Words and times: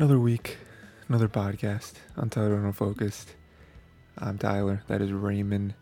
Another 0.00 0.18
week, 0.18 0.56
another 1.10 1.28
podcast, 1.28 1.92
Untitled 2.16 2.54
and 2.54 2.64
Unfocused. 2.64 3.34
I'm 4.16 4.38
Tyler. 4.38 4.82
That 4.86 5.02
is 5.02 5.10
Rayman. 5.10 5.74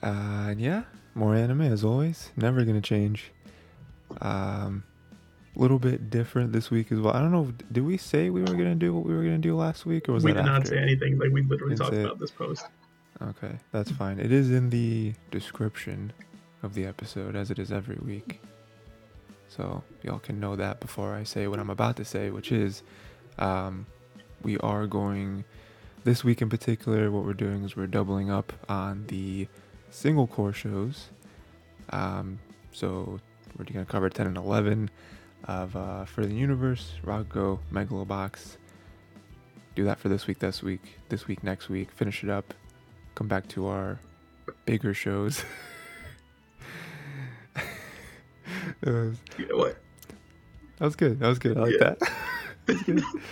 Uh, 0.00 0.46
and 0.50 0.60
yeah, 0.60 0.84
more 1.16 1.34
anime 1.34 1.62
as 1.62 1.82
always. 1.82 2.30
Never 2.36 2.64
gonna 2.64 2.80
change. 2.80 3.32
Um, 4.20 4.84
little 5.56 5.80
bit 5.80 6.08
different 6.08 6.52
this 6.52 6.70
week 6.70 6.92
as 6.92 7.00
well. 7.00 7.12
I 7.12 7.18
don't 7.18 7.32
know. 7.32 7.52
Did 7.72 7.84
we 7.84 7.96
say 7.96 8.30
we 8.30 8.42
were 8.42 8.54
gonna 8.54 8.76
do 8.76 8.94
what 8.94 9.06
we 9.06 9.12
were 9.12 9.24
gonna 9.24 9.38
do 9.38 9.56
last 9.56 9.84
week, 9.84 10.08
or 10.08 10.12
was 10.12 10.22
that? 10.22 10.28
we 10.28 10.32
that 10.34 10.44
did 10.44 10.48
not 10.48 10.68
say 10.68 10.78
anything. 10.78 11.18
Like 11.18 11.32
we 11.32 11.42
literally 11.42 11.74
Didn't 11.74 11.90
talked 11.90 12.00
about 12.00 12.20
this 12.20 12.30
post. 12.30 12.66
Okay, 13.20 13.58
that's 13.72 13.90
fine. 13.90 14.20
It 14.20 14.30
is 14.30 14.52
in 14.52 14.70
the 14.70 15.14
description 15.32 16.12
of 16.62 16.74
the 16.74 16.86
episode, 16.86 17.34
as 17.34 17.50
it 17.50 17.58
is 17.58 17.72
every 17.72 17.96
week. 17.96 18.40
So 19.54 19.82
y'all 20.02 20.18
can 20.18 20.40
know 20.40 20.56
that 20.56 20.80
before 20.80 21.14
I 21.14 21.24
say 21.24 21.46
what 21.46 21.58
I'm 21.58 21.68
about 21.68 21.96
to 21.96 22.06
say, 22.06 22.30
which 22.30 22.50
is, 22.50 22.82
um, 23.38 23.84
we 24.42 24.56
are 24.58 24.86
going 24.86 25.44
this 26.04 26.24
week 26.24 26.40
in 26.40 26.48
particular. 26.48 27.10
What 27.10 27.26
we're 27.26 27.34
doing 27.34 27.62
is 27.62 27.76
we're 27.76 27.86
doubling 27.86 28.30
up 28.30 28.54
on 28.66 29.04
the 29.08 29.48
single 29.90 30.26
core 30.26 30.54
shows. 30.54 31.10
Um, 31.90 32.38
so 32.72 33.20
we're 33.58 33.66
gonna 33.66 33.84
cover 33.84 34.08
10 34.08 34.26
and 34.26 34.38
11 34.38 34.90
of 35.44 35.76
uh, 35.76 36.06
For 36.06 36.24
the 36.24 36.34
Universe, 36.34 36.94
Rakugo, 37.04 37.58
Megalobox. 37.70 38.56
Do 39.74 39.84
that 39.84 39.98
for 39.98 40.08
this 40.08 40.26
week, 40.26 40.38
this 40.38 40.62
week, 40.62 40.98
this 41.10 41.26
week, 41.26 41.44
next 41.44 41.68
week. 41.68 41.90
Finish 41.90 42.24
it 42.24 42.30
up. 42.30 42.54
Come 43.14 43.28
back 43.28 43.48
to 43.48 43.66
our 43.66 44.00
bigger 44.64 44.94
shows. 44.94 45.44
was, 48.90 49.16
You 49.38 49.46
know 49.48 49.56
what? 49.56 49.76
that 50.78 50.84
was 50.84 50.96
good. 50.96 51.20
That 51.20 51.28
was 51.28 51.38
good. 51.38 51.56
I 51.56 51.60
like 51.60 51.74
Yeah. 51.78 51.94
that. 52.66 53.04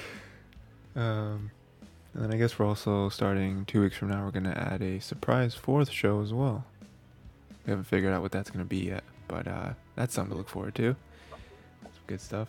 Um, 0.96 1.50
and 2.14 2.24
then 2.24 2.32
I 2.34 2.36
guess 2.36 2.59
we're 2.59 2.66
also 2.66 3.09
starting 3.10 3.65
two 3.65 3.80
weeks 3.82 3.96
from 3.96 4.09
now. 4.09 4.24
We're 4.24 4.32
gonna 4.32 4.51
add 4.51 4.82
a 4.82 4.98
surprise 4.98 5.54
fourth 5.54 5.90
show 5.90 6.20
as 6.20 6.32
well. 6.32 6.65
We 7.65 7.70
haven't 7.70 7.84
figured 7.84 8.12
out 8.12 8.23
what 8.23 8.32
that's 8.32 8.51
gonna 8.51 8.65
be 8.65 8.79
yet, 8.87 9.04
but 9.29 9.46
uh, 9.46 9.70
that's 9.95 10.15
something 10.15 10.32
to 10.32 10.37
look 10.38 10.48
forward 10.48 10.74
to. 10.74 10.96
Some 11.82 11.92
good 12.09 12.20
stuff. 12.20 12.48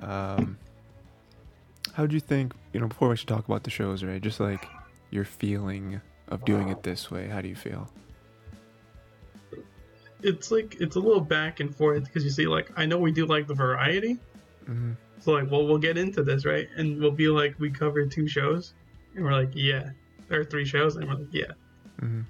Um, 0.00 0.58
how 1.94 2.02
would 2.02 2.12
you 2.12 2.20
think? 2.20 2.52
You 2.72 2.80
know, 2.80 2.88
before 2.88 3.08
we 3.08 3.16
should 3.16 3.28
talk 3.28 3.46
about 3.46 3.62
the 3.62 3.70
shows, 3.70 4.02
right? 4.02 4.20
Just 4.20 4.40
like 4.40 4.66
your 5.10 5.24
feeling 5.24 6.00
of 6.28 6.44
doing 6.44 6.68
it 6.68 6.82
this 6.82 7.10
way. 7.10 7.28
How 7.28 7.40
do 7.42 7.48
you 7.48 7.54
feel? 7.56 7.88
It's 10.22 10.50
like 10.50 10.76
it's 10.80 10.96
a 10.96 11.00
little 11.00 11.20
back 11.20 11.60
and 11.60 11.74
forth 11.74 12.04
because 12.04 12.24
you 12.24 12.30
see, 12.30 12.46
like 12.46 12.70
I 12.76 12.86
know 12.86 12.98
we 12.98 13.12
do 13.12 13.26
like 13.26 13.46
the 13.46 13.54
variety, 13.54 14.18
hmm 14.66 14.92
so 15.20 15.32
like 15.32 15.48
well 15.50 15.64
we'll 15.66 15.78
get 15.78 15.96
into 15.96 16.24
this 16.24 16.44
right, 16.44 16.68
and 16.76 17.00
we'll 17.00 17.12
be 17.12 17.28
like 17.28 17.54
we 17.60 17.70
covered 17.70 18.10
two 18.10 18.26
shows, 18.28 18.74
and 19.14 19.24
we're 19.24 19.32
like 19.32 19.50
yeah, 19.54 19.90
or 20.30 20.44
three 20.44 20.64
shows, 20.64 20.96
and 20.96 21.08
we're 21.08 21.14
like 21.14 21.32
yeah, 21.32 21.52
hmm 22.00 22.22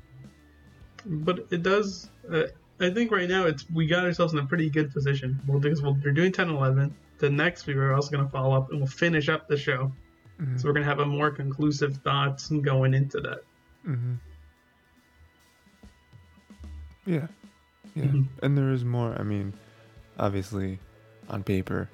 but 1.05 1.47
it 1.51 1.63
does. 1.63 2.09
Uh, 2.31 2.45
I 2.81 2.91
think 2.91 3.11
right 3.11 3.29
now 3.29 3.47
it's 3.47 3.69
we 3.71 3.87
got 3.87 4.05
ourselves 4.05 4.33
in 4.33 4.39
a 4.39 4.47
pretty 4.47 4.71
good 4.71 4.93
position. 4.93 5.41
We'll 5.47 5.61
do 5.61 5.75
we'll, 5.83 5.97
we're 6.05 6.13
doing 6.13 6.33
10 6.33 6.49
11. 6.51 6.95
The 7.19 7.31
next 7.31 7.67
week 7.67 7.77
we're 7.77 7.93
also 7.95 8.11
gonna 8.11 8.29
follow 8.29 8.57
up 8.57 8.71
and 8.71 8.79
we'll 8.81 8.89
finish 8.89 9.29
up 9.29 9.49
the 9.49 9.57
show. 9.57 9.93
hmm 10.39 10.57
So 10.57 10.69
we're 10.69 10.75
gonna 10.75 10.87
have 10.87 11.01
a 11.01 11.07
more 11.07 11.31
conclusive 11.31 11.99
thoughts 11.99 12.49
going 12.49 12.95
into 12.95 13.21
that. 13.21 13.43
hmm 13.85 14.15
Yeah. 17.07 17.27
Yeah. 17.95 18.05
Mhm. 18.05 18.27
And 18.43 18.57
there 18.57 18.71
is 18.71 18.85
more. 18.85 19.15
I 19.19 19.23
mean, 19.23 19.53
obviously, 20.19 20.79
on 21.29 21.43
paper, 21.43 21.89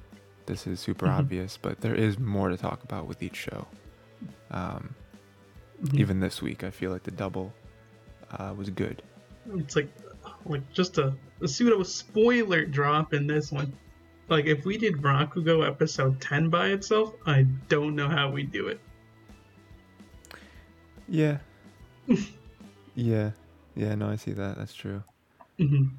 this 0.47 0.67
is 0.67 0.81
super 0.81 1.07
Mhm. 1.07 1.19
obvious, 1.19 1.59
but 1.61 1.81
there 1.81 1.95
is 1.95 2.19
more 2.19 2.49
to 2.49 2.57
talk 2.57 2.83
about 2.85 3.07
with 3.07 3.23
each 3.23 3.37
show. 3.37 3.67
Um, 4.51 4.95
Mhm. 5.83 5.99
Even 6.01 6.19
this 6.21 6.43
week, 6.43 6.65
I 6.65 6.71
feel 6.71 6.91
like 6.91 7.05
the 7.05 7.13
double 7.13 7.53
uh, 8.33 8.53
was 8.57 8.69
good. 8.71 9.03
It's 9.55 9.77
like 9.77 9.89
like 10.45 10.71
just 10.73 10.99
a, 10.99 11.15
a 11.41 11.49
pseudo 11.49 11.83
spoiler 11.83 12.65
drop 12.67 13.15
in 13.15 13.27
this 13.27 13.51
one. 13.53 13.73
Like 14.29 14.45
if 14.47 14.65
we 14.65 14.77
did 14.77 14.97
Rakugo 14.97 15.67
episode 15.67 16.21
10 16.21 16.49
by 16.51 16.69
itself, 16.69 17.15
I 17.27 17.43
don't 17.69 17.95
know 17.95 18.09
how 18.09 18.31
we 18.31 18.43
do 18.43 18.67
it. 18.69 18.81
Yeah. 21.09 21.39
yeah. 22.95 23.31
Yeah, 23.75 23.95
no, 23.95 24.09
I 24.11 24.17
see 24.17 24.33
that. 24.33 24.57
That's 24.59 24.75
true. 24.75 25.03
Mhm. 25.59 25.91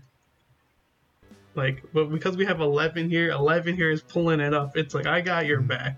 Like, 1.55 1.83
but 1.93 2.05
because 2.05 2.37
we 2.37 2.45
have 2.45 2.61
11 2.61 3.09
here, 3.09 3.31
11 3.31 3.75
here 3.75 3.89
is 3.91 4.01
pulling 4.01 4.39
it 4.39 4.53
up. 4.53 4.77
It's 4.77 4.93
like 4.93 5.05
I 5.07 5.19
got 5.21 5.45
your 5.45 5.61
Mhm. 5.61 5.67
back. 5.67 5.97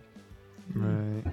Right. 0.73 1.23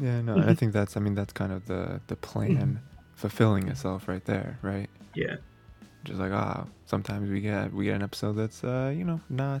Yeah, 0.00 0.20
no, 0.22 0.38
I 0.38 0.54
think 0.54 0.72
that's, 0.72 0.96
I 0.96 1.00
mean, 1.00 1.14
that's 1.14 1.32
kind 1.32 1.52
of 1.52 1.66
the, 1.66 2.00
the 2.06 2.16
plan 2.16 2.80
fulfilling 3.14 3.68
itself 3.68 4.08
right 4.08 4.24
there, 4.24 4.58
right? 4.62 4.88
Yeah. 5.14 5.36
just 6.04 6.18
like 6.18 6.32
ah 6.32 6.66
sometimes 6.86 7.28
we 7.28 7.42
get 7.42 7.70
we 7.74 7.84
get 7.84 7.94
an 7.94 8.00
episode 8.02 8.32
that's 8.32 8.64
uh 8.64 8.90
you 8.96 9.04
know 9.04 9.20
not 9.28 9.60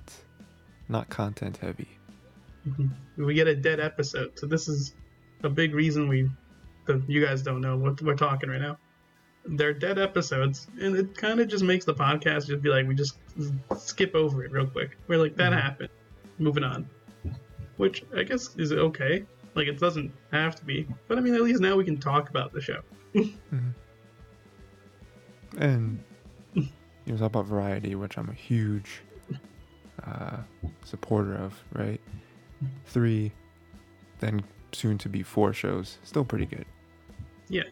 not 0.88 1.06
content 1.10 1.58
heavy 1.58 1.86
Mhm. 2.66 2.88
We 3.18 3.34
get 3.34 3.46
a 3.46 3.54
dead 3.54 3.78
episode, 3.78 4.38
so 4.38 4.46
this 4.46 4.66
is 4.66 4.94
a 5.42 5.50
big 5.50 5.74
reason 5.74 6.08
we. 6.08 6.30
The, 6.86 7.02
you 7.06 7.22
guys 7.24 7.42
don't 7.42 7.60
know 7.60 7.76
what 7.76 8.00
we're 8.00 8.14
talking 8.16 8.48
right 8.48 8.60
now. 8.60 8.78
They're 9.46 9.72
dead 9.72 9.98
episodes, 9.98 10.68
and 10.80 10.94
it 10.96 11.16
kind 11.16 11.40
of 11.40 11.48
just 11.48 11.64
makes 11.64 11.84
the 11.84 11.94
podcast 11.94 12.46
just 12.46 12.62
be 12.62 12.68
like 12.68 12.86
we 12.86 12.94
just 12.94 13.18
skip 13.78 14.14
over 14.14 14.44
it 14.44 14.52
real 14.52 14.66
quick. 14.66 14.96
We're 15.08 15.18
like 15.18 15.34
that 15.36 15.52
Mhm. 15.52 15.60
happened, 15.60 15.88
moving 16.38 16.62
on, 16.64 16.88
which 17.78 18.04
I 18.14 18.22
guess 18.22 18.54
is 18.56 18.72
okay. 18.72 19.24
Like 19.54 19.66
it 19.66 19.78
doesn't 19.80 20.12
have 20.30 20.54
to 20.56 20.64
be, 20.64 20.86
but 21.08 21.18
I 21.18 21.20
mean 21.22 21.34
at 21.34 21.40
least 21.42 21.60
now 21.60 21.74
we 21.76 21.84
can 21.84 21.96
talk 21.98 22.28
about 22.28 22.52
the 22.52 22.60
show. 22.60 22.80
and 25.58 26.02
you 26.54 26.68
know 27.06 27.16
talk 27.16 27.26
about 27.26 27.44
variety 27.46 27.96
which 27.96 28.16
i'm 28.16 28.28
a 28.28 28.32
huge 28.34 29.02
uh 30.06 30.36
supporter 30.84 31.34
of 31.34 31.54
right 31.72 32.00
three 32.86 33.32
then 34.20 34.40
soon 34.72 34.96
to 34.96 35.08
be 35.08 35.22
four 35.24 35.52
shows 35.52 35.98
still 36.04 36.24
pretty 36.24 36.46
good 36.46 36.64
Yeah. 37.48 37.64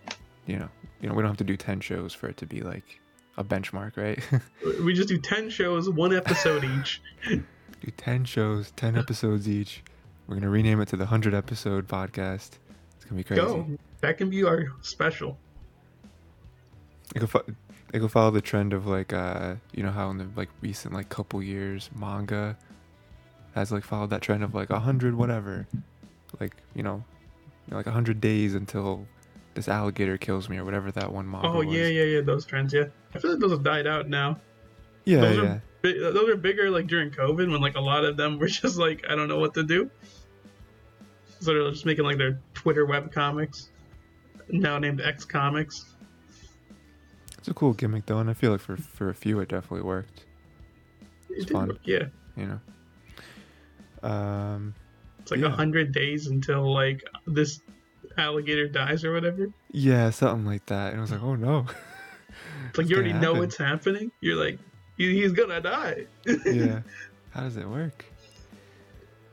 you 0.46 0.58
know 0.58 0.68
you 1.00 1.08
know 1.08 1.14
we 1.14 1.22
don't 1.22 1.30
have 1.30 1.36
to 1.38 1.44
do 1.44 1.56
10 1.56 1.80
shows 1.80 2.12
for 2.12 2.28
it 2.28 2.36
to 2.38 2.46
be 2.46 2.60
like 2.60 3.00
a 3.36 3.44
benchmark 3.44 3.96
right 3.96 4.22
We 4.84 4.94
just 4.94 5.08
do 5.08 5.18
ten 5.18 5.48
shows, 5.48 5.88
one 5.88 6.14
episode 6.14 6.64
each. 6.64 7.00
do 7.28 7.90
10 7.96 8.24
shows 8.24 8.72
10 8.72 8.96
episodes 8.98 9.48
each 9.48 9.82
we're 10.26 10.34
gonna 10.34 10.50
rename 10.50 10.80
it 10.80 10.88
to 10.88 10.96
the 10.96 11.04
100 11.04 11.34
episode 11.34 11.86
podcast 11.86 12.58
it's 12.96 13.04
gonna 13.04 13.16
be 13.16 13.24
crazy 13.24 13.40
Go. 13.42 13.66
That 14.00 14.16
can 14.18 14.30
be 14.30 14.44
our 14.44 14.66
special. 14.80 15.36
It 17.14 17.20
could, 17.20 17.30
fo- 17.30 17.44
it 17.92 18.00
could 18.00 18.10
follow 18.12 18.30
the 18.30 18.40
trend 18.40 18.72
of 18.72 18.86
like 18.86 19.12
uh 19.12 19.54
you 19.72 19.82
know 19.82 19.90
how 19.90 20.10
in 20.10 20.18
the 20.18 20.28
like 20.36 20.50
recent 20.60 20.92
like 20.92 21.08
couple 21.08 21.42
years 21.42 21.90
manga 21.94 22.56
has 23.54 23.72
like 23.72 23.84
followed 23.84 24.10
that 24.10 24.22
trend 24.22 24.42
of 24.44 24.54
like 24.54 24.70
a 24.70 24.78
hundred 24.78 25.14
whatever 25.14 25.66
like 26.40 26.56
you 26.74 26.82
know 26.82 27.02
like 27.70 27.86
a 27.86 27.90
hundred 27.90 28.20
days 28.20 28.54
until 28.54 29.06
this 29.58 29.68
alligator 29.68 30.16
kills 30.16 30.48
me 30.48 30.56
or 30.58 30.64
whatever 30.64 30.90
that 30.92 31.12
one 31.12 31.30
manga 31.30 31.48
Oh 31.48 31.58
was. 31.64 31.66
yeah, 31.66 31.86
yeah, 31.86 32.02
yeah. 32.04 32.20
Those 32.22 32.44
trends, 32.46 32.72
yeah. 32.72 32.84
I 33.14 33.18
feel 33.18 33.32
like 33.32 33.40
those 33.40 33.50
have 33.52 33.62
died 33.62 33.86
out 33.86 34.08
now. 34.08 34.38
yeah 35.04 35.20
those 35.20 35.36
yeah 35.36 35.42
are 35.42 35.62
Bi- 35.82 35.92
those 35.92 36.28
are 36.28 36.36
bigger 36.36 36.70
like 36.70 36.86
during 36.88 37.10
COVID 37.10 37.50
when 37.50 37.60
like 37.60 37.76
a 37.76 37.80
lot 37.80 38.04
of 38.04 38.16
them 38.16 38.38
were 38.38 38.46
just 38.62 38.78
like 38.78 39.04
I 39.08 39.14
don't 39.14 39.28
know 39.28 39.38
what 39.38 39.54
to 39.54 39.62
do. 39.62 39.90
So 41.40 41.52
they're 41.54 41.70
just 41.70 41.86
making 41.86 42.04
like 42.04 42.18
their 42.18 42.40
Twitter 42.54 42.84
web 42.84 43.12
comics, 43.12 43.70
now 44.48 44.78
named 44.78 45.00
X 45.00 45.24
Comics. 45.24 45.84
it's 47.38 47.46
a 47.48 47.54
cool 47.54 47.72
gimmick 47.74 48.06
though 48.06 48.18
and 48.18 48.28
I 48.28 48.34
feel 48.34 48.50
like 48.50 48.60
for 48.60 48.76
for 48.76 49.08
a 49.08 49.14
few 49.14 49.38
it 49.40 49.48
definitely 49.48 49.82
worked 49.82 50.24
It 51.30 51.34
It's 51.36 51.44
did 51.46 51.52
fun. 51.54 51.68
work, 51.68 51.78
Yeah, 51.84 52.06
you 52.36 52.46
know 52.46 52.60
um 54.08 54.74
it's 55.20 55.30
like 55.30 55.40
a 55.40 55.44
Yeah. 55.44 55.50
hundred 55.50 55.92
days 55.92 56.26
until 56.26 56.72
like 56.72 57.02
this 57.26 57.60
alligator 58.18 58.68
dies 58.68 59.04
or 59.04 59.12
whatever. 59.12 59.50
yeah 59.70 60.10
something 60.10 60.44
like 60.46 60.66
that 60.66 60.90
and 60.92 60.98
I 60.98 61.00
was 61.02 61.10
like 61.12 61.22
oh 61.22 61.34
no 61.36 61.66
It's 62.68 62.78
like 62.78 62.88
you 62.88 62.96
already 62.96 63.12
know 63.12 63.34
happen. 63.34 63.44
it's 63.44 63.56
happening. 63.56 64.12
You're 64.20 64.36
like 64.36 64.58
he, 64.96 65.14
he's 65.20 65.32
gonna 65.32 65.60
die. 65.60 66.06
yeah 66.46 66.80
how 67.30 67.42
does 67.42 67.56
it 67.56 67.68
work 67.68 68.04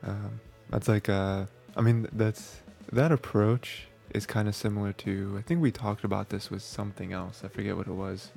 um 0.04 0.40
that's 0.70 0.88
like 0.88 1.08
uh 1.08 1.44
i 1.76 1.80
mean 1.80 2.06
that's 2.12 2.58
that 2.92 3.10
approach 3.10 3.88
is 4.14 4.26
kind 4.26 4.46
of 4.48 4.54
similar 4.54 4.92
to 4.92 5.34
i 5.38 5.42
think 5.42 5.60
we 5.60 5.72
talked 5.72 6.04
about 6.04 6.28
this 6.28 6.50
with 6.50 6.62
something 6.62 7.12
else 7.12 7.42
i 7.44 7.48
forget 7.48 7.76
what 7.76 7.86
it 7.88 7.92
was 7.92 8.30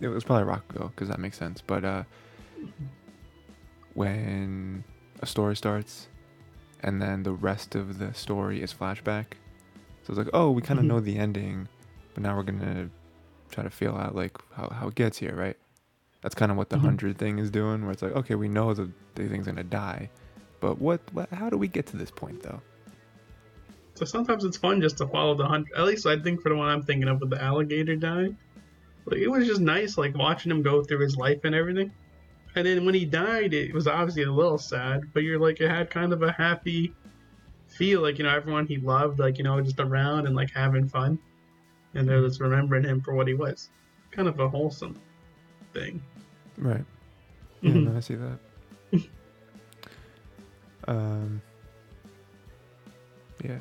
it 0.00 0.08
was 0.08 0.24
probably 0.24 0.52
Rakugo 0.52 0.88
because 0.90 1.08
that 1.08 1.20
makes 1.20 1.38
sense 1.38 1.60
but 1.64 1.84
uh 1.84 2.02
when 3.94 4.82
a 5.20 5.26
story 5.26 5.54
starts 5.56 6.08
and 6.80 7.00
then 7.00 7.22
the 7.22 7.32
rest 7.32 7.74
of 7.74 7.98
the 7.98 8.12
story 8.14 8.62
is 8.62 8.72
flashback 8.74 9.26
so 10.04 10.10
it's 10.12 10.18
like 10.18 10.30
oh 10.32 10.50
we 10.50 10.62
kind 10.62 10.78
of 10.78 10.84
Mhm. 10.84 10.88
know 10.88 11.00
the 11.00 11.16
ending 11.18 11.66
but 12.14 12.22
now 12.22 12.36
we're 12.36 12.42
gonna 12.44 12.88
try 13.50 13.64
to 13.64 13.70
feel 13.70 13.96
out 13.96 14.14
like 14.14 14.36
how, 14.52 14.68
how 14.68 14.88
it 14.88 14.94
gets 14.94 15.18
here 15.18 15.34
right 15.34 15.56
that's 16.22 16.34
kind 16.34 16.50
of 16.52 16.56
what 16.56 16.68
the 16.70 16.76
Mhm. 16.76 16.82
100 16.84 17.18
thing 17.18 17.38
is 17.38 17.50
doing 17.50 17.82
where 17.82 17.92
it's 17.92 18.02
like 18.02 18.12
okay 18.12 18.34
we 18.34 18.48
know 18.48 18.72
the, 18.74 18.90
the 19.16 19.26
thing's 19.28 19.46
gonna 19.46 19.64
die 19.64 20.08
But 20.60 20.78
what, 20.80 21.00
what? 21.12 21.28
How 21.28 21.50
do 21.50 21.58
we 21.58 21.68
get 21.68 21.84
to 21.88 21.98
this 21.98 22.10
point, 22.10 22.42
though? 22.42 22.62
So 23.96 24.06
sometimes 24.06 24.44
it's 24.44 24.56
fun 24.56 24.80
just 24.80 24.96
to 24.98 25.06
follow 25.06 25.34
the 25.34 25.44
hunt. 25.46 25.66
At 25.76 25.84
least 25.84 26.06
I 26.06 26.18
think 26.18 26.40
for 26.40 26.48
the 26.48 26.56
one 26.56 26.68
I'm 26.68 26.82
thinking 26.82 27.06
of 27.06 27.20
with 27.20 27.28
the 27.28 27.42
alligator 27.42 27.96
dying, 27.96 28.38
like 29.04 29.18
it 29.20 29.28
was 29.28 29.46
just 29.46 29.60
nice, 29.60 29.98
like 29.98 30.16
watching 30.16 30.50
him 30.50 30.62
go 30.62 30.82
through 30.82 31.00
his 31.00 31.16
life 31.18 31.40
and 31.44 31.54
everything. 31.54 31.92
And 32.56 32.66
then 32.66 32.86
when 32.86 32.94
he 32.94 33.04
died, 33.04 33.52
it 33.52 33.74
was 33.74 33.86
obviously 33.86 34.22
a 34.22 34.32
little 34.32 34.56
sad, 34.56 35.12
but 35.12 35.22
you're 35.22 35.38
like 35.38 35.60
it 35.60 35.68
had 35.68 35.90
kind 35.90 36.14
of 36.14 36.22
a 36.22 36.32
happy 36.32 36.94
feel, 37.74 38.00
like 38.02 38.18
you 38.18 38.24
know 38.24 38.34
everyone 38.34 38.66
he 38.66 38.76
loved, 38.78 39.18
like 39.18 39.38
you 39.38 39.44
know 39.44 39.60
just 39.60 39.80
around 39.80 40.26
and 40.26 40.34
like 40.36 40.50
having 40.50 40.88
fun, 40.88 41.18
and 41.94 42.08
they're 42.08 42.20
just 42.22 42.40
remembering 42.40 42.84
him 42.84 43.00
for 43.00 43.14
what 43.14 43.26
he 43.28 43.34
was. 43.34 43.68
Kind 44.10 44.28
of 44.28 44.38
a 44.40 44.48
wholesome 44.48 44.98
thing. 45.72 46.02
Right. 46.58 46.84
Yeah, 47.60 47.72
Mhm. 47.72 47.84
no, 47.92 47.96
I 47.96 48.00
see 48.00 48.14
that. 48.14 48.38
um, 50.88 51.42
yeah. 53.42 53.58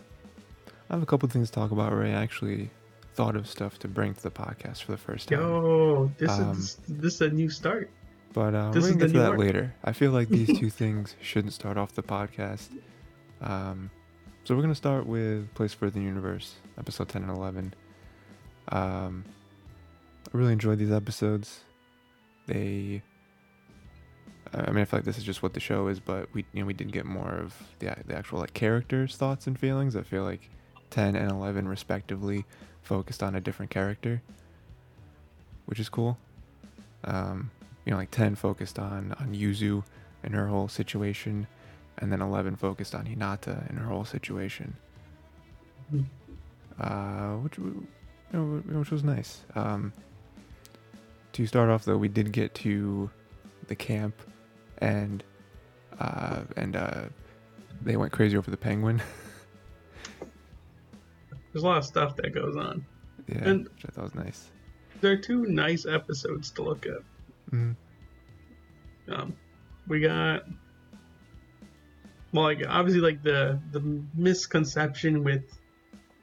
I 0.89 0.93
have 0.93 1.01
a 1.03 1.05
couple 1.05 1.27
things 1.29 1.49
to 1.49 1.55
talk 1.55 1.71
about 1.71 1.91
where 1.91 2.03
I 2.03 2.09
actually 2.09 2.69
thought 3.15 3.35
of 3.35 3.47
stuff 3.47 3.79
to 3.79 3.87
bring 3.87 4.13
to 4.13 4.21
the 4.23 4.31
podcast 4.31 4.83
for 4.83 4.91
the 4.91 4.97
first 4.97 5.29
time. 5.29 5.39
Yo, 5.39 6.11
this 6.17 6.29
Um, 6.31 6.51
is 6.51 6.77
this 6.87 7.15
is 7.15 7.21
a 7.21 7.29
new 7.29 7.49
start. 7.49 7.89
But 8.33 8.53
uh, 8.55 8.71
we're 8.73 8.81
gonna 8.81 8.95
get 8.95 9.07
to 9.11 9.19
that 9.19 9.29
arc. 9.31 9.39
later. 9.39 9.73
I 9.83 9.93
feel 9.93 10.11
like 10.11 10.29
these 10.29 10.47
two 10.59 10.69
things 10.69 11.15
shouldn't 11.21 11.53
start 11.53 11.77
off 11.77 11.93
the 11.93 12.03
podcast. 12.03 12.69
Um, 13.41 13.89
so 14.43 14.55
we're 14.55 14.61
gonna 14.61 14.75
start 14.75 15.05
with 15.05 15.53
Place 15.53 15.73
for 15.73 15.89
the 15.89 16.01
Universe, 16.01 16.55
episode 16.77 17.09
ten 17.09 17.23
and 17.23 17.31
eleven. 17.31 17.73
Um, 18.69 19.23
I 20.33 20.37
really 20.37 20.53
enjoyed 20.53 20.79
these 20.79 20.91
episodes. 20.91 21.61
They, 22.47 23.01
I 24.53 24.69
mean, 24.71 24.81
I 24.81 24.85
feel 24.85 24.99
like 24.99 25.05
this 25.05 25.17
is 25.17 25.23
just 25.23 25.43
what 25.43 25.53
the 25.53 25.59
show 25.59 25.87
is, 25.87 25.99
but 25.99 26.27
we, 26.33 26.45
you 26.53 26.61
know, 26.61 26.65
we 26.65 26.73
did 26.73 26.91
get 26.91 27.05
more 27.05 27.31
of 27.31 27.55
the 27.79 27.95
the 28.05 28.15
actual 28.15 28.39
like 28.39 28.53
characters' 28.53 29.15
thoughts 29.15 29.47
and 29.47 29.57
feelings. 29.57 29.95
I 29.95 30.03
feel 30.03 30.23
like 30.23 30.49
ten 30.89 31.15
and 31.15 31.31
eleven, 31.31 31.67
respectively, 31.67 32.45
focused 32.81 33.23
on 33.23 33.35
a 33.35 33.41
different 33.41 33.71
character, 33.71 34.21
which 35.67 35.79
is 35.79 35.89
cool. 35.89 36.17
Um, 37.05 37.51
you 37.85 37.91
know, 37.91 37.97
like 37.97 38.11
10 38.11 38.35
focused 38.35 38.79
on, 38.79 39.13
on 39.19 39.33
Yuzu 39.33 39.83
and 40.23 40.33
her 40.33 40.47
whole 40.47 40.67
situation, 40.67 41.47
and 41.99 42.11
then 42.11 42.21
11 42.21 42.55
focused 42.55 42.95
on 42.95 43.05
Hinata 43.05 43.67
and 43.69 43.77
her 43.79 43.85
whole 43.85 44.05
situation. 44.05 44.75
Mhm. 45.93 46.05
Uh, 46.79 47.37
which, 47.37 47.57
you 47.57 47.87
know, 48.31 48.61
which 48.79 48.89
was 48.91 49.03
nice. 49.03 49.43
Um, 49.55 49.93
to 51.33 51.45
start 51.45 51.69
off, 51.69 51.85
though, 51.85 51.97
we 51.97 52.07
did 52.07 52.31
get 52.31 52.53
to 52.55 53.09
the 53.67 53.75
camp, 53.75 54.15
and 54.79 55.23
uh, 55.99 56.41
and 56.57 56.75
uh, 56.75 57.03
they 57.81 57.95
went 57.97 58.11
crazy 58.11 58.35
over 58.37 58.49
the 58.51 58.57
penguin. 58.57 59.01
There's 61.51 61.63
a 61.63 61.67
lot 61.67 61.77
of 61.77 61.85
stuff 61.85 62.15
that 62.17 62.33
goes 62.33 62.55
on. 62.55 62.85
yeah, 63.27 63.47
And- 63.49 63.63
which 63.65 63.85
I 63.87 63.91
thought 63.91 64.03
was 64.05 64.15
nice. 64.15 64.49
There 65.01 65.11
are 65.11 65.17
two 65.17 65.45
nice 65.45 65.85
episodes 65.85 66.49
to 66.51 66.63
look 66.63 66.85
at. 66.85 66.99
Mhm. 67.51 67.75
Um, 69.09 69.35
we 69.87 69.99
got 69.99 70.43
well, 72.33 72.43
like 72.45 72.63
obviously, 72.67 73.01
like 73.01 73.21
the 73.23 73.59
the 73.71 73.79
misconception 74.15 75.23
with 75.23 75.43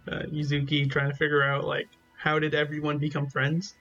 uh, 0.08 0.22
Yuzuki 0.24 0.90
trying 0.90 1.10
to 1.10 1.16
figure 1.16 1.42
out 1.42 1.64
like 1.64 1.88
how 2.16 2.38
did 2.38 2.54
everyone 2.54 2.98
become 2.98 3.28
friends. 3.28 3.74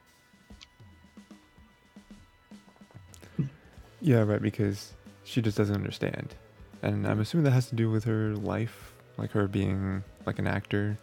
Yeah, 4.02 4.24
right, 4.24 4.42
because 4.42 4.94
she 5.24 5.42
just 5.42 5.58
doesn't 5.58 5.76
understand. 5.76 6.36
And 6.82 7.06
I'm 7.06 7.20
assuming 7.20 7.44
that 7.44 7.52
has 7.52 7.68
to 7.70 7.76
do 7.76 7.92
with 7.92 8.06
her 8.06 8.36
life, 8.36 8.94
like 9.18 9.32
her 9.32 9.48
being 9.48 10.04
like 10.26 10.40
an 10.40 10.48
actor 10.48 10.98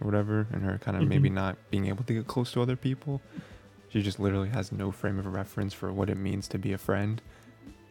or 0.00 0.06
whatever, 0.06 0.48
and 0.52 0.64
her 0.64 0.78
kind 0.78 0.96
of 0.96 1.08
maybe 1.08 1.30
not 1.30 1.56
being 1.70 1.86
able 1.86 2.02
to 2.04 2.14
get 2.14 2.26
close 2.26 2.50
to 2.52 2.62
other 2.62 2.74
people. 2.74 3.20
She 3.90 4.02
just 4.02 4.18
literally 4.18 4.48
has 4.48 4.72
no 4.72 4.90
frame 4.90 5.18
of 5.18 5.26
reference 5.26 5.74
for 5.74 5.92
what 5.92 6.08
it 6.10 6.16
means 6.16 6.48
to 6.48 6.58
be 6.58 6.72
a 6.72 6.78
friend, 6.78 7.20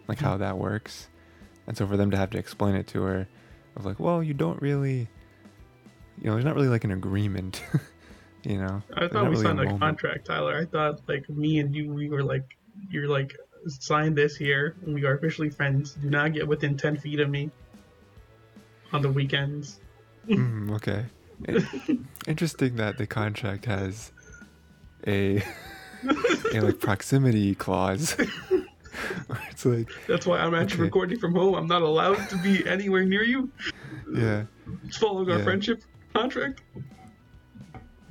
like 0.08 0.20
how 0.20 0.36
that 0.38 0.58
works. 0.58 1.08
And 1.72 1.78
so 1.78 1.88
for 1.88 1.96
them 1.96 2.12
to 2.12 2.18
have 2.18 2.32
to 2.32 2.38
explain 2.38 2.76
it 2.76 2.86
to 2.88 3.02
her, 3.04 3.30
of 3.78 3.86
like, 3.86 3.98
well, 3.98 4.22
you 4.22 4.34
don't 4.34 4.62
really, 4.62 5.08
you 6.20 6.26
know, 6.26 6.34
there's 6.34 6.44
not 6.44 6.54
really 6.54 6.68
like 6.68 6.84
an 6.84 6.92
agreement, 6.92 7.64
you 8.44 8.58
know. 8.58 8.84
I 8.94 9.08
thought 9.08 9.24
we 9.24 9.30
really 9.30 9.44
signed 9.44 9.60
a, 9.62 9.64
moment. 9.64 9.80
contract, 9.80 10.26
Tyler. 10.26 10.60
I 10.60 10.66
thought 10.66 11.00
like 11.08 11.30
me 11.30 11.60
and 11.60 11.74
you, 11.74 11.94
we 11.94 12.10
were 12.10 12.24
like, 12.24 12.58
you're 12.90 13.08
like 13.08 13.38
sign 13.70 14.14
this 14.14 14.36
here, 14.36 14.76
and 14.86 14.94
we 14.94 15.06
are 15.06 15.16
officially 15.16 15.50
friends. 15.50 15.94
Do 15.94 16.10
not 16.10 16.34
get 16.34 16.46
within 16.46 16.76
ten 16.76 16.98
feet 16.98 17.22
of 17.22 17.30
me 17.30 17.50
on 18.92 19.02
the 19.02 19.10
weekends. 19.10 19.80
Mm, 20.28 20.72
okay. 20.76 21.06
In- 21.48 22.06
Interesting 22.28 22.76
that 22.76 22.98
the 22.98 23.08
contract 23.08 23.64
has 23.64 24.12
a 25.08 25.42
a 26.54 26.60
like 26.60 26.82
proximity 26.82 27.56
clause. 27.56 28.18
It's 29.52 29.66
like, 29.66 29.90
That's 30.08 30.26
why 30.26 30.40
I'm 30.40 30.54
actually 30.56 30.76
Okay. 30.76 30.84
recording 30.84 31.20
from 31.20 31.34
home. 31.36 31.56
I'm 31.56 31.68
not 31.68 31.82
allowed 31.82 32.30
to 32.30 32.38
be 32.38 32.66
anywhere 32.68 33.06
near 33.06 33.24
you. 33.24 33.52
yeah, 34.14 34.46
It's 34.86 34.98
following 34.98 35.30
our 35.32 35.38
Yeah. 35.40 35.44
friendship 35.44 35.84
contract. 36.14 36.62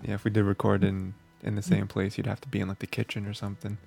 yeah. 0.02 0.14
If 0.14 0.24
we 0.24 0.30
did 0.30 0.44
record 0.44 0.84
in 0.84 1.14
in 1.42 1.54
the 1.56 1.62
same 1.62 1.86
mm. 1.86 1.88
place, 1.88 2.18
you'd 2.18 2.26
have 2.26 2.40
to 2.42 2.48
be 2.48 2.60
in 2.60 2.68
like 2.68 2.80
the 2.80 2.86
kitchen 2.86 3.26
or 3.26 3.32
something. 3.34 3.78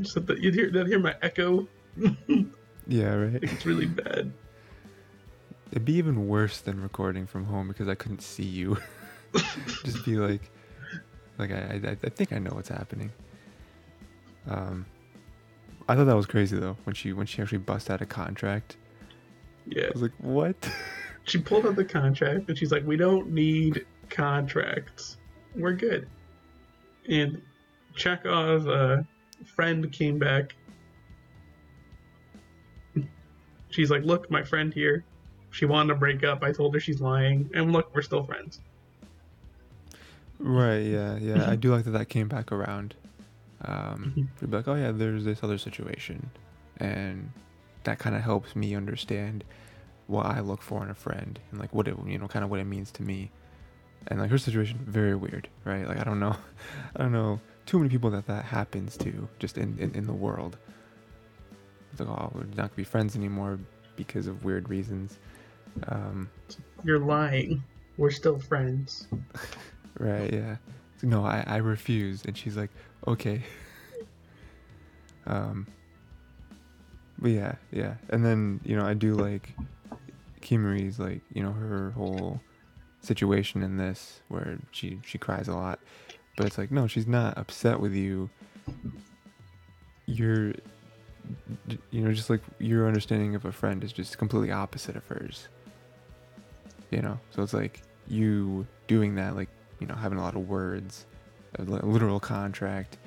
Just 0.00 0.26
that 0.26 0.38
you'd 0.40 0.54
hear, 0.54 0.68
you'd 0.68 0.86
hear 0.86 0.98
my 1.00 1.14
echo. 1.22 1.66
Yeah, 2.86 3.14
right. 3.14 3.42
It's 3.42 3.64
really 3.64 3.86
bad. 3.86 4.30
It'd 5.72 5.86
be 5.86 5.94
even 5.94 6.28
worse 6.28 6.60
than 6.60 6.82
recording 6.82 7.26
from 7.26 7.46
home 7.46 7.68
because 7.68 7.88
I 7.88 7.94
couldn't 7.94 8.20
see 8.20 8.42
you. 8.44 8.76
Just 9.84 10.04
be 10.04 10.16
like, 10.16 10.50
like 11.38 11.50
I, 11.50 11.80
I, 11.82 11.90
I 11.90 12.08
think 12.10 12.34
I 12.34 12.38
know 12.38 12.50
what's 12.50 12.68
happening. 12.68 13.10
Um, 14.48 14.86
I 15.88 15.94
thought 15.94 16.04
that 16.04 16.16
was 16.16 16.26
crazy 16.26 16.58
though 16.58 16.76
when 16.84 16.94
she 16.94 17.12
when 17.12 17.26
she 17.26 17.42
actually 17.42 17.58
bust 17.58 17.90
out 17.90 18.00
a 18.00 18.06
contract. 18.06 18.76
Yeah. 19.66 19.86
I 19.86 19.90
was 19.92 20.02
like, 20.02 20.12
what? 20.18 20.56
She 21.26 21.38
pulled 21.38 21.64
out 21.64 21.74
the 21.76 21.84
contract 21.84 22.48
and 22.48 22.58
she's 22.58 22.70
like, 22.70 22.86
"We 22.86 22.96
don't 22.96 23.30
need 23.30 23.86
contracts. 24.10 25.16
We're 25.56 25.72
good." 25.72 26.06
And 27.08 27.40
Chekhov's 27.94 28.66
uh, 28.66 29.02
friend, 29.46 29.90
came 29.90 30.18
back. 30.18 30.54
She's 33.70 33.90
like, 33.90 34.02
"Look, 34.04 34.30
my 34.30 34.42
friend 34.42 34.72
here. 34.72 35.04
She 35.50 35.64
wanted 35.64 35.94
to 35.94 35.98
break 35.98 36.24
up. 36.24 36.42
I 36.42 36.52
told 36.52 36.74
her 36.74 36.80
she's 36.80 37.00
lying, 37.00 37.48
and 37.54 37.72
look, 37.72 37.94
we're 37.94 38.02
still 38.02 38.24
friends." 38.24 38.60
Right. 40.38 40.80
Yeah. 40.80 41.16
Yeah. 41.16 41.50
I 41.50 41.56
do 41.56 41.70
like 41.72 41.84
that 41.84 41.92
that 41.92 42.10
came 42.10 42.28
back 42.28 42.52
around. 42.52 42.94
Um, 43.66 44.12
Mhm. 44.16 44.38
to 44.40 44.46
be 44.46 44.56
like, 44.56 44.68
oh 44.68 44.74
yeah, 44.74 44.92
there's 44.92 45.24
this 45.24 45.42
other 45.42 45.58
situation, 45.58 46.30
and 46.78 47.30
that 47.84 47.98
kind 47.98 48.14
of 48.16 48.22
helps 48.22 48.54
me 48.56 48.74
understand 48.74 49.44
what 50.06 50.26
I 50.26 50.40
look 50.40 50.60
for 50.60 50.82
in 50.84 50.90
a 50.90 50.94
friend 50.94 51.38
and 51.50 51.58
like 51.60 51.74
what 51.74 51.88
it 51.88 51.96
you 52.06 52.18
know 52.18 52.28
kind 52.28 52.44
of 52.44 52.50
what 52.50 52.60
it 52.60 52.64
means 52.64 52.90
to 52.92 53.02
me. 53.02 53.30
And 54.08 54.20
like 54.20 54.30
her 54.30 54.36
situation, 54.38 54.78
very 54.86 55.14
weird, 55.14 55.48
right? 55.64 55.86
Like 55.88 55.98
I 55.98 56.04
don't 56.04 56.20
know, 56.20 56.36
I 56.96 57.02
don't 57.02 57.12
know 57.12 57.40
too 57.64 57.78
many 57.78 57.88
people 57.88 58.10
that 58.10 58.26
that 58.26 58.44
happens 58.44 58.96
to 58.98 59.26
just 59.38 59.56
in 59.56 59.78
in, 59.78 59.94
in 59.94 60.06
the 60.06 60.12
world. 60.12 60.58
It's 61.90 62.00
like 62.00 62.08
oh, 62.10 62.30
we're 62.34 62.42
not 62.44 62.56
gonna 62.56 62.70
be 62.76 62.84
friends 62.84 63.16
anymore 63.16 63.58
because 63.96 64.26
of 64.26 64.44
weird 64.44 64.68
reasons. 64.68 65.18
Um, 65.88 66.28
You're 66.84 66.98
lying. 66.98 67.62
We're 67.96 68.10
still 68.10 68.38
friends. 68.38 69.06
Right, 69.98 70.32
yeah. 70.34 70.56
No, 71.02 71.24
I, 71.24 71.44
I 71.46 71.56
refuse. 71.56 72.24
And 72.24 72.36
she's 72.36 72.56
like, 72.56 72.70
okay. 73.06 73.42
um, 75.26 75.66
but 77.18 77.30
yeah, 77.30 77.54
yeah. 77.70 77.94
And 78.10 78.24
then, 78.24 78.60
you 78.64 78.76
know, 78.76 78.84
I 78.84 78.94
do 78.94 79.14
like 79.14 79.54
Kimari's 80.40 80.98
like, 80.98 81.20
you 81.32 81.42
know, 81.42 81.52
her 81.52 81.90
whole 81.92 82.40
situation 83.00 83.62
in 83.62 83.76
this 83.76 84.20
where 84.28 84.58
she, 84.70 85.00
she 85.04 85.18
cries 85.18 85.48
a 85.48 85.54
lot. 85.54 85.78
But 86.36 86.46
it's 86.46 86.58
like, 86.58 86.70
no, 86.70 86.86
she's 86.86 87.06
not 87.06 87.38
upset 87.38 87.78
with 87.78 87.94
you. 87.94 88.28
You're, 90.06 90.52
you 91.90 92.02
know, 92.02 92.12
just 92.12 92.28
like 92.28 92.42
your 92.58 92.86
understanding 92.86 93.34
of 93.34 93.44
a 93.44 93.52
friend 93.52 93.84
is 93.84 93.92
just 93.92 94.18
completely 94.18 94.50
opposite 94.50 94.96
of 94.96 95.06
hers. 95.06 95.48
You 96.90 97.02
know, 97.02 97.18
so 97.30 97.42
it's 97.42 97.54
like 97.54 97.82
you 98.06 98.66
doing 98.86 99.14
that, 99.14 99.36
like, 99.36 99.48
you 99.80 99.86
know, 99.86 99.94
having 99.94 100.18
a 100.18 100.22
lot 100.22 100.34
of 100.34 100.48
words, 100.48 101.06
a 101.58 101.62
literal 101.62 102.20
contract. 102.20 102.98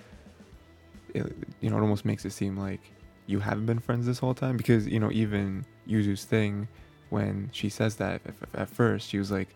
It, 1.14 1.26
you 1.62 1.70
know, 1.70 1.78
it 1.78 1.82
almost 1.82 2.06
makes 2.06 2.26
it 2.26 2.32
seem 2.32 2.58
like 2.58 2.82
you 3.26 3.40
haven't 3.40 3.66
been 3.66 3.80
friends 3.80 4.06
this 4.06 4.20
whole 4.20 4.34
time 4.34 4.58
because 4.58 4.88
you 4.88 5.00
know 5.00 5.12
even 5.12 5.66
Yuzu's 5.88 6.24
thing 6.24 6.68
when 7.10 7.50
she 7.54 7.70
says 7.70 7.96
that 7.98 8.22
at, 8.54 8.70
first 8.70 9.10
she 9.10 9.18
was 9.18 9.32
like, 9.32 9.50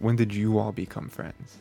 "When 0.00 0.16
did 0.16 0.34
you 0.34 0.58
all 0.58 0.72
become 0.72 1.08
friends?" 1.08 1.58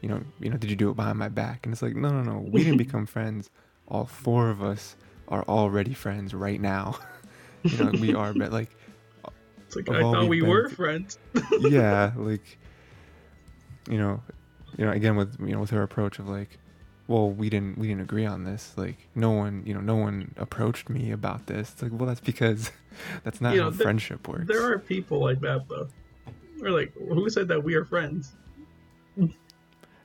You 0.00 0.10
know, 0.10 0.20
you 0.40 0.50
know, 0.50 0.56
did 0.56 0.70
you 0.70 0.76
do 0.76 0.90
it 0.90 0.96
behind 0.96 1.18
my 1.18 1.28
back? 1.28 1.64
And 1.64 1.72
it's 1.72 1.82
like, 1.82 1.96
no, 1.96 2.10
no, 2.10 2.22
no, 2.22 2.38
we 2.38 2.62
didn't 2.62 2.78
become 2.86 3.06
friends. 3.06 3.50
All 3.88 4.04
four 4.04 4.50
of 4.50 4.62
us 4.62 4.96
are 5.28 5.42
already 5.44 5.94
friends 5.94 6.34
right 6.34 6.60
now. 6.60 6.98
you 7.64 7.78
know 7.78 7.90
we 8.00 8.14
are 8.14 8.32
but 8.32 8.52
like 8.52 8.70
It's 9.66 9.74
like 9.76 9.88
I 9.88 10.00
thought 10.00 10.28
we 10.28 10.42
were 10.42 10.68
friends. 10.68 11.18
yeah 11.60 12.12
like 12.16 12.58
you 13.88 13.98
know 13.98 14.22
you 14.76 14.84
know 14.84 14.92
again 14.92 15.16
with 15.16 15.36
you 15.40 15.52
know 15.52 15.60
with 15.60 15.70
her 15.70 15.82
approach 15.82 16.18
of 16.18 16.28
like 16.28 16.58
well 17.08 17.30
we 17.30 17.48
didn't 17.48 17.78
we 17.78 17.86
didn't 17.86 18.02
agree 18.02 18.26
on 18.26 18.44
this 18.44 18.72
like 18.76 18.96
no 19.14 19.30
one 19.30 19.62
you 19.64 19.72
know 19.72 19.80
no 19.80 19.94
one 19.94 20.34
approached 20.38 20.88
me 20.88 21.10
about 21.12 21.46
this 21.46 21.70
it's 21.72 21.82
like 21.82 21.92
well 21.92 22.06
that's 22.06 22.20
because 22.20 22.70
that's 23.24 23.40
not 23.40 23.54
You 23.54 23.62
how 23.62 23.70
there- 23.70 23.84
friendship 23.84 24.26
works 24.28 24.46
There 24.48 24.70
are 24.72 24.78
people 24.78 25.20
like 25.20 25.40
that 25.40 25.68
though. 25.68 25.88
Or 26.62 26.70
like, 26.70 26.94
who 26.94 27.28
said 27.28 27.48
that 27.48 27.62
we 27.62 27.74
are 27.74 27.84
friends? 27.84 28.32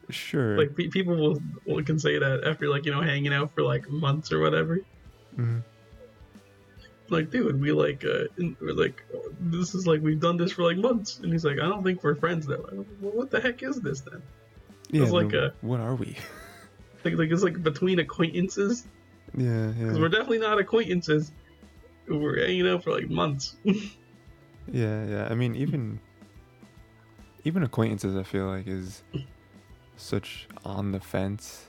sure 0.09 0.57
Like 0.57 0.75
pe- 0.75 0.89
people 0.89 1.15
will, 1.15 1.41
will 1.65 1.81
can 1.83 1.97
say 1.97 2.19
that 2.19 2.43
after 2.45 2.67
like 2.67 2.85
you 2.85 2.91
know 2.91 3.01
hanging 3.01 3.33
out 3.33 3.51
for 3.53 3.61
like 3.63 3.89
months 3.89 4.31
or 4.31 4.39
whatever. 4.39 4.79
Mhm. 5.37 5.63
Like, 7.11 7.29
dude, 7.29 7.59
we 7.61 7.71
like 7.73 8.03
uh, 8.05 8.23
in- 8.37 8.55
we're 8.61 8.73
like 8.73 9.03
this 9.39 9.75
is 9.75 9.85
like 9.85 10.01
we've 10.01 10.19
done 10.19 10.37
this 10.37 10.53
for 10.53 10.63
like 10.63 10.77
months, 10.77 11.19
and 11.19 11.31
he's 11.31 11.43
like, 11.45 11.59
I 11.59 11.67
don't 11.67 11.83
think 11.83 12.03
we're 12.03 12.15
friends 12.15 12.47
though. 12.47 12.65
Like, 12.71 12.87
well, 13.01 13.11
what 13.13 13.29
the 13.29 13.39
heck 13.39 13.61
is 13.61 13.79
this 13.81 14.01
then? 14.01 14.21
yeah 14.89 15.05
like 15.09 15.29
then 15.29 15.43
a- 15.43 15.53
what 15.61 15.79
are 15.79 15.95
we 15.95 16.17
Like, 17.05 17.15
like 17.17 17.31
it's 17.31 17.43
like 17.43 17.61
between 17.63 17.99
acquaintances 17.99 18.85
yeah 19.37 19.67
because 19.67 19.95
yeah 19.95 20.01
we're 20.01 20.09
definitely 20.09 20.39
not 20.39 20.59
acquaintances. 20.59 21.31
We're 22.07 22.39
hanging 22.45 22.67
out 22.67 22.83
for 22.83 22.91
like 22.91 23.09
months. 23.09 23.55
Yeah, 24.71 25.05
yeah. 25.05 25.27
I 25.29 25.33
mean, 25.35 25.55
even 25.55 25.99
even 27.43 27.63
acquaintances, 27.63 28.15
I 28.15 28.23
feel 28.23 28.45
like 28.45 28.67
is 28.67 29.01
such 29.97 30.47
on 30.63 30.91
the 30.91 30.99
fence. 30.99 31.65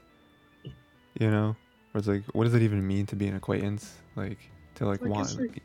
You 1.19 1.31
know, 1.31 1.57
where 1.93 1.99
it's 2.01 2.07
like, 2.09 2.25
what 2.33 2.45
does 2.45 2.55
it 2.55 2.63
even 2.63 2.87
mean 2.87 3.07
to 3.07 3.17
be 3.17 3.27
an 3.27 3.35
acquaintance? 3.35 3.95
Like 4.15 4.39
to 4.83 4.89
like 4.89 5.01
Like, 5.03 5.11
want. 5.11 5.41
like- 5.41 5.63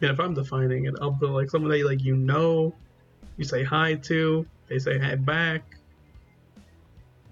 Yeah, 0.00 0.10
if 0.10 0.20
I'm 0.20 0.34
defining 0.34 0.84
it, 0.86 0.94
I'll 1.00 1.12
put 1.12 1.30
like 1.30 1.50
someone 1.50 1.70
that 1.70 1.84
like 1.86 2.02
you 2.02 2.16
know, 2.16 2.74
you 3.36 3.44
say 3.44 3.62
hi 3.62 3.94
to, 3.94 4.44
they 4.68 4.78
say 4.78 4.98
hi 4.98 5.14
back. 5.14 5.62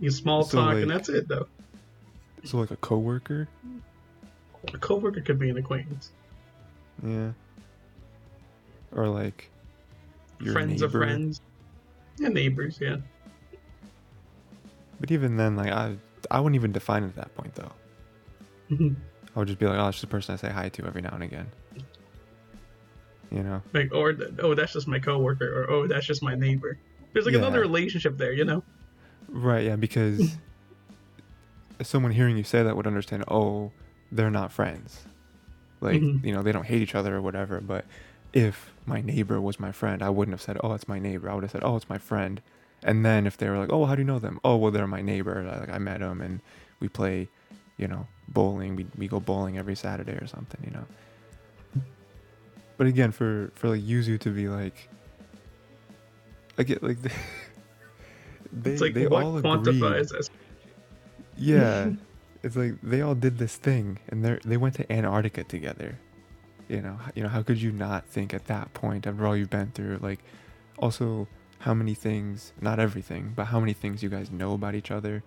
You 0.00 0.10
small 0.10 0.42
So, 0.44 0.58
talk, 0.58 0.74
and 0.76 0.90
that's 0.90 1.08
it 1.08 1.28
though. 1.28 1.46
so 2.44 2.58
like 2.58 2.70
a 2.70 2.76
coworker. 2.76 3.48
A 4.72 4.78
coworker 4.78 5.20
could 5.20 5.38
be 5.38 5.50
an 5.50 5.56
acquaintance. 5.58 6.12
Yeah. 7.04 7.32
Or 8.94 9.08
like 9.08 9.50
your 10.40 10.52
friends 10.52 10.82
of 10.82 10.92
friends. 10.92 11.40
Yeah, 12.18 12.28
neighbors. 12.28 12.78
Yeah. 12.80 12.96
But 15.00 15.10
even 15.10 15.36
then, 15.36 15.56
like 15.56 15.72
I, 15.72 15.96
I 16.30 16.38
wouldn't 16.40 16.54
even 16.56 16.70
define 16.72 17.02
it 17.02 17.08
at 17.08 17.16
that 17.16 17.34
point 17.34 17.54
though. 17.56 17.72
I 19.34 19.38
would 19.38 19.48
just 19.48 19.58
be 19.58 19.66
like, 19.66 19.78
oh, 19.78 19.88
it's 19.88 19.96
just 19.96 20.04
a 20.04 20.08
person 20.08 20.34
I 20.34 20.36
say 20.36 20.50
hi 20.50 20.68
to 20.68 20.84
every 20.86 21.02
now 21.02 21.10
and 21.14 21.22
again. 21.22 21.46
You 23.30 23.42
know. 23.42 23.62
like, 23.72 23.94
or 23.94 24.14
oh, 24.40 24.54
that's 24.54 24.74
just 24.74 24.86
my 24.86 24.98
coworker, 24.98 25.62
or 25.62 25.70
oh, 25.70 25.86
that's 25.86 26.04
just 26.04 26.22
my 26.22 26.34
neighbor. 26.34 26.78
There's 27.12 27.24
like 27.24 27.32
Yeah. 27.32 27.38
another 27.40 27.60
relationship 27.60 28.18
there, 28.18 28.32
you 28.32 28.44
know. 28.44 28.62
Right, 29.28 29.64
yeah, 29.64 29.76
because 29.76 30.36
someone 31.82 32.12
hearing 32.12 32.36
you 32.36 32.44
say 32.44 32.62
that 32.62 32.76
would 32.76 32.86
understand, 32.86 33.24
oh, 33.28 33.72
they're 34.10 34.30
not 34.30 34.52
friends. 34.52 35.04
Like, 35.80 36.00
Mhm. 36.02 36.24
you 36.24 36.32
know, 36.32 36.42
they 36.42 36.52
don't 36.52 36.66
hate 36.66 36.82
each 36.82 36.94
other 36.94 37.16
or 37.16 37.22
whatever. 37.22 37.60
But 37.60 37.86
if 38.34 38.70
my 38.86 39.00
neighbor 39.00 39.40
was 39.40 39.58
my 39.58 39.72
friend, 39.72 40.02
I 40.02 40.10
wouldn't 40.10 40.34
have 40.34 40.42
said, 40.42 40.58
oh, 40.62 40.74
it's 40.74 40.86
my 40.86 40.98
neighbor. 40.98 41.30
I 41.30 41.34
would 41.34 41.42
have 41.44 41.50
said, 41.50 41.64
oh, 41.64 41.76
it's 41.76 41.88
my 41.88 41.98
friend. 41.98 42.40
And 42.82 43.04
then 43.04 43.26
if 43.26 43.36
they 43.36 43.48
were 43.48 43.58
like, 43.58 43.72
oh, 43.72 43.86
how 43.86 43.94
do 43.94 44.02
you 44.02 44.06
know 44.06 44.18
them? 44.18 44.40
Oh, 44.44 44.56
well, 44.56 44.70
they're 44.70 44.86
my 44.86 45.02
neighbor. 45.02 45.42
Like, 45.42 45.70
I 45.70 45.78
met 45.78 46.00
them 46.00 46.20
and 46.20 46.40
we 46.80 46.88
play, 46.88 47.28
you 47.82 47.88
know, 47.88 48.06
bowling. 48.28 48.76
We, 48.76 48.86
we 48.96 49.08
go 49.08 49.18
bowling 49.18 49.58
every 49.58 49.74
Saturday 49.74 50.12
or 50.12 50.28
something, 50.28 50.60
you 50.64 50.70
know. 50.70 50.86
But 52.76 52.86
again, 52.86 53.10
for, 53.10 53.50
for 53.56 53.68
like 53.70 53.82
Yuzu 53.82 54.20
to 54.20 54.30
be 54.30 54.48
like, 54.48 54.88
I 56.56 56.62
get 56.62 56.80
like, 56.80 56.98
they, 58.52 58.70
It's 58.70 58.80
like 58.80 58.94
they 58.94 59.06
all 59.08 59.36
agreed. 59.36 59.50
quantifies 59.50 60.16
as 60.16 60.30
Yeah, 61.36 61.90
it's 62.44 62.54
like 62.54 62.80
they 62.82 63.00
all 63.02 63.16
did 63.16 63.38
this 63.38 63.56
thing, 63.56 63.98
and 64.08 64.24
they 64.24 64.38
they 64.44 64.56
went 64.56 64.76
to 64.76 64.90
Antarctica 64.92 65.42
together. 65.42 65.98
You 66.68 66.82
know, 66.82 66.98
you 67.16 67.24
know, 67.24 67.28
how 67.28 67.42
could 67.42 67.60
you 67.60 67.72
not 67.72 68.06
think 68.06 68.32
at 68.32 68.46
that 68.46 68.72
point 68.74 69.08
after 69.08 69.26
all 69.26 69.36
you've 69.36 69.50
been 69.50 69.72
through? 69.72 69.98
Like, 70.00 70.20
also 70.78 71.26
how 71.58 71.74
many 71.74 71.94
things, 71.94 72.52
not 72.60 72.78
everything, 72.78 73.32
but 73.34 73.46
how 73.46 73.58
many 73.58 73.72
things 73.72 74.04
you 74.04 74.08
guys 74.08 74.30
know 74.30 74.54
about 74.54 74.76
each 74.76 74.90
other. 74.92 75.24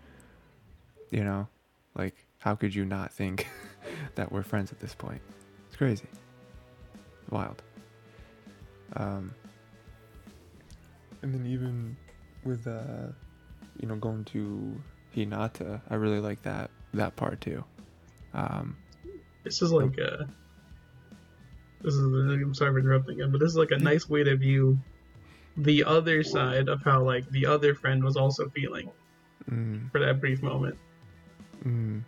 You 1.11 1.23
know, 1.23 1.47
like 1.95 2.24
how 2.45 2.53
could 2.53 2.75
you 2.75 2.85
not 2.85 3.11
think 3.11 3.47
that 4.15 4.31
we're 4.31 4.43
friends 4.43 4.71
at 4.71 4.79
this 4.79 4.93
point? 4.93 5.19
It's 5.67 5.75
crazy, 5.75 6.05
wild. 7.31 7.63
Um, 8.95 9.33
and 11.23 11.33
then 11.33 11.47
even 11.47 11.97
with 12.43 12.67
uh, 12.67 13.07
you 13.81 13.87
know, 13.87 13.95
going 13.95 14.25
to 14.25 14.79
Hinata, 15.15 15.81
I 15.89 15.95
really 15.95 16.19
like 16.19 16.43
that 16.43 16.69
that 16.93 17.15
part 17.15 17.41
too. 17.41 17.63
Um, 18.35 18.77
This 19.43 19.63
is 19.63 19.71
like 19.71 19.97
a. 19.97 20.29
This 21.81 21.95
is. 21.95 22.03
I'm 22.03 22.53
sorry 22.53 22.73
for 22.73 22.79
interrupting 22.79 23.15
again, 23.21 23.31
but 23.31 23.39
this 23.39 23.49
is 23.49 23.57
like 23.57 23.71
a 23.71 23.79
nice 23.79 24.07
way 24.07 24.23
to 24.23 24.37
view 24.37 24.77
the 25.57 25.83
other 25.83 26.21
side 26.21 26.69
of 26.69 26.83
how 26.83 27.01
like 27.01 27.27
the 27.31 27.47
other 27.47 27.73
friend 27.73 28.03
was 28.03 28.15
also 28.15 28.49
feeling 28.49 28.91
mm, 29.49 29.91
for 29.91 29.99
that 29.99 30.21
brief 30.21 30.43
moment. 30.43 30.77
mm, 31.65 32.03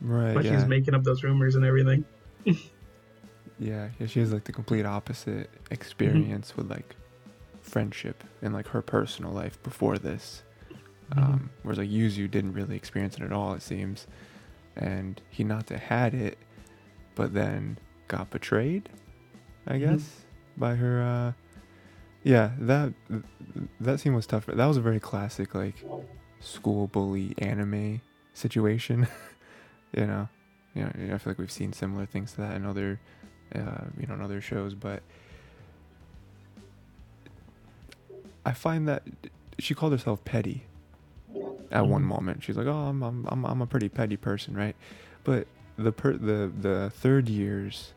right, 0.00 0.34
Like 0.36 0.44
yeah, 0.44 0.52
he's 0.58 0.66
making 0.66 0.94
up 0.94 1.02
those 1.04 1.22
rumors 1.22 1.54
and 1.54 1.64
everything. 1.64 2.04
yeah, 3.58 3.88
yeah. 3.98 4.06
She 4.06 4.20
has 4.20 4.32
like 4.32 4.44
the 4.44 4.52
complete 4.52 4.84
opposite 4.86 5.50
experience 5.70 6.56
with 6.56 6.70
like 6.70 6.94
friendship 7.62 8.22
and 8.42 8.52
like 8.54 8.68
her 8.68 8.82
personal 8.82 9.32
life 9.32 9.62
before 9.62 9.98
this. 9.98 10.42
Um, 11.16 11.50
whereas 11.62 11.78
like 11.78 11.88
Yuzu 11.88 12.28
didn't 12.30 12.52
really 12.52 12.74
experience 12.76 13.16
it 13.16 13.22
at 13.22 13.32
all, 13.32 13.54
it 13.54 13.62
seems, 13.62 14.06
and 14.74 15.20
Hinata 15.36 15.78
had 15.78 16.14
it, 16.14 16.36
but 17.14 17.32
then 17.32 17.78
got 18.08 18.30
betrayed, 18.30 18.88
I 19.68 19.74
Mhm. 19.74 19.80
guess, 19.80 20.24
by 20.56 20.74
her. 20.74 21.00
Uh, 21.02 21.32
yeah, 22.24 22.50
that 22.58 22.92
that 23.80 24.00
scene 24.00 24.14
was 24.14 24.26
tough. 24.26 24.46
That 24.46 24.66
was 24.66 24.76
a 24.76 24.80
very 24.80 24.98
classic 24.98 25.54
like 25.54 25.76
school 26.40 26.88
bully 26.88 27.34
anime 27.38 28.00
situation. 28.34 29.06
you 29.96 30.06
know, 30.06 30.28
you 30.74 30.84
know, 30.84 31.14
I 31.14 31.18
feel 31.18 31.30
like 31.32 31.38
we've 31.38 31.50
seen 31.50 31.72
similar 31.72 32.06
things 32.06 32.32
to 32.32 32.42
that 32.42 32.54
in 32.54 32.64
other, 32.66 33.00
uh, 33.54 33.84
you 33.98 34.06
know, 34.06 34.14
in 34.14 34.20
other 34.20 34.40
shows, 34.40 34.74
but. 34.74 35.02
I 38.44 38.52
find 38.52 38.86
that 38.86 39.02
she 39.58 39.74
called 39.74 39.92
herself 39.92 40.24
petty 40.24 40.64
at 41.72 41.86
one 41.86 42.02
Mhm. 42.02 42.06
moment. 42.06 42.42
She's 42.44 42.56
like, 42.56 42.66
"Oh, 42.68 42.72
I'm 42.90 43.02
I'm 43.02 43.26
I'm, 43.28 43.44
I'm 43.44 43.60
a 43.62 43.66
pretty 43.66 43.88
petty 43.88 44.16
person, 44.16 44.54
right?" 44.54 44.76
But 45.24 45.48
the 45.76 45.90
per 45.90 46.12
the 46.12 46.50
the 46.60 46.90
third 46.94 47.28
years 47.28 47.92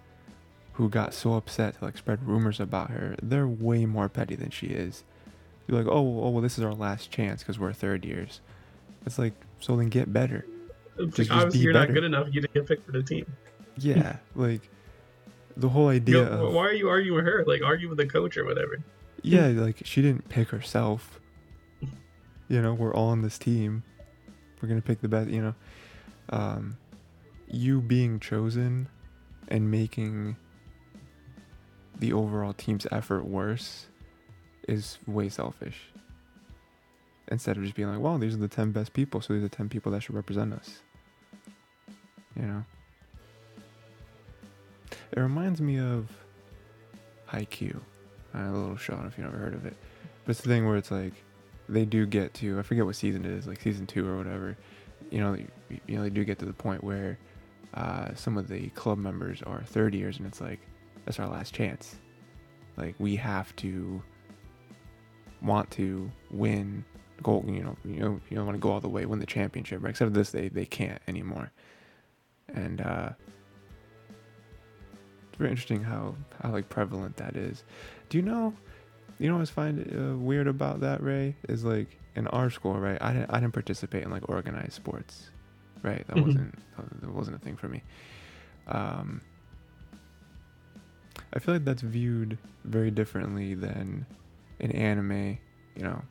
who 0.74 0.90
got 0.90 1.14
so 1.14 1.36
upset 1.36 1.78
to 1.78 1.86
like 1.86 1.98
spread 1.98 2.26
rumors 2.28 2.60
about 2.60 2.90
her, 2.90 3.16
they're 3.22 3.48
way 3.48 3.86
more 3.86 4.10
petty 4.10 4.36
than 4.36 4.50
she 4.50 4.68
is. 4.68 5.04
You're 5.68 5.78
like, 5.78 5.88
"Oh, 5.88 6.24
oh, 6.24 6.30
well, 6.30 6.42
this 6.42 6.58
is 6.58 6.64
our 6.64 6.74
last 6.74 7.12
chance 7.12 7.44
because 7.44 7.60
we're 7.60 7.74
third 7.74 8.04
years." 8.04 8.42
It's 9.06 9.20
like, 9.20 9.34
so 9.60 9.76
then 9.76 9.90
get 9.90 10.12
better. 10.12 10.46
It's 11.00 11.16
Just- 11.16 11.18
like, 11.18 11.28
just 11.28 11.32
obviously 11.32 11.60
you're 11.62 11.74
better. 11.74 11.88
not 11.88 11.94
good 11.94 12.04
enough. 12.04 12.28
You 12.32 12.42
didn't 12.42 12.54
get 12.54 12.68
picked 12.68 12.86
for 12.86 12.92
the 12.92 13.04
team. 13.04 13.26
Yeah, 13.78 14.18
like 14.36 14.70
the 15.58 15.70
whole 15.70 15.86
You 15.94 15.98
idea 15.98 16.26
know, 16.26 16.48
of 16.48 16.54
why 16.54 16.64
are 16.68 16.74
you 16.74 16.90
arguing 16.90 17.16
with 17.16 17.26
her? 17.26 17.44
Like 17.48 17.62
argue 17.64 17.88
with 17.90 17.98
the 17.98 18.06
coach 18.08 18.38
or 18.38 18.46
whatever. 18.46 18.78
yeah, 19.24 19.48
like 19.48 19.82
she 19.86 20.02
didn't 20.02 20.28
pick 20.30 20.50
herself. 20.50 21.20
You 22.52 22.64
know, 22.64 22.74
we're 22.74 22.96
all 22.96 23.10
on 23.10 23.22
this 23.22 23.38
team. 23.38 23.84
We're 24.60 24.68
gonna 24.70 24.82
pick 24.82 25.02
the 25.02 25.08
best. 25.08 25.30
You 25.30 25.42
know, 25.44 25.56
um, 26.30 26.78
you 27.48 27.80
being 27.80 28.20
chosen 28.20 28.90
and 29.50 29.70
making 29.70 30.36
the 32.00 32.12
overall 32.12 32.54
team's 32.54 32.88
effort 32.92 33.26
worse 33.26 33.86
is 34.68 34.98
way 35.06 35.30
selfish. 35.30 35.92
Instead 37.28 37.56
of 37.58 37.62
just 37.64 37.76
being 37.76 37.88
like, 37.90 38.00
"Well, 38.00 38.18
these 38.18 38.34
are 38.34 38.38
the 38.40 38.48
ten 38.48 38.72
best 38.72 38.94
people, 38.94 39.22
so 39.22 39.34
these 39.34 39.44
are 39.44 39.48
the 39.48 39.56
ten 39.56 39.70
people 39.70 39.92
that 39.92 40.02
should 40.02 40.16
represent 40.16 40.52
us." 40.52 40.82
You 42.36 42.44
know. 42.44 42.66
It 45.12 45.20
reminds 45.20 45.62
me 45.62 45.80
of 45.80 46.10
Haikyuu, 47.32 47.80
a 48.34 48.52
little 48.52 48.78
show. 48.78 48.94
I 48.94 49.08
if 49.08 49.18
you've 49.18 49.26
never 49.26 49.38
heard 49.38 49.54
of 49.54 49.66
it, 49.66 49.76
but 50.24 50.32
it's 50.32 50.42
the 50.42 50.50
thing 50.50 50.68
where 50.68 50.78
it's 50.78 50.92
like 50.92 51.14
they 51.68 51.86
do 51.86 52.06
get 52.06 52.34
to 52.36 52.60
I 52.60 52.62
forget 52.62 52.86
what 52.86 52.96
season 52.96 53.26
it 53.26 53.32
is, 53.32 53.48
like 53.48 53.62
season 53.62 53.88
two 53.88 54.08
or 54.08 54.18
whatever. 54.18 54.58
You 55.10 55.20
know, 55.20 55.34
you, 55.34 55.48
you 55.88 55.98
know 55.98 56.04
they 56.04 56.10
do 56.10 56.24
get 56.24 56.40
to 56.40 56.46
the 56.46 56.54
point 56.54 56.84
where 56.84 57.18
uh, 57.74 58.14
some 58.16 58.38
of 58.38 58.48
the 58.48 58.70
club 58.70 58.98
members 58.98 59.42
are 59.44 59.64
third 59.64 59.94
years, 59.94 60.18
and 60.18 60.28
it's 60.28 60.42
like 60.42 60.60
that's 61.06 61.20
our 61.20 61.28
last 61.28 61.54
chance. 61.54 61.96
Like 62.78 62.96
we 63.00 63.16
have 63.16 63.56
to 63.58 64.02
want 65.42 65.70
to 65.72 66.12
win, 66.32 66.84
go. 67.24 67.44
You 67.48 67.64
know, 67.64 67.78
you 67.86 68.00
know, 68.00 68.22
you 68.30 68.38
don't 68.38 68.46
want 68.46 68.56
to 68.56 68.62
go 68.62 68.72
all 68.72 68.80
the 68.80 68.90
way, 68.90 69.06
win 69.06 69.20
the 69.20 69.26
championship. 69.26 69.84
Right? 69.84 69.92
Except 69.92 70.12
for 70.12 70.18
this, 70.18 70.32
they 70.32 70.50
they 70.50 70.66
can't 70.66 71.02
anymore, 71.08 71.52
and 72.54 72.82
uh, 72.82 73.10
it's 75.30 75.38
very 75.38 75.50
interesting 75.52 75.84
how 75.84 76.16
how 76.42 76.52
like 76.52 76.70
prevalent 76.70 77.18
that 77.18 77.36
is. 77.36 77.64
Do 78.10 78.18
you 78.18 78.24
know? 78.24 78.54
You 79.20 79.28
know 79.30 79.38
what 79.38 79.50
I 79.50 79.52
find 79.52 79.80
uh, 79.94 80.16
weird 80.18 80.48
about 80.48 80.80
that, 80.80 81.04
Ray, 81.04 81.36
is 81.50 81.66
like 81.66 81.98
in 82.16 82.28
our 82.28 82.50
school, 82.50 82.76
right? 82.80 82.98
I 83.02 83.12
didn't 83.14 83.30
I 83.32 83.40
didn't 83.40 83.54
participate 83.54 84.04
in 84.04 84.12
like 84.12 84.30
organized 84.30 84.74
sports, 84.74 85.30
right? 85.84 86.06
That 86.08 86.16
Mhm. 86.16 86.26
wasn't 86.26 86.60
that 87.02 87.12
wasn't 87.12 87.36
a 87.36 87.40
thing 87.40 87.58
for 87.58 87.68
me. 87.68 87.84
Um, 88.68 89.22
I 91.34 91.40
feel 91.40 91.56
like 91.56 91.66
that's 91.66 91.82
viewed 91.82 92.38
very 92.64 92.92
differently 92.92 93.54
than 93.56 94.06
in 94.60 94.72
anime. 94.72 95.38
You 95.76 95.84
know, 95.84 96.02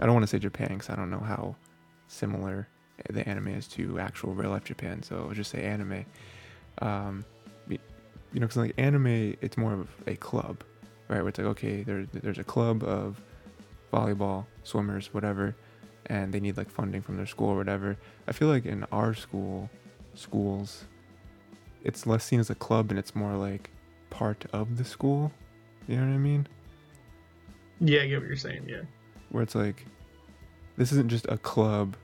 I 0.00 0.04
don't 0.04 0.14
want 0.14 0.24
to 0.24 0.28
say 0.28 0.38
Japan 0.38 0.68
because 0.68 0.90
I 0.90 0.96
don't 0.96 1.10
know 1.10 1.20
how 1.20 1.56
similar 2.08 2.68
the 3.10 3.28
anime 3.28 3.48
is 3.48 3.66
to 3.68 3.98
actual 3.98 4.34
real 4.34 4.50
life 4.50 4.64
Japan. 4.64 5.02
So 5.02 5.26
I'll 5.28 5.34
just 5.34 5.50
say 5.50 5.62
anime. 5.64 6.04
Um, 6.80 7.24
you 7.68 8.40
know, 8.40 8.46
because 8.46 8.56
like 8.58 8.74
anime, 8.76 9.36
it's 9.40 9.56
more 9.56 9.72
of 9.72 9.88
a 10.06 10.14
club, 10.16 10.62
right? 11.08 11.20
Where 11.20 11.28
it's 11.28 11.38
like, 11.38 11.46
okay, 11.48 11.82
there's 11.82 12.06
there's 12.12 12.38
a 12.38 12.44
club 12.44 12.82
of 12.84 13.20
volleyball, 13.92 14.44
swimmers, 14.64 15.14
whatever, 15.14 15.56
and 16.06 16.32
they 16.32 16.40
need 16.40 16.56
like 16.56 16.70
funding 16.70 17.00
from 17.00 17.16
their 17.16 17.26
school 17.26 17.48
or 17.48 17.56
whatever. 17.56 17.96
I 18.26 18.32
feel 18.32 18.48
like 18.48 18.66
in 18.66 18.84
our 18.92 19.14
school, 19.14 19.70
schools, 20.14 20.84
it's 21.84 22.06
less 22.06 22.24
seen 22.24 22.38
as 22.40 22.50
a 22.50 22.54
club 22.54 22.90
and 22.90 22.98
it's 22.98 23.14
more 23.14 23.34
like 23.34 23.70
part 24.10 24.44
of 24.52 24.76
the 24.76 24.84
school. 24.84 25.32
You 25.86 25.96
know 25.96 26.06
what 26.06 26.12
I 26.12 26.18
mean? 26.18 26.46
Yeah, 27.80 28.02
I 28.02 28.08
get 28.08 28.18
what 28.20 28.26
you're 28.28 28.36
saying. 28.36 28.64
Yeah. 28.68 28.82
where 29.30 29.42
it's 29.42 29.54
like 29.54 29.86
this 30.76 30.92
isn't 30.92 31.08
just 31.08 31.26
a 31.28 31.38
club 31.38 31.96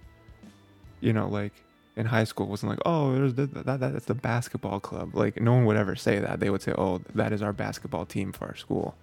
you 1.04 1.12
know 1.12 1.28
like 1.28 1.52
in 1.96 2.06
high 2.06 2.24
school 2.24 2.46
it 2.46 2.50
wasn't 2.50 2.68
like 2.68 2.80
oh 2.86 3.12
there's 3.14 3.34
the, 3.34 3.46
that, 3.46 3.66
that 3.66 3.92
that's 3.92 4.06
the 4.06 4.14
basketball 4.14 4.80
club 4.80 5.14
like 5.14 5.40
no 5.40 5.52
one 5.52 5.64
would 5.64 5.76
ever 5.76 5.94
say 5.94 6.18
that 6.18 6.40
they 6.40 6.50
would 6.50 6.62
say 6.62 6.72
oh 6.76 7.00
that 7.14 7.32
is 7.32 7.42
our 7.42 7.52
basketball 7.52 8.04
team 8.06 8.32
for 8.32 8.46
our 8.46 8.56
school 8.56 8.96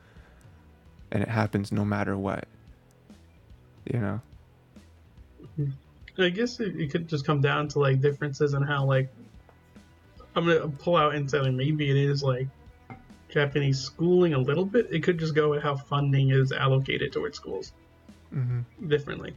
and 1.11 1.21
it 1.21 1.29
happens 1.29 1.71
no 1.71 1.85
matter 1.85 2.17
what 2.17 2.47
you 3.91 3.99
know 3.99 4.19
I 6.17 6.29
guess 6.29 6.59
it, 6.59 6.79
it 6.79 6.91
could 6.91 7.07
just 7.07 7.25
come 7.25 7.41
down 7.41 7.67
to 7.69 7.79
like 7.79 8.01
differences 8.01 8.53
in 8.53 8.63
how 8.63 8.85
like 8.85 9.09
I'm 10.35 10.45
gonna 10.45 10.67
pull 10.67 10.97
out 10.97 11.15
and 11.15 11.29
say 11.29 11.39
like, 11.39 11.53
maybe 11.53 11.89
it 11.89 11.97
is 11.97 12.23
like 12.23 12.47
Japanese 13.29 13.79
schooling 13.79 14.33
a 14.33 14.37
little 14.37 14.65
bit. 14.65 14.87
It 14.91 15.03
could 15.03 15.17
just 15.17 15.35
go 15.35 15.49
with 15.49 15.63
how 15.63 15.75
funding 15.75 16.31
is 16.31 16.51
allocated 16.51 17.11
towards 17.11 17.37
schools 17.37 17.73
mm-hmm. 18.33 18.87
differently. 18.87 19.33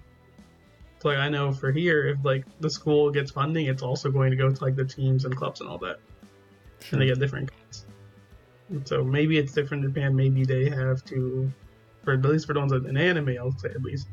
So 1.05 1.11
like 1.11 1.19
I 1.19 1.29
know 1.29 1.53
for 1.53 1.71
here, 1.71 2.07
if 2.07 2.25
like 2.25 2.47
the 2.61 2.71
school 2.71 3.11
gets 3.11 3.31
funding, 3.31 3.67
it's 3.67 3.83
also 3.83 4.11
going 4.11 4.31
to 4.31 4.39
go 4.39 4.49
to 4.49 4.65
like 4.65 4.75
the 4.75 4.87
teams 4.87 5.27
and 5.27 5.37
clubs 5.37 5.61
and 5.61 5.69
all 5.69 5.77
that, 5.79 5.99
and 6.91 6.99
they 6.99 7.05
get 7.05 7.19
different 7.19 7.51
cuts. 7.53 7.85
And 8.71 8.89
so 8.89 9.05
maybe 9.05 9.37
it's 9.37 9.53
different 9.53 9.85
in 9.85 9.91
Japan. 9.93 10.17
Maybe 10.17 10.47
they 10.47 10.71
have 10.71 11.05
to, 11.05 11.53
for 12.05 12.15
at 12.15 12.23
least 12.23 12.47
for 12.47 12.55
the 12.55 12.61
ones 12.61 12.73
in 12.73 12.97
anime, 12.97 13.37
I'll 13.39 13.53
say 13.59 13.69
at 13.69 13.83
least, 13.83 14.09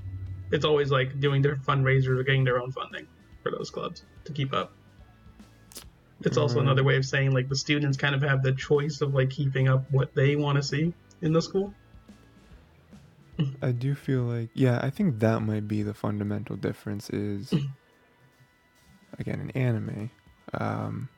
it's 0.52 0.66
always 0.66 0.92
like 0.92 1.18
doing 1.22 1.42
different 1.42 1.64
fundraisers 1.64 2.20
or 2.20 2.24
getting 2.24 2.44
their 2.44 2.60
own 2.60 2.74
funding 2.74 3.08
for 3.42 3.52
those 3.52 3.70
clubs 3.70 4.04
to 4.26 4.34
keep 4.34 4.52
up. 4.52 4.74
It's 6.26 6.36
also 6.36 6.58
Mm. 6.58 6.64
another 6.64 6.84
way 6.84 6.98
of 6.98 7.06
saying 7.06 7.32
like 7.32 7.48
the 7.48 7.56
students 7.56 7.98
kind 7.98 8.16
of 8.16 8.22
have 8.22 8.44
the 8.44 8.52
choice 8.52 9.00
of 9.00 9.14
like 9.14 9.30
keeping 9.30 9.70
up 9.70 9.90
what 9.92 10.14
they 10.14 10.36
want 10.36 10.58
to 10.58 10.62
see 10.62 10.94
in 11.22 11.32
the 11.32 11.42
school. 11.42 11.74
I 13.62 13.72
do 13.72 13.96
feel 13.96 14.24
like 14.24 14.50
yeah, 14.54 14.80
I 14.82 14.90
think 14.90 15.20
that 15.20 15.42
might 15.42 15.68
be 15.68 15.84
the 15.84 15.94
fundamental 15.94 16.56
difference 16.56 17.10
is 17.10 17.54
again 19.20 19.40
in 19.40 19.52
anime, 19.52 20.10
um, 20.54 21.10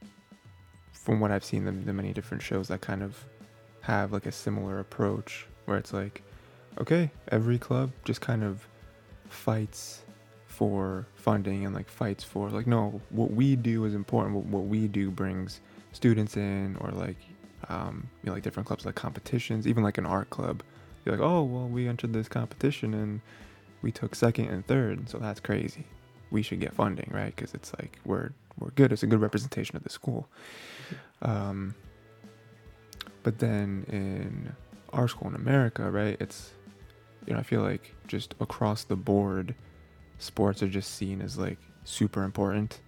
from 0.91 1.19
what 1.19 1.31
I've 1.31 1.43
seen 1.43 1.65
the, 1.65 1.71
the 1.71 1.93
many 1.93 2.13
different 2.13 2.43
shows 2.43 2.67
that 2.69 2.81
kind 2.81 3.03
of 3.03 3.23
have 3.81 4.11
like 4.11 4.25
a 4.25 4.31
similar 4.31 4.79
approach 4.79 5.47
where 5.65 5.77
it's 5.77 5.93
like, 5.93 6.23
okay, 6.79 7.11
every 7.29 7.57
club 7.57 7.91
just 8.05 8.21
kind 8.21 8.43
of 8.43 8.65
fights 9.27 10.01
for 10.47 11.07
funding 11.15 11.65
and 11.65 11.73
like 11.73 11.89
fights 11.89 12.23
for 12.23 12.49
like 12.49 12.67
no, 12.67 13.01
what 13.09 13.31
we 13.31 13.55
do 13.55 13.85
is 13.85 13.93
important. 13.93 14.35
What, 14.35 14.45
what 14.45 14.65
we 14.65 14.87
do 14.87 15.09
brings 15.11 15.61
students 15.91 16.37
in 16.37 16.77
or 16.79 16.91
like 16.91 17.17
um, 17.69 18.09
you 18.21 18.27
know 18.27 18.33
like 18.33 18.43
different 18.43 18.67
clubs 18.67 18.85
like 18.85 18.95
competitions, 18.95 19.67
even 19.67 19.83
like 19.83 19.97
an 19.97 20.05
art 20.05 20.29
club 20.29 20.63
you're 21.05 21.15
like, 21.15 21.25
oh, 21.25 21.43
well, 21.43 21.67
we 21.67 21.87
entered 21.87 22.13
this 22.13 22.27
competition 22.27 22.93
and 22.93 23.21
we 23.81 23.91
took 23.91 24.15
second 24.15 24.49
and 24.49 24.65
third, 24.65 25.09
so 25.09 25.17
that's 25.17 25.39
crazy. 25.39 25.85
We 26.31 26.41
should 26.41 26.59
get 26.59 26.73
funding, 26.73 27.09
right? 27.13 27.35
Because 27.35 27.53
it's 27.53 27.71
like 27.79 27.99
we're 28.05 28.31
we're 28.59 28.69
good. 28.71 28.91
It's 28.91 29.03
a 29.03 29.07
good 29.07 29.19
representation 29.21 29.75
of 29.75 29.83
the 29.83 29.89
school. 29.89 30.27
Um, 31.21 31.75
but 33.23 33.39
then 33.39 33.85
in 33.89 34.53
our 34.91 35.07
school 35.07 35.27
in 35.29 35.35
America, 35.35 35.89
right? 35.89 36.17
It's 36.19 36.51
you 37.25 37.33
know 37.33 37.39
I 37.39 37.43
feel 37.43 37.61
like 37.61 37.93
just 38.07 38.35
across 38.39 38.83
the 38.83 38.95
board, 38.95 39.55
sports 40.19 40.63
are 40.63 40.67
just 40.67 40.95
seen 40.95 41.21
as 41.21 41.37
like 41.37 41.57
super 41.83 42.23
important 42.23 42.79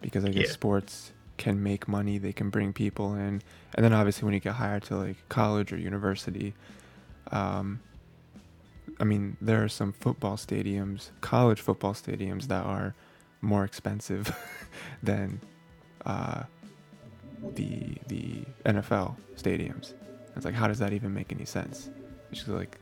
because 0.00 0.24
I 0.24 0.28
guess 0.30 0.46
Yeah. 0.48 0.52
sports 0.52 1.12
can 1.36 1.62
make 1.62 1.88
money. 1.88 2.18
They 2.18 2.32
can 2.32 2.50
bring 2.50 2.72
people 2.72 3.14
in, 3.14 3.42
and 3.74 3.84
then 3.84 3.92
obviously 3.92 4.24
when 4.24 4.34
you 4.34 4.40
get 4.40 4.54
hired 4.54 4.82
to 4.84 4.96
like 4.96 5.16
college 5.28 5.72
or 5.72 5.76
university, 5.76 6.54
um, 7.34 7.80
I 9.00 9.04
mean, 9.04 9.36
there 9.40 9.62
are 9.62 9.68
some 9.68 9.92
football 9.92 10.36
stadiums, 10.36 11.10
college 11.20 11.60
football 11.60 11.92
stadiums, 11.92 12.46
that 12.46 12.64
are 12.64 12.94
more 13.40 13.64
expensive 13.64 14.34
than 15.02 15.40
uh, 16.06 16.44
the 17.54 17.96
the 18.06 18.44
NFL 18.64 19.16
stadiums. 19.36 19.94
It's 20.36 20.44
like, 20.44 20.54
how 20.54 20.68
does 20.68 20.78
that 20.78 20.92
even 20.92 21.12
make 21.12 21.32
any 21.32 21.44
sense? 21.44 21.90
It's 22.30 22.40
just 22.40 22.50
like, 22.50 22.78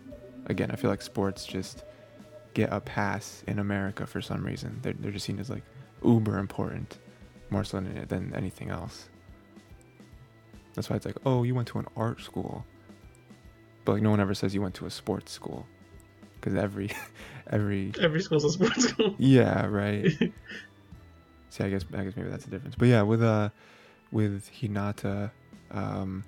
again, 0.46 0.70
I 0.70 0.76
feel 0.76 0.90
like 0.90 1.02
sports 1.02 1.44
just 1.44 1.84
get 2.54 2.70
a 2.72 2.80
pass 2.80 3.42
in 3.46 3.58
America 3.58 4.06
for 4.06 4.20
some 4.20 4.44
reason. 4.44 4.78
They're 4.82 4.94
they're 4.94 5.12
just 5.12 5.24
seen 5.24 5.38
as 5.38 5.48
like 5.48 5.64
uber 6.04 6.38
important, 6.38 6.98
more 7.48 7.64
so 7.64 7.80
than, 7.80 8.06
than 8.06 8.34
anything 8.34 8.68
else. 8.68 9.08
That's 10.74 10.90
why 10.90 10.96
it's 10.96 11.06
like, 11.06 11.18
oh, 11.24 11.42
you 11.42 11.54
went 11.54 11.68
to 11.68 11.78
an 11.78 11.86
art 11.96 12.20
school 12.20 12.66
but 13.84 13.92
like 13.92 14.02
no 14.02 14.10
one 14.10 14.20
ever 14.20 14.34
says 14.34 14.54
you 14.54 14.62
went 14.62 14.74
to 14.76 14.86
a 14.86 14.90
sports 14.90 15.32
school. 15.32 15.66
Because 16.34 16.54
every 16.58 16.90
every 17.50 17.92
Every 18.00 18.20
school's 18.20 18.44
a 18.44 18.50
sports 18.50 18.88
school. 18.88 19.14
yeah 19.18 19.66
right. 19.66 20.06
See 21.50 21.64
i 21.64 21.68
guess 21.68 21.84
i 21.94 22.02
guess 22.04 22.16
maybe 22.16 22.30
that's 22.30 22.44
the 22.44 22.50
difference. 22.50 22.74
But 22.76 22.88
yeah 22.88 23.02
with 23.02 23.22
uh 23.22 23.50
with 24.10 24.50
hinata 24.60 25.30
um 25.70 26.24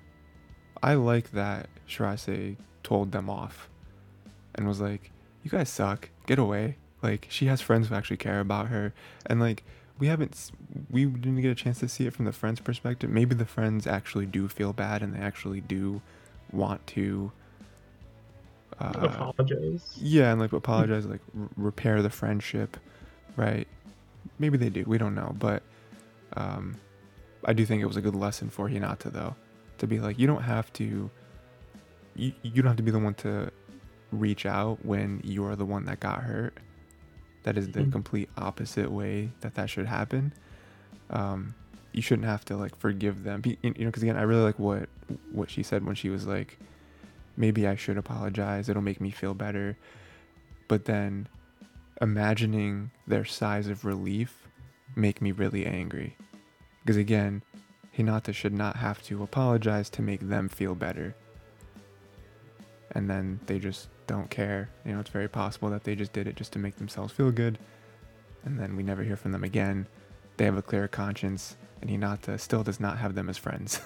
i 0.81 0.93
like 0.95 1.31
that 1.31 1.69
shirase 1.87 2.57
told 2.83 3.11
them 3.11 3.29
off 3.29 3.69
and 4.55 4.67
was 4.67 4.79
like 4.81 5.11
you 5.43 5.51
guys 5.51 5.69
suck. 5.69 6.09
Get 6.25 6.39
away. 6.39 6.77
Like 7.03 7.27
she 7.29 7.45
has 7.45 7.61
friends 7.61 7.87
who 7.89 7.93
actually 7.95 8.17
care 8.17 8.39
about 8.39 8.67
her. 8.69 8.93
And 9.27 9.39
like 9.39 9.63
we 9.99 10.07
haven't 10.07 10.51
we 10.89 11.05
didn't 11.05 11.39
get 11.41 11.51
a 11.51 11.55
chance 11.55 11.79
to 11.79 11.87
see 11.87 12.07
it 12.07 12.13
from 12.13 12.25
the 12.25 12.31
friends 12.31 12.59
perspective. 12.59 13.09
Maybe 13.11 13.35
the 13.35 13.45
friends 13.45 13.85
actually 13.85 14.25
do 14.25 14.47
feel 14.47 14.73
bad 14.73 15.03
and 15.03 15.13
they 15.13 15.19
actually 15.19 15.61
do 15.61 16.01
want 16.51 16.85
to 16.87 17.31
uh, 18.79 18.91
Apologize. 18.95 19.93
yeah, 19.97 20.31
and 20.31 20.39
like 20.41 20.53
apologize, 20.53 21.05
like 21.05 21.21
r- 21.39 21.49
repair 21.55 22.01
the 22.01 22.09
friendship, 22.09 22.77
right? 23.37 23.67
Maybe 24.39 24.57
they 24.57 24.69
do. 24.69 24.83
We 24.85 24.97
don't 24.97 25.15
know, 25.15 25.35
but 25.39 25.63
um, 26.35 26.75
I 27.45 27.53
do 27.53 27.65
think 27.65 27.81
it 27.81 27.85
was 27.85 27.95
a 27.97 28.01
good 28.01 28.15
lesson 28.15 28.49
for 28.49 28.69
Hinata 28.69 29.11
though, 29.11 29.35
to 29.77 29.87
be 29.87 29.99
like, 29.99 30.19
you 30.19 30.27
don't 30.27 30.41
have 30.43 30.71
to, 30.73 31.09
you, 32.15 32.33
you 32.41 32.61
don't 32.61 32.67
have 32.67 32.77
to 32.77 32.83
be 32.83 32.91
the 32.91 32.99
one 32.99 33.13
to 33.15 33.51
reach 34.11 34.45
out 34.45 34.83
when 34.85 35.21
you 35.23 35.45
are 35.45 35.55
the 35.55 35.65
one 35.65 35.85
that 35.85 35.99
got 35.99 36.23
hurt. 36.23 36.57
That 37.43 37.57
is 37.57 37.69
the 37.69 37.81
Mhm. 37.81 37.91
complete 37.91 38.29
opposite 38.37 38.91
way 38.91 39.31
that 39.41 39.53
that 39.55 39.69
should 39.69 39.85
happen. 39.85 40.33
Um, 41.11 41.53
you 41.93 42.01
shouldn't 42.01 42.27
have 42.27 42.43
to 42.45 42.57
like 42.57 42.75
forgive 42.75 43.23
them, 43.23 43.41
Be- 43.41 43.57
you 43.61 43.69
know, 43.71 43.85
because 43.85 44.03
again, 44.03 44.17
I 44.17 44.23
really 44.23 44.41
like 44.41 44.59
what 44.59 44.89
what 45.31 45.49
she 45.51 45.61
said 45.63 45.85
when 45.85 45.93
she 45.95 46.09
was 46.09 46.25
like, 46.25 46.57
maybe 47.37 47.67
I 47.67 47.75
should 47.75 47.97
apologize. 47.97 48.69
It'll 48.69 48.81
make 48.81 49.01
me 49.01 49.11
feel 49.11 49.33
better. 49.33 49.77
But 50.67 50.85
then 50.85 51.27
imagining 52.01 52.91
their 53.07 53.25
sighs 53.25 53.67
of 53.67 53.85
relief 53.85 54.47
make 54.95 55.21
me 55.21 55.31
really 55.31 55.65
angry. 55.65 56.17
Because 56.83 56.97
again, 56.97 57.41
Hinata 57.97 58.33
should 58.33 58.53
not 58.53 58.75
have 58.77 59.01
to 59.03 59.23
apologize 59.23 59.89
to 59.91 60.01
make 60.01 60.21
them 60.21 60.49
feel 60.49 60.75
better. 60.75 61.15
And 62.91 63.09
then 63.09 63.39
they 63.45 63.59
just 63.59 63.87
don't 64.07 64.29
care. 64.29 64.69
You 64.85 64.93
know, 64.93 64.99
it's 64.99 65.09
very 65.09 65.27
possible 65.27 65.69
that 65.69 65.83
they 65.83 65.95
just 65.95 66.13
did 66.13 66.27
it 66.27 66.35
just 66.35 66.53
to 66.53 66.59
make 66.59 66.75
themselves 66.75 67.13
feel 67.13 67.31
good. 67.31 67.57
And 68.43 68.59
then 68.59 68.75
we 68.75 68.83
never 68.83 69.03
hear 69.03 69.17
from 69.17 69.31
them 69.31 69.43
again. 69.43 69.87
They 70.37 70.45
have 70.45 70.57
a 70.57 70.61
clear 70.61 70.87
conscience, 70.87 71.55
and 71.81 71.89
Hinata 71.89 72.39
still 72.39 72.63
does 72.63 72.79
not 72.79 72.97
have 72.97 73.15
them 73.15 73.29
as 73.29 73.37
friends. 73.37 73.79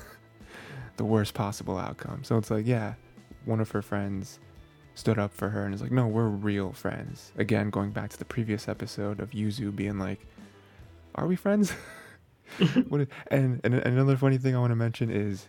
the 0.97 1.05
worst 1.05 1.33
possible 1.33 1.77
outcome. 1.77 2.23
So 2.23 2.37
it's 2.37 2.51
like, 2.51 2.67
yeah, 2.67 2.95
one 3.49 3.59
of 3.59 3.71
her 3.71 3.81
friends 3.81 4.39
stood 4.95 5.17
up 5.17 5.33
for 5.33 5.49
her 5.49 5.65
and 5.65 5.73
is 5.73 5.81
like, 5.81 5.91
no, 5.91 6.07
we're 6.07 6.27
real 6.27 6.71
friends. 6.71 7.31
Again, 7.37 7.69
going 7.69 7.91
back 7.91 8.09
to 8.11 8.17
the 8.17 8.25
previous 8.25 8.67
episode 8.67 9.19
of 9.19 9.31
Yuzu 9.31 9.75
being 9.75 9.97
like, 9.97 10.25
are 11.15 11.27
we 11.27 11.35
friends? 11.35 11.73
what 12.89 13.01
is, 13.01 13.07
and, 13.27 13.61
and 13.63 13.75
another 13.75 14.17
funny 14.17 14.37
thing 14.37 14.55
I 14.55 14.59
want 14.59 14.71
to 14.71 14.75
mention 14.75 15.09
is 15.09 15.47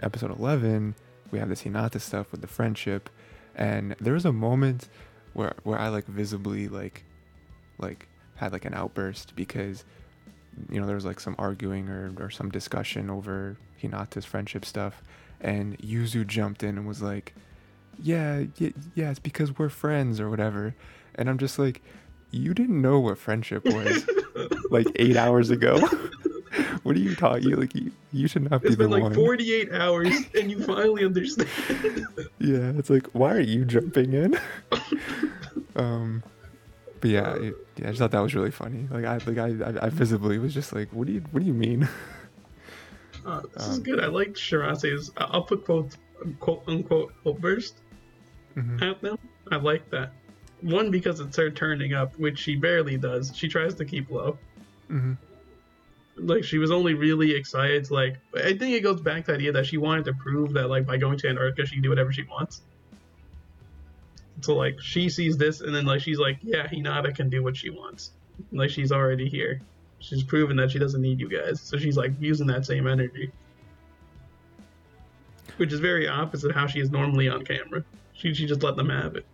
episode 0.00 0.36
11, 0.36 0.94
we 1.30 1.38
have 1.38 1.48
this 1.48 1.62
Hinata 1.62 2.00
stuff 2.00 2.32
with 2.32 2.40
the 2.40 2.46
friendship, 2.46 3.08
and 3.54 3.94
there 4.00 4.14
was 4.14 4.24
a 4.24 4.32
moment 4.32 4.88
where 5.34 5.54
where 5.62 5.78
I 5.78 5.88
like 5.88 6.06
visibly 6.06 6.68
like 6.68 7.04
like 7.78 8.08
had 8.36 8.52
like 8.52 8.64
an 8.64 8.74
outburst 8.74 9.36
because 9.36 9.84
you 10.70 10.80
know 10.80 10.86
there 10.86 10.94
was 10.94 11.04
like 11.04 11.20
some 11.20 11.36
arguing 11.38 11.88
or 11.88 12.12
or 12.18 12.30
some 12.30 12.50
discussion 12.50 13.10
over 13.10 13.56
Hinata's 13.80 14.24
friendship 14.24 14.64
stuff, 14.64 15.02
and 15.40 15.78
Yuzu 15.78 16.26
jumped 16.26 16.62
in 16.62 16.78
and 16.78 16.86
was 16.86 17.02
like, 17.02 17.34
"Yeah, 18.02 18.44
yeah, 18.56 18.70
yeah, 18.94 19.10
it's 19.10 19.18
because 19.18 19.58
we're 19.58 19.68
friends 19.68 20.20
or 20.20 20.30
whatever," 20.30 20.74
and 21.14 21.28
I'm 21.28 21.38
just 21.38 21.58
like, 21.58 21.82
"You 22.30 22.54
didn't 22.54 22.80
know 22.80 22.98
what 23.00 23.18
friendship 23.18 23.64
was 23.64 24.08
like 24.70 24.86
eight 24.96 25.16
hours 25.16 25.50
ago." 25.50 25.78
what 26.82 26.96
are 26.96 27.00
you 27.00 27.14
talking? 27.14 27.50
Like 27.56 27.74
you, 27.74 27.92
you 28.12 28.28
should 28.28 28.50
not 28.50 28.64
It's 28.64 28.70
be 28.76 28.82
the 28.82 28.88
been 28.88 29.02
like 29.02 29.14
48 29.14 29.72
hours, 29.72 30.14
and 30.34 30.50
you 30.50 30.62
finally 30.64 31.04
understand. 31.04 31.48
Yeah, 32.38 32.72
it's 32.76 32.90
like, 32.90 33.06
why 33.12 33.34
are 33.34 33.40
you 33.40 33.64
jumping 33.64 34.12
in? 34.12 34.38
um, 35.76 36.22
but 37.00 37.10
yeah, 37.10 37.34
it, 37.34 37.54
yeah, 37.76 37.86
I 37.86 37.90
just 37.90 37.98
thought 37.98 38.10
that 38.10 38.20
was 38.20 38.34
really 38.34 38.50
funny. 38.50 38.88
Like 38.90 39.04
I, 39.04 39.18
like 39.30 39.38
I, 39.38 39.80
I, 39.80 39.86
I 39.86 39.88
visibly 39.90 40.38
was 40.38 40.54
just 40.54 40.72
like, 40.72 40.92
what 40.92 41.06
do 41.06 41.12
you, 41.12 41.20
what 41.30 41.40
do 41.40 41.46
you 41.46 41.54
mean? 41.54 41.88
Uh, 43.28 43.42
this 43.54 43.66
is 43.68 43.76
Um, 43.76 43.82
good. 43.82 44.00
I 44.00 44.06
like 44.06 44.36
Shirase's. 44.36 45.12
I- 45.18 45.24
I'll 45.24 45.42
put 45.42 45.64
quote, 45.64 45.96
quote 46.40 46.62
unquote 46.66 47.12
outburst 47.26 47.76
Mhm. 48.56 48.80
at 48.82 49.00
them. 49.02 49.18
I 49.50 49.56
like 49.56 49.88
that. 49.90 50.12
One 50.62 50.90
because 50.90 51.20
it's 51.20 51.36
her 51.36 51.50
turning 51.50 51.92
up, 51.92 52.18
which 52.18 52.38
she 52.38 52.56
barely 52.56 52.96
does. 52.96 53.36
She 53.36 53.46
tries 53.48 53.74
to 53.76 53.84
keep 53.84 54.10
low. 54.10 54.38
Mhm. 54.90 55.16
Like 56.16 56.42
she 56.42 56.58
was 56.58 56.70
only 56.70 56.94
really 56.94 57.32
excited. 57.32 57.84
To, 57.84 57.94
like 57.94 58.16
I 58.34 58.54
think 58.56 58.74
it 58.74 58.80
goes 58.82 59.00
back 59.00 59.26
to 59.26 59.32
the 59.32 59.34
idea 59.36 59.52
that 59.52 59.66
she 59.66 59.76
wanted 59.76 60.06
to 60.06 60.14
prove 60.14 60.54
that 60.54 60.68
like 60.68 60.86
by 60.86 60.96
going 60.96 61.18
to 61.18 61.28
Antarctica 61.28 61.66
she 61.66 61.74
can 61.76 61.82
do 61.82 61.90
whatever 61.90 62.12
she 62.12 62.22
wants. 62.24 62.62
So 64.40 64.56
like 64.56 64.80
she 64.80 65.08
sees 65.10 65.36
this 65.36 65.60
and 65.60 65.74
then 65.74 65.84
like 65.84 66.00
she's 66.00 66.18
like, 66.18 66.38
yeah, 66.42 66.66
Hinata 66.66 67.14
can 67.14 67.28
do 67.28 67.42
what 67.42 67.56
she 67.56 67.70
wants. 67.70 68.12
Like 68.52 68.70
she's 68.70 68.90
already 68.90 69.28
here. 69.28 69.60
She's 70.00 70.22
proven 70.22 70.56
that 70.56 70.70
she 70.70 70.78
doesn't 70.78 71.00
need 71.02 71.18
you 71.20 71.28
guys. 71.28 71.60
So 71.60 71.76
she's 71.76 71.96
like 71.96 72.12
using 72.20 72.46
that 72.48 72.64
same 72.64 72.86
energy. 72.86 73.30
Which 75.56 75.72
is 75.72 75.80
very 75.80 76.06
opposite 76.06 76.52
how 76.54 76.66
she 76.66 76.78
is 76.80 76.90
normally 76.90 77.28
on 77.28 77.44
camera. 77.44 77.82
She 78.12 78.32
she 78.34 78.46
just 78.46 78.62
let 78.62 78.76
them 78.76 78.88
have 78.90 79.16
it. 79.16 79.26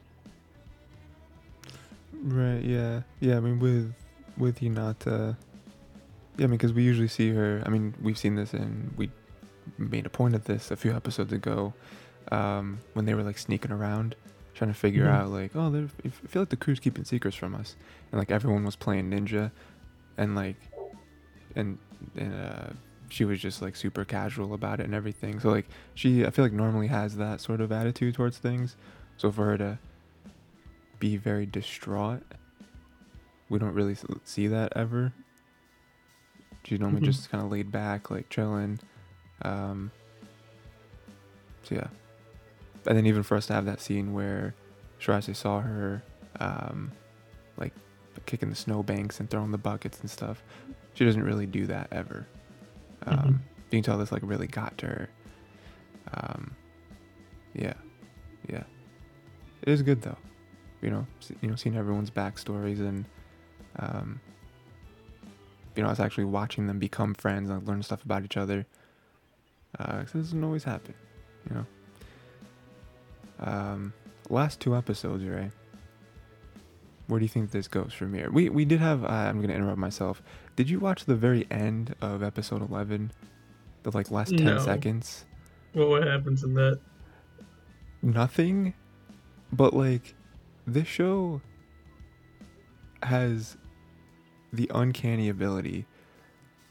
Right. 2.22 2.62
Yeah. 2.62 3.02
Yeah. 3.20 3.36
I 3.36 3.40
mean, 3.40 3.58
with 3.58 3.92
with 4.38 4.60
Hinata. 4.60 5.36
Yeah. 6.38 6.44
I 6.44 6.46
mean, 6.46 6.52
because 6.52 6.72
we 6.72 6.82
usually 6.82 7.08
see 7.08 7.30
her. 7.34 7.62
I 7.66 7.68
mean, 7.68 7.94
we've 8.00 8.18
seen 8.18 8.36
this, 8.36 8.54
and 8.54 8.92
we 8.96 9.10
made 9.78 10.06
a 10.06 10.10
point 10.10 10.34
of 10.34 10.44
this 10.44 10.70
a 10.70 10.76
few 10.76 10.92
episodes 10.92 11.32
ago, 11.32 11.74
um, 12.32 12.78
when 12.94 13.04
they 13.04 13.14
were 13.14 13.22
like 13.22 13.38
sneaking 13.38 13.70
around, 13.70 14.14
trying 14.54 14.70
to 14.70 14.78
figure 14.78 15.04
Mhm. 15.06 15.10
out 15.10 15.30
like, 15.30 15.54
oh, 15.54 15.88
I 16.04 16.08
feel 16.08 16.42
like 16.42 16.48
the 16.50 16.56
crew's 16.56 16.80
keeping 16.80 17.04
secrets 17.04 17.36
from 17.36 17.54
us, 17.54 17.76
and 18.12 18.18
like 18.18 18.30
everyone 18.30 18.64
was 18.64 18.76
playing 18.76 19.10
ninja, 19.10 19.50
and 20.16 20.34
like, 20.34 20.56
and 21.56 21.78
and 22.16 22.34
uh, 22.34 22.66
she 23.08 23.24
was 23.24 23.38
just 23.40 23.62
like 23.62 23.76
super 23.76 24.04
casual 24.04 24.54
about 24.54 24.80
it 24.80 24.84
and 24.84 24.94
everything. 24.94 25.40
So 25.40 25.50
like 25.50 25.66
she, 25.94 26.24
I 26.26 26.30
feel 26.30 26.44
like 26.44 26.52
normally 26.52 26.88
has 26.88 27.16
that 27.16 27.40
sort 27.40 27.60
of 27.60 27.70
attitude 27.72 28.14
towards 28.14 28.38
things. 28.38 28.76
So 29.16 29.30
for 29.30 29.44
her 29.46 29.58
to 29.58 29.78
be 30.98 31.16
very 31.16 31.46
distraught. 31.46 32.22
We 33.50 33.58
don't 33.58 33.74
really 33.74 33.96
see 34.24 34.46
that 34.48 34.72
ever. 34.74 35.12
She's 36.64 36.80
normally 36.80 37.02
Mhm. 37.02 37.04
just 37.04 37.30
kind 37.30 37.44
of 37.44 37.50
laid 37.52 37.70
back, 37.70 38.10
like 38.10 38.30
chilling. 38.30 38.80
Um, 39.42 39.90
so 41.62 41.74
yeah, 41.74 41.88
and 42.86 42.96
then 42.96 43.06
even 43.06 43.22
for 43.22 43.36
us 43.36 43.46
to 43.46 43.52
have 43.52 43.66
that 43.66 43.80
scene 43.80 44.12
where 44.14 44.54
Shirase 44.98 45.34
saw 45.36 45.60
her, 45.60 46.02
um, 46.40 46.92
like 48.14 48.26
kicking 48.26 48.50
the 48.50 48.56
snowbanks 48.56 49.20
and 49.20 49.28
throwing 49.28 49.50
the 49.50 49.58
buckets 49.58 50.00
and 50.00 50.10
stuff, 50.10 50.42
she 50.94 51.04
doesn't 51.04 51.22
really 51.22 51.46
do 51.46 51.66
that 51.66 51.88
ever. 51.92 52.26
Um, 53.06 53.16
Mhm. 53.16 53.38
You 53.70 53.78
can 53.78 53.82
tell 53.82 53.98
this 53.98 54.12
like 54.12 54.22
really 54.24 54.46
got 54.46 54.78
to 54.78 54.86
her. 54.86 55.08
Um, 56.12 56.54
yeah, 57.54 57.74
yeah. 58.48 58.64
It 59.62 59.68
is 59.68 59.82
good 59.82 60.02
though 60.02 60.18
you 60.84 60.90
know, 60.90 61.06
you 61.40 61.48
know, 61.48 61.56
seeing 61.56 61.76
everyone's 61.76 62.10
backstories 62.10 62.78
and, 62.78 63.06
um, 63.78 64.20
you 65.74 65.82
know, 65.82 65.88
I 65.88 65.92
was 65.92 65.98
actually 65.98 66.26
watching 66.26 66.66
them 66.66 66.78
become 66.78 67.14
friends 67.14 67.48
and 67.48 67.66
learn 67.66 67.82
stuff 67.82 68.04
about 68.04 68.22
each 68.22 68.36
other. 68.36 68.66
Uh, 69.78 70.02
this 70.02 70.12
doesn't 70.12 70.44
always 70.44 70.62
happen, 70.62 70.94
you 71.48 71.56
know. 71.56 71.66
Um, 73.40 73.92
last 74.28 74.60
two 74.60 74.76
episodes, 74.76 75.24
right? 75.24 75.50
Where 77.06 77.18
do 77.20 77.24
you 77.24 77.28
think 77.28 77.50
this 77.50 77.68
goes 77.68 77.92
from 77.92 78.14
here? 78.14 78.30
We 78.30 78.48
we 78.48 78.64
did 78.64 78.80
have. 78.80 79.04
Uh, 79.04 79.08
I'm 79.08 79.40
gonna 79.40 79.52
interrupt 79.54 79.78
myself. 79.78 80.22
Did 80.56 80.70
you 80.70 80.78
watch 80.78 81.04
the 81.04 81.14
very 81.14 81.46
end 81.50 81.94
of 82.00 82.22
episode 82.22 82.62
11? 82.68 83.12
The 83.82 83.90
like 83.90 84.10
last 84.10 84.30
10 84.30 84.44
No. 84.44 84.58
seconds. 84.58 85.24
Well, 85.74 85.88
what 85.90 86.06
happens 86.06 86.42
in 86.42 86.54
that? 86.54 86.80
nothing 88.02 88.74
but 89.50 89.72
like 89.72 90.14
this 90.66 90.86
show 90.86 91.40
has 93.02 93.56
the 94.52 94.70
uncanny 94.74 95.28
ability 95.28 95.86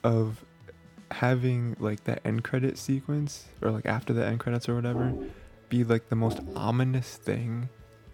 of 0.03 0.43
having 1.11 1.75
like 1.79 2.03
that 2.05 2.19
end 2.25 2.43
credit 2.43 2.77
sequence 2.77 3.45
or 3.61 3.71
like 3.71 3.85
after 3.85 4.13
the 4.13 4.25
end 4.25 4.39
credits 4.39 4.67
or 4.69 4.75
whatever 4.75 5.13
be 5.69 5.83
like 5.83 6.09
the 6.09 6.15
most 6.15 6.39
ominous 6.55 7.17
thing 7.17 7.67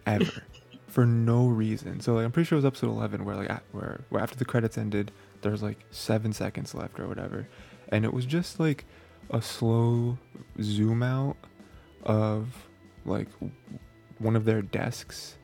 ever 0.06 0.44
for 0.90 1.06
no 1.06 1.48
reason. 1.48 2.00
So 2.02 2.16
like 2.16 2.26
i'm 2.26 2.32
pretty 2.32 2.48
sure 2.48 2.56
it 2.56 2.60
was 2.60 2.66
episode 2.66 2.90
11 2.90 3.26
where 3.26 3.36
like 3.36 3.52
where, 3.72 4.02
where 4.10 4.22
after 4.22 4.36
the 4.36 4.46
credits 4.46 4.78
ended 4.78 5.12
there's 5.42 5.64
like 5.64 5.86
seven 5.92 6.34
seconds 6.34 6.74
left 6.74 7.00
or 7.00 7.08
whatever. 7.08 7.48
And 7.90 8.06
it 8.06 8.14
was 8.14 8.26
just 8.26 8.60
like 8.60 8.86
a 9.30 9.42
slow 9.42 10.18
zoom 10.62 11.04
out 11.04 11.38
of 12.04 12.68
like 13.06 13.28
one 14.18 14.36
of 14.36 14.46
their 14.46 14.62
desks. 14.62 15.38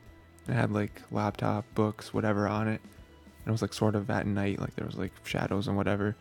It 0.48 0.52
had 0.52 0.70
like 0.70 1.02
laptop 1.10 1.64
books 1.74 2.12
whatever 2.12 2.46
on 2.46 2.68
it. 2.68 2.80
And 2.82 3.48
it 3.48 3.52
was 3.52 3.62
like 3.62 3.72
sort 3.72 3.94
of 3.94 4.10
at 4.10 4.26
night 4.26 4.60
like 4.60 4.74
there 4.74 4.86
was 4.86 4.96
like 4.96 5.12
shadows 5.24 5.68
and 5.68 5.76
whatever. 5.76 6.16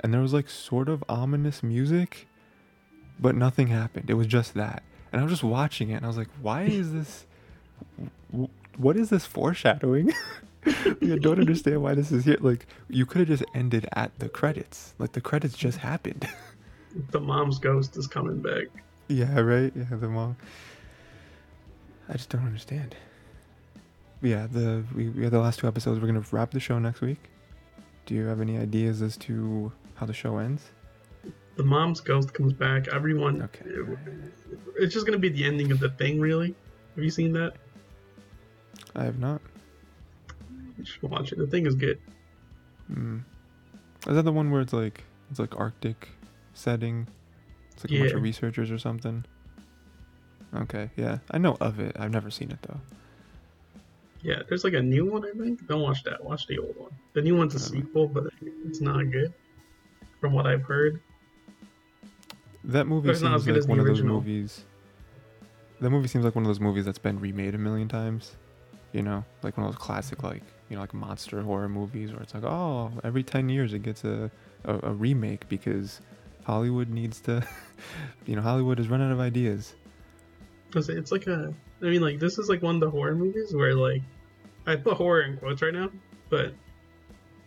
And 0.00 0.12
there 0.12 0.20
was 0.20 0.34
like 0.34 0.50
sort 0.50 0.88
of 0.88 1.02
ominous 1.08 1.62
music 1.62 2.26
but 3.20 3.36
nothing 3.36 3.68
happened. 3.68 4.10
It 4.10 4.14
was 4.14 4.26
just 4.26 4.54
that. 4.54 4.82
And 5.12 5.20
i 5.20 5.24
was 5.24 5.32
just 5.32 5.44
watching 5.44 5.90
it 5.90 5.94
and 5.94 6.04
i 6.04 6.08
was 6.08 6.16
like 6.16 6.26
why 6.42 6.62
is 6.62 6.92
this 6.92 7.24
what 8.78 8.96
is 8.96 9.10
this 9.10 9.26
foreshadowing 9.26 10.12
i 10.66 11.18
don't 11.20 11.38
understand 11.38 11.82
why 11.82 11.94
this 11.94 12.10
is 12.10 12.24
here 12.24 12.38
like 12.40 12.66
you 12.88 13.04
could 13.04 13.20
have 13.20 13.28
just 13.28 13.44
ended 13.54 13.86
at 13.94 14.18
the 14.18 14.28
credits 14.28 14.94
like 14.98 15.12
the 15.12 15.20
credits 15.20 15.56
just 15.56 15.78
happened 15.78 16.28
The 17.10 17.20
mom's 17.20 17.58
ghost 17.58 17.96
is 17.96 18.06
coming 18.06 18.40
back. 18.40 18.66
Yeah, 19.08 19.40
right. 19.40 19.72
Yeah, 19.74 19.84
the 19.90 20.08
mom. 20.08 20.36
I 22.08 22.12
just 22.12 22.28
don't 22.28 22.46
understand. 22.46 22.94
Yeah, 24.22 24.46
the 24.50 24.84
we, 24.94 25.08
we 25.08 25.22
have 25.22 25.32
the 25.32 25.40
last 25.40 25.58
two 25.58 25.66
episodes. 25.66 26.00
We're 26.00 26.06
gonna 26.06 26.24
wrap 26.30 26.50
the 26.52 26.60
show 26.60 26.78
next 26.78 27.00
week. 27.00 27.18
Do 28.06 28.14
you 28.14 28.26
have 28.26 28.40
any 28.40 28.58
ideas 28.58 29.02
as 29.02 29.16
to 29.18 29.72
how 29.94 30.06
the 30.06 30.12
show 30.12 30.38
ends? 30.38 30.70
The 31.56 31.64
mom's 31.64 32.00
ghost 32.00 32.32
comes 32.32 32.52
back. 32.52 32.88
Everyone. 32.88 33.42
Okay. 33.42 33.64
It's 34.76 34.94
just 34.94 35.06
gonna 35.06 35.18
be 35.18 35.28
the 35.28 35.44
ending 35.44 35.72
of 35.72 35.80
the 35.80 35.90
thing, 35.90 36.20
really. 36.20 36.54
Have 36.94 37.04
you 37.04 37.10
seen 37.10 37.32
that? 37.32 37.54
I 38.94 39.04
have 39.04 39.18
not. 39.18 39.40
You 40.78 40.84
should 40.84 41.02
watch 41.02 41.32
it. 41.32 41.38
The 41.38 41.46
thing 41.46 41.66
is 41.66 41.74
good. 41.74 42.00
Mm. 42.92 43.22
Is 44.06 44.14
that 44.16 44.22
the 44.24 44.32
one 44.32 44.50
where 44.50 44.60
it's 44.60 44.72
like 44.72 45.04
it's 45.30 45.38
like 45.38 45.56
Arctic 45.58 46.08
setting? 46.52 47.08
It's 47.72 47.84
like 47.84 47.92
a 47.92 47.98
bunch 48.00 48.12
of 48.12 48.22
researchers 48.22 48.70
or 48.70 48.78
something. 48.78 49.24
Okay, 50.54 50.90
yeah, 50.96 51.18
I 51.30 51.38
know 51.38 51.56
of 51.60 51.80
it. 51.80 51.96
I've 51.98 52.12
never 52.12 52.30
seen 52.30 52.50
it 52.50 52.58
though. 52.62 52.80
Yeah, 54.22 54.42
there's 54.48 54.64
like 54.64 54.74
a 54.74 54.82
new 54.82 55.04
one. 55.04 55.24
I 55.24 55.32
think. 55.38 55.66
Don't 55.66 55.82
watch 55.82 56.02
that. 56.04 56.22
Watch 56.24 56.46
the 56.46 56.58
old 56.58 56.76
one. 56.76 56.92
The 57.12 57.22
new 57.22 57.36
one's 57.36 57.54
a 57.54 57.58
Whatever. 57.58 57.86
sequel, 57.86 58.08
but 58.08 58.24
it's 58.64 58.80
not 58.80 59.10
good, 59.10 59.32
from 60.20 60.32
what 60.32 60.46
I've 60.46 60.62
heard. 60.62 61.00
That 62.64 62.86
movie 62.86 63.08
seems 63.08 63.22
not 63.22 63.34
as 63.34 63.44
good 63.44 63.56
like 63.60 63.68
one 63.68 63.80
of 63.80 63.86
those 63.86 64.02
movies. 64.02 64.64
That 65.80 65.90
movie 65.90 66.08
seems 66.08 66.24
like 66.24 66.34
one 66.34 66.44
of 66.44 66.48
those 66.48 66.60
movies 66.60 66.84
that's 66.84 66.98
been 66.98 67.20
remade 67.20 67.54
a 67.54 67.58
million 67.58 67.88
times. 67.88 68.36
You 68.94 69.02
know, 69.02 69.24
like 69.42 69.58
one 69.58 69.66
of 69.66 69.72
those 69.74 69.82
classic, 69.82 70.22
like 70.22 70.42
you 70.70 70.76
know, 70.76 70.80
like 70.80 70.94
monster 70.94 71.42
horror 71.42 71.68
movies 71.68 72.12
where 72.12 72.22
it's 72.22 72.32
like, 72.32 72.44
oh, 72.44 72.92
every 73.02 73.22
ten 73.24 73.48
years 73.50 73.74
it 73.74 73.80
gets 73.82 74.04
a 74.04 74.30
a, 74.64 74.78
a 74.84 74.92
remake 74.92 75.48
because 75.48 76.00
Hollywood 76.44 76.88
needs 76.88 77.20
to, 77.22 77.44
you 78.26 78.36
know, 78.36 78.42
Hollywood 78.42 78.78
is 78.78 78.88
running 78.88 79.08
out 79.08 79.12
of 79.12 79.20
ideas. 79.20 79.74
Cause 80.70 80.88
it's 80.88 81.10
like 81.12 81.26
a. 81.26 81.52
I 81.82 81.84
mean, 81.86 82.00
like 82.00 82.18
this 82.20 82.38
is 82.38 82.48
like 82.48 82.62
one 82.62 82.76
of 82.76 82.80
the 82.80 82.90
horror 82.90 83.14
movies 83.14 83.52
where 83.54 83.74
like, 83.74 84.00
I 84.66 84.76
put 84.76 84.94
horror 84.96 85.22
in 85.22 85.36
quotes 85.38 85.60
right 85.60 85.74
now, 85.74 85.90
but 86.30 86.54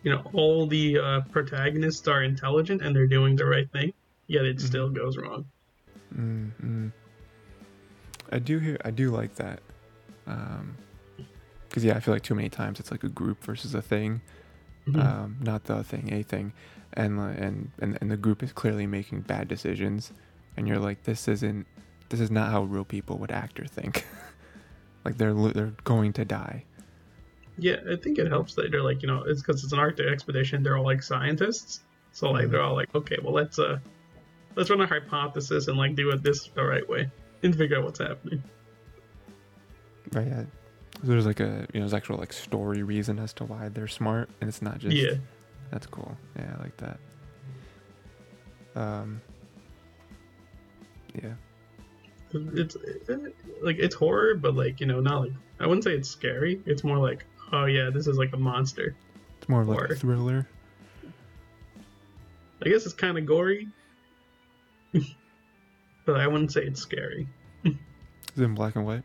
you 0.04 0.12
know, 0.12 0.22
all 0.34 0.68
the 0.68 1.00
uh, 1.00 1.22
protagonists 1.32 2.08
are 2.10 2.24
intelligent 2.24 2.82
and 2.82 2.96
they're 2.96 3.08
doing 3.08 3.36
the 3.38 3.46
right 3.46 3.72
thing, 3.72 3.94
yet 4.28 4.46
it 4.46 4.58
Mhm. 4.58 4.62
still 4.62 4.90
goes 4.90 5.18
wrong. 5.18 5.46
Mm, 6.14 6.52
mm. 6.64 6.92
I 8.32 8.40
do 8.40 8.60
hear. 8.60 8.78
I 8.84 8.92
do 8.92 9.12
like 9.12 9.34
that. 9.36 9.62
Um, 10.28 10.76
because 11.78 11.86
yeah, 11.86 11.96
I 11.96 12.00
feel 12.00 12.16
like 12.16 12.24
too 12.24 12.34
many 12.34 12.50
times 12.50 12.80
it's 12.80 12.90
like 12.90 13.04
a 13.04 13.08
group 13.10 13.44
versus 13.44 13.76
a 13.76 13.84
thing, 13.84 14.20
Mhm. 14.88 15.00
um, 15.00 15.38
not 15.40 15.66
the 15.66 15.84
thing, 15.84 16.12
a 16.12 16.24
thing, 16.24 16.52
and 16.94 17.20
and 17.20 17.72
and 17.78 18.00
and 18.02 18.10
the 18.10 18.18
group 18.18 18.42
is 18.42 18.52
clearly 18.52 18.88
making 18.88 19.22
bad 19.22 19.48
decisions, 19.48 20.12
and 20.56 20.68
you're 20.68 20.80
like, 20.80 21.04
this 21.04 21.28
isn't, 21.28 21.68
this 22.10 22.20
is 22.20 22.32
not 22.32 22.50
how 22.50 22.64
real 22.64 22.84
people 22.84 23.20
would 23.20 23.30
act 23.30 23.60
or 23.60 23.68
think. 23.68 24.08
like 25.06 25.20
they're 25.20 25.36
they're 25.54 25.74
going 25.84 26.14
to 26.14 26.26
die. 26.26 26.64
Yeah, 27.60 27.76
I 27.92 27.96
think 27.96 28.18
it 28.18 28.28
helps 28.28 28.56
that 28.56 28.72
they're 28.72 28.82
like, 28.82 29.04
you 29.04 29.08
know, 29.08 29.22
it's 29.28 29.44
because 29.44 29.64
it's 29.64 29.72
an 29.74 29.78
Arctic 29.78 30.08
expedition. 30.08 30.64
They're 30.64 30.78
all 30.80 30.84
like 30.86 31.04
scientists, 31.04 31.82
so 32.12 32.32
like 32.32 32.48
Mhm. 32.48 32.52
they're 32.52 32.62
all 32.64 32.74
like, 32.76 32.96
okay, 32.96 33.18
well 33.24 33.34
let's 33.34 33.60
uh, 33.60 33.78
let's 34.56 34.72
run 34.72 34.82
a 34.82 34.88
hypothesis 34.88 35.68
and 35.68 35.78
like 35.78 35.96
do 35.96 36.10
it 36.10 36.24
this 36.24 36.48
the 36.48 36.64
right 36.64 36.90
way 36.90 37.12
and 37.44 37.56
figure 37.56 37.78
out 37.78 37.84
what's 37.84 38.00
happening. 38.00 38.42
Right. 40.12 40.26
Yeah. 40.26 40.44
There's 41.04 41.26
like 41.26 41.40
a 41.40 41.68
you 41.74 41.80
know 41.80 41.86
there's 41.86 41.94
actual 41.94 42.18
like 42.18 42.34
story 42.34 42.84
reason 42.84 43.20
as 43.20 43.34
to 43.34 43.46
why 43.46 43.70
they're 43.70 43.88
smart, 43.88 44.30
and 44.42 44.48
it's 44.48 44.62
not 44.62 44.80
just 44.80 44.96
yeah, 44.96 45.12
That's 45.72 45.86
cool. 45.86 46.18
Yeah, 46.36 46.56
I 46.58 46.64
like 46.64 46.78
that. 46.78 47.00
Um. 48.76 49.22
Yeah. 51.16 51.34
it's 52.34 52.76
it, 52.76 53.36
like 53.62 53.78
it's 53.80 53.96
horror, 53.96 54.36
but 54.36 54.56
like 54.56 54.80
you 54.80 54.86
know, 54.88 55.00
not 55.00 55.22
like 55.22 55.32
I 55.60 55.68
wouldn't 55.68 55.84
say 55.84 55.94
it's 55.94 56.10
scary. 56.10 56.62
It's 56.66 56.84
more 56.84 56.98
like, 56.98 57.26
oh 57.52 57.66
yeah, 57.66 57.90
this 57.92 58.08
is 58.08 58.18
like 58.18 58.34
a 58.34 58.38
monster. 58.38 58.96
It's 59.38 59.50
more 59.50 59.62
of 59.62 59.70
like 59.70 59.90
a 59.90 59.96
thriller. 59.96 60.48
I 62.66 62.70
guess 62.70 62.86
it's 62.86 62.96
kind 62.96 63.18
of 63.18 63.26
gory, 63.26 63.68
but 66.06 66.20
I 66.20 66.28
wouldn't 66.28 66.52
say 66.52 66.64
it's 66.64 66.82
scary. 66.82 67.28
Is 67.66 67.74
it 68.36 68.44
in 68.44 68.56
black 68.56 68.76
and 68.76 68.86
white? 68.86 69.04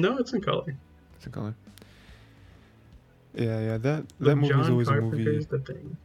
No, 0.00 0.18
it's 0.18 0.32
in 0.32 0.40
color. 0.42 0.76
It's 1.16 1.26
in 1.26 1.32
color. 1.32 1.54
Yeah, 3.34 3.60
yeah. 3.60 3.76
That 3.78 4.04
that 4.20 4.36
movie's 4.36 4.50
John 4.50 4.70
always 4.70 4.88
a 4.88 5.00
movie. 5.00 5.24
Carpenter's 5.24 5.46
The 5.46 5.58
Thing. 5.60 5.96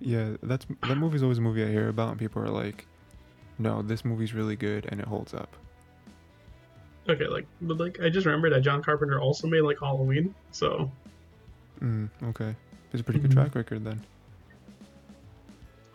Yeah, 0.00 0.36
that's 0.42 0.66
that 0.82 0.96
movie's 0.96 1.22
always 1.22 1.38
a 1.38 1.40
movie 1.40 1.64
I 1.64 1.68
hear 1.68 1.88
about, 1.88 2.10
and 2.10 2.18
people 2.18 2.42
are 2.42 2.48
like, 2.50 2.86
"No, 3.58 3.82
this 3.82 4.04
movie's 4.04 4.32
really 4.34 4.56
good 4.56 4.86
and 4.90 5.00
it 5.00 5.06
holds 5.06 5.34
up." 5.34 5.54
Okay, 7.08 7.26
like, 7.26 7.46
but 7.62 7.78
like, 7.78 8.00
I 8.00 8.10
just 8.10 8.26
remembered 8.26 8.52
that 8.52 8.60
John 8.60 8.82
Carpenter 8.82 9.18
also 9.18 9.48
made 9.48 9.62
like 9.62 9.78
Halloween, 9.80 10.34
so 10.52 10.90
Mm, 11.80 12.08
okay. 12.24 12.54
It's 12.92 13.00
a 13.00 13.04
pretty 13.04 13.20
Mhm. 13.20 13.22
good 13.22 13.30
track 13.32 13.54
record 13.54 13.84
then. 13.84 14.00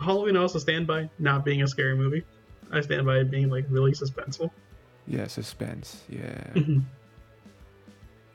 Halloween 0.00 0.36
I 0.36 0.40
also 0.40 0.58
stand 0.58 0.86
by 0.86 1.08
not 1.18 1.44
being 1.44 1.62
a 1.62 1.68
scary 1.68 1.94
movie. 1.96 2.24
I 2.72 2.80
stand 2.80 3.04
by 3.06 3.18
it 3.18 3.30
being 3.30 3.48
like 3.50 3.66
really 3.68 3.92
suspenseful. 3.92 4.50
Yeah, 5.06 5.26
suspense. 5.26 6.02
Yeah, 6.08 6.42
Mhm. 6.54 6.82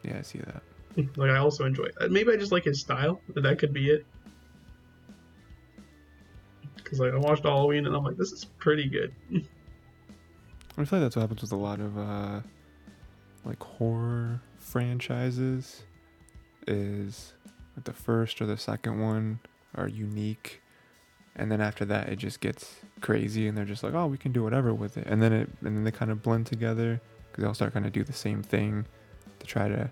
yeah, 0.03 0.17
I 0.19 0.21
see 0.21 0.39
that. 0.39 0.61
like 1.17 1.29
I 1.31 1.37
also 1.37 1.65
enjoy 1.65 1.85
it. 1.99 2.11
Maybe 2.11 2.31
I 2.31 2.35
just 2.37 2.51
like 2.51 2.63
his 2.65 2.79
style. 2.79 3.21
That 3.35 3.57
could 3.59 3.73
be 3.73 3.89
it. 3.89 4.05
Because 6.75 6.99
like 6.99 7.13
I 7.13 7.17
watched 7.17 7.43
Halloween 7.43 7.85
and 7.85 7.95
I'm 7.95 8.03
like, 8.03 8.17
this 8.17 8.31
is 8.31 8.45
pretty 8.45 8.87
good. 8.87 9.13
I 10.77 10.85
feel 10.85 10.99
like 10.99 11.05
that's 11.05 11.15
what 11.15 11.21
happens 11.21 11.41
with 11.41 11.51
a 11.51 11.55
lot 11.57 11.79
of 11.79 11.97
uh, 11.97 12.39
like 13.45 13.61
horror 13.61 14.41
franchises. 14.57 15.83
Is 16.67 17.33
like 17.75 17.85
the 17.85 17.93
first 17.93 18.41
or 18.41 18.45
the 18.45 18.57
second 18.57 18.99
one 18.99 19.39
are 19.75 19.87
unique, 19.87 20.61
and 21.39 21.51
then 21.51 21.61
after 21.61 21.85
that 21.85 22.09
it 22.09 22.17
just 22.17 22.39
gets 22.39 22.75
crazy, 23.01 23.47
and 23.47 23.57
they're 23.57 23.65
just 23.65 23.83
like, 23.83 23.93
oh, 23.93 24.07
we 24.07 24.17
can 24.17 24.31
do 24.31 24.43
whatever 24.43 24.73
with 24.73 24.97
it, 24.97 25.07
and 25.07 25.21
then 25.21 25.33
it 25.33 25.49
and 25.61 25.75
then 25.75 25.83
they 25.83 25.91
kind 25.91 26.11
of 26.11 26.21
blend 26.21 26.45
together 26.45 27.01
because 27.27 27.41
they 27.41 27.47
all 27.47 27.53
start 27.53 27.73
kind 27.73 27.85
of 27.85 27.91
do 27.91 28.03
the 28.03 28.13
same 28.13 28.43
thing 28.43 28.85
to 29.39 29.45
try 29.47 29.67
to 29.67 29.89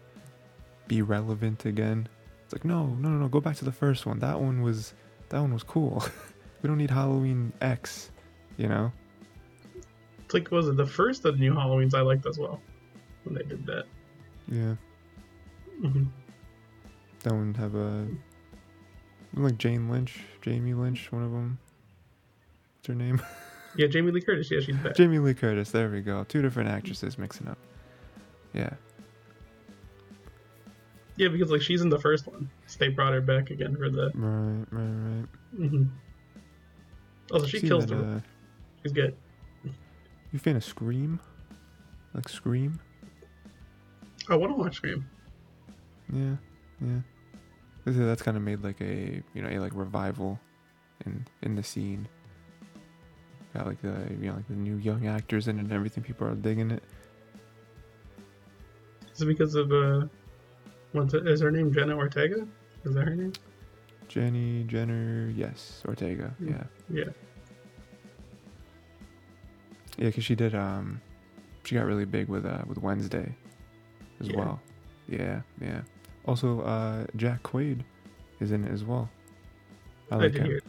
be 0.88 1.02
relevant 1.02 1.66
again. 1.66 2.08
It's 2.44 2.54
like 2.54 2.66
no, 2.66 2.88
no, 2.88 3.10
no, 3.10 3.18
no, 3.18 3.28
go 3.28 3.42
back 3.42 3.56
to 3.58 3.66
the 3.66 3.72
first 3.72 4.06
one. 4.06 4.20
That 4.20 4.40
one 4.40 4.62
was 4.62 4.94
that 5.30 5.40
one 5.40 5.54
was 5.54 5.64
cool. 5.64 6.04
we 6.62 6.68
don't 6.68 6.78
need 6.78 6.92
Halloween 6.92 7.54
X, 7.62 8.12
you 8.58 8.68
know. 8.68 8.92
It's 10.26 10.34
like 10.34 10.52
was 10.52 10.68
it 10.68 10.78
the 10.78 10.86
first 10.86 11.26
of 11.26 11.36
the 11.36 11.40
new 11.40 11.54
Halloweens 11.54 11.94
I 11.94 12.02
liked 12.02 12.26
as 12.26 12.38
well 12.38 12.62
when 13.24 13.36
they 13.36 13.44
did 13.44 13.66
that. 13.66 13.86
Yeah. 14.50 14.76
hmm 15.82 16.04
That 17.24 17.34
one 17.34 17.54
have 17.54 17.76
a 17.76 18.08
like 19.34 19.58
Jane 19.58 19.90
Lynch, 19.90 20.20
Jamie 20.42 20.74
Lynch, 20.74 21.12
one 21.12 21.24
of 21.24 21.32
them. 21.32 21.60
What's 22.78 22.88
her 22.88 22.96
name? 22.96 23.22
Yeah, 23.76 23.86
Jamie 23.88 24.12
Lee 24.12 24.22
Curtis. 24.22 24.50
Yeah, 24.50 24.60
she's 24.60 24.76
back. 24.78 24.96
Jamie 24.96 25.20
Lee 25.20 25.36
Curtis. 25.36 25.70
There 25.70 25.90
we 25.90 26.02
go. 26.02 26.24
Two 26.24 26.42
different 26.42 26.70
actresses 26.70 27.18
mixing 27.20 27.48
up. 27.48 27.60
Yeah. 28.54 28.72
Yeah, 31.16 31.28
because 31.28 31.52
like 31.52 31.62
she's 31.62 31.82
in 31.82 31.90
the 31.90 32.00
first 32.00 32.26
one. 32.28 32.50
So 32.66 32.78
they 32.80 32.88
brought 32.90 33.14
her 33.14 33.22
back 33.22 33.50
again 33.52 33.76
for 33.76 33.90
the. 33.90 34.12
Right. 34.16 34.66
Right. 34.72 35.20
Right. 35.20 35.28
Mm-hmm. 35.60 35.84
Also, 37.32 37.46
she 37.46 37.60
See 37.60 37.68
kills 37.68 37.86
that, 37.88 37.96
the. 37.96 38.04
uh, 38.04 38.20
She's 38.84 38.94
good. 38.94 39.16
you 40.32 40.40
fan 40.40 40.56
of 40.56 40.64
Scream? 40.64 41.20
Like 42.14 42.30
Scream? 42.30 42.80
I 44.30 44.36
want 44.36 44.54
to 44.54 44.58
watch 44.58 44.76
Scream. 44.78 45.06
Yeah. 46.12 46.36
Yeah. 46.82 47.00
Is- 47.88 47.98
That's 47.98 48.22
kind 48.22 48.38
of 48.38 48.44
made 48.44 48.64
like 48.64 48.82
a 48.82 49.22
you 49.34 49.42
know 49.42 49.50
a 49.50 49.60
like 49.60 49.72
revival 49.76 50.40
in 51.06 51.26
in 51.42 51.56
the 51.56 51.64
scene. 51.64 52.08
Got 53.54 53.66
like 53.68 53.82
the 53.82 53.96
you 54.20 54.28
know 54.30 54.36
like 54.36 54.48
the 54.48 54.56
new 54.56 54.76
young 54.78 55.08
actors 55.08 55.48
in 55.48 55.58
it 55.58 55.62
and 55.64 55.72
everything. 55.72 56.04
People 56.04 56.28
are 56.28 56.36
digging 56.36 56.70
it. 56.72 56.84
Is 59.14 59.22
it 59.22 59.26
because 59.26 59.56
of 59.56 59.72
uh, 59.72 60.06
what's 60.92 61.14
it, 61.14 61.28
is 61.28 61.42
her 61.42 61.50
name 61.52 61.74
Jenna 61.74 61.96
Ortega? 61.96 62.48
Is 62.84 62.94
that 62.94 63.06
her 63.08 63.16
name? 63.16 63.34
Jenny 64.08 64.64
Jenner, 64.64 65.30
yes, 65.36 65.82
Ortega, 65.86 66.34
Mm. 66.42 66.50
yeah, 66.50 66.64
Yeah. 66.90 67.04
yeah, 69.98 70.06
because 70.08 70.24
she 70.24 70.36
did. 70.36 70.56
Um, 70.56 71.02
she 71.64 71.76
got 71.76 71.86
really 71.86 72.06
big 72.06 72.28
with 72.30 72.46
uh 72.46 72.64
with 72.68 72.78
Wednesday, 72.78 73.36
as 74.20 74.28
Yeah. 74.30 74.38
well. 74.38 74.62
Yeah, 75.10 75.42
yeah. 75.60 75.82
Also, 76.28 76.62
uh, 76.62 77.06
Jack 77.16 77.42
Quaid 77.44 77.84
is 78.40 78.52
in 78.52 78.64
it 78.66 78.72
as 78.72 78.84
well. 78.84 79.10
I 80.12 80.16
I, 80.16 80.18
like 80.18 80.34
did 80.34 80.42
him. 80.46 80.52
it. 80.52 80.64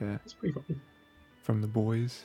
Yeah, 0.00 0.18
It's 0.24 0.34
pretty 0.34 0.54
fun. 0.54 0.80
from 1.42 1.60
The 1.60 1.66
Boys. 1.66 2.24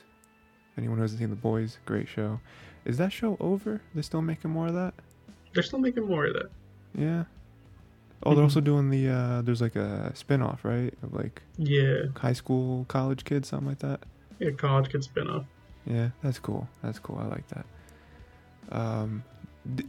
Anyone 0.78 0.96
who 0.98 1.02
hasn't 1.02 1.20
seen 1.20 1.30
The 1.30 1.36
Boys, 1.36 1.78
great 1.86 2.08
show. 2.08 2.40
Is 2.84 2.96
that 2.98 3.12
show 3.12 3.36
over? 3.40 3.80
They're 3.94 4.02
still 4.02 4.22
making 4.22 4.50
more 4.50 4.66
of 4.68 4.74
that? 4.74 4.94
They're 5.52 5.62
still 5.62 5.78
making 5.78 6.06
more 6.06 6.26
of 6.26 6.34
that. 6.34 6.50
Yeah. 6.94 7.24
Oh, 8.22 8.30
they're 8.34 8.40
Mhm. 8.40 8.44
also 8.44 8.60
doing 8.60 8.90
the. 8.90 9.08
uh 9.08 9.42
There's 9.42 9.60
like 9.60 9.76
a 9.76 10.12
spin-off, 10.14 10.64
right? 10.64 10.92
Of 11.02 11.12
like 11.14 11.42
Yeah. 11.56 12.06
high 12.16 12.32
school, 12.32 12.84
college 12.88 13.24
kids, 13.24 13.48
something 13.48 13.68
like 13.68 13.78
that. 13.80 14.04
Yeah, 14.38 14.50
college 14.52 14.90
kid 14.90 15.02
spinoff. 15.02 15.44
Yeah, 15.86 16.10
that's 16.22 16.38
cool. 16.38 16.68
That's 16.82 16.98
cool. 16.98 17.18
I 17.18 17.26
like 17.26 17.46
that. 17.48 17.66
Um, 18.72 19.22
did, 19.74 19.88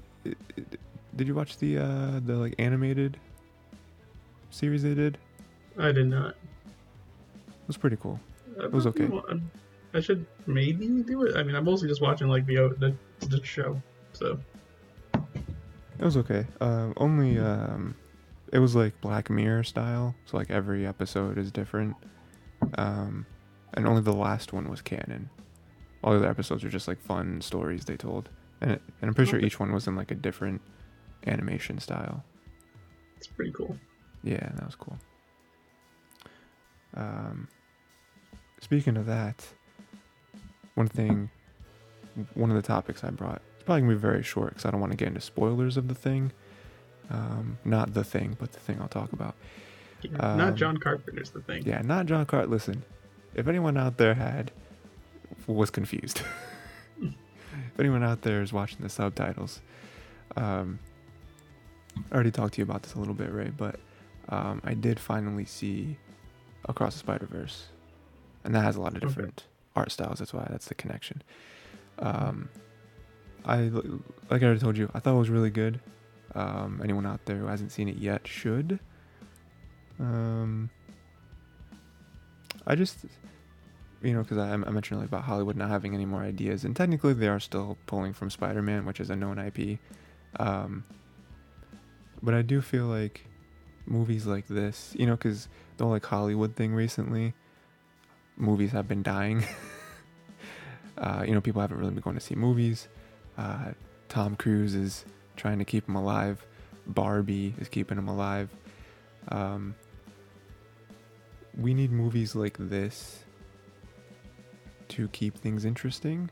did 1.16 1.28
you 1.28 1.36
watch 1.36 1.58
the 1.58 1.78
uh 1.78 2.20
the 2.26 2.36
like 2.36 2.56
animated 2.60 3.18
series 4.50 4.84
they 4.84 4.94
did? 4.94 5.18
I 5.78 5.92
did 5.92 6.08
not. 6.08 6.36
It 7.48 7.68
was 7.68 7.78
pretty 7.78 7.98
cool. 7.98 8.20
It 8.58 8.72
was 8.72 8.88
okay. 8.88 9.10
I 9.94 10.00
should 10.00 10.26
maybe 10.46 10.88
do 11.04 11.24
it. 11.24 11.36
I 11.36 11.44
mean, 11.44 11.56
I'm 11.56 11.66
mostly 11.66 11.88
just 11.88 12.02
watching 12.02 12.28
like 12.28 12.46
the 12.46 12.56
the, 12.80 13.28
the 13.28 13.44
show. 13.46 13.82
So 14.14 14.40
It 15.14 16.04
was 16.04 16.18
okay. 16.18 16.46
Um, 16.62 16.94
only 16.98 17.40
um, 17.40 17.96
it 18.52 18.60
was 18.60 18.76
like 18.76 19.00
Black 19.02 19.30
Mirror 19.30 19.64
style, 19.64 20.16
so 20.26 20.38
like 20.38 20.52
every 20.52 20.86
episode 20.86 21.38
is 21.38 21.52
different. 21.52 21.96
Um, 22.78 23.26
and 23.74 23.88
only 23.88 24.02
the 24.02 24.14
last 24.14 24.54
one 24.54 24.70
was 24.70 24.82
canon. 24.82 25.30
All 26.04 26.12
the 26.12 26.20
other 26.20 26.30
episodes 26.30 26.64
are 26.64 26.70
just 26.70 26.88
like 26.88 27.00
fun 27.02 27.42
stories 27.42 27.86
they 27.86 27.98
told, 27.98 28.30
and 28.62 28.72
it, 28.72 28.82
and 29.02 29.10
I'm 29.10 29.14
pretty 29.14 29.32
sure 29.32 29.40
each 29.40 29.60
one 29.60 29.72
was 29.74 29.88
in 29.88 29.96
like 29.96 30.12
a 30.12 30.16
different 30.16 30.62
animation 31.28 31.80
style. 31.80 32.24
it's 33.18 33.28
pretty 33.28 33.52
cool. 33.52 33.76
Yeah, 34.24 34.50
that 34.56 34.66
was 34.66 34.76
cool. 34.76 34.98
Um, 36.96 37.48
speaking 38.62 38.98
of 38.98 39.06
that, 39.06 39.46
one 40.76 40.88
thing, 40.88 41.30
one 42.34 42.50
of 42.50 42.56
the 42.56 42.62
topics 42.62 43.04
I 43.04 43.10
brought, 43.10 43.42
it's 43.56 43.64
probably 43.64 43.82
gonna 43.82 43.94
be 43.94 44.00
very 44.00 44.24
short 44.24 44.50
because 44.50 44.66
I 44.66 44.72
don't 44.72 44.80
want 44.80 44.92
to 44.92 44.98
get 44.98 45.08
into 45.10 45.22
spoilers 45.22 45.78
of 45.78 45.88
the 45.88 45.96
thing. 45.96 46.32
Um, 47.10 47.58
not 47.64 47.94
the 47.94 48.04
thing, 48.04 48.36
but 48.40 48.52
the 48.52 48.60
thing 48.60 48.80
I'll 48.82 48.88
talk 48.88 49.14
about. 49.14 49.36
Yeah, 50.02 50.36
not 50.36 50.50
Um, 50.50 50.56
John 50.56 50.78
Carpenter's 50.78 51.30
the 51.32 51.42
thing. 51.42 51.64
Yeah, 51.66 51.82
not 51.82 52.06
John 52.08 52.26
Cart. 52.26 52.50
Listen, 52.50 52.84
if 53.36 53.48
anyone 53.48 53.78
out 53.78 53.98
there 53.98 54.14
had 54.16 54.52
was 55.48 55.70
confused, 55.70 56.22
if 57.02 57.80
anyone 57.80 58.04
out 58.04 58.22
there 58.24 58.42
is 58.42 58.52
watching 58.54 58.80
the 58.82 58.90
subtitles, 58.90 59.62
um, 60.36 60.80
I 61.98 62.14
already 62.16 62.32
talked 62.32 62.54
to 62.56 62.60
you 62.60 62.64
about 62.64 62.84
this 62.84 62.94
a 62.94 63.00
little 63.00 63.14
bit, 63.14 63.32
Ray, 63.32 63.52
but 63.56 63.80
um, 64.30 64.62
I 64.64 64.74
did 64.74 65.00
finally 65.00 65.46
see 65.46 65.98
Across 66.68 66.94
the 66.94 67.00
Spider 67.00 67.26
Verse, 67.28 67.68
and 68.44 68.54
that 68.56 68.62
has 68.64 68.76
a 68.76 68.82
lot 68.82 68.96
of 68.96 68.98
Okay. 68.98 69.08
different 69.08 69.46
art 69.76 69.92
styles. 69.92 70.20
That's 70.20 70.34
why 70.34 70.48
that's 70.50 70.68
the 70.68 70.76
connection. 70.76 71.22
Um, 72.00 72.50
I 73.46 73.58
like 74.30 74.42
I 74.42 74.46
already 74.46 74.60
told 74.60 74.78
you, 74.78 74.90
I 74.94 75.00
thought 75.00 75.16
it 75.16 75.20
was 75.20 75.30
really 75.30 75.50
good. 75.52 75.80
Um, 76.34 76.82
anyone 76.84 77.06
out 77.06 77.26
there 77.26 77.38
who 77.38 77.46
hasn't 77.48 77.72
seen 77.72 77.88
it 77.88 77.98
yet 77.98 78.28
should. 78.28 78.80
Um, 80.00 80.70
I 82.68 82.76
just, 82.76 83.06
you 84.02 84.14
know, 84.14 84.22
because 84.24 84.38
I, 84.38 84.52
I 84.52 84.58
mentioned 84.58 84.98
earlier 84.98 85.06
about 85.08 85.24
Hollywood 85.24 85.56
not 85.56 85.70
having 85.70 85.94
any 85.94 86.06
more 86.06 86.22
ideas, 86.22 86.66
and 86.66 86.76
technically 86.76 87.14
they 87.14 87.28
are 87.28 87.40
still 87.40 87.78
pulling 87.86 88.14
from 88.14 88.30
Spider-Man, 88.30 88.86
which 88.86 89.00
is 89.00 89.10
a 89.10 89.16
known 89.16 89.38
IP. 89.40 89.80
Um, 90.40 90.84
but 92.26 92.34
I 92.34 92.42
do 92.42 92.62
feel 92.62 92.86
like 92.86 93.26
movies 93.86 94.26
like 94.26 94.48
this, 94.48 94.94
you 94.98 95.06
know, 95.06 95.16
because 95.16 95.48
the 95.78 95.84
whole 95.84 95.94
like 95.94 96.06
Hollywood 96.06 96.56
thing 96.56 96.74
recently, 96.74 97.34
movies 98.36 98.72
have 98.72 98.88
been 98.88 99.04
dying. 99.04 99.46
uh, 100.98 101.24
you 101.26 101.34
know, 101.34 101.42
people 101.42 101.62
haven't 101.62 101.78
really 101.78 101.92
been 101.92 102.02
going 102.02 102.16
to 102.16 102.22
see 102.22 102.36
movies. 102.36 102.88
Uh, 103.38 103.72
Tom 104.10 104.36
Cruise 104.36 104.74
is 104.74 105.06
trying 105.36 105.60
to 105.60 105.66
keep 105.66 105.88
him 105.88 105.96
alive. 105.96 106.46
Barbie 106.88 107.54
is 107.60 107.70
keeping 107.70 107.98
him 107.98 108.08
alive. 108.08 108.50
Um, 109.30 109.76
we 111.56 111.74
need 111.74 111.92
movies 111.92 112.36
like 112.36 112.58
this 112.60 113.24
to 114.90 115.08
keep 115.10 115.38
things 115.38 115.64
interesting. 115.64 116.30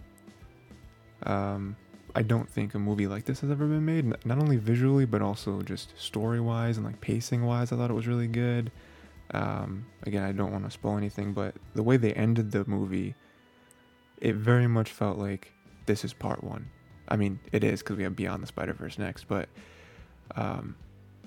Um, 1.24 1.76
I 2.16 2.22
don't 2.22 2.48
think 2.50 2.76
a 2.76 2.80
movie 2.80 3.08
like 3.08 3.26
this 3.26 3.40
has 3.42 3.50
ever 3.50 3.66
been 3.66 3.86
made, 3.86 4.06
not 4.26 4.38
only 4.38 4.58
visually, 4.58 5.06
but 5.06 5.22
also 5.22 5.62
just 5.62 6.00
story 6.00 6.40
wise 6.40 6.78
and 6.78 6.86
like 6.86 7.02
pacing 7.02 7.44
wise. 7.44 7.72
I 7.72 7.76
thought 7.76 7.90
it 7.90 7.96
was 7.96 8.08
really 8.08 8.28
good. 8.28 8.72
Um, 9.32 9.86
again, 10.04 10.24
I 10.24 10.32
don't 10.32 10.52
want 10.52 10.64
to 10.66 10.72
spoil 10.72 10.98
anything, 10.98 11.34
but 11.34 11.56
the 11.74 11.82
way 11.82 11.98
they 11.98 12.14
ended 12.14 12.52
the 12.52 12.66
movie, 12.66 13.16
it 14.22 14.36
very 14.36 14.68
much 14.68 14.92
felt 14.92 15.18
like 15.18 15.52
this 15.88 16.06
is 16.06 16.14
part 16.14 16.44
one. 16.44 16.70
I 17.10 17.16
mean, 17.16 17.40
it 17.52 17.64
is 17.64 17.82
because 17.82 17.98
we 17.98 18.04
have 18.04 18.16
Beyond 18.16 18.44
the 18.44 18.48
Spider 18.48 18.74
Verse 18.74 19.00
next, 19.00 19.28
but 19.28 19.50
um, 20.36 20.76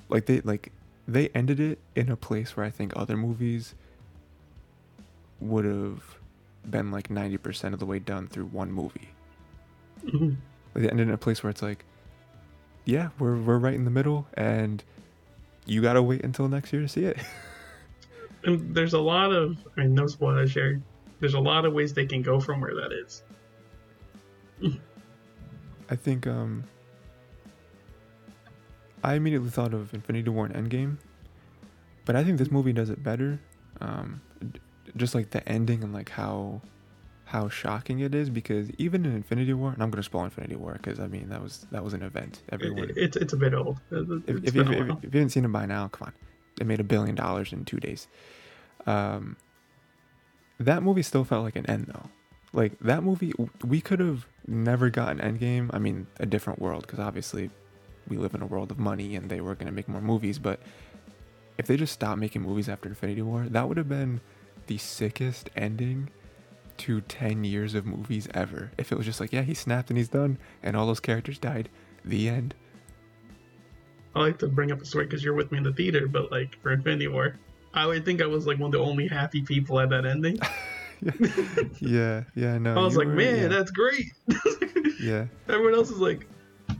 like 0.09 0.27
they 0.27 0.40
like 0.42 0.72
they 1.09 1.29
ended 1.31 1.59
it 1.59 1.81
in 1.96 2.11
a 2.11 2.16
place 2.16 2.57
where 2.57 2.64
I 2.64 2.70
think 2.70 2.92
other 2.94 3.16
movies 3.16 3.75
would 5.40 5.64
have 5.64 6.03
been 6.68 6.92
like 6.92 7.11
ninety 7.11 7.38
percent 7.38 7.75
of 7.75 7.81
the 7.81 7.87
way 7.87 7.99
done 7.99 8.29
through 8.29 8.46
one 8.46 8.70
movie. 8.70 9.11
Mm-hmm. 10.05 10.35
They 10.77 10.89
ended 10.91 11.09
in 11.09 11.15
a 11.15 11.19
place 11.19 11.43
where 11.43 11.51
it's 11.51 11.62
like, 11.62 11.85
yeah, 12.85 13.09
we're 13.19 13.37
we're 13.37 13.59
right 13.59 13.75
in 13.75 13.85
the 13.85 13.91
middle, 13.91 14.27
and 14.35 14.83
you 15.65 15.83
gotta 15.83 16.03
wait 16.03 16.23
until 16.23 16.49
next 16.49 16.73
year 16.73 16.83
to 16.83 16.89
see 16.89 17.05
it. 17.05 17.19
and 18.45 18.75
there's 18.75 18.93
a 18.93 19.01
lot 19.01 19.33
of 19.33 19.57
I 19.77 19.81
mean, 19.81 19.95
no 19.95 20.07
spoilers 20.07 20.53
here. 20.53 20.81
There's 21.19 21.35
a 21.35 21.41
lot 21.41 21.65
of 21.65 21.73
ways 21.73 21.95
they 21.95 22.07
can 22.07 22.23
go 22.23 22.39
from 22.41 22.61
where 22.61 22.75
that 22.75 22.93
is. 22.93 23.23
I 25.89 25.97
think 25.97 26.27
um, 26.27 26.65
I 29.03 29.15
immediately 29.15 29.51
thought 29.51 29.73
of 29.73 29.95
Infinity 29.95 30.29
War 30.31 30.47
and 30.47 30.71
Endgame, 30.71 30.99
but 32.05 32.17
I 32.17 32.25
think 32.25 32.39
this 32.39 32.51
movie 32.51 32.73
does 32.73 32.91
it 32.91 33.03
better. 33.03 33.41
Um, 33.81 34.21
just 34.97 35.15
like 35.15 35.31
the 35.31 35.47
ending 35.49 35.83
and 35.83 35.93
like 35.93 36.11
how 36.11 36.61
how 37.27 37.49
shocking 37.49 37.99
it 37.99 38.15
is 38.15 38.31
because 38.31 38.71
even 38.79 39.05
in 39.05 39.12
Infinity 39.12 39.53
War, 39.53 39.73
and 39.73 39.83
I'm 39.83 39.91
gonna 39.91 40.05
spoil 40.05 40.25
Infinity 40.25 40.55
War 40.55 40.75
because 40.75 41.01
I 41.01 41.09
mean 41.09 41.29
that 41.29 41.43
was 41.43 41.67
that 41.73 41.83
was 41.83 41.93
an 41.93 42.03
event. 42.03 42.43
Everyone, 42.51 42.91
it, 42.91 42.97
it's 42.97 43.17
it's 43.17 43.33
a 43.33 43.37
bit 43.37 43.53
old. 43.53 43.81
If, 43.91 44.09
if, 44.29 44.29
if, 44.29 44.45
if, 44.45 44.55
you 44.55 44.97
haven't 45.12 45.31
seen 45.31 45.45
it 45.45 45.49
by 45.49 45.67
now, 45.67 45.89
come 45.89 46.07
on, 46.07 46.12
it 46.61 46.67
made 46.67 46.79
a 46.79 46.85
billion 46.85 47.17
dollars 47.17 47.53
in 47.53 47.65
two 47.65 47.81
days. 47.81 48.07
Um, 48.87 49.37
that 50.61 50.85
movie 50.85 51.03
still 51.03 51.25
felt 51.25 51.43
like 51.43 51.57
an 51.57 51.67
end 51.67 51.87
though. 51.93 52.09
Like 52.53 52.79
that 52.79 53.03
movie, 53.03 53.33
we 53.65 53.81
could 53.81 53.99
have 53.99 54.25
never 54.47 54.89
gotten 54.89 55.19
Endgame. 55.19 55.69
I 55.73 55.81
mean, 55.81 56.07
a 56.21 56.27
different 56.27 56.61
world 56.61 56.83
because 56.83 57.01
obviously 57.01 57.51
we 58.09 58.19
live 58.19 58.37
in 58.37 58.41
a 58.41 58.47
world 58.47 58.71
of 58.71 58.79
money 58.79 59.17
and 59.17 59.29
they 59.29 59.41
were 59.41 59.57
going 59.57 59.67
to 59.67 59.73
make 59.73 59.89
more 59.89 60.01
movies. 60.01 60.39
But 60.39 60.61
if 61.59 61.67
they 61.67 61.77
just 61.77 61.93
stopped 61.93 62.21
making 62.21 62.43
movies 62.43 62.69
after 62.69 62.89
Infinity 62.89 63.23
War, 63.23 63.47
that 63.51 63.69
would 63.69 63.77
have 63.77 63.89
been 63.89 64.21
the 64.69 64.79
sickest 64.79 65.51
ending 65.57 66.09
to 66.87 67.01
10 67.01 67.42
years 67.42 67.75
of 67.75 67.85
movies 67.85 68.29
ever. 68.33 68.70
If 68.79 68.92
it 68.92 68.96
was 68.96 69.05
just 69.05 69.18
like, 69.18 69.33
yeah, 69.33 69.42
he 69.42 69.55
snapped 69.55 69.90
and 69.90 69.99
he's 69.99 70.09
done, 70.09 70.38
and 70.62 70.77
all 70.77 70.87
those 70.87 71.01
characters 71.01 71.37
died, 71.37 71.68
the 72.05 72.29
end. 72.29 72.55
I 74.14 74.20
like 74.20 74.38
to 74.38 74.46
bring 74.46 74.70
up 74.70 74.81
a 74.81 74.85
story 74.85 75.07
because 75.07 75.25
you're 75.25 75.35
with 75.35 75.51
me 75.51 75.59
in 75.59 75.64
the 75.64 75.72
theater, 75.72 76.07
but 76.07 76.31
like 76.31 76.57
for 76.62 76.72
Infinity 76.72 77.09
War, 77.09 77.35
I 77.75 77.87
would 77.87 78.05
think 78.05 78.22
I 78.22 78.27
was 78.27 78.46
like 78.46 78.61
one 78.61 78.68
of 78.68 78.72
the 78.72 78.79
only 78.79 79.09
happy 79.09 79.42
people 79.42 79.81
at 79.81 79.90
that 79.90 80.07
ending. 80.07 80.38
yeah, 81.81 82.22
yeah, 82.37 82.57
no. 82.57 82.79
I 82.79 82.85
was 82.85 82.96
like, 82.96 83.09
were, 83.09 83.14
man, 83.14 83.42
yeah. 83.42 83.49
that's 83.49 83.72
great. 83.72 84.12
yeah. 85.03 85.27
Everyone 85.49 85.75
else 85.75 85.90
is 85.90 85.99
like, 85.99 86.29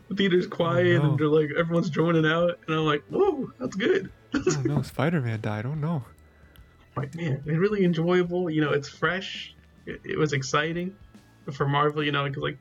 the 0.09 0.14
theater's 0.14 0.47
quiet 0.47 0.99
oh, 0.99 1.03
no. 1.03 1.11
and 1.11 1.19
they're 1.19 1.27
like, 1.27 1.51
everyone's 1.59 1.90
droning 1.90 2.25
out, 2.25 2.61
and 2.69 2.77
I'm 2.77 2.87
like, 2.87 3.03
whoa, 3.11 3.51
that's 3.59 3.75
good. 3.75 4.11
oh 4.35 4.62
no, 4.64 4.83
Spider 4.83 5.21
Man 5.21 5.40
died. 5.40 5.66
Oh 5.66 5.75
no. 5.75 6.05
Like 6.97 7.14
man, 7.14 7.42
it's 7.45 7.59
really 7.59 7.85
enjoyable. 7.85 8.49
You 8.49 8.62
know, 8.62 8.73
it's 8.73 8.88
fresh. 8.88 9.56
It, 9.87 10.01
it 10.05 10.18
was 10.18 10.33
exciting 10.33 10.94
for 11.53 11.66
Marvel. 11.66 12.03
You 12.03 12.12
know, 12.12 12.25
because 12.25 12.42
like 12.42 12.59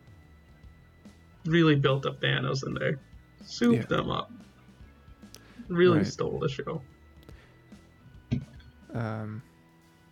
really 1.46 1.76
built 1.76 2.06
up 2.06 2.22
Thanos 2.22 2.66
in 2.66 2.74
there, 2.74 3.00
souped 3.44 3.78
yeah. 3.78 3.98
them 3.98 4.12
up. 4.12 4.32
Really 5.68 6.00
right. 6.00 6.08
stole 6.08 6.40
the 6.40 6.50
show. 6.50 6.82
Um 8.94 9.42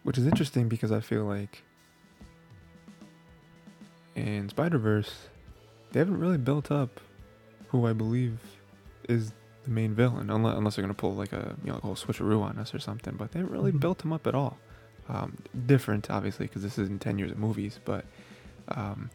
which 0.04 0.18
is 0.18 0.28
interesting 0.28 0.68
because 0.68 0.92
I 0.92 1.00
feel 1.00 1.24
like 1.24 1.64
in 4.16 4.50
Spider 4.50 4.78
Verse, 4.78 5.30
they 5.92 6.00
haven't 6.00 6.20
really 6.20 6.38
built 6.38 6.72
up 6.72 7.00
who 7.68 7.88
I 7.88 7.94
believe 7.94 8.40
is 9.10 9.34
the 9.64 9.72
main 9.72 9.96
villain, 9.96 10.30
unless, 10.30 10.58
unless 10.58 10.76
they're 10.76 10.84
gonna 10.84 10.94
pull 10.94 11.16
like 11.16 11.34
a 11.34 11.56
you 11.64 11.68
know 11.68 11.76
like 11.76 11.84
a 11.84 11.88
whole 11.88 11.96
switcheroo 11.96 12.42
on 12.42 12.60
us 12.60 12.74
or 12.74 12.80
something. 12.80 13.16
But 13.16 13.32
they 13.32 13.40
haven't 13.40 13.54
really 13.54 13.72
mm-hmm. 13.72 13.80
built 13.80 14.04
him 14.04 14.14
up 14.14 14.28
at 14.28 14.36
all. 14.36 14.58
Um, 15.10 15.38
different, 15.66 16.10
obviously, 16.10 16.48
because 16.48 16.64
this 16.64 16.78
isn't 16.78 17.02
ten 17.02 17.20
years 17.20 17.32
of 17.32 17.38
movies. 17.38 17.80
But 17.84 18.06
um, 18.70 19.10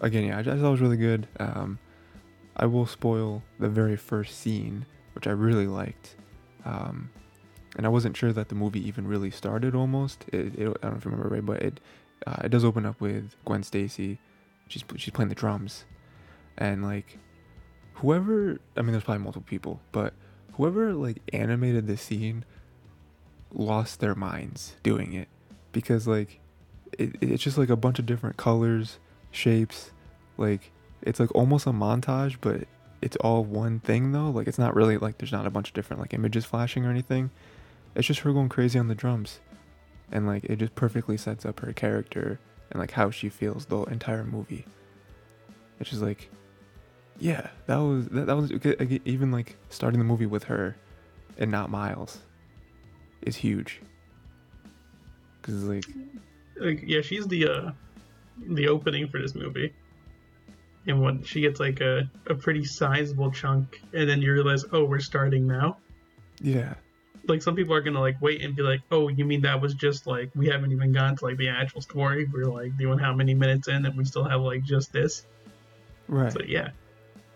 again, 0.00 0.24
yeah, 0.24 0.38
I, 0.38 0.42
just 0.42 0.60
thought 0.60 0.68
it 0.68 0.70
was 0.70 0.80
really 0.80 0.96
good. 0.96 1.28
Um, 1.38 1.78
I 2.56 2.66
will 2.66 2.86
spoil 2.86 3.42
the 3.60 3.68
very 3.68 3.96
first 3.96 4.38
scene, 4.38 4.84
which 5.14 5.26
I 5.26 5.30
really 5.30 5.66
liked. 5.66 6.16
Um, 6.64 7.10
and 7.76 7.86
I 7.86 7.88
wasn't 7.88 8.16
sure 8.16 8.32
that 8.32 8.48
the 8.48 8.54
movie 8.54 8.86
even 8.86 9.06
really 9.06 9.30
started. 9.30 9.74
Almost, 9.74 10.24
it, 10.32 10.54
it, 10.56 10.60
I 10.60 10.64
don't 10.64 10.82
know 10.82 10.96
if 10.96 11.04
you 11.04 11.10
remember 11.10 11.28
right, 11.28 11.46
but 11.46 11.62
it 11.62 11.80
uh, 12.26 12.36
it 12.44 12.48
does 12.48 12.64
open 12.64 12.84
up 12.84 13.00
with 13.00 13.36
Gwen 13.44 13.62
Stacy. 13.62 14.18
She's 14.66 14.84
she's 14.96 15.12
playing 15.12 15.28
the 15.28 15.34
drums, 15.34 15.84
and 16.56 16.82
like 16.82 17.18
whoever 17.94 18.58
I 18.76 18.82
mean, 18.82 18.92
there's 18.92 19.04
probably 19.04 19.22
multiple 19.22 19.46
people, 19.48 19.80
but 19.92 20.14
whoever 20.54 20.92
like 20.92 21.18
animated 21.32 21.86
the 21.86 21.96
scene 21.96 22.44
lost 23.52 24.00
their 24.00 24.14
minds 24.14 24.76
doing 24.82 25.12
it 25.12 25.28
because 25.72 26.06
like 26.06 26.40
it, 26.98 27.16
it's 27.20 27.42
just 27.42 27.58
like 27.58 27.70
a 27.70 27.76
bunch 27.76 27.98
of 27.98 28.06
different 28.06 28.36
colors, 28.36 28.98
shapes, 29.30 29.92
like 30.36 30.72
it's 31.02 31.20
like 31.20 31.34
almost 31.34 31.66
a 31.66 31.70
montage, 31.70 32.36
but 32.40 32.66
it's 33.00 33.16
all 33.16 33.44
one 33.44 33.80
thing 33.80 34.12
though. 34.12 34.30
Like 34.30 34.48
it's 34.48 34.58
not 34.58 34.74
really 34.74 34.98
like 34.98 35.18
there's 35.18 35.32
not 35.32 35.46
a 35.46 35.50
bunch 35.50 35.68
of 35.68 35.74
different 35.74 36.00
like 36.00 36.14
images 36.14 36.44
flashing 36.44 36.84
or 36.84 36.90
anything. 36.90 37.30
It's 37.94 38.06
just 38.06 38.20
her 38.20 38.32
going 38.32 38.48
crazy 38.48 38.78
on 38.78 38.88
the 38.88 38.94
drums. 38.94 39.40
And 40.10 40.26
like 40.26 40.44
it 40.44 40.56
just 40.56 40.74
perfectly 40.74 41.16
sets 41.16 41.44
up 41.44 41.60
her 41.60 41.72
character 41.72 42.40
and 42.70 42.80
like 42.80 42.92
how 42.92 43.10
she 43.10 43.28
feels 43.28 43.66
the 43.66 43.82
entire 43.84 44.24
movie. 44.24 44.64
It's 45.80 45.90
just 45.90 46.02
like 46.02 46.30
yeah, 47.20 47.48
that 47.66 47.76
was 47.76 48.06
that, 48.08 48.26
that 48.26 48.36
was 48.36 48.52
even 49.04 49.30
like 49.32 49.56
starting 49.70 49.98
the 49.98 50.04
movie 50.04 50.26
with 50.26 50.44
her 50.44 50.76
and 51.36 51.50
not 51.50 51.70
Miles 51.70 52.20
is 53.22 53.36
huge. 53.36 53.80
Cuz 55.42 55.64
like 55.64 55.84
like 56.56 56.82
yeah, 56.86 57.00
she's 57.00 57.26
the 57.26 57.48
uh 57.48 57.70
the 58.38 58.68
opening 58.68 59.08
for 59.08 59.20
this 59.20 59.34
movie. 59.34 59.72
And 60.86 61.02
when 61.02 61.22
she 61.22 61.42
gets 61.42 61.60
like 61.60 61.80
a, 61.80 62.10
a 62.26 62.34
pretty 62.34 62.64
sizable 62.64 63.30
chunk 63.30 63.82
and 63.92 64.08
then 64.08 64.22
you 64.22 64.32
realize, 64.32 64.64
"Oh, 64.72 64.84
we're 64.84 65.00
starting 65.00 65.46
now." 65.46 65.78
Yeah 66.40 66.74
like 67.28 67.42
some 67.42 67.54
people 67.54 67.74
are 67.74 67.80
gonna 67.80 68.00
like 68.00 68.20
wait 68.20 68.42
and 68.42 68.56
be 68.56 68.62
like, 68.62 68.80
oh, 68.90 69.08
you 69.08 69.24
mean 69.24 69.42
that 69.42 69.60
was 69.60 69.74
just 69.74 70.06
like 70.06 70.30
we 70.34 70.48
haven't 70.48 70.72
even 70.72 70.92
gone 70.92 71.16
to 71.16 71.24
like 71.24 71.36
the 71.36 71.48
actual 71.48 71.80
story? 71.80 72.28
We're 72.32 72.46
like 72.46 72.76
doing 72.76 72.98
how 72.98 73.14
many 73.14 73.34
minutes 73.34 73.68
in 73.68 73.84
and 73.84 73.96
we 73.96 74.04
still 74.04 74.24
have 74.24 74.40
like 74.40 74.64
just 74.64 74.92
this. 74.92 75.26
Right. 76.08 76.32
So 76.32 76.40
yeah, 76.46 76.70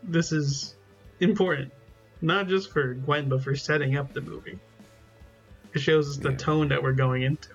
this 0.02 0.32
is 0.32 0.74
important, 1.20 1.72
not 2.20 2.48
just 2.48 2.72
for 2.72 2.94
Gwen, 2.94 3.28
but 3.28 3.42
for 3.42 3.54
setting 3.54 3.96
up 3.96 4.12
the 4.12 4.22
movie. 4.22 4.58
It 5.74 5.80
shows 5.80 6.08
us 6.08 6.16
the 6.16 6.30
yeah. 6.30 6.36
tone 6.36 6.68
that 6.68 6.82
we're 6.82 6.92
going 6.92 7.22
into. 7.22 7.48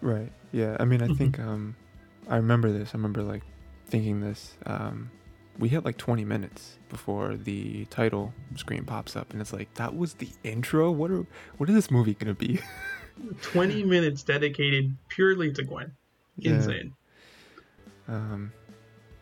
Right. 0.00 0.32
Yeah. 0.52 0.76
I 0.80 0.84
mean, 0.84 1.02
I 1.02 1.06
mm-hmm. 1.06 1.14
think 1.14 1.38
um, 1.38 1.76
I 2.28 2.36
remember 2.36 2.72
this. 2.72 2.90
I 2.94 2.98
remember 2.98 3.22
like 3.22 3.42
thinking 3.86 4.20
this. 4.20 4.56
Um, 4.66 5.10
we 5.58 5.68
hit 5.68 5.84
like 5.84 5.96
20 5.96 6.24
minutes 6.24 6.78
before 6.88 7.36
the 7.36 7.84
title 7.86 8.32
screen 8.54 8.84
pops 8.84 9.16
up 9.16 9.32
and 9.32 9.40
it's 9.40 9.52
like 9.52 9.74
that 9.74 9.96
was 9.96 10.14
the 10.14 10.28
intro 10.44 10.88
what 10.88 11.10
are 11.10 11.26
what 11.56 11.68
is 11.68 11.74
this 11.74 11.90
movie 11.90 12.14
gonna 12.14 12.32
be 12.32 12.60
20 13.42 13.84
minutes 13.84 14.22
dedicated 14.22 14.96
purely 15.08 15.52
to 15.52 15.62
Gwen. 15.62 15.92
Yeah. 16.36 16.52
Insane. 16.52 16.94
Um, 18.06 18.52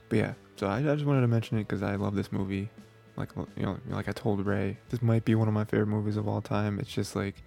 but 0.09 0.19
yeah, 0.19 0.35
so 0.57 0.67
I, 0.67 0.79
I 0.79 0.95
just 0.95 1.05
wanted 1.05 1.23
to 1.23 1.29
mention 1.29 1.59
it 1.59 1.67
because 1.67 1.83
I 1.83 1.97
love 1.97 2.15
this 2.15 2.31
movie. 2.31 2.69
Like 3.17 3.31
you 3.57 3.63
know, 3.65 3.79
like 3.89 4.09
I 4.09 4.13
told 4.13 4.45
Ray, 4.45 4.79
this 4.91 5.01
might 5.01 5.25
be 5.25 5.35
one 5.35 5.49
of 5.49 5.55
my 5.55 5.65
favorite 5.65 5.87
movies 5.87 6.17
of 6.17 6.29
all 6.29 6.41
time. 6.43 6.79
It's 6.79 6.93
just 6.93 7.17
like 7.17 7.43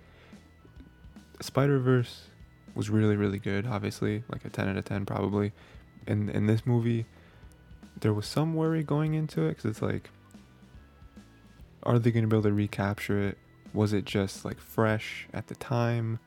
Spider 1.41 1.79
Verse 1.79 2.27
was 2.75 2.89
really 2.89 3.15
really 3.15 3.39
good. 3.39 3.67
Obviously, 3.67 4.23
like 4.29 4.45
a 4.45 4.49
ten 4.49 4.67
out 4.67 4.77
of 4.77 4.85
ten 4.85 5.05
probably. 5.05 5.51
And 6.07 6.29
in 6.29 6.47
this 6.47 6.65
movie, 6.65 7.05
there 7.99 8.13
was 8.13 8.25
some 8.25 8.55
worry 8.55 8.83
going 8.83 9.13
into 9.13 9.43
it 9.43 9.49
because 9.49 9.65
it's 9.65 9.81
like, 9.81 10.09
are 11.83 11.99
they 11.99 12.11
going 12.11 12.23
to 12.23 12.27
be 12.27 12.35
able 12.35 12.49
to 12.49 12.53
recapture 12.53 13.21
it? 13.27 13.37
Was 13.73 13.93
it 13.93 14.05
just 14.05 14.43
like 14.43 14.59
fresh 14.59 15.27
at 15.33 15.47
the 15.47 15.55
time? 15.55 16.19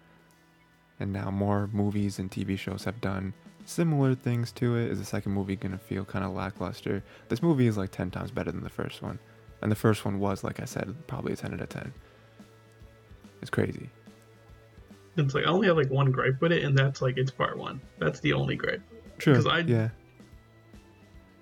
And 1.00 1.12
now 1.12 1.32
more 1.32 1.68
movies 1.72 2.20
and 2.20 2.30
TV 2.30 2.56
shows 2.56 2.84
have 2.84 3.00
done 3.00 3.34
similar 3.64 4.14
things 4.14 4.52
to 4.52 4.76
it. 4.76 4.90
Is 4.90 4.98
the 4.98 5.04
second 5.04 5.32
movie 5.32 5.56
gonna 5.56 5.78
feel 5.78 6.04
kind 6.04 6.24
of 6.24 6.32
lackluster? 6.32 7.02
This 7.28 7.42
movie 7.42 7.66
is 7.66 7.76
like 7.76 7.90
ten 7.90 8.10
times 8.10 8.30
better 8.30 8.52
than 8.52 8.62
the 8.62 8.70
first 8.70 9.02
one, 9.02 9.18
and 9.62 9.70
the 9.70 9.76
first 9.76 10.04
one 10.04 10.18
was, 10.18 10.44
like 10.44 10.60
I 10.60 10.64
said, 10.64 10.94
probably 11.06 11.32
a 11.32 11.36
ten 11.36 11.54
out 11.54 11.60
of 11.60 11.68
ten. 11.68 11.92
It's 13.40 13.50
crazy. 13.50 13.88
It's 15.16 15.34
like 15.34 15.44
I 15.46 15.48
only 15.48 15.66
have 15.68 15.76
like 15.76 15.90
one 15.90 16.10
gripe 16.10 16.40
with 16.40 16.52
it, 16.52 16.62
and 16.64 16.76
that's 16.76 17.02
like 17.02 17.16
it's 17.18 17.30
part 17.30 17.56
one. 17.58 17.80
That's 17.98 18.20
the 18.20 18.32
only 18.32 18.56
gripe. 18.56 18.82
True. 19.18 19.34
'Cause 19.34 19.46
I- 19.46 19.58
yeah. 19.60 19.88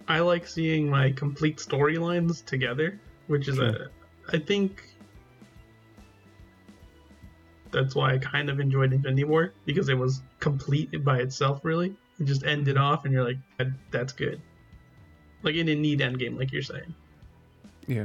I 0.08 0.20
like 0.20 0.46
seeing 0.46 0.88
my 0.90 1.12
complete 1.12 1.58
storylines 1.58 2.44
together, 2.44 2.98
which 3.28 3.46
is 3.48 3.56
Sure. 3.56 3.66
a 3.68 3.90
I 4.34 4.38
think 4.38 4.82
that's 7.70 7.94
why 7.94 8.14
I 8.14 8.18
kind 8.18 8.50
of 8.50 8.58
enjoyed 8.58 8.92
Infinity 8.92 9.24
War 9.24 9.52
because 9.64 9.88
it 9.88 9.96
was 9.96 10.22
complete 10.40 11.04
by 11.04 11.18
itself. 11.20 11.64
Really, 11.64 11.94
it 12.18 12.24
just 12.24 12.44
ended 12.44 12.76
off, 12.76 13.04
and 13.04 13.14
you're 13.14 13.24
like, 13.24 13.38
"That's 13.92 14.12
good." 14.12 14.40
Like 15.42 15.54
it 15.54 15.64
didn't 15.64 15.82
need 15.82 16.00
Endgame, 16.00 16.36
like 16.38 16.52
you're 16.52 16.62
saying. 16.62 16.92
Yeah. 17.90 18.04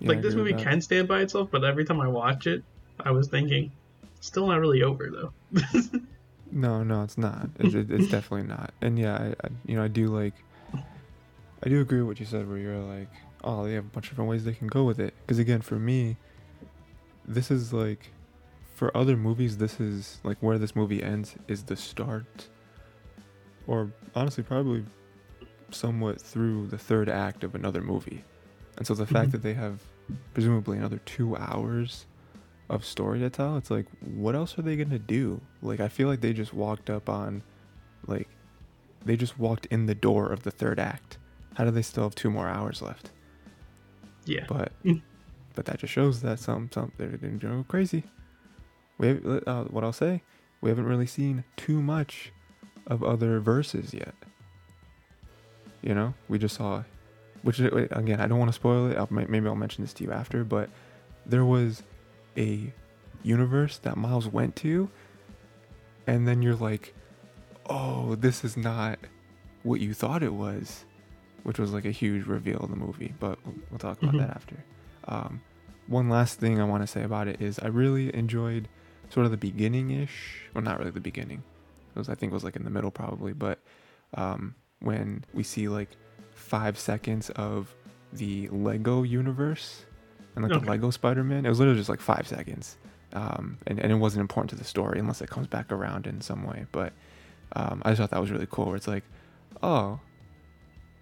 Yeah, 0.00 0.08
like 0.08 0.18
I 0.18 0.20
this 0.20 0.34
movie 0.34 0.54
can 0.54 0.80
stand 0.80 1.08
by 1.08 1.20
itself, 1.20 1.48
but 1.50 1.64
every 1.64 1.84
time 1.84 2.00
I 2.00 2.08
watch 2.08 2.46
it, 2.46 2.62
I 3.00 3.10
was 3.10 3.28
thinking, 3.28 3.72
still 4.20 4.46
not 4.46 4.60
really 4.60 4.82
over 4.82 5.10
though. 5.10 5.32
No, 6.50 6.82
no, 6.82 7.02
it's 7.02 7.18
not. 7.18 7.50
It's, 7.58 7.74
it's 7.74 8.08
definitely 8.08 8.46
not. 8.48 8.72
And 8.80 8.98
yeah, 8.98 9.16
I, 9.16 9.46
I, 9.46 9.50
you 9.66 9.76
know, 9.76 9.84
I 9.84 9.88
do 9.88 10.06
like, 10.06 10.34
I 10.74 11.68
do 11.68 11.80
agree 11.80 11.98
with 11.98 12.08
what 12.08 12.20
you 12.20 12.26
said, 12.26 12.48
where 12.48 12.58
you're 12.58 12.78
like, 12.78 13.10
oh, 13.44 13.66
they 13.66 13.74
have 13.74 13.84
a 13.84 13.88
bunch 13.88 14.06
of 14.06 14.12
different 14.12 14.30
ways 14.30 14.44
they 14.44 14.54
can 14.54 14.66
go 14.66 14.84
with 14.84 14.98
it. 14.98 15.14
Because 15.20 15.38
again, 15.38 15.60
for 15.60 15.76
me, 15.76 16.16
this 17.26 17.50
is 17.50 17.72
like, 17.72 18.10
for 18.74 18.96
other 18.96 19.16
movies, 19.16 19.58
this 19.58 19.80
is 19.80 20.20
like 20.24 20.38
where 20.40 20.56
this 20.56 20.74
movie 20.76 21.02
ends 21.02 21.34
is 21.48 21.64
the 21.64 21.76
start, 21.76 22.48
or 23.66 23.92
honestly, 24.14 24.44
probably 24.44 24.84
somewhat 25.70 26.20
through 26.20 26.68
the 26.68 26.78
third 26.78 27.08
act 27.08 27.44
of 27.44 27.54
another 27.54 27.82
movie. 27.82 28.24
And 28.78 28.86
so 28.86 28.94
the 28.94 29.06
fact 29.06 29.28
Mhm. 29.28 29.32
that 29.32 29.42
they 29.42 29.54
have 29.54 29.82
presumably 30.32 30.78
another 30.78 31.00
two 31.04 31.36
hours 31.36 32.06
of 32.70 32.84
story 32.84 33.18
to 33.18 33.28
tell, 33.28 33.56
it's 33.56 33.70
like, 33.70 33.86
what 34.00 34.34
else 34.34 34.58
are 34.58 34.62
they 34.62 34.76
gonna 34.76 34.98
do? 34.98 35.40
Like, 35.62 35.80
I 35.80 35.88
feel 35.88 36.08
like 36.08 36.20
they 36.20 36.32
just 36.32 36.54
walked 36.54 36.88
up 36.88 37.08
on, 37.08 37.42
like, 38.06 38.28
they 39.04 39.16
just 39.16 39.38
walked 39.38 39.66
in 39.66 39.86
the 39.86 39.94
door 39.94 40.32
of 40.32 40.44
the 40.44 40.50
third 40.50 40.78
act. 40.78 41.18
How 41.54 41.64
do 41.64 41.70
they 41.72 41.82
still 41.82 42.04
have 42.04 42.14
two 42.14 42.30
more 42.30 42.48
hours 42.48 42.80
left? 42.80 43.10
yeah, 44.24 44.44
But, 44.46 44.72
Mm. 44.84 45.02
but 45.54 45.64
that 45.64 45.78
just 45.80 45.92
shows 45.92 46.20
that 46.22 46.38
some 46.38 46.70
some 46.72 46.92
they're, 46.98 47.08
going 47.16 47.64
crazy. 47.64 48.04
We 48.98 49.08
have, 49.08 49.26
uh, 49.46 49.64
what 49.64 49.82
I'll 49.84 49.92
say, 49.92 50.22
we 50.60 50.68
haven't 50.70 50.84
really 50.86 51.06
seen 51.06 51.44
too 51.56 51.80
much 51.82 52.32
of 52.86 53.02
other 53.02 53.40
verses 53.40 53.92
yet. 53.94 54.14
You 55.82 55.94
know, 55.94 56.14
we 56.28 56.38
just 56.38 56.56
saw, 56.56 56.84
which 57.42 57.58
again, 57.60 58.20
I 58.20 58.26
don't 58.26 58.38
want 58.38 58.48
to 58.50 58.52
spoil 58.54 58.90
it. 58.90 58.96
I'll, 58.96 59.08
maybe 59.10 59.46
I'll 59.46 59.54
mention 59.54 59.84
this 59.84 59.92
to 59.94 60.04
you 60.04 60.12
after, 60.12 60.44
but 60.44 60.70
there 61.26 61.44
was 61.44 61.82
a 62.36 62.72
universe 63.22 63.78
that 63.78 63.96
Miles 63.96 64.26
went 64.26 64.56
to, 64.56 64.88
and 66.06 66.26
then 66.26 66.42
you're 66.42 66.54
like, 66.56 66.94
oh, 67.66 68.14
this 68.14 68.44
is 68.44 68.56
not 68.56 68.98
what 69.62 69.80
you 69.80 69.92
thought 69.92 70.22
it 70.22 70.32
was, 70.34 70.84
which 71.42 71.58
was 71.58 71.72
like 71.72 71.84
a 71.84 71.90
huge 71.90 72.26
reveal 72.26 72.60
in 72.64 72.70
the 72.70 72.76
movie. 72.76 73.14
But 73.20 73.38
we'll, 73.44 73.54
we'll 73.70 73.78
talk 73.78 74.02
about 74.02 74.14
Mhm. 74.14 74.18
that 74.18 74.30
after. 74.30 74.56
Um, 75.04 75.40
one 75.86 76.08
last 76.08 76.38
thing 76.38 76.60
I 76.60 76.64
want 76.64 76.82
to 76.82 76.86
say 76.86 77.02
about 77.02 77.28
it 77.28 77.40
is 77.40 77.58
I 77.58 77.68
really 77.68 78.14
enjoyed 78.14 78.68
sort 79.10 79.24
of 79.26 79.32
the 79.32 79.38
beginning 79.38 79.90
ish, 79.90 80.42
well, 80.54 80.62
not 80.62 80.78
really 80.78 80.90
the 80.90 81.00
beginning. 81.00 81.42
It 81.94 81.98
was 81.98 82.08
I 82.08 82.14
think 82.14 82.30
it 82.32 82.34
was 82.34 82.44
like 82.44 82.56
in 82.56 82.64
the 82.64 82.70
middle 82.70 82.90
probably, 82.90 83.32
but 83.32 83.58
um, 84.14 84.54
when 84.80 85.24
we 85.34 85.42
see 85.42 85.68
like 85.68 85.90
five 86.48 86.78
seconds 86.78 87.30
of 87.30 87.74
the 88.12 88.48
Lego 88.48 89.02
universe 89.02 89.84
and 90.34 90.42
like 90.44 90.52
Okay. 90.52 90.64
the 90.64 90.70
Lego 90.70 90.90
Spider-Man, 90.90 91.44
it 91.44 91.48
was 91.48 91.58
literally 91.58 91.78
just 91.78 91.88
like 91.90 92.00
five 92.00 92.26
seconds, 92.26 92.76
um, 93.12 93.58
and 93.66 93.78
and 93.78 93.92
it 93.92 93.96
wasn't 93.96 94.20
important 94.20 94.50
to 94.50 94.56
the 94.56 94.64
story 94.64 94.98
unless 94.98 95.20
it 95.20 95.28
comes 95.28 95.46
back 95.46 95.70
around 95.72 96.06
in 96.06 96.20
some 96.20 96.44
way. 96.46 96.66
But 96.72 96.92
um, 97.54 97.82
I 97.84 97.90
just 97.90 98.00
thought 98.00 98.10
that 98.10 98.20
was 98.20 98.30
really 98.30 98.46
cool. 98.50 98.66
Where 98.66 98.76
it's 98.76 98.88
like, 98.88 99.04
oh, 99.62 100.00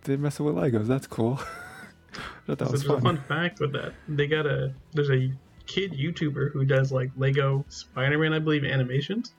they're 0.05 0.19
messing 0.19 0.47
with 0.47 0.55
Legos. 0.57 0.87
That's 0.87 1.07
cool. 1.07 1.39
I 2.15 2.19
thought 2.47 2.59
that 2.59 2.67
So 2.67 2.73
was 2.73 2.83
there's 2.83 2.91
a 2.99 3.01
fun. 3.01 3.17
fun 3.17 3.25
fact 3.29 3.61
with 3.61 3.73
that. 3.73 3.93
They 4.09 4.27
got 4.27 4.47
a 4.47 4.73
there's 4.95 5.11
a 5.11 5.31
kid 5.67 5.93
YouTuber 5.93 6.53
who 6.53 6.65
does 6.65 6.91
like 6.93 7.11
Lego 7.17 7.65
Spider-Man, 7.69 8.33
I 8.33 8.39
believe, 8.39 8.65
animations, 8.65 9.35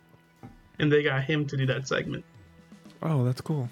and 0.79 0.91
they 0.91 1.01
got 1.03 1.23
him 1.23 1.45
to 1.47 1.57
do 1.57 1.65
that 1.65 1.87
segment. 1.87 2.23
Oh, 3.01 3.23
that's 3.25 3.41
cool. 3.41 3.69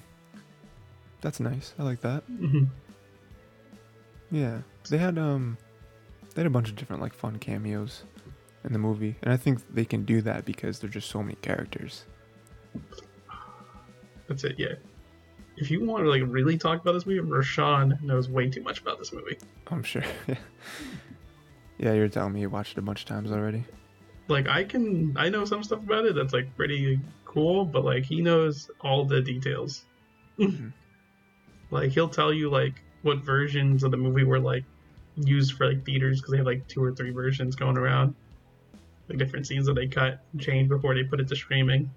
That's 1.25 1.39
nice. 1.39 1.73
I 1.79 1.83
like 1.83 2.01
that. 2.01 2.21
hmm 2.25 2.65
Yeah, 4.29 4.59
they 4.91 4.99
had 4.99 5.17
um, 5.17 5.57
they 6.35 6.41
had 6.43 6.45
a 6.45 6.51
bunch 6.51 6.69
of 6.69 6.75
different 6.75 7.01
like 7.01 7.15
fun 7.15 7.39
cameos 7.39 8.03
in 8.63 8.73
the 8.73 8.77
movie, 8.77 9.15
and 9.23 9.33
I 9.33 9.37
think 9.37 9.59
they 9.73 9.85
can 9.85 10.05
do 10.05 10.21
that 10.21 10.45
because 10.45 10.77
there's 10.77 10.93
just 10.93 11.09
so 11.09 11.23
many 11.23 11.33
characters. 11.41 12.05
That's 14.27 14.43
it. 14.43 14.53
Yeah. 14.59 14.75
If 15.57 15.71
you 15.71 15.83
want 15.83 16.03
to 16.03 16.09
like 16.11 16.21
really 16.27 16.59
talk 16.59 16.79
about 16.81 16.91
this 16.93 17.07
movie, 17.07 17.27
Rashawn 17.27 17.99
knows 18.03 18.29
way 18.29 18.47
too 18.51 18.61
much 18.61 18.81
about 18.81 18.99
this 18.99 19.11
movie. 19.11 19.39
I'm 19.71 19.81
sure. 19.81 20.03
yeah. 20.27 20.35
Yeah, 21.77 21.91
you're 21.93 22.07
telling 22.07 22.31
me 22.33 22.39
you 22.41 22.49
watched 22.49 22.73
it 22.73 22.77
a 22.77 22.81
bunch 22.83 23.01
of 23.01 23.07
times 23.07 23.31
already. 23.31 23.65
Like 24.29 24.47
I 24.47 24.63
can, 24.63 25.13
I 25.17 25.27
know 25.27 25.43
some 25.43 25.61
stuff 25.63 25.79
about 25.79 26.05
it 26.05 26.13
that's 26.15 26.31
like 26.33 26.55
pretty 26.55 26.99
cool, 27.25 27.65
but 27.65 27.83
like 27.83 28.05
he 28.05 28.21
knows 28.21 28.69
all 28.79 29.03
the 29.05 29.19
details. 29.21 29.83
Mhm. 30.39 30.71
Like 31.75 31.91
he'll 31.91 32.09
tell 32.09 32.31
you 32.33 32.49
like 32.49 32.81
what 33.01 33.17
versions 33.17 33.83
of 33.83 33.91
the 33.91 33.97
movie 33.97 34.23
were 34.23 34.39
like 34.39 34.63
used 35.17 35.53
for 35.57 35.67
like 35.67 35.85
theaters 35.85 36.21
because 36.21 36.31
they 36.31 36.37
have 36.37 36.45
like 36.45 36.65
two 36.69 36.81
or 36.81 36.93
three 36.93 37.11
versions 37.11 37.55
going 37.55 37.77
around, 37.77 38.15
like 39.09 39.17
different 39.17 39.45
scenes 39.45 39.65
that 39.65 39.73
they 39.73 39.85
cut 39.85 40.23
and 40.31 40.41
changed 40.41 40.69
before 40.69 40.95
they 40.95 41.03
put 41.03 41.19
it 41.19 41.27
to 41.27 41.35
streaming. 41.35 41.91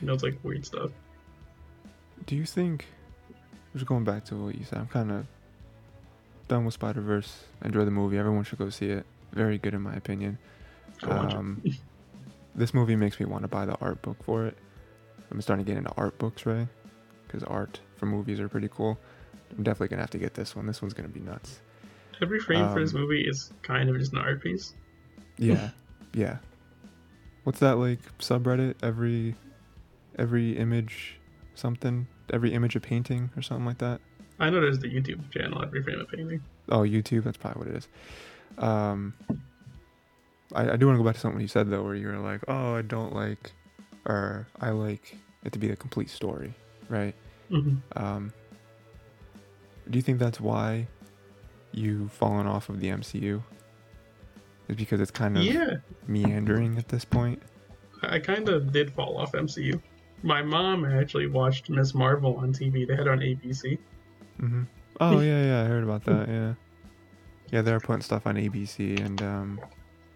You 0.00 0.06
know, 0.06 0.14
it's 0.14 0.22
like 0.22 0.38
weird 0.44 0.64
stuff. 0.64 0.92
Do 2.26 2.36
you 2.36 2.44
think? 2.44 2.86
Just 3.74 3.86
going 3.86 4.04
back 4.04 4.24
to 4.26 4.36
what 4.36 4.54
you 4.54 4.64
said, 4.64 4.78
I'm 4.78 4.86
kind 4.86 5.10
of 5.10 5.26
done 6.46 6.64
with 6.64 6.74
Spider 6.74 7.00
Verse. 7.00 7.42
Enjoy 7.64 7.84
the 7.84 7.90
movie. 7.90 8.16
Everyone 8.16 8.44
should 8.44 8.60
go 8.60 8.70
see 8.70 8.86
it. 8.86 9.04
Very 9.32 9.58
good 9.58 9.74
in 9.74 9.82
my 9.82 9.96
opinion. 9.96 10.38
Go 11.00 11.08
watch 11.08 11.32
it. 11.32 11.36
Um, 11.36 11.62
this 12.54 12.72
movie 12.72 12.94
makes 12.94 13.18
me 13.18 13.26
want 13.26 13.42
to 13.42 13.48
buy 13.48 13.66
the 13.66 13.74
art 13.80 14.00
book 14.02 14.22
for 14.22 14.46
it. 14.46 14.56
I'm 15.34 15.42
starting 15.42 15.64
to 15.64 15.70
get 15.70 15.76
into 15.76 15.92
art 15.96 16.16
books, 16.18 16.46
right? 16.46 16.68
Because 17.26 17.42
art 17.42 17.80
for 17.96 18.06
movies 18.06 18.38
are 18.38 18.48
pretty 18.48 18.68
cool. 18.68 18.98
I'm 19.56 19.64
definitely 19.64 19.88
gonna 19.88 20.02
have 20.02 20.10
to 20.10 20.18
get 20.18 20.34
this 20.34 20.54
one. 20.54 20.66
This 20.66 20.80
one's 20.80 20.94
gonna 20.94 21.08
be 21.08 21.20
nuts. 21.20 21.60
Every 22.22 22.38
frame 22.38 22.72
for 22.72 22.80
this 22.80 22.94
um, 22.94 23.00
movie 23.00 23.22
is 23.22 23.52
kind 23.62 23.90
of 23.90 23.98
just 23.98 24.12
an 24.12 24.18
art 24.18 24.42
piece. 24.42 24.74
Yeah, 25.36 25.70
yeah. 26.12 26.38
What's 27.42 27.58
that 27.58 27.78
like 27.78 27.98
subreddit? 28.18 28.76
Every 28.82 29.34
every 30.18 30.56
image 30.56 31.18
something. 31.56 32.06
Every 32.32 32.52
image 32.52 32.76
a 32.76 32.80
painting 32.80 33.30
or 33.36 33.42
something 33.42 33.66
like 33.66 33.78
that. 33.78 34.00
I 34.38 34.50
know 34.50 34.60
there's 34.60 34.78
the 34.78 34.88
YouTube 34.88 35.30
channel 35.30 35.62
Every 35.62 35.82
Frame 35.82 36.00
of 36.00 36.08
Painting. 36.08 36.42
Oh, 36.68 36.80
YouTube. 36.80 37.24
That's 37.24 37.36
probably 37.36 37.66
what 37.66 37.74
it 37.74 37.76
is. 37.76 37.88
Um, 38.58 39.14
I, 40.54 40.70
I 40.70 40.76
do 40.76 40.86
want 40.86 40.96
to 40.96 41.02
go 41.02 41.04
back 41.04 41.16
to 41.16 41.20
something 41.20 41.40
you 41.40 41.48
said 41.48 41.70
though, 41.70 41.82
where 41.82 41.96
you 41.96 42.06
were 42.06 42.18
like, 42.18 42.42
"Oh, 42.46 42.74
I 42.76 42.82
don't 42.82 43.12
like," 43.12 43.52
or 44.06 44.46
"I 44.60 44.70
like 44.70 45.16
it 45.44 45.52
to 45.52 45.58
be 45.58 45.70
a 45.70 45.76
complete 45.76 46.10
story," 46.10 46.54
right? 46.88 47.14
hmm 47.48 47.76
Um, 47.96 48.32
do 49.90 49.98
you 49.98 50.02
think 50.02 50.18
that's 50.18 50.40
why 50.40 50.86
you've 51.72 52.12
fallen 52.12 52.46
off 52.46 52.68
of 52.68 52.80
the 52.80 52.88
MCU? 52.88 53.42
Is 54.68 54.76
because 54.76 55.00
it's 55.00 55.10
kind 55.10 55.36
of 55.36 55.44
Yeah, 55.44 55.74
meandering 56.06 56.78
at 56.78 56.88
this 56.88 57.04
point? 57.04 57.42
I 58.02 58.18
kind 58.18 58.48
of 58.48 58.72
did 58.72 58.92
fall 58.92 59.18
off 59.18 59.32
MCU. 59.34 59.80
My 60.22 60.42
mom 60.42 60.84
actually 60.86 61.26
watched 61.26 61.68
Miss 61.68 61.94
Marvel 61.94 62.36
on 62.36 62.52
TV. 62.52 62.86
They 62.86 62.96
had 62.96 63.06
it 63.06 63.10
on 63.10 63.18
ABC. 63.20 63.78
hmm 64.38 64.62
Oh 65.00 65.20
yeah, 65.20 65.44
yeah, 65.44 65.62
I 65.62 65.64
heard 65.66 65.84
about 65.84 66.04
that. 66.04 66.28
Yeah, 66.28 66.54
yeah, 67.50 67.62
they're 67.62 67.80
putting 67.80 68.02
stuff 68.02 68.26
on 68.26 68.36
ABC, 68.36 69.00
and 69.04 69.20
um, 69.22 69.60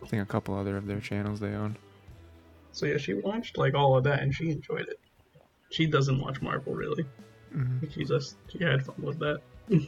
I 0.02 0.06
think 0.06 0.22
a 0.22 0.26
couple 0.26 0.54
other 0.54 0.76
of 0.76 0.86
their 0.86 1.00
channels 1.00 1.40
they 1.40 1.52
own. 1.52 1.76
So 2.72 2.86
yeah, 2.86 2.96
she 2.96 3.14
watched 3.14 3.58
like 3.58 3.74
all 3.74 3.96
of 3.96 4.04
that 4.04 4.20
and 4.20 4.32
she 4.34 4.50
enjoyed 4.50 4.88
it. 4.88 5.00
She 5.70 5.86
doesn't 5.86 6.20
watch 6.20 6.40
Marvel 6.42 6.74
really. 6.74 7.04
hmm 7.52 7.78
She 7.90 8.04
just 8.04 8.36
she 8.50 8.62
had 8.62 8.84
fun 8.84 8.96
with 9.00 9.18
that. 9.20 9.40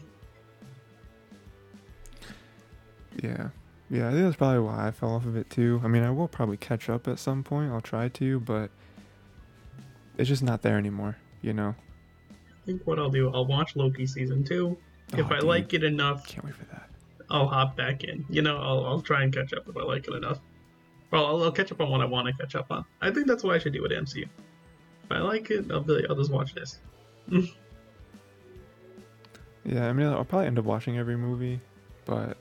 Yeah. 3.22 3.48
Yeah, 3.90 4.08
I 4.08 4.12
think 4.12 4.22
that's 4.24 4.36
probably 4.36 4.60
why 4.60 4.86
I 4.86 4.90
fell 4.92 5.10
off 5.14 5.26
of 5.26 5.36
it 5.36 5.50
too. 5.50 5.80
I 5.84 5.88
mean, 5.88 6.04
I 6.04 6.10
will 6.10 6.28
probably 6.28 6.56
catch 6.56 6.88
up 6.88 7.08
at 7.08 7.18
some 7.18 7.42
point. 7.42 7.72
I'll 7.72 7.80
try 7.80 8.08
to, 8.08 8.38
but 8.40 8.70
it's 10.16 10.28
just 10.28 10.44
not 10.44 10.62
there 10.62 10.78
anymore, 10.78 11.16
you 11.42 11.52
know? 11.52 11.74
I 12.30 12.66
think 12.66 12.86
what 12.86 13.00
I'll 13.00 13.10
do, 13.10 13.30
I'll 13.34 13.46
watch 13.46 13.74
Loki 13.74 14.06
season 14.06 14.44
two. 14.44 14.78
If 15.14 15.26
Oh, 15.26 15.34
I 15.34 15.40
dude, 15.40 15.48
like 15.48 15.74
it 15.74 15.82
enough, 15.82 16.24
Can't 16.28 16.44
wait 16.46 16.54
for 16.54 16.64
that. 16.66 16.88
I'll 17.30 17.48
hop 17.48 17.76
back 17.76 18.04
in. 18.04 18.24
You 18.30 18.42
know, 18.42 18.58
I'll, 18.58 18.84
I'll 18.86 19.00
try 19.02 19.24
and 19.24 19.32
catch 19.34 19.52
up 19.54 19.68
if 19.68 19.76
I 19.76 19.82
like 19.82 20.06
it 20.06 20.14
enough. 20.14 20.38
Well, 21.10 21.26
I'll, 21.26 21.42
I'll 21.42 21.52
catch 21.52 21.72
up 21.72 21.80
on 21.80 21.90
what 21.90 22.00
I 22.00 22.04
want 22.04 22.28
to 22.28 22.32
catch 22.34 22.54
up 22.54 22.70
on. 22.70 22.84
I 23.00 23.10
think 23.10 23.26
that's 23.26 23.42
what 23.42 23.56
I 23.56 23.58
should 23.58 23.72
do 23.72 23.82
with 23.82 23.90
MCU. 23.90 24.28
If 25.10 25.16
I 25.16 25.20
like 25.20 25.50
it, 25.50 25.70
I'll 25.72 25.80
be 25.80 25.94
like, 25.94 26.04
I'll 26.08 26.16
just 26.16 26.30
watch 26.30 26.54
this. 26.54 26.78
Yeah, 29.62 29.88
I 29.88 29.92
mean, 29.92 30.06
I'll 30.06 30.24
probably 30.24 30.46
end 30.46 30.58
up 30.58 30.64
watching 30.64 30.98
every 30.98 31.16
movie, 31.16 31.60
but 32.06 32.38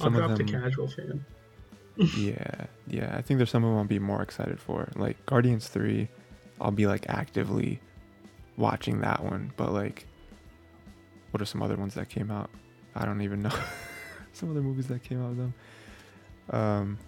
I'll 0.00 0.04
some 0.04 0.14
drop 0.14 0.32
of 0.32 0.38
the 0.38 0.44
them, 0.44 0.62
casual 0.62 0.88
fan. 0.88 1.24
yeah, 2.16 2.66
yeah. 2.88 3.14
I 3.16 3.22
think 3.22 3.38
there's 3.38 3.50
some 3.50 3.62
of 3.62 3.70
them 3.70 3.78
I'll 3.78 3.84
be 3.84 4.00
more 4.00 4.20
excited 4.20 4.60
for. 4.60 4.88
Like 4.96 5.24
Guardians 5.26 5.68
Three, 5.68 6.08
I'll 6.60 6.72
be 6.72 6.88
like 6.88 7.08
actively 7.08 7.80
watching 8.56 9.00
that 9.00 9.22
one. 9.22 9.52
But 9.56 9.72
like, 9.72 10.06
what 11.30 11.40
are 11.40 11.46
some 11.46 11.62
other 11.62 11.76
ones 11.76 11.94
that 11.94 12.08
came 12.08 12.30
out? 12.30 12.50
I 12.96 13.04
don't 13.04 13.22
even 13.22 13.42
know. 13.42 13.52
some 14.32 14.50
other 14.50 14.60
movies 14.60 14.88
that 14.88 15.04
came 15.04 15.22
out 15.22 15.30
of 15.30 15.36
them. 15.36 15.54
Um, 16.50 16.98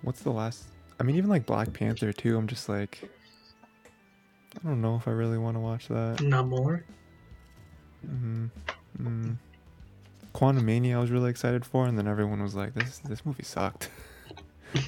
what's 0.00 0.22
the 0.22 0.32
last? 0.32 0.64
I 1.02 1.04
mean, 1.04 1.16
even 1.16 1.28
like 1.28 1.46
Black 1.46 1.72
Panther 1.72 2.12
too. 2.12 2.38
I'm 2.38 2.46
just 2.46 2.68
like, 2.68 3.10
I 4.54 4.68
don't 4.68 4.80
know 4.80 4.94
if 4.94 5.08
I 5.08 5.10
really 5.10 5.36
want 5.36 5.56
to 5.56 5.60
watch 5.60 5.88
that. 5.88 6.20
Not 6.20 6.46
more. 6.46 6.84
Mm-hmm. 8.06 8.46
Mm. 9.00 9.36
Quantumania, 10.32 10.94
I 10.94 11.00
was 11.00 11.10
really 11.10 11.28
excited 11.28 11.66
for, 11.66 11.88
and 11.88 11.98
then 11.98 12.06
everyone 12.06 12.40
was 12.40 12.54
like, 12.54 12.74
"This 12.74 12.98
this 12.98 13.26
movie 13.26 13.42
sucked." 13.42 13.90
I 14.76 14.80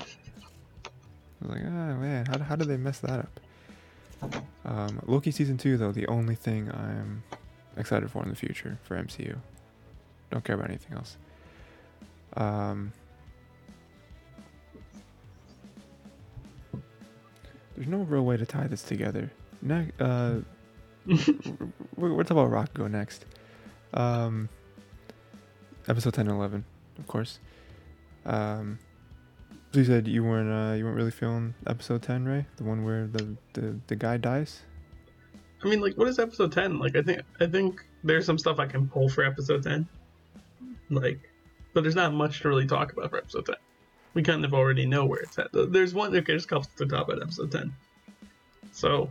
was 1.43 1.51
like, 1.51 1.63
"Ah 1.65 1.95
man, 1.97 2.27
how 2.27 2.39
how 2.39 2.55
did 2.55 2.69
they 2.69 2.77
mess 2.77 3.01
that 3.01 3.27
up?" 3.27 3.41
Um, 4.65 5.01
Loki 5.07 5.33
season 5.33 5.59
two, 5.59 5.77
though, 5.77 5.91
the 5.91 6.07
only 6.07 6.37
thing 6.37 6.71
I'm 6.71 7.25
excited 7.77 8.09
for 8.09 8.23
in 8.23 8.29
the 8.29 8.37
future 8.37 8.79
for 8.85 8.97
MCU. 8.97 9.37
Don't 10.31 10.45
care 10.45 10.55
about 10.55 10.69
anything 10.69 10.97
else. 10.97 11.17
Um, 12.37 12.93
there's 17.77 17.89
no 17.89 17.99
real 17.99 18.25
way 18.25 18.37
to 18.37 18.47
tie 18.47 18.67
this 18.67 18.83
together. 18.83 19.31
Ne- 19.63 19.91
uh, 19.99 20.37
we're, 21.97 22.15
we're 22.15 22.23
talking 22.23 22.39
about 22.39 22.75
Rakugo 22.75 22.91
next. 22.91 23.27
Um, 23.93 24.49
episode 25.89 26.15
10 26.15 26.29
and 26.29 26.37
11, 26.37 26.65
of 26.99 27.07
course. 27.07 27.39
Um, 28.27 28.79
so 29.73 29.81
you 29.81 29.85
said 29.85 30.07
you 30.07 30.23
weren't 30.23 30.51
uh, 30.51 30.75
you 30.77 30.85
weren't 30.85 30.97
really 30.97 31.11
feeling 31.11 31.55
episode 31.67 32.03
10, 32.03 32.25
Ray? 32.25 32.47
The 32.57 32.65
one 32.65 32.85
where 32.85 33.07
the, 33.07 33.37
the, 33.55 33.79
the 33.89 33.97
guy 33.97 34.17
dies? 34.17 34.63
I 35.65 35.69
mean, 35.69 35.81
like, 35.81 35.97
what 35.97 36.09
is 36.09 36.19
episode 36.19 36.53
ten? 36.53 36.79
Like, 36.79 36.95
I 36.95 37.03
think 37.03 37.23
I 37.41 37.47
think 37.47 37.81
there's 38.03 38.27
some 38.27 38.37
stuff 38.37 38.59
I 38.59 38.67
can 38.67 38.87
pull 38.87 39.09
for 39.09 39.25
episode 39.25 39.63
ten. 39.63 39.89
Like, 40.91 41.21
but 41.73 41.83
there's 41.83 41.95
not 41.95 42.13
much 42.13 42.41
to 42.41 42.49
really 42.49 42.67
talk 42.67 42.93
about 42.93 43.11
for 43.11 43.17
episode 43.17 43.47
ten. 43.47 43.57
We 44.15 44.23
kind 44.23 44.45
of 44.45 44.55
already 44.55 44.87
know 44.87 45.05
where 45.05 45.21
it's 45.21 45.39
at. 45.39 45.49
There's 45.53 45.93
one. 45.93 46.13
There's 46.13 46.45
a 46.45 46.49
couple 46.49 46.71
to 46.77 46.87
talk 46.87 47.09
about 47.09 47.21
episode 47.21 47.51
ten. 47.53 47.75
So, 48.73 49.11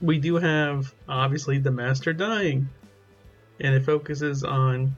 we 0.00 0.18
do 0.18 0.36
have 0.36 0.94
obviously 1.08 1.58
the 1.58 1.70
master 1.70 2.12
dying, 2.12 2.68
and 3.60 3.74
it 3.74 3.84
focuses 3.84 4.44
on 4.44 4.96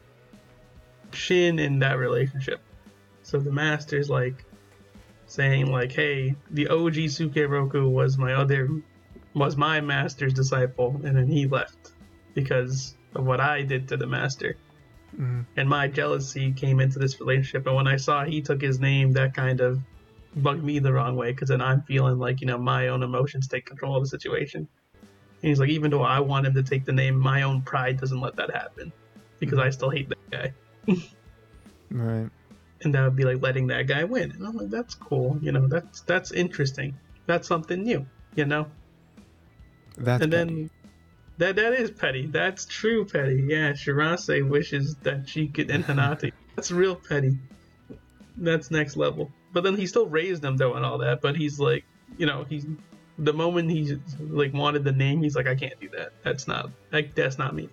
Shin 1.13 1.59
and 1.59 1.81
that 1.83 1.99
relationship. 1.99 2.61
So 3.23 3.39
the 3.39 3.53
master's 3.53 4.11
like 4.11 4.45
saying 5.27 5.71
like, 5.71 5.93
"Hey, 5.93 6.35
the 6.51 6.69
OG 6.69 6.95
Sukeroku 7.07 7.91
was 7.91 8.19
my 8.19 8.35
other 8.35 8.69
was 9.35 9.57
my 9.57 9.81
master's 9.81 10.33
disciple, 10.33 11.01
and 11.05 11.17
then 11.17 11.27
he 11.27 11.47
left 11.47 11.93
because 12.35 12.97
of 13.15 13.25
what 13.25 13.41
I 13.41 13.63
did 13.63 13.89
to 13.89 13.97
the 13.97 14.07
master. 14.07 14.57
Mm, 15.19 15.47
And 15.57 15.69
my 15.69 15.89
jealousy 15.89 16.53
came 16.53 16.81
into 16.81 16.99
this 16.99 17.21
relationship. 17.21 17.67
And 17.67 17.77
when 17.77 17.87
I 17.89 17.97
saw 17.97 18.25
he 18.25 18.43
took 18.43 18.61
his 18.63 18.81
name, 18.81 19.13
that 19.13 19.35
kind 19.35 19.61
of 19.61 19.81
bugged 20.37 20.65
me 20.65 20.79
the 20.81 20.93
wrong 20.93 21.17
way 21.17 21.33
because 21.33 21.49
then 21.49 21.61
I'm 21.61 21.83
feeling 21.83 22.19
like, 22.19 22.41
you 22.41 22.47
know, 22.47 22.59
my 22.59 22.89
own 22.89 23.03
emotions 23.03 23.49
take 23.49 23.67
control 23.67 23.97
of 23.97 24.03
the 24.05 24.09
situation. 24.09 24.69
And 25.43 25.49
he's 25.49 25.61
like, 25.61 25.71
even 25.71 25.91
though 25.91 26.03
I 26.03 26.21
want 26.21 26.47
him 26.47 26.55
to 26.55 26.63
take 26.63 26.85
the 26.85 26.93
name, 26.93 27.19
my 27.19 27.43
own 27.43 27.63
pride 27.63 27.99
doesn't 28.01 28.21
let 28.21 28.37
that 28.37 28.51
happen 28.55 28.93
because 29.41 29.59
I 29.59 29.71
still 29.71 29.91
hate 29.91 30.09
that 30.11 30.31
guy. 30.31 30.55
right. 31.91 32.31
And 32.83 32.95
that 32.95 33.05
would 33.05 33.17
be 33.17 33.25
like 33.25 33.43
letting 33.43 33.67
that 33.69 33.87
guy 33.89 34.05
win. 34.05 34.31
And 34.33 34.47
I'm 34.47 34.55
like, 34.57 34.71
that's 34.71 34.95
cool. 34.95 35.39
You 35.43 35.53
know, 35.53 35.67
that's 35.69 36.03
that's 36.03 36.33
interesting. 36.33 37.01
That's 37.27 37.49
something 37.49 37.83
new, 37.83 38.07
you 38.35 38.45
know? 38.45 38.71
That's 39.97 40.27
and 40.27 40.29
petty. 40.29 40.55
then 40.55 40.71
that 41.39 41.57
that 41.57 41.73
is 41.75 41.91
petty. 41.91 42.27
That's 42.27 42.65
true 42.67 43.05
petty. 43.05 43.45
Yeah, 43.47 43.73
Shirase 43.73 44.49
wishes 44.49 44.95
that 44.97 45.29
she 45.29 45.49
could 45.49 45.71
and 45.71 45.85
Hinata. 45.87 46.33
That's 46.57 46.71
real 46.71 46.97
petty. 46.97 47.39
That's 48.37 48.71
next 48.71 48.97
level. 48.97 49.33
But 49.53 49.65
then 49.65 49.77
he 49.77 49.87
still 49.87 50.07
raised 50.07 50.43
them 50.43 50.57
though 50.57 50.75
and 50.75 50.85
all 50.85 50.99
that. 50.99 51.21
But 51.21 51.37
he's 51.37 51.59
like, 51.59 51.85
you 52.17 52.27
know, 52.27 52.45
he's 52.45 52.67
the 53.19 53.33
moment 53.33 53.71
he 53.71 53.97
like 54.19 54.53
wanted 54.53 54.85
the 54.85 54.93
name, 54.93 55.23
he's 55.23 55.37
like, 55.37 55.47
I 55.47 55.55
can't 55.55 55.79
do 55.81 55.89
that. 55.91 56.13
That's 56.23 56.49
not 56.49 56.71
like 56.93 57.15
that's 57.15 57.39
not 57.39 57.55
me. 57.55 57.69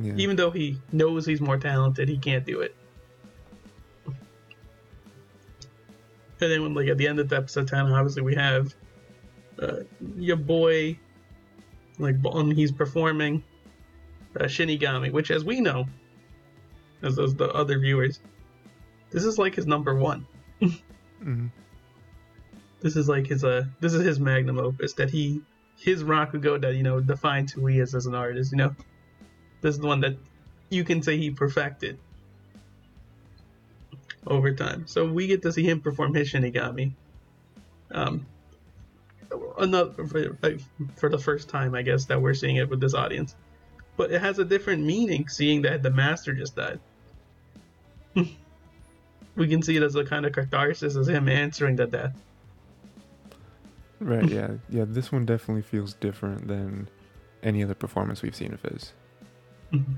yeah. 0.00 0.14
Even 0.16 0.36
though 0.36 0.50
he 0.50 0.78
knows 0.92 1.26
he's 1.26 1.40
more 1.40 1.58
talented, 1.58 2.08
he 2.08 2.18
can't 2.18 2.44
do 2.44 2.60
it. 2.60 2.74
And 6.40 6.52
then 6.52 6.62
when 6.62 6.74
like 6.74 6.88
at 6.88 6.98
the 6.98 7.08
end 7.08 7.18
of 7.18 7.28
the 7.28 7.36
episode 7.36 7.68
ten, 7.68 7.86
obviously 7.86 8.22
we 8.22 8.34
have 8.34 8.74
uh, 9.58 9.80
your 10.16 10.36
boy, 10.36 10.98
like 11.98 12.16
um, 12.30 12.50
he's 12.50 12.72
performing 12.72 13.42
uh, 14.38 14.44
Shinigami, 14.44 15.12
which 15.12 15.30
as 15.30 15.44
we 15.44 15.60
know, 15.60 15.86
as 17.02 17.18
as 17.18 17.34
the 17.34 17.50
other 17.52 17.78
viewers, 17.78 18.20
this 19.10 19.24
is 19.24 19.38
like 19.38 19.54
his 19.54 19.66
number 19.66 19.94
one. 19.94 20.26
Mhm. 21.24 21.50
This 22.80 22.96
is 22.96 23.08
like 23.08 23.26
his 23.26 23.44
uh, 23.44 23.64
this 23.80 23.94
is 23.94 24.04
his 24.04 24.20
magnum 24.20 24.58
opus 24.58 24.92
that 24.94 25.08
he 25.08 25.40
his 25.78 26.04
Rakugo 26.04 26.60
that 26.60 26.74
you 26.74 26.82
know 26.82 27.00
defines 27.00 27.52
who 27.52 27.66
he 27.66 27.78
is 27.78 27.94
as 27.94 28.04
an 28.04 28.14
artist. 28.14 28.52
You 28.52 28.58
know, 28.58 28.76
this 29.62 29.74
is 29.76 29.80
the 29.80 29.86
one 29.86 30.00
that 30.00 30.16
you 30.68 30.84
can 30.84 31.02
say 31.02 31.16
he 31.16 31.30
perfected 31.30 31.98
over 34.26 34.52
time. 34.52 34.86
So 34.86 35.10
we 35.10 35.26
get 35.26 35.42
to 35.42 35.52
see 35.52 35.64
him 35.64 35.80
perform 35.80 36.14
his 36.14 36.30
Shinigami. 36.30 36.92
Um, 37.90 38.26
another 39.58 40.06
for, 40.06 40.36
like, 40.42 40.60
for 40.96 41.08
the 41.08 41.18
first 41.18 41.48
time, 41.48 41.74
I 41.74 41.82
guess 41.82 42.04
that 42.06 42.20
we're 42.20 42.34
seeing 42.34 42.56
it 42.56 42.68
with 42.68 42.80
this 42.80 42.94
audience, 42.94 43.34
but 43.96 44.10
it 44.10 44.20
has 44.20 44.38
a 44.38 44.44
different 44.44 44.84
meaning 44.84 45.28
seeing 45.28 45.62
that 45.62 45.82
the 45.82 45.90
master 45.90 46.32
just 46.34 46.56
died. 46.56 46.80
we 48.14 49.48
can 49.48 49.62
see 49.62 49.76
it 49.76 49.82
as 49.82 49.94
a 49.96 50.04
kind 50.04 50.26
of 50.26 50.32
catharsis 50.32 50.96
as 50.96 51.08
him 51.08 51.28
answering 51.28 51.76
the 51.76 51.86
death. 51.86 52.14
Right, 54.00 54.28
yeah. 54.28 54.52
Yeah, 54.68 54.84
this 54.86 55.10
one 55.12 55.24
definitely 55.24 55.62
feels 55.62 55.94
different 55.94 56.48
than 56.48 56.88
any 57.42 57.62
other 57.62 57.74
performance 57.74 58.22
we've 58.22 58.34
seen 58.34 58.52
of 58.54 58.62
his. 58.62 58.92
Mhm. 59.72 59.96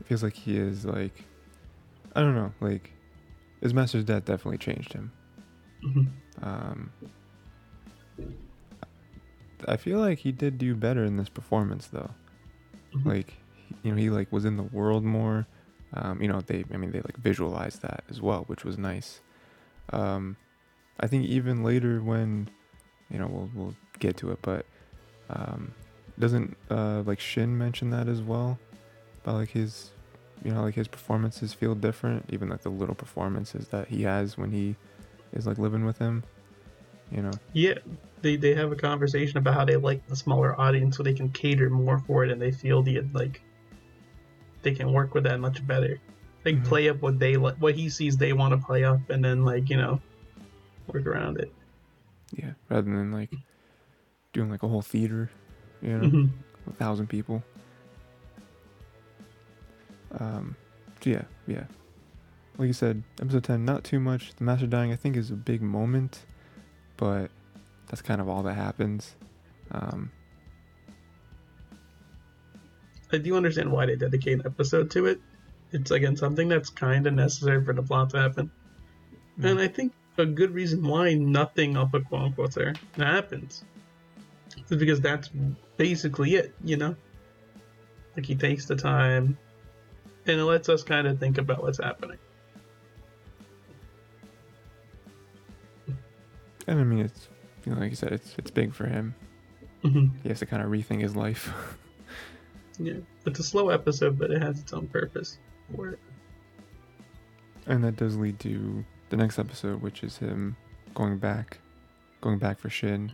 It 0.00 0.06
feels 0.06 0.22
like 0.22 0.34
he 0.34 0.56
is 0.56 0.84
like 0.84 1.24
I 2.14 2.20
don't 2.20 2.34
know, 2.34 2.52
like 2.60 2.92
his 3.60 3.74
master's 3.74 4.04
death 4.04 4.24
definitely 4.24 4.58
changed 4.58 4.92
him. 4.92 5.12
Mhm. 5.82 6.08
Um 6.42 6.90
I 9.66 9.76
feel 9.76 9.98
like 9.98 10.18
he 10.20 10.32
did 10.32 10.56
do 10.58 10.74
better 10.74 11.04
in 11.04 11.16
this 11.16 11.28
performance 11.28 11.88
though. 11.88 12.10
Mhm. 12.94 13.04
Like 13.06 13.30
he- 13.30 13.74
you 13.82 13.90
know, 13.92 13.96
he 13.98 14.10
like 14.10 14.30
was 14.32 14.44
in 14.44 14.56
the 14.56 14.62
world 14.62 15.04
more. 15.04 15.46
Um, 15.94 16.20
you 16.22 16.28
know, 16.28 16.40
they 16.40 16.64
I 16.72 16.76
mean 16.76 16.90
they 16.90 17.00
like 17.00 17.16
visualized 17.16 17.82
that 17.82 18.04
as 18.08 18.20
well, 18.20 18.44
which 18.46 18.64
was 18.64 18.78
nice. 18.78 19.20
Um 19.92 20.36
I 21.00 21.06
think 21.06 21.24
even 21.26 21.62
later 21.62 22.00
when 22.02 22.48
you 23.10 23.18
know, 23.18 23.26
we'll 23.26 23.50
we'll 23.54 23.74
get 23.98 24.16
to 24.18 24.30
it, 24.30 24.38
but 24.42 24.66
um 25.30 25.72
doesn't 26.18 26.56
uh 26.70 27.02
like 27.04 27.20
Shin 27.20 27.56
mention 27.58 27.90
that 27.90 28.08
as 28.08 28.22
well? 28.22 28.58
About 29.22 29.36
like 29.36 29.50
his 29.50 29.90
you 30.44 30.52
know, 30.52 30.62
like 30.62 30.74
his 30.76 30.86
performances 30.88 31.52
feel 31.52 31.74
different, 31.74 32.26
even 32.30 32.48
like 32.48 32.62
the 32.62 32.68
little 32.70 32.94
performances 32.94 33.68
that 33.68 33.88
he 33.88 34.02
has 34.04 34.38
when 34.38 34.52
he 34.52 34.76
is 35.32 35.46
like 35.46 35.58
living 35.58 35.84
with 35.84 35.98
him. 35.98 36.22
You 37.10 37.22
know. 37.22 37.32
Yeah, 37.52 37.74
they 38.22 38.36
they 38.36 38.54
have 38.54 38.70
a 38.72 38.76
conversation 38.76 39.38
about 39.38 39.54
how 39.54 39.64
they 39.64 39.76
like 39.76 40.06
the 40.08 40.16
smaller 40.16 40.58
audience 40.60 40.96
so 40.96 41.02
they 41.02 41.14
can 41.14 41.30
cater 41.30 41.70
more 41.70 41.98
for 42.00 42.24
it 42.24 42.30
and 42.30 42.40
they 42.40 42.50
feel 42.52 42.82
the 42.82 43.00
like 43.12 43.40
they 44.62 44.74
can 44.74 44.92
work 44.92 45.14
with 45.14 45.24
that 45.24 45.40
much 45.40 45.66
better. 45.66 46.00
like 46.44 46.56
Mhm. 46.56 46.64
play 46.64 46.88
up 46.88 47.00
what 47.02 47.18
they 47.18 47.36
like, 47.36 47.56
what 47.56 47.74
he 47.74 47.88
sees 47.88 48.16
they 48.16 48.32
want 48.32 48.52
to 48.58 48.64
play 48.66 48.84
up, 48.84 49.10
and 49.10 49.24
then 49.24 49.44
like 49.44 49.68
you 49.70 49.76
know 49.76 50.00
work 50.92 51.06
around 51.06 51.38
it. 51.38 51.52
Yeah, 52.32 52.52
rather 52.68 52.82
than 52.90 53.10
like 53.10 53.32
doing 54.32 54.50
like 54.50 54.62
a 54.62 54.68
whole 54.68 54.82
theater, 54.82 55.30
you 55.80 55.96
know, 55.96 56.04
Mhm. 56.08 56.30
a 56.68 56.72
thousand 56.74 57.08
people. 57.08 57.42
Um, 60.18 60.56
so 61.02 61.10
yeah, 61.10 61.22
yeah. 61.46 61.64
Like 62.58 62.66
you 62.66 62.72
said, 62.72 63.04
episode 63.22 63.44
ten, 63.44 63.64
not 63.64 63.84
too 63.84 64.00
much. 64.00 64.34
The 64.34 64.42
master 64.44 64.66
dying, 64.66 64.92
I 64.92 64.96
think, 64.96 65.16
is 65.16 65.30
a 65.30 65.34
big 65.34 65.62
moment, 65.62 66.20
but 66.96 67.30
that's 67.86 68.02
kind 68.02 68.20
of 68.20 68.28
all 68.28 68.42
that 68.42 68.54
happens. 68.54 69.14
Um, 69.70 70.10
I 73.12 73.18
do 73.18 73.36
understand 73.36 73.70
why 73.70 73.86
they 73.86 73.96
dedicate 73.96 74.40
an 74.40 74.42
episode 74.46 74.90
to 74.92 75.06
it. 75.06 75.20
It's 75.72 75.90
again 75.90 76.16
something 76.16 76.48
that's 76.48 76.68
kind 76.70 77.06
of 77.06 77.14
necessary 77.14 77.64
for 77.64 77.72
the 77.72 77.82
plot 77.82 78.10
to 78.10 78.18
happen, 78.18 78.50
Mm. 79.38 79.50
and 79.50 79.60
I 79.60 79.68
think 79.68 79.92
a 80.16 80.26
good 80.26 80.50
reason 80.52 80.82
why 80.82 81.14
nothing 81.14 81.76
I'll 81.76 81.86
put 81.86 82.06
quote 82.06 82.22
unquote 82.22 82.54
there 82.54 82.74
happens 82.96 83.64
is 84.68 84.76
because 84.78 85.00
that's 85.00 85.30
basically 85.76 86.34
it. 86.34 86.54
You 86.64 86.76
know, 86.76 86.96
like 88.16 88.26
he 88.26 88.34
takes 88.34 88.66
the 88.66 88.74
time, 88.74 89.38
and 90.26 90.40
it 90.40 90.44
lets 90.44 90.68
us 90.68 90.82
kind 90.82 91.06
of 91.06 91.20
think 91.20 91.38
about 91.38 91.62
what's 91.62 91.78
happening. 91.78 92.18
And 96.68 96.78
I 96.80 96.84
mean, 96.84 97.00
it's 97.00 97.28
you 97.64 97.74
know, 97.74 97.80
like 97.80 97.90
you 97.90 97.96
said, 97.96 98.12
it's 98.12 98.34
it's 98.38 98.50
big 98.50 98.72
for 98.72 98.86
him. 98.86 99.14
hmm 99.82 100.06
He 100.22 100.28
has 100.28 100.38
to 100.38 100.46
kind 100.46 100.62
of 100.62 100.70
rethink 100.70 101.00
his 101.02 101.16
life. 101.16 101.52
Yeah, 102.80 102.92
it's 103.26 103.40
a 103.40 103.42
slow 103.42 103.70
episode, 103.70 104.20
but 104.20 104.30
it 104.30 104.40
has 104.40 104.60
its 104.60 104.72
own 104.72 104.86
purpose 104.86 105.38
for 105.74 105.88
it. 105.88 105.98
And 107.66 107.82
that 107.82 107.96
does 107.96 108.16
lead 108.16 108.38
to 108.38 108.84
the 109.10 109.16
next 109.16 109.40
episode, 109.40 109.82
which 109.82 110.04
is 110.04 110.16
him 110.16 110.56
going 110.94 111.18
back, 111.18 111.58
going 112.20 112.38
back 112.38 112.60
for 112.60 112.70
Shin, 112.70 113.10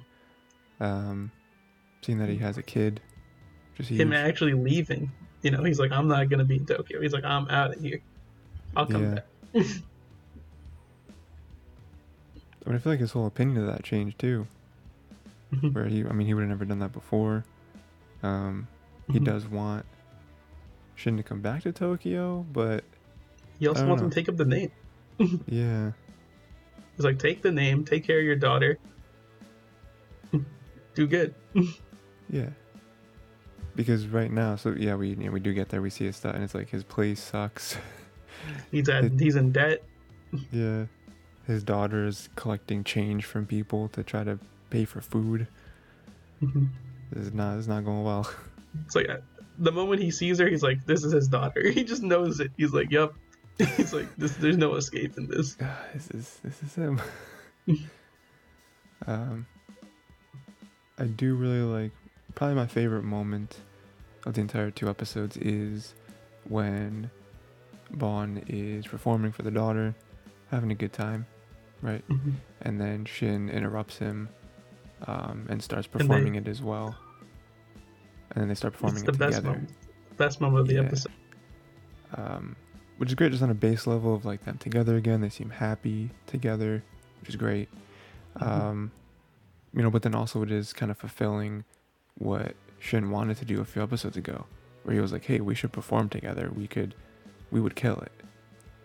um, 0.80 1.32
seeing 2.02 2.18
that 2.18 2.28
he 2.28 2.36
has 2.36 2.59
a 2.59 2.62
kid. 2.62 3.00
Just 3.74 3.88
huge. 3.88 4.02
Him 4.02 4.12
actually 4.12 4.52
leaving. 4.52 5.11
You 5.40 5.50
know, 5.52 5.64
he's 5.64 5.78
like, 5.80 5.92
I'm 5.92 6.09
not 6.09 6.28
gonna 6.28 6.44
be 6.44 6.57
in 6.57 6.66
Tokyo. 6.66 7.00
He's 7.00 7.14
like, 7.14 7.24
I'm 7.24 7.48
out 7.48 7.74
of 7.74 7.80
here. 7.80 8.02
I'll 8.76 8.84
come 8.84 9.14
Yeah. 9.14 9.20
back. 9.55 9.66
I 12.65 12.71
mean, 12.71 12.77
I 12.77 12.79
feel 12.81 12.93
like 12.93 13.01
his 13.01 13.12
whole 13.12 13.27
opinion 13.27 13.59
of 13.59 13.67
that 13.67 13.83
changed 13.85 14.19
too. 14.19 14.47
Mhm. 15.53 15.73
Where 15.75 15.85
he, 15.87 16.05
I 16.05 16.12
mean, 16.12 16.27
he 16.27 16.35
would 16.35 16.41
have 16.43 16.49
never 16.49 16.65
done 16.65 16.79
that 16.81 16.93
before. 16.93 17.45
Um, 18.23 18.67
he 19.11 19.19
Mhm. 19.19 19.25
does 19.25 19.47
want 19.47 19.85
Shin 20.97 21.17
to 21.17 21.23
come 21.23 21.41
back 21.41 21.62
to 21.65 21.73
Tokyo, 21.73 22.47
but 22.53 22.85
He 23.59 23.67
also 23.67 23.87
wants 23.87 24.01
know. 24.01 24.07
him 24.07 24.11
to 24.11 24.15
take 24.15 24.29
up 24.29 24.37
the 24.37 24.45
name. 24.45 24.71
yeah, 25.47 25.93
He's 26.97 27.05
like, 27.05 27.19
take 27.19 27.43
the 27.43 27.51
name, 27.53 27.85
take 27.85 28.05
care 28.05 28.19
of 28.19 28.25
your 28.25 28.37
daughter. 28.37 28.79
Do 30.95 31.07
good. 31.07 31.35
yeah. 32.31 32.51
Because 33.77 34.07
right 34.07 34.31
now, 34.31 34.55
so 34.57 34.71
yeah, 34.79 34.95
we 34.95 35.09
you 35.11 35.17
know, 35.17 35.31
we 35.33 35.41
do 35.41 35.53
get 35.53 35.69
there. 35.69 35.83
We 35.83 35.91
see 35.91 36.05
his 36.07 36.15
stuff, 36.17 36.35
and 36.35 36.45
it's 36.45 36.55
like 36.55 36.71
his 36.71 36.85
place 36.85 37.21
sucks. 37.21 37.77
He's 38.71 38.89
at 38.89 39.05
It- 39.05 39.21
he's 39.21 39.35
in 39.37 39.51
debt. 39.53 39.83
Yeah. 40.53 40.87
His 41.47 41.62
daughter 41.62 42.07
is 42.07 42.28
collecting 42.36 42.84
change 42.84 43.24
from 43.24 43.47
people 43.47 43.88
to 43.90 44.03
try 44.03 44.24
to 44.24 44.38
pay 44.70 44.84
for 44.84 45.01
food. 45.01 45.47
Mhm. 46.42 46.68
This 47.12 47.26
is 47.26 47.32
not 47.34 47.57
this 47.57 47.62
is 47.64 47.68
not 47.68 47.84
going 47.84 48.03
well. 48.05 48.28
It's 48.86 48.97
like 48.97 49.09
the 49.59 49.70
moment 49.70 50.03
he 50.03 50.11
sees 50.11 50.38
her, 50.40 50.49
he's 50.49 50.62
like, 50.64 50.84
"This 50.84 51.05
is 51.05 51.12
his 51.12 51.28
daughter." 51.28 51.68
He 51.70 51.84
just 51.84 52.03
knows 52.03 52.40
it. 52.40 52.51
He's 52.57 52.72
like, 52.72 52.90
"Yep." 52.90 53.12
He's 53.76 53.92
like, 53.92 54.09
"This, 54.16 54.34
there's 54.36 54.57
no 54.57 54.74
escaping 54.74 55.28
this." 55.28 55.57
Ah, 55.62 55.80
this 55.92 56.11
is 56.11 56.40
this 56.42 56.61
is 56.62 56.74
him. 56.74 57.01
um 59.07 59.47
I 60.99 61.05
do 61.05 61.34
really 61.36 61.61
like 61.62 61.92
probably 62.34 62.57
my 62.57 62.66
favorite 62.66 63.05
moment 63.05 63.59
of 64.26 64.34
the 64.34 64.40
entire 64.40 64.70
two 64.72 64.88
episodes 64.88 65.36
is 65.36 65.95
when 66.49 67.11
Bon 67.92 68.42
is 68.49 68.86
performing 68.86 69.30
for 69.32 69.42
the 69.42 69.51
daughter, 69.53 69.95
having 70.51 70.70
a 70.72 70.74
good 70.74 70.92
time, 70.92 71.26
right? 71.85 72.07
Mhm. 72.09 72.32
And 72.62 72.80
then 72.80 73.05
Shin 73.05 73.49
interrupts 73.49 73.99
him 73.99 74.28
um, 75.07 75.47
and 75.49 75.62
starts 75.62 75.87
they- 75.87 75.99
performing 75.99 76.35
it 76.35 76.49
as 76.49 76.62
well. 76.62 76.97
And 78.30 78.41
then 78.43 78.49
they 78.49 78.55
start 78.55 78.72
performing 78.72 78.97
It's 78.97 79.05
the 79.05 79.12
it 79.12 79.18
best 79.18 79.37
together. 79.37 79.55
moment. 79.55 79.72
Best 80.16 80.41
moment 80.41 80.61
of 80.62 80.66
the 80.68 80.74
Yeah. 80.74 80.80
episode. 80.82 81.12
um, 82.16 82.55
which 82.99 83.09
is 83.09 83.14
great 83.16 83.32
just 83.32 83.43
on 83.43 83.51
a 83.51 83.55
base 83.55 83.87
level 83.89 84.14
of 84.14 84.24
like 84.24 84.45
them 84.45 84.57
together 84.59 84.97
again. 84.97 85.20
They 85.20 85.28
seem 85.28 85.51
happy 85.51 86.11
together, 86.26 86.82
which 87.20 87.28
is 87.28 87.35
great. 87.37 87.68
Mhm. 88.37 88.47
Um, 88.47 88.93
you 89.72 89.82
know, 89.82 89.91
but 89.91 90.03
then 90.03 90.14
also 90.14 90.43
it 90.43 90.53
is 90.53 90.72
kind 90.72 90.93
of 90.93 90.97
fulfilling 90.99 91.64
what 92.18 92.55
Shin 92.78 93.11
wanted 93.11 93.37
to 93.39 93.45
do 93.45 93.61
a 93.61 93.64
few 93.64 93.82
episodes 93.82 94.16
ago, 94.16 94.47
where 94.85 94.95
he 94.95 95.01
was 95.01 95.12
like, 95.12 95.24
"Hey, 95.24 95.41
we 95.41 95.57
should 95.57 95.72
perform 95.72 96.09
together. 96.09 96.51
We 96.55 96.68
could, 96.68 96.95
we 97.51 97.61
would 97.61 97.74
kill 97.74 97.97
it." 97.99 98.12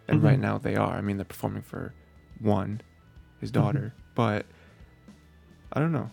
And 0.08 0.24
right 0.24 0.40
Mhm. 0.40 0.42
now 0.42 0.58
they 0.58 0.76
are. 0.76 0.94
I 0.96 1.02
mean, 1.02 1.18
they're 1.18 1.24
performing 1.26 1.62
for 1.62 1.94
one, 2.40 2.82
his 3.40 3.52
Mm-hmm. 3.52 3.62
daughter, 3.62 3.94
but 4.16 4.46
I 5.74 5.80
don't 5.80 5.92
know. 5.92 6.10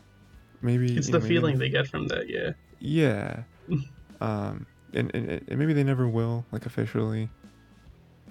Maybe 0.62 0.96
It's 0.96 1.06
the 1.08 1.14
know, 1.14 1.18
maybe 1.20 1.28
feeling 1.34 1.58
they 1.58 1.68
get 1.68 1.86
from 1.86 2.08
that. 2.08 2.28
Yeah. 2.28 2.52
yeah. 2.78 3.42
um, 4.20 4.66
and, 4.94 5.14
and, 5.14 5.30
and 5.48 5.58
maybe 5.58 5.72
they 5.72 5.84
never 5.84 6.08
will, 6.08 6.44
like 6.52 6.66
officially. 6.66 7.28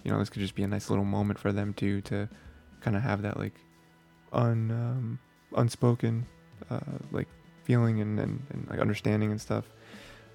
You 0.04 0.12
know, 0.12 0.20
this 0.20 0.30
could 0.30 0.42
just 0.42 0.56
be 0.56 0.64
a 0.64 0.68
nice 0.68 0.90
little 0.90 1.06
moment 1.06 1.40
for 1.40 1.52
them 1.52 1.74
too 1.74 2.02
to 2.02 2.30
kind 2.82 2.96
of 2.96 3.02
have 3.04 3.22
that 3.24 3.38
like 3.38 3.54
un 4.34 4.70
um, 4.72 5.20
unspoken 5.56 6.26
uh, 6.70 6.80
like 7.12 7.28
feeling 7.64 8.02
and, 8.02 8.20
and, 8.20 8.46
and 8.52 8.68
like 8.70 8.80
understanding 8.80 9.32
and 9.32 9.42
stuff. 9.42 9.66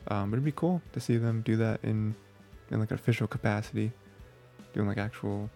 Um, 0.09 0.31
but 0.31 0.37
it'd 0.37 0.45
be 0.45 0.53
cool 0.53 0.83
to 0.93 1.01
see 1.01 1.17
them 1.19 1.43
do 1.43 1.57
that 1.57 1.81
in 1.85 2.15
in 2.71 2.81
like 2.81 2.91
an 2.91 2.95
official 2.97 3.27
capacity, 3.27 3.93
doing 4.73 4.89
like 4.89 4.99
actual 4.99 5.51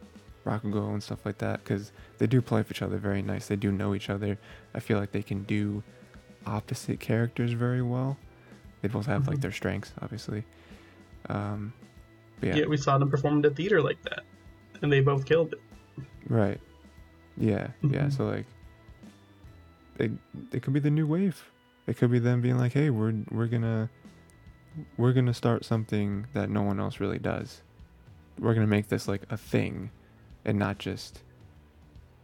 Rakugo 0.44 0.64
and 0.64 0.72
Go 0.72 0.88
and 0.90 1.02
stuff 1.02 1.24
like 1.24 1.38
that 1.38 1.62
because 1.64 1.92
they 2.18 2.26
do 2.26 2.40
play 2.42 2.60
with 2.60 2.70
each 2.70 2.82
other 2.82 2.98
very 2.98 3.22
nice. 3.22 3.46
They 3.46 3.56
do 3.56 3.72
know 3.72 3.94
each 3.94 4.10
other. 4.10 4.38
I 4.74 4.80
feel 4.80 4.98
like 4.98 5.12
they 5.12 5.22
can 5.22 5.44
do 5.44 5.82
opposite 6.46 7.00
characters 7.00 7.52
very 7.52 7.82
well. 7.82 8.16
They 8.82 8.88
both 8.88 9.06
have 9.06 9.26
like 9.26 9.38
Mhm. 9.38 9.42
their 9.42 9.52
strengths, 9.52 9.92
obviously. 10.02 10.44
Um, 11.30 11.72
yeah. 12.42 12.56
yeah, 12.56 12.66
we 12.66 12.76
saw 12.76 12.98
them 12.98 13.10
perform 13.10 13.36
in 13.36 13.42
the 13.42 13.50
theater 13.50 13.80
like 13.80 14.02
that, 14.02 14.24
and 14.82 14.92
they 14.92 15.00
both 15.00 15.24
killed 15.24 15.52
it. 15.54 15.60
right. 16.28 16.60
Yeah, 17.36 17.68
yeah. 17.82 18.06
Mhm. 18.06 18.12
So 18.12 18.26
like, 18.26 18.46
it 19.98 20.10
it 20.52 20.62
could 20.62 20.72
be 20.72 20.80
the 20.80 20.90
new 20.90 21.06
wave. 21.06 21.50
It 21.86 21.96
could 21.96 22.10
be 22.10 22.18
them 22.18 22.40
being 22.40 22.58
like, 22.58 22.72
hey, 22.72 22.90
we're 22.90 23.14
we're 23.30 23.46
gonna 23.46 23.88
we're 24.98 25.12
gonna 25.12 25.34
start 25.34 25.64
something 25.64 26.26
that 26.34 26.50
no 26.50 26.62
one 26.62 26.78
else 26.80 27.00
really 27.00 27.18
does. 27.18 27.62
We're 28.38 28.54
gonna 28.54 28.66
make 28.66 28.88
this 28.88 29.06
like 29.08 29.22
a 29.30 29.36
thing, 29.36 29.90
and 30.44 30.58
not 30.58 30.78
just 30.78 31.22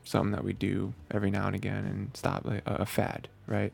something 0.05 0.33
that 0.33 0.45
we 0.45 0.53
do 0.53 0.93
every 1.11 1.31
now 1.31 1.47
and 1.47 1.55
again 1.55 1.85
and 1.85 2.17
stop 2.17 2.45
like 2.45 2.63
a, 2.67 2.77
a 2.77 2.87
fad, 2.87 3.29
right? 3.47 3.73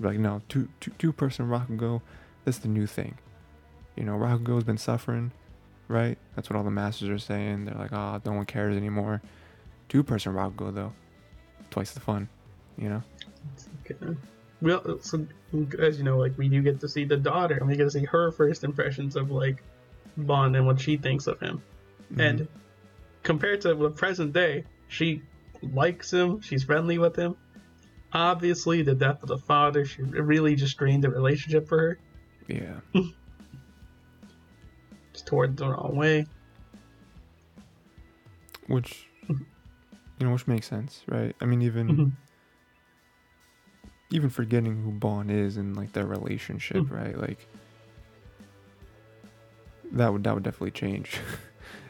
Like 0.00 0.18
no, 0.18 0.42
two 0.48 0.68
two 0.80 0.92
two 0.98 1.12
person 1.12 1.48
Rakugo, 1.48 2.02
that's 2.44 2.58
the 2.58 2.68
new 2.68 2.86
thing. 2.86 3.18
You 3.96 4.04
know, 4.04 4.12
Rakugo's 4.12 4.64
been 4.64 4.78
suffering, 4.78 5.32
right? 5.88 6.18
That's 6.34 6.50
what 6.50 6.56
all 6.56 6.64
the 6.64 6.70
masters 6.70 7.08
are 7.08 7.18
saying. 7.18 7.64
They're 7.64 7.74
like, 7.74 7.92
oh, 7.92 8.20
no 8.24 8.32
one 8.32 8.46
cares 8.46 8.76
anymore. 8.76 9.22
Two 9.88 10.02
person 10.02 10.34
Rakugo 10.34 10.74
though, 10.74 10.92
twice 11.70 11.92
the 11.92 12.00
fun, 12.00 12.28
you 12.76 12.88
know? 12.88 13.02
Okay. 13.84 14.16
Well, 14.60 14.98
so 15.00 15.26
as 15.78 15.98
you 15.98 16.04
know, 16.04 16.18
like 16.18 16.36
we 16.36 16.48
do 16.48 16.62
get 16.62 16.80
to 16.80 16.88
see 16.88 17.04
the 17.04 17.16
daughter, 17.16 17.56
and 17.56 17.68
we 17.68 17.76
get 17.76 17.84
to 17.84 17.90
see 17.90 18.04
her 18.04 18.32
first 18.32 18.64
impressions 18.64 19.16
of 19.16 19.30
like 19.30 19.62
Bon 20.16 20.54
and 20.54 20.66
what 20.66 20.80
she 20.80 20.96
thinks 20.96 21.26
of 21.26 21.38
him. 21.40 21.62
Mhm. 22.12 22.20
And 22.20 22.48
compared 23.26 23.60
to 23.62 23.74
the 23.74 23.90
present 23.90 24.32
day, 24.32 24.64
she 24.88 25.20
likes 25.60 26.12
him. 26.12 26.40
She's 26.40 26.62
friendly 26.64 26.96
with 26.98 27.16
him. 27.16 27.36
Obviously, 28.12 28.82
the 28.82 28.94
death 28.94 29.20
of 29.22 29.28
the 29.28 29.36
father, 29.36 29.84
she 29.84 30.00
really 30.02 30.54
just 30.54 30.78
drained 30.78 31.02
the 31.04 31.10
relationship 31.10 31.68
for 31.68 31.78
her. 31.78 31.98
yeah, 32.46 32.80
Just 35.12 35.26
toward 35.26 35.56
the 35.56 35.68
wrong 35.68 35.96
way. 35.96 36.24
which 38.68 39.06
you 39.28 40.26
know, 40.26 40.32
which 40.32 40.46
makes 40.46 40.66
sense, 40.66 41.02
right? 41.08 41.34
I 41.40 41.44
mean, 41.46 41.62
even 41.62 41.88
Mhm. 41.88 42.12
even 44.10 44.30
forgetting 44.30 44.82
who 44.82 44.90
Bon 44.92 45.30
is 45.30 45.56
and 45.56 45.76
like 45.76 45.92
their 45.92 46.06
relationship, 46.06 46.76
Mhm. 46.84 46.90
right? 46.90 47.16
Like 47.18 47.46
that 49.92 50.12
would 50.12 50.24
that 50.24 50.34
would 50.34 50.42
definitely 50.44 50.70
change. 50.72 51.20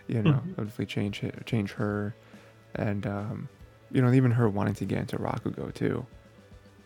you 0.09 0.23
know, 0.23 0.31
Mhm. 0.33 0.49
that 0.51 0.59
would 0.59 0.69
definitely 0.69 0.87
change 0.87 1.23
it, 1.23 1.47
change 1.47 1.73
her, 1.73 2.15
and 2.75 3.07
um, 3.07 3.49
you 3.91 4.03
know, 4.03 4.13
even 4.13 4.31
her 4.33 4.49
wanting 4.49 4.75
to 4.75 4.85
get 4.85 4.99
into 4.99 5.17
Rakugo 5.17 5.73
too. 5.75 6.07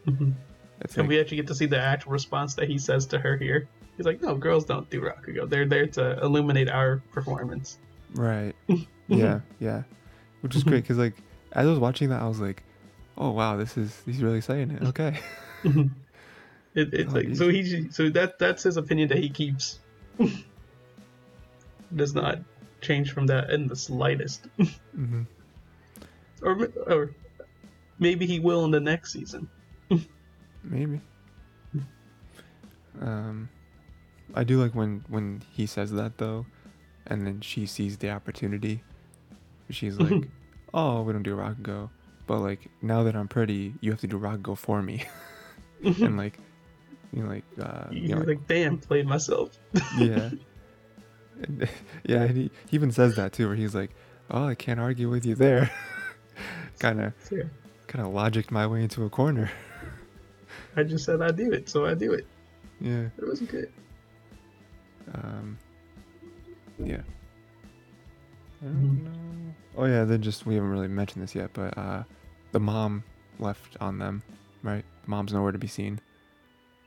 Mhm. 0.07 0.35
It's 0.81 0.95
And 0.97 1.03
like, 1.03 1.09
we 1.09 1.21
actually 1.21 1.37
get 1.39 1.47
to 1.49 1.55
see 1.55 1.67
the 1.67 1.79
actual 1.79 2.13
response 2.13 2.55
that 2.55 2.69
he 2.69 2.79
says 2.79 3.07
to 3.07 3.19
her 3.19 3.37
here. 3.37 3.69
He's 3.97 4.07
like, 4.07 4.23
"No, 4.23 4.35
girls 4.35 4.65
don't 4.65 4.89
do 4.89 5.01
Rakugo. 5.03 5.49
They're 5.49 5.67
there 5.67 5.87
to 5.89 6.19
illuminate 6.23 6.71
our 6.71 7.03
performance." 7.13 7.79
Right. 8.15 8.55
yeah, 9.09 9.41
yeah. 9.59 9.83
Which 10.41 10.57
is 10.57 10.65
great 10.65 10.83
because 10.83 10.97
like 10.99 11.15
as 11.53 11.67
I 11.67 11.71
was 11.71 11.79
watching 11.79 12.09
that, 12.09 12.23
I 12.23 12.27
was 12.29 12.41
like, 12.41 12.63
oh 13.19 13.31
wow, 13.31 13.57
this 13.57 13.77
is 13.77 14.01
he's 14.07 14.23
really 14.23 14.41
saying 14.41 14.71
it. 14.71 14.83
Okay. 14.85 15.19
it, 15.65 16.95
it's 16.95 17.13
Oh, 17.13 17.17
like 17.17 17.37
so 17.37 17.49
he 17.49 17.91
so 17.91 18.09
that 18.11 18.39
that's 18.39 18.63
his 18.63 18.77
opinion 18.79 19.09
that 19.09 19.19
he 19.19 19.29
keeps. 19.29 19.81
Does 21.95 22.15
not 22.15 22.39
change 22.81 23.13
from 23.13 23.27
that 23.27 23.51
in 23.51 23.67
the 23.67 23.77
slightest. 23.77 24.47
hmm 24.95 25.23
or 26.43 26.69
or 26.87 27.11
maybe 27.99 28.27
he 28.27 28.41
will 28.41 28.65
in 28.65 28.71
the 28.71 28.81
next 28.81 29.13
season. 29.13 29.49
Maybe. 30.63 31.01
Um, 33.01 33.49
I 34.35 34.45
do 34.45 34.61
like 34.61 34.75
when 34.75 35.05
when 35.09 35.43
he 35.53 35.67
says 35.67 35.93
that 35.93 36.19
though, 36.19 36.47
and 37.07 37.27
then 37.27 37.41
she 37.41 37.67
sees 37.67 37.99
the 37.99 38.11
opportunity. 38.11 38.83
She's 39.71 39.99
like, 39.99 40.29
"Oh, 40.75 41.03
we 41.03 41.13
don't 41.13 41.23
do 41.23 41.37
Rakugo, 41.37 41.91
but 42.27 42.41
like 42.41 42.69
now 42.83 43.03
that 43.05 43.17
I'm 43.17 43.29
pretty, 43.29 43.75
you 43.81 43.91
have 43.91 44.01
to 44.01 44.07
do 44.07 44.19
Rakugo 44.19 44.57
for 44.57 44.83
me." 44.83 45.05
and 45.85 46.17
like, 46.17 46.39
you 47.13 47.23
know, 47.23 47.29
like, 47.31 47.45
uh, 47.61 47.85
you 47.91 48.09
know, 48.09 48.19
like, 48.19 48.27
like, 48.27 48.47
damn, 48.47 48.79
played 48.79 49.07
myself. 49.07 49.59
yeah, 49.99 50.31
And- 51.43 51.69
yeah. 52.05 52.23
And 52.23 52.37
he, 52.37 52.43
he 52.69 52.77
even 52.77 52.93
says 52.93 53.17
that 53.17 53.33
too, 53.33 53.47
where 53.49 53.57
he's 53.57 53.75
like, 53.75 53.91
"Oh, 54.31 54.45
I 54.47 54.55
can't 54.55 54.81
argue 54.81 55.09
with 55.11 55.25
you 55.27 55.35
there." 55.35 55.71
kind 56.79 57.01
of 57.01 57.13
kind 57.87 58.07
of 58.07 58.13
logicked 58.13 58.51
my 58.51 58.67
way 58.67 58.83
into 58.83 59.05
a 59.05 59.11
corner. 59.11 59.51
I 60.77 60.83
just 60.85 61.05
said 61.05 61.21
I 61.21 61.31
do 61.31 61.53
it, 61.53 61.69
so 61.69 61.85
I 61.87 61.95
do 61.95 62.13
it. 62.13 62.27
yeah. 62.81 63.09
It 63.19 63.27
was 63.27 63.41
good. 63.41 63.73
Um, 65.15 65.59
yeah. 66.79 67.03
I 68.63 68.67
don't 68.67 69.05
know. 69.05 69.55
Oh 69.77 69.85
yeah, 69.87 70.05
then 70.05 70.23
just 70.23 70.47
we 70.47 70.55
haven't 70.55 70.71
really 70.71 70.89
mentioned 70.89 71.23
this 71.23 71.35
yet, 71.35 71.51
but 71.53 71.77
uh, 71.77 72.03
the 72.53 72.61
mom 72.61 73.03
left 73.39 73.77
on 73.81 73.99
them, 73.99 74.23
right? 74.63 74.85
Mom's 75.07 75.33
nowhere 75.33 75.53
to 75.53 75.59
be 75.59 75.67
seen, 75.67 76.01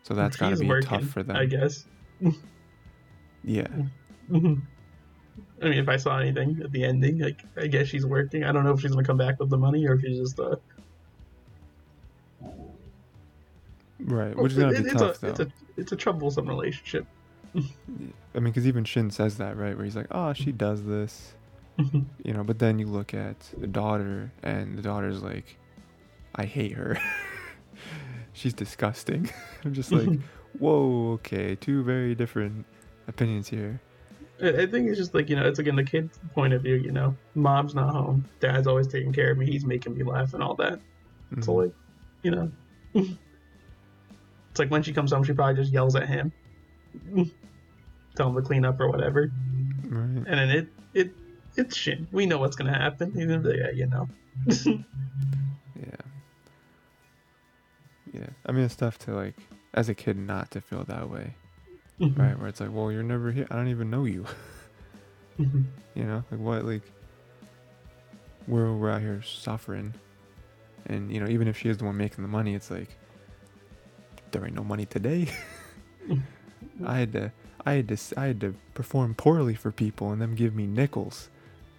so 0.04 0.14
that's 0.14 0.38
got 0.38 0.50
to 0.52 0.58
be 0.58 0.68
working, 0.68 0.88
tough 0.88 1.06
for 1.06 1.24
them. 1.24 1.36
I 1.36 1.46
guess. 1.46 1.86
Yeah, 3.46 3.68
I 4.34 5.70
mean, 5.70 5.80
if 5.80 5.88
I 5.90 5.98
saw 5.98 6.18
anything 6.20 6.60
at 6.64 6.72
the 6.72 6.84
ending, 6.84 7.20
like 7.20 7.42
I 7.58 7.68
guess 7.68 7.88
she's 7.88 8.06
working. 8.06 8.44
I 8.44 8.52
don't 8.52 8.64
know 8.64 8.72
if 8.74 8.82
she's 8.82 8.92
gonna 8.92 9.04
come 9.06 9.18
back 9.18 9.40
with 9.40 9.50
the 9.50 9.58
money 9.58 9.88
or 9.88 9.94
if 9.96 10.02
she's 10.02 10.20
just 10.20 10.40
uh. 10.40 10.56
right. 14.00 14.36
Which 14.36 14.54
is 14.54 14.58
gonna 14.60 14.74
it- 14.74 14.84
be 14.84 14.90
it's 14.90 15.00
tough 15.00 15.24
a, 15.24 15.28
It's 15.30 15.38
though. 15.40 15.46
a 15.46 15.48
it's 15.78 15.92
a 15.92 15.96
troublesome 15.96 16.48
relationship. 16.48 17.06
I 17.56 17.60
mean, 18.40 18.46
because 18.46 18.66
even 18.68 18.84
Shin 18.84 19.12
says 19.12 19.38
that, 19.38 19.58
right? 19.58 19.76
Where 19.76 19.86
he's 19.86 19.96
like, 19.96 20.08
"Oh, 20.12 20.34
she 20.34 20.52
does 20.52 20.84
this," 20.84 21.34
you 21.78 22.34
know. 22.34 22.44
But 22.44 22.60
then 22.60 22.80
you 22.80 22.88
look 22.88 23.14
at 23.14 23.38
the 23.58 23.68
daughter, 23.68 24.32
and 24.42 24.78
the 24.78 24.82
daughter's 24.82 25.22
like, 25.22 25.58
"I 26.36 26.46
hate 26.46 26.72
her. 26.74 26.98
She's 28.34 28.54
disgusting." 28.54 29.30
I'm 29.64 29.74
just 29.74 29.92
like, 29.92 30.20
"Whoa, 30.58 31.12
okay, 31.14 31.54
two 31.56 31.84
very 31.84 32.16
different 32.16 32.66
opinions 33.08 33.50
here." 33.50 33.80
I 34.44 34.64
I 34.64 34.66
think 34.68 34.90
it's 34.90 34.98
just 34.98 35.14
like 35.14 35.30
you 35.30 35.36
know, 35.36 35.48
it's 35.48 35.58
like 35.58 35.68
in 35.68 35.76
the 35.76 35.84
kid's 35.84 36.20
point 36.34 36.54
of 36.54 36.62
view. 36.62 36.76
You 36.76 36.92
know, 36.92 37.16
mom's 37.36 37.74
not 37.76 37.92
home, 37.94 38.26
dad's 38.40 38.68
always 38.68 38.88
taking 38.88 39.14
care 39.14 39.32
of 39.32 39.38
me. 39.38 39.46
He's 39.46 39.66
making 39.66 39.96
me 39.98 40.04
laugh 40.04 40.34
and 40.34 40.44
all 40.44 40.56
that. 40.56 40.80
So 41.42 41.54
Mhm. 41.54 41.64
like, 41.66 41.74
you 42.24 42.32
know, 42.32 42.52
it's 42.94 44.60
like 44.60 44.70
when 44.70 44.84
she 44.84 44.94
comes 44.94 45.12
home, 45.12 45.24
she 45.24 45.34
probably 45.34 45.56
just 45.56 45.72
yells 45.74 45.96
at 45.96 46.08
him, 46.08 46.32
tell 48.16 48.30
him 48.30 48.36
to 48.36 48.42
clean 48.42 48.66
up 48.66 48.80
or 48.80 48.90
whatever. 48.90 49.32
Right. 49.86 50.24
And 50.26 50.26
then 50.28 50.50
it 50.50 50.68
it 50.94 51.12
it's 51.56 51.76
shit. 51.76 52.00
We 52.12 52.26
know 52.26 52.38
what's 52.40 52.56
gonna 52.56 52.78
happen. 52.78 53.12
He's 53.14 53.26
gonna 53.26 53.40
be 53.40 53.50
like, 53.50 53.58
yeah, 53.60 53.72
you 53.72 53.88
know. 53.88 54.08
Yeah. 55.76 55.96
Yeah. 58.14 58.30
I 58.46 58.52
mean, 58.52 58.64
it's 58.64 58.76
tough 58.76 58.98
to 59.00 59.14
like, 59.14 59.36
as 59.74 59.90
a 59.90 59.96
kid, 59.96 60.18
not 60.18 60.52
to 60.52 60.62
feel 60.62 60.84
that 60.86 61.10
way, 61.10 61.34
right? 62.00 62.38
Where 62.38 62.48
it's 62.48 62.60
like, 62.60 62.72
well, 62.72 62.92
you're 62.92 63.04
never 63.04 63.32
here. 63.32 63.48
I 63.50 63.56
don't 63.56 63.68
even 63.70 63.90
know 63.90 64.06
you. 64.06 64.26
Mhm. 65.40 65.64
You 65.96 66.04
know, 66.04 66.24
like 66.30 66.40
what, 66.40 66.64
like, 66.64 66.84
we're 68.48 68.72
we're 68.72 68.92
out 68.92 69.02
here 69.02 69.24
suffering, 69.24 69.96
and 70.86 71.12
you 71.12 71.20
know, 71.20 71.28
even 71.28 71.48
if 71.48 71.58
she 71.58 71.70
is 71.70 71.78
the 71.80 71.86
one 71.86 71.98
making 71.98 72.24
the 72.24 72.28
money, 72.28 72.54
it's 72.54 72.70
like 72.70 72.90
there 74.30 74.46
ain't 74.46 74.54
no 74.54 74.64
money 74.64 74.86
today. 74.86 75.28
I 76.86 76.98
had 77.00 77.14
to, 77.14 77.32
I 77.66 77.74
had 77.74 77.88
to, 77.88 77.98
I 78.16 78.26
had 78.28 78.42
to 78.42 78.54
perform 78.76 79.16
poorly 79.16 79.56
for 79.56 79.72
people, 79.72 80.12
and 80.12 80.22
them 80.22 80.36
give 80.36 80.54
me 80.54 80.68
nickels. 80.68 81.32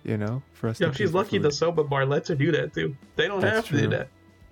You 0.03 0.17
know, 0.19 0.43
for 0.53 0.69
us. 0.69 0.79
Pay 0.81 0.91
she's 0.93 1.15
lucky 1.15 1.37
food. 1.39 1.43
the 1.45 1.53
soba 1.53 1.85
bar 1.85 2.05
lets 2.05 2.29
her 2.31 2.35
do 2.35 2.51
that 2.53 2.75
too. 2.75 2.97
They 3.15 3.29
don't 3.29 3.41
That's 3.41 3.69
have 3.69 3.77
to 3.79 3.83
do 3.85 3.89
that. 3.91 4.09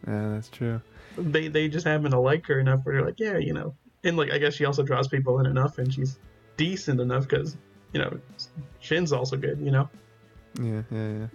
Yeah, 0.06 0.28
that's 0.28 0.48
true. 0.48 0.80
They 1.18 1.48
they 1.48 1.66
just 1.66 1.86
happen 1.86 2.12
to 2.12 2.20
like 2.20 2.46
her 2.46 2.60
enough 2.60 2.84
where 2.84 2.94
they're 2.94 3.04
like, 3.04 3.18
yeah, 3.18 3.36
you 3.38 3.52
know. 3.52 3.74
And 4.04 4.16
like 4.16 4.32
I 4.32 4.38
guess 4.38 4.54
she 4.54 4.64
also 4.64 4.82
draws 4.82 5.08
people 5.08 5.38
in 5.40 5.46
enough, 5.46 5.78
and 5.78 5.92
she's 5.92 6.18
decent 6.56 7.00
enough 7.00 7.28
because 7.28 7.56
you 7.92 8.00
know 8.00 8.18
Shin's 8.80 9.12
also 9.12 9.36
good. 9.36 9.58
You 9.60 9.70
know. 9.70 9.88
Yeah, 10.60 10.82
yeah, 10.90 11.08
yeah. 11.08 11.26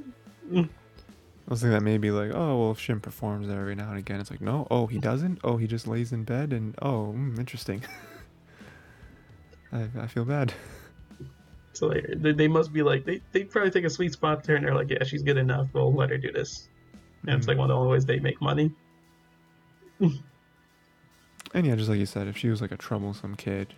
Mm. 0.51 0.69
I 0.69 1.49
was 1.49 1.61
thinking 1.61 1.71
that 1.73 1.81
maybe 1.83 2.11
like, 2.11 2.31
oh 2.33 2.59
well, 2.59 2.71
if 2.71 2.79
Shin 2.79 2.99
performs 2.99 3.49
every 3.49 3.73
now 3.73 3.89
and 3.89 3.97
again, 3.97 4.19
it's 4.19 4.29
like, 4.29 4.41
no, 4.41 4.67
oh 4.69 4.85
he 4.85 4.99
doesn't, 4.99 5.39
oh 5.45 5.55
he 5.57 5.65
just 5.65 5.87
lays 5.87 6.11
in 6.11 6.23
bed, 6.25 6.51
and 6.51 6.75
oh, 6.81 7.13
mm, 7.17 7.39
interesting. 7.39 7.83
I 9.71 9.87
I 9.99 10.07
feel 10.07 10.25
bad. 10.25 10.53
So 11.73 11.87
like, 11.87 12.05
they, 12.17 12.33
they 12.33 12.47
must 12.47 12.73
be 12.73 12.81
like 12.83 13.05
they 13.05 13.21
they 13.31 13.43
probably 13.45 13.71
take 13.71 13.85
a 13.85 13.89
sweet 13.89 14.11
spot 14.13 14.43
there, 14.43 14.57
and 14.57 14.65
they're 14.65 14.75
like, 14.75 14.89
yeah, 14.89 15.03
she's 15.05 15.23
good 15.23 15.37
enough. 15.37 15.67
We'll 15.73 15.93
let 15.93 16.09
her 16.09 16.17
do 16.17 16.31
this. 16.33 16.67
And 17.25 17.35
it's 17.37 17.45
Mhm. 17.45 17.49
like 17.49 17.57
one 17.57 17.71
of 17.71 17.75
the 17.75 17.79
only 17.79 17.91
ways 17.93 18.05
they 18.05 18.19
make 18.19 18.41
money. 18.41 18.71
And 21.57 21.65
yeah, 21.65 21.73
just 21.75 21.89
like 21.89 21.97
you 21.97 22.05
said, 22.05 22.27
if 22.27 22.37
she 22.37 22.49
was 22.49 22.61
like 22.61 22.71
a 22.71 22.77
troublesome 22.77 23.33
kid, 23.35 23.73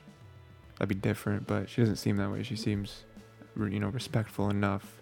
that'd 0.78 0.90
be 0.90 0.96
different. 0.96 1.48
But 1.48 1.70
she 1.70 1.82
doesn't 1.82 1.96
seem 1.96 2.18
that 2.18 2.30
way. 2.30 2.44
She 2.44 2.58
seems, 2.58 3.06
you 3.58 3.80
know, 3.80 3.88
respectful 3.88 4.50
enough. 4.50 5.00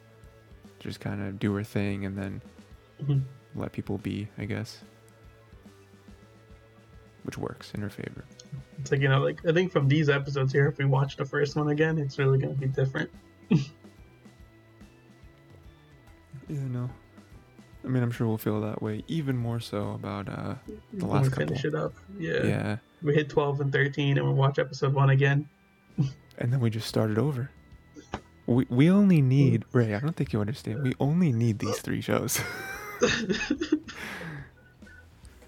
to 0.79 0.87
Just 0.87 0.99
kind 0.99 1.23
of 1.23 1.39
do 1.39 1.55
her 1.55 1.63
thing 1.63 2.05
and 2.05 2.15
then 2.15 2.39
Mhm. 3.01 3.23
let 3.55 3.71
people 3.71 3.97
be, 3.97 4.27
I 4.37 4.45
guess. 4.45 4.83
Which 7.23 7.35
works 7.35 7.73
in 7.73 7.81
her 7.81 7.89
favor. 7.89 8.23
It's 8.77 8.91
like 8.91 9.01
you 9.01 9.09
know, 9.09 9.21
like 9.23 9.43
I 9.43 9.53
think 9.53 9.71
from 9.71 9.87
these 9.87 10.07
episodes 10.07 10.53
here, 10.53 10.67
if 10.67 10.77
we 10.77 10.85
watch 10.85 11.17
the 11.17 11.25
first 11.25 11.55
one 11.55 11.69
again, 11.69 11.97
it's 11.97 12.19
really 12.19 12.37
gonna 12.37 12.53
be 12.53 12.67
different. 12.67 13.09
Yeah, 16.49 16.63
no. 16.69 16.89
I 17.83 17.87
mean, 17.87 18.03
I'm 18.03 18.11
sure 18.11 18.27
we'll 18.27 18.37
feel 18.37 18.59
that 18.61 18.81
way 18.81 19.03
even 19.07 19.37
more 19.37 19.59
so 19.59 19.91
about 19.91 20.27
uh 20.27 20.55
the 20.93 21.05
last 21.05 21.25
we 21.25 21.29
couple. 21.29 21.47
finish 21.47 21.65
it 21.65 21.75
up. 21.75 21.93
Yeah. 22.19 22.43
yeah. 22.43 22.77
We 23.01 23.13
hit 23.13 23.29
twelve 23.29 23.61
and 23.61 23.71
thirteen, 23.71 24.17
and 24.17 24.27
we 24.27 24.33
watch 24.33 24.59
episode 24.59 24.93
one 24.93 25.09
again. 25.11 25.47
and 26.37 26.51
then 26.51 26.59
we 26.59 26.69
just 26.69 26.87
started 26.87 27.17
over. 27.17 27.49
We 28.45 28.65
we 28.69 28.89
only 28.89 29.21
need 29.21 29.65
Ray. 29.71 29.93
I 29.93 29.99
don't 29.99 30.15
think 30.15 30.33
you 30.33 30.41
understand. 30.41 30.83
We 30.83 30.93
only 30.99 31.31
need 31.31 31.59
these 31.59 31.79
three 31.79 32.01
shows. 32.01 32.41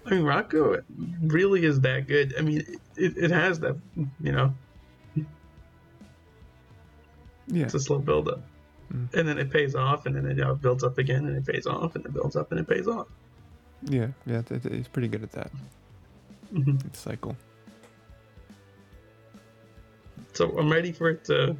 I 0.06 0.14
mean, 0.14 0.24
Rakugo 0.24 0.82
really 1.22 1.64
is 1.64 1.80
that 1.80 2.06
good. 2.06 2.34
I 2.38 2.42
mean, 2.42 2.64
it, 2.96 3.16
it 3.16 3.30
has 3.30 3.60
that, 3.60 3.76
you 4.20 4.32
know, 4.32 4.54
yeah, 7.46 7.64
it's 7.64 7.74
a 7.74 7.80
slow 7.80 7.98
build 7.98 8.28
up. 8.28 8.42
Mm. 8.92 9.14
And 9.14 9.28
then 9.28 9.38
it 9.38 9.50
pays 9.50 9.74
off, 9.74 10.06
and 10.06 10.16
then 10.16 10.26
it 10.26 10.36
know, 10.36 10.54
builds 10.54 10.82
up 10.82 10.98
again, 10.98 11.26
and 11.26 11.36
it 11.36 11.46
pays 11.46 11.66
off, 11.66 11.94
and 11.96 12.04
it 12.04 12.12
builds 12.12 12.34
up, 12.36 12.50
and 12.50 12.60
it 12.60 12.66
pays 12.68 12.88
off. 12.88 13.06
yeah, 13.82 14.08
yeah. 14.26 14.38
It, 14.40 14.50
it- 14.50 14.66
it's 14.66 14.88
pretty 14.88 15.08
good 15.08 15.22
at 15.22 15.32
that 15.32 15.50
hmm 16.52 16.76
cycle. 16.92 17.36
So 20.32 20.56
I'm 20.58 20.70
ready 20.70 20.92
for 20.92 21.08
it 21.10 21.24
to 21.26 21.56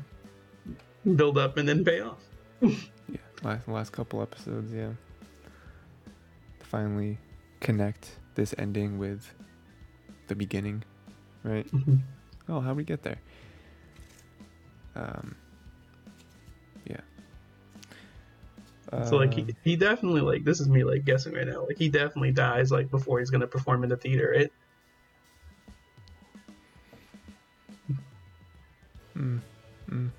build 1.16 1.38
up 1.38 1.56
and 1.56 1.68
then 1.68 1.84
pay 1.84 2.00
off. 2.00 2.22
Yeah, 3.08 3.18
last 3.42 3.66
last 3.68 3.90
couple 3.92 4.22
episodes. 4.22 4.72
Yeah, 4.72 4.92
finally 6.62 7.18
connect 7.60 8.18
this 8.34 8.54
ending 8.58 8.98
with 8.98 9.32
the 10.28 10.34
beginning, 10.34 10.84
right? 11.42 11.66
Mhm. 11.72 12.00
Oh, 12.48 12.60
how 12.60 12.74
we 12.74 12.84
get 12.84 13.02
there? 13.02 13.18
Um. 14.94 15.34
So 19.04 19.16
like 19.16 19.32
he, 19.32 19.54
he 19.62 19.76
definitely 19.76 20.20
like 20.20 20.44
this 20.44 20.60
is 20.60 20.68
me 20.68 20.82
like 20.82 21.04
guessing 21.04 21.32
right 21.32 21.46
now. 21.46 21.64
Like 21.64 21.78
he 21.78 21.88
definitely 21.88 22.32
dies 22.32 22.72
like 22.72 22.90
before 22.90 23.20
he's 23.20 23.30
gonna 23.30 23.46
perform 23.46 23.84
in 23.84 23.88
the 23.88 23.96
theater. 23.96 24.34
Right 24.36 24.50
Mm, 29.16 29.40
mm. 29.90 30.10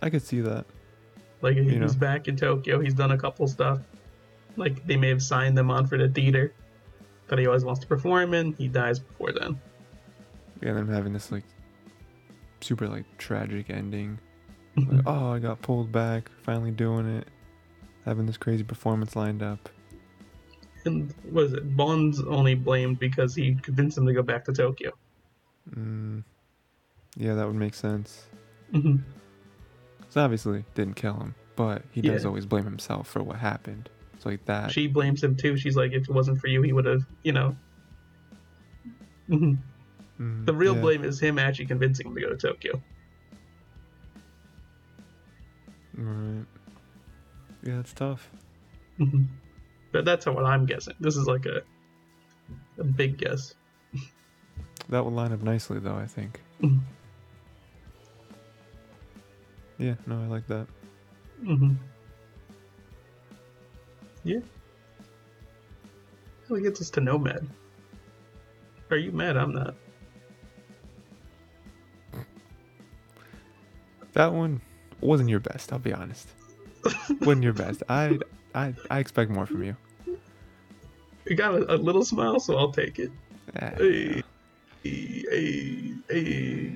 I 0.00 0.10
could 0.10 0.22
see 0.22 0.40
that. 0.40 0.66
like 1.42 1.56
he's 1.56 1.76
know. 1.76 1.88
back 1.94 2.28
in 2.28 2.36
Tokyo. 2.36 2.80
He's 2.80 2.94
done 2.94 3.12
a 3.12 3.18
couple 3.18 3.46
stuff. 3.46 3.80
Like 4.56 4.84
they 4.86 4.96
may 4.96 5.08
have 5.08 5.22
signed 5.22 5.56
them 5.56 5.70
on 5.70 5.86
for 5.86 5.96
the 5.96 6.08
theater 6.08 6.52
that 7.28 7.38
he 7.38 7.46
always 7.46 7.64
wants 7.64 7.80
to 7.80 7.86
perform 7.86 8.34
in 8.34 8.52
he 8.54 8.68
dies 8.68 8.98
before 8.98 9.32
then. 9.32 9.60
Yeah, 10.60 10.76
I'm 10.76 10.88
having 10.88 11.12
this 11.12 11.30
like 11.30 11.44
super 12.60 12.88
like 12.88 13.04
tragic 13.16 13.70
ending 13.70 14.18
Like, 14.76 15.02
oh, 15.06 15.32
I 15.32 15.38
got 15.38 15.60
pulled 15.62 15.92
back, 15.92 16.30
finally 16.42 16.70
doing 16.70 17.06
it, 17.18 17.28
having 18.04 18.26
this 18.26 18.36
crazy 18.36 18.62
performance 18.64 19.14
lined 19.14 19.42
up. 19.42 19.68
And 20.84 21.14
was 21.30 21.52
it 21.52 21.76
Bon's 21.76 22.20
only 22.22 22.54
blamed 22.54 22.98
because 22.98 23.34
he 23.34 23.54
convinced 23.56 23.98
him 23.98 24.06
to 24.06 24.12
go 24.12 24.22
back 24.22 24.44
to 24.46 24.52
Tokyo? 24.52 24.92
Mm, 25.76 26.24
yeah, 27.16 27.34
that 27.34 27.46
would 27.46 27.54
make 27.56 27.74
sense. 27.74 28.24
Mm-hmm. 28.72 28.96
Because 30.00 30.16
obviously 30.16 30.64
didn't 30.74 30.94
kill 30.94 31.14
him, 31.14 31.34
but 31.54 31.82
he 31.92 32.00
does 32.00 32.22
Yeah. 32.24 32.28
always 32.28 32.46
blame 32.46 32.64
himself 32.64 33.06
for 33.06 33.22
what 33.22 33.36
happened. 33.36 33.88
It's 34.14 34.26
like 34.26 34.44
that. 34.46 34.70
She 34.72 34.86
blames 34.88 35.22
him 35.22 35.36
too. 35.36 35.56
She's 35.56 35.76
like, 35.76 35.92
if 35.92 36.02
it 36.08 36.10
wasn't 36.10 36.40
for 36.40 36.48
you, 36.48 36.62
he 36.62 36.72
would 36.72 36.86
have, 36.86 37.02
you 37.22 37.32
know. 37.32 37.56
hmm 39.28 39.54
Mm, 40.20 40.44
The 40.44 40.52
real 40.52 40.74
yeah. 40.74 40.80
blame 40.80 41.04
is 41.04 41.18
him 41.18 41.38
actually 41.38 41.66
convincing 41.66 42.06
him 42.06 42.14
to 42.14 42.20
go 42.20 42.28
to 42.28 42.36
Tokyo. 42.36 42.82
Right. 45.96 46.44
Yeah, 47.62 47.80
it's 47.80 47.92
tough. 47.92 48.30
hmm 48.98 49.22
But 49.92 50.04
that's 50.04 50.26
what 50.26 50.44
I'm 50.44 50.66
guessing. 50.66 50.94
This 51.00 51.16
is 51.16 51.26
like 51.26 51.46
a 51.46 51.62
a 52.78 52.84
big 52.84 53.18
guess. 53.18 53.54
That 54.88 55.04
would 55.04 55.14
line 55.14 55.32
up 55.32 55.42
nicely, 55.42 55.78
though. 55.78 55.94
I 55.94 56.06
think. 56.06 56.40
Mhm. 56.60 56.80
Yeah. 59.78 59.94
No, 60.06 60.20
I 60.22 60.26
like 60.26 60.46
that. 60.48 60.66
hmm 61.44 61.72
Yeah. 64.24 64.40
Really 66.48 66.62
gets 66.62 66.80
us 66.80 66.90
to 66.90 67.00
Nomad. 67.00 67.48
Are 68.90 68.96
you 68.96 69.12
mad? 69.12 69.36
I'm 69.36 69.52
not. 69.54 69.74
That 74.12 74.32
one 74.32 74.60
wasn't 75.02 75.28
your 75.28 75.40
best. 75.40 75.72
I'll 75.72 75.78
be 75.78 75.92
honest. 75.92 76.28
wasn't 77.20 77.42
your 77.44 77.52
best. 77.52 77.82
I 77.88 78.18
I 78.54 78.74
I 78.90 78.98
expect 78.98 79.30
more 79.30 79.46
from 79.46 79.62
you. 79.62 79.76
You 81.26 81.36
got 81.36 81.54
a, 81.54 81.74
a 81.74 81.76
little 81.76 82.04
smile, 82.04 82.40
so 82.40 82.56
I'll 82.56 82.72
take 82.72 82.98
it. 82.98 83.10
Hey, 83.58 84.22
hey, 84.82 85.94
hey. 86.10 86.72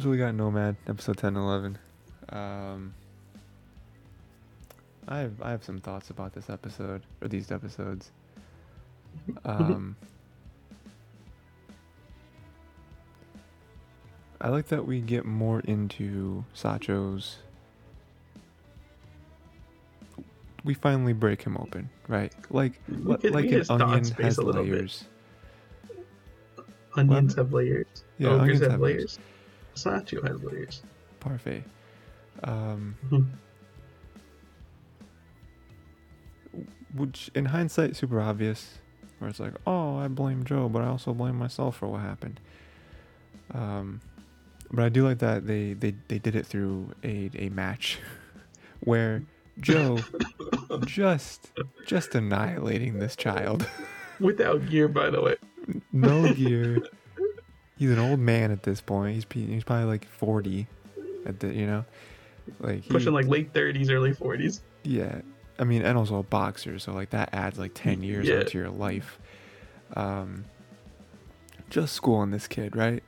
So 0.00 0.10
we 0.10 0.18
got 0.18 0.34
Nomad 0.34 0.76
episode 0.86 1.16
10 1.16 1.28
and 1.28 1.36
11. 1.36 1.78
Um, 2.30 2.94
I 5.06 5.18
have 5.18 5.40
I 5.40 5.50
have 5.50 5.64
some 5.64 5.78
thoughts 5.78 6.10
about 6.10 6.32
this 6.32 6.50
episode 6.50 7.02
or 7.22 7.28
these 7.28 7.50
episodes. 7.50 8.10
Um, 9.44 9.96
I 14.44 14.48
like 14.48 14.66
that 14.68 14.86
we 14.86 15.00
get 15.00 15.24
more 15.24 15.60
into 15.60 16.44
Sachio's. 16.54 17.38
We 20.64 20.74
finally 20.74 21.14
break 21.14 21.42
him 21.42 21.56
open, 21.56 21.88
right? 22.08 22.30
Like 22.50 22.78
li- 22.88 23.16
get- 23.22 23.32
like 23.32 23.50
an 23.50 23.64
onion 23.70 24.04
has 24.20 24.36
a 24.36 24.42
little 24.42 24.62
bit. 24.64 24.72
layers. 24.72 25.04
Onions 26.94 27.34
have 27.36 27.54
layers. 27.54 27.86
Yeah, 28.18 28.28
Ogres 28.28 28.40
onions 28.42 28.60
have, 28.60 28.70
have 28.72 28.80
layers. 28.80 29.18
Sacho 29.72 30.20
has 30.22 30.42
layers. 30.42 30.82
Parfait. 31.20 31.64
Um, 32.42 32.96
Mhm. 33.10 33.26
which 36.94 37.30
in 37.34 37.46
hindsight 37.46 37.96
super 37.96 38.20
obvious 38.20 38.78
where 39.18 39.28
it's 39.30 39.40
like 39.40 39.54
oh 39.66 39.96
i 39.96 40.06
blame 40.06 40.44
joe 40.44 40.68
but 40.68 40.82
i 40.82 40.86
also 40.86 41.12
blame 41.12 41.36
myself 41.36 41.76
for 41.76 41.88
what 41.88 42.00
happened 42.00 42.38
um 43.52 44.00
but 44.72 44.84
i 44.84 44.88
do 44.88 45.04
like 45.06 45.18
that 45.18 45.46
they 45.46 45.72
they, 45.74 45.94
they 46.08 46.18
did 46.18 46.34
it 46.34 46.46
through 46.46 46.90
a, 47.04 47.30
a 47.36 47.48
match 47.50 47.98
where 48.80 49.22
joe 49.60 50.04
just 50.84 51.52
just 51.86 52.14
annihilating 52.14 52.98
this 52.98 53.16
child 53.16 53.68
Without 54.20 54.68
gear, 54.70 54.86
by 54.88 55.10
the 55.10 55.20
way. 55.20 55.34
no 55.92 56.28
gear 56.34 56.82
he's 57.76 57.90
an 57.90 57.98
old 57.98 58.20
man 58.20 58.50
at 58.52 58.62
this 58.62 58.80
point 58.80 59.14
he's 59.14 59.26
he's 59.32 59.64
probably 59.64 59.86
like 59.86 60.04
40 60.06 60.66
at 61.26 61.40
the 61.40 61.52
you 61.52 61.66
know 61.66 61.84
like 62.60 62.82
he, 62.82 62.90
Pushing 62.90 63.12
like 63.12 63.26
late 63.26 63.52
30s, 63.52 63.90
early 63.90 64.12
40s. 64.12 64.60
Yeah, 64.84 65.22
I 65.58 65.64
mean, 65.64 65.80
and 65.82 65.96
also 65.96 66.16
a 66.18 66.22
boxer, 66.22 66.78
so 66.78 66.92
like 66.92 67.08
that 67.10 67.30
adds 67.32 67.58
like 67.58 67.72
ten 67.74 68.02
years 68.02 68.28
Yeah. 68.28 68.40
onto 68.40 68.58
your 68.58 68.68
life. 68.68 69.18
Um, 69.96 70.44
just 71.70 71.94
schooling 71.94 72.30
this 72.32 72.46
kid, 72.46 72.76
right? 72.76 73.02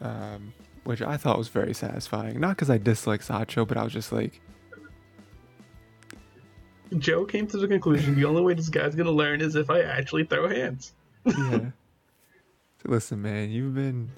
Um, 0.00 0.52
which 0.88 1.02
I 1.02 1.18
thought 1.18 1.36
was 1.36 1.48
very 1.48 1.74
satisfying. 1.74 2.40
Not 2.40 2.56
because 2.56 2.70
I 2.70 2.78
dislike 2.78 3.20
Sachio, 3.20 3.68
but 3.68 3.76
I 3.76 3.84
was 3.84 3.92
just 3.92 4.10
like, 4.10 4.40
Joe 6.96 7.26
came 7.26 7.46
to 7.48 7.58
the 7.58 7.68
conclusion 7.68 8.14
the 8.14 8.24
only 8.24 8.40
way 8.40 8.54
this 8.54 8.70
guy's 8.70 8.94
gonna 8.94 9.12
learn 9.12 9.42
is 9.42 9.54
if 9.54 9.68
I 9.68 9.82
actually 9.82 10.24
throw 10.24 10.48
hands. 10.48 10.94
yeah. 11.26 11.72
Listen, 12.86 13.20
man, 13.20 13.50
you've 13.50 13.74
been, 13.74 14.08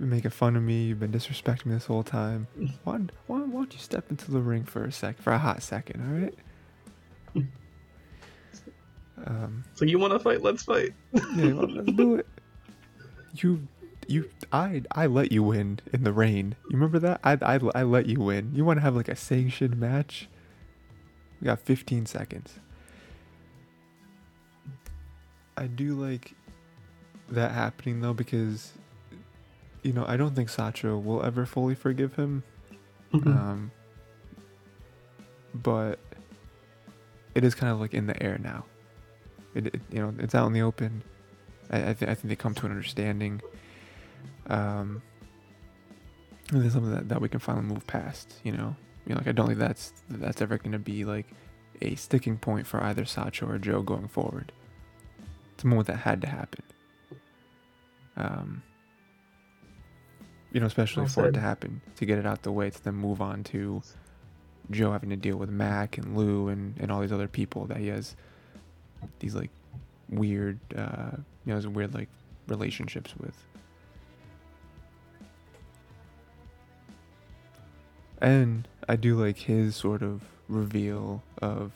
making 0.00 0.32
fun 0.32 0.56
of 0.56 0.64
me. 0.64 0.86
You've 0.86 0.98
been 0.98 1.12
disrespecting 1.12 1.66
me 1.66 1.74
this 1.74 1.86
whole 1.86 2.02
time. 2.02 2.48
Why, 2.82 2.98
why, 3.28 3.38
why 3.38 3.52
don't 3.52 3.72
you 3.72 3.78
step 3.78 4.10
into 4.10 4.32
the 4.32 4.40
ring 4.40 4.64
for 4.64 4.82
a 4.82 4.90
sec, 4.90 5.16
for 5.16 5.32
a 5.32 5.38
hot 5.38 5.62
second, 5.62 6.02
all 6.02 6.20
right? 6.20 7.46
Um, 9.26 9.64
So 9.74 9.84
you 9.84 9.98
want 9.98 10.14
to 10.14 10.18
fight? 10.18 10.42
Let's 10.42 10.62
fight. 10.62 10.94
Yeah, 11.12 11.52
let's 11.52 11.92
do 11.92 12.16
it. 12.16 12.26
You, 13.34 13.68
you, 14.10 14.28
I, 14.52 14.82
I 14.92 15.06
let 15.06 15.32
you 15.32 15.42
win 15.42 15.80
in 15.92 16.04
the 16.04 16.12
rain. 16.12 16.56
You 16.68 16.74
remember 16.74 16.98
that? 16.98 17.20
I, 17.24 17.38
I, 17.42 17.60
I 17.74 17.82
let 17.84 18.06
you 18.06 18.20
win. 18.20 18.52
You 18.54 18.64
want 18.64 18.78
to 18.78 18.82
have 18.82 18.96
like 18.96 19.08
a 19.08 19.16
sanctioned 19.16 19.78
match? 19.78 20.28
We 21.40 21.46
got 21.46 21.60
15 21.60 22.06
seconds. 22.06 22.58
I 25.56 25.66
do 25.66 25.94
like 25.94 26.34
that 27.30 27.52
happening 27.52 28.00
though 28.00 28.14
because, 28.14 28.72
you 29.82 29.92
know, 29.92 30.04
I 30.06 30.16
don't 30.16 30.34
think 30.34 30.48
Sachio 30.48 31.02
will 31.02 31.22
ever 31.22 31.46
fully 31.46 31.74
forgive 31.74 32.16
him. 32.16 32.42
Mhm. 33.12 33.26
Um, 33.26 33.70
but 35.54 35.98
it 37.34 37.44
is 37.44 37.54
kind 37.54 37.72
of 37.72 37.80
like 37.80 37.92
in 37.94 38.06
the 38.06 38.20
air 38.22 38.38
now. 38.38 38.64
It, 39.54 39.66
it 39.66 39.80
you 39.90 39.98
know 40.00 40.14
it's 40.18 40.34
out 40.34 40.46
in 40.46 40.52
the 40.52 40.62
open. 40.62 41.02
I 41.70 41.90
I, 41.90 41.92
th- 41.94 42.08
I 42.10 42.14
think 42.14 42.28
they 42.28 42.36
come 42.36 42.54
to 42.54 42.66
an 42.66 42.72
understanding. 42.72 43.40
Um, 44.50 45.02
and 46.50 46.62
there's 46.62 46.72
something 46.72 46.92
that, 46.92 47.08
that 47.08 47.20
we 47.20 47.28
can 47.28 47.40
finally 47.40 47.64
move 47.64 47.86
past. 47.86 48.34
You 48.44 48.52
know, 48.52 48.76
you 49.06 49.14
know, 49.14 49.18
like 49.18 49.28
I 49.28 49.32
don't 49.32 49.46
think 49.46 49.58
that's 49.58 49.92
that's 50.10 50.42
ever 50.42 50.58
going 50.58 50.72
to 50.72 50.78
be 50.78 51.04
like 51.04 51.26
a 51.80 51.94
sticking 51.94 52.36
point 52.36 52.66
for 52.66 52.82
either 52.82 53.04
Sachio 53.04 53.48
or 53.48 53.58
Joe 53.58 53.82
going 53.82 54.08
forward. 54.08 54.52
It's 55.54 55.64
a 55.64 55.66
moment 55.66 55.86
that 55.86 55.96
had 55.96 56.20
to 56.22 56.26
happen. 56.26 56.64
Um, 58.16 58.62
you 60.52 60.60
know, 60.60 60.66
especially 60.66 61.06
for 61.06 61.28
it 61.28 61.32
to 61.32 61.40
happen, 61.40 61.80
to 61.96 62.04
get 62.04 62.18
it 62.18 62.26
out 62.26 62.42
the 62.42 62.52
way, 62.52 62.70
to 62.70 62.84
then 62.84 62.94
move 62.94 63.22
on 63.22 63.44
to 63.44 63.82
Joe 64.70 64.92
having 64.92 65.10
to 65.10 65.16
deal 65.16 65.36
with 65.36 65.48
Mac 65.48 65.96
and 65.96 66.16
Lou 66.16 66.48
and, 66.48 66.76
and 66.78 66.90
all 66.90 67.00
these 67.00 67.12
other 67.12 67.28
people 67.28 67.66
that 67.66 67.76
he 67.76 67.88
has 67.88 68.16
these 69.20 69.34
like 69.34 69.50
weird, 70.08 70.58
uh, 70.76 71.12
you 71.44 71.54
know, 71.54 71.68
weird 71.70 71.94
like 71.94 72.08
relationships 72.48 73.14
with. 73.18 73.36
And 78.20 78.68
I 78.88 78.96
do 78.96 79.16
like 79.16 79.38
his 79.38 79.76
sort 79.76 80.02
of 80.02 80.22
reveal 80.48 81.22
of 81.40 81.72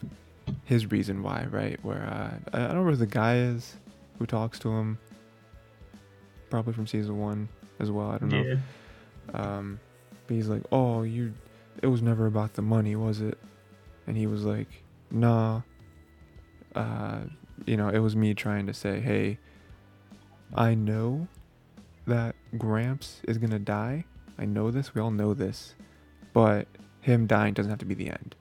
his 0.65 0.91
reason 0.91 1.23
why, 1.23 1.47
right? 1.51 1.79
Where 1.83 2.03
uh, 2.03 2.39
I 2.53 2.59
don't 2.73 2.85
know 2.85 2.91
who 2.91 2.97
the 2.97 3.07
guy 3.07 3.37
is 3.37 3.77
who 4.19 4.27
talks 4.27 4.59
to 4.61 4.69
him. 4.71 4.99
Probably 6.51 6.73
from 6.73 6.87
season 6.87 7.19
one 7.19 7.49
as 7.81 7.91
well. 7.91 8.11
I 8.11 8.19
don't 8.19 8.29
know. 8.29 8.43
Yeah. 8.43 8.57
Um, 9.33 9.81
but 10.27 10.35
he's 10.35 10.49
like, 10.49 10.63
"Oh, 10.71 11.03
you, 11.03 11.33
it 11.83 11.87
was 11.87 12.03
never 12.03 12.27
about 12.27 12.55
the 12.55 12.63
money, 12.63 12.95
was 12.95 13.21
it?" 13.21 13.39
And 14.07 14.17
he 14.17 14.27
was 14.27 14.45
like, 14.45 14.69
"Nah. 15.11 15.63
Uh, 16.75 17.21
you 17.67 17.77
know, 17.77 17.89
it 17.89 17.99
was 17.99 18.17
me 18.17 18.35
trying 18.35 18.67
to 18.67 18.75
say, 18.75 19.01
hey, 19.01 19.39
I 20.55 20.75
know 20.75 21.29
that 22.07 22.35
Gramps 22.59 23.21
is 23.27 23.39
gonna 23.39 23.59
die. 23.59 24.05
I 24.39 24.45
know 24.45 24.71
this. 24.71 24.95
We 24.95 25.01
all 25.01 25.11
know 25.11 25.35
this, 25.35 25.75
but 26.35 26.69
him 27.01 27.27
dying 27.27 27.55
doesn't 27.55 27.71
have 27.71 27.79
to 27.79 27.87
be 27.87 27.95
the 27.95 28.11
end. 28.11 28.35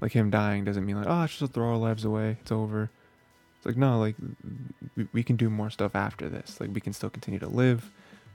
Like 0.00 0.10
him 0.10 0.30
dying 0.30 0.64
doesn't 0.64 0.84
mean 0.84 0.96
like, 0.96 1.06
oh, 1.06 1.20
let's 1.20 1.38
just 1.38 1.52
throw 1.52 1.68
our 1.68 1.76
lives 1.76 2.04
away. 2.04 2.36
It's 2.40 2.50
over. 2.50 2.90
It's 3.56 3.66
like 3.66 3.76
no, 3.76 4.00
like 4.00 4.16
we, 4.96 5.06
we 5.12 5.22
can 5.22 5.36
do 5.36 5.48
more 5.48 5.70
stuff 5.70 5.94
after 5.94 6.28
this. 6.28 6.60
Like 6.60 6.70
we 6.74 6.80
can 6.80 6.92
still 6.92 7.10
continue 7.10 7.38
to 7.38 7.48
live, 7.48 7.92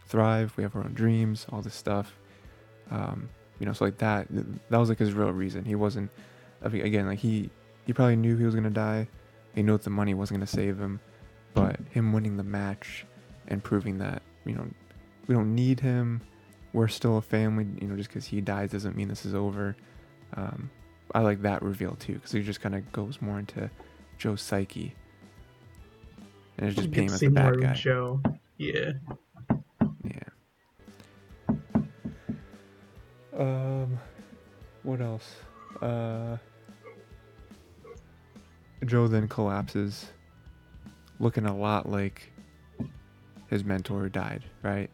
thrive. 0.07 0.53
We 0.55 0.63
have 0.63 0.75
our 0.75 0.83
own 0.83 0.93
dreams, 0.93 1.45
all 1.51 1.61
this 1.61 1.75
stuff. 1.75 2.15
Um, 2.89 3.29
you 3.59 3.65
know, 3.65 3.73
so 3.73 3.83
like 3.83 3.97
that. 3.97 4.27
That 4.29 4.77
was 4.77 4.89
like 4.89 4.99
his 4.99 5.13
real 5.13 5.31
reason. 5.31 5.65
He 5.65 5.75
wasn't. 5.75 6.09
I 6.63 6.67
again, 6.67 7.07
like 7.07 7.19
he 7.19 7.49
he 7.85 7.93
probably 7.93 8.15
knew 8.15 8.37
he 8.37 8.45
was 8.45 8.55
gonna 8.55 8.69
die. 8.69 9.07
He 9.55 9.63
knew 9.63 9.73
that 9.73 9.83
the 9.83 9.89
money 9.89 10.13
wasn't 10.13 10.39
gonna 10.39 10.47
save 10.47 10.79
him, 10.79 10.99
but 11.53 11.77
him 11.91 12.13
winning 12.13 12.37
the 12.37 12.43
match 12.43 13.05
and 13.47 13.63
proving 13.63 13.97
that 13.97 14.21
you 14.45 14.53
know 14.53 14.65
we 15.27 15.35
don't 15.35 15.53
need 15.53 15.79
him 15.79 16.21
we're 16.73 16.87
still 16.87 17.17
a 17.17 17.21
family. 17.21 17.67
You 17.81 17.87
know, 17.87 17.95
just 17.95 18.09
because 18.09 18.25
he 18.25 18.41
dies 18.41 18.71
doesn't 18.71 18.95
mean 18.95 19.07
this 19.07 19.25
is 19.25 19.33
over. 19.33 19.75
Um, 20.35 20.69
I 21.13 21.21
like 21.21 21.41
that 21.41 21.63
reveal 21.63 21.95
too 21.95 22.13
because 22.13 22.31
he 22.31 22.41
just 22.43 22.61
kind 22.61 22.75
of 22.75 22.91
goes 22.91 23.21
more 23.21 23.39
into 23.39 23.69
Joe's 24.17 24.41
psyche, 24.41 24.93
and 26.57 26.67
it's 26.67 26.75
just 26.75 26.89
You 26.89 26.93
paint 26.93 26.95
get 26.95 27.01
him 27.01 27.07
to 27.07 27.13
as 27.13 27.19
the 27.19 27.27
bad 27.29 27.53
of 27.55 27.61
guy. 27.61 27.73
Joe. 27.73 28.21
Yeah. 28.57 28.91
Yeah. 30.03 31.55
Um, 33.37 33.99
what 34.83 35.01
else? 35.01 35.35
Uh, 35.81 36.37
Joe 38.85 39.07
then 39.07 39.27
collapses, 39.27 40.07
looking 41.19 41.45
a 41.45 41.55
lot 41.55 41.89
like 41.89 42.31
his 43.47 43.63
mentor 43.63 44.09
died. 44.09 44.43
Right? 44.61 44.89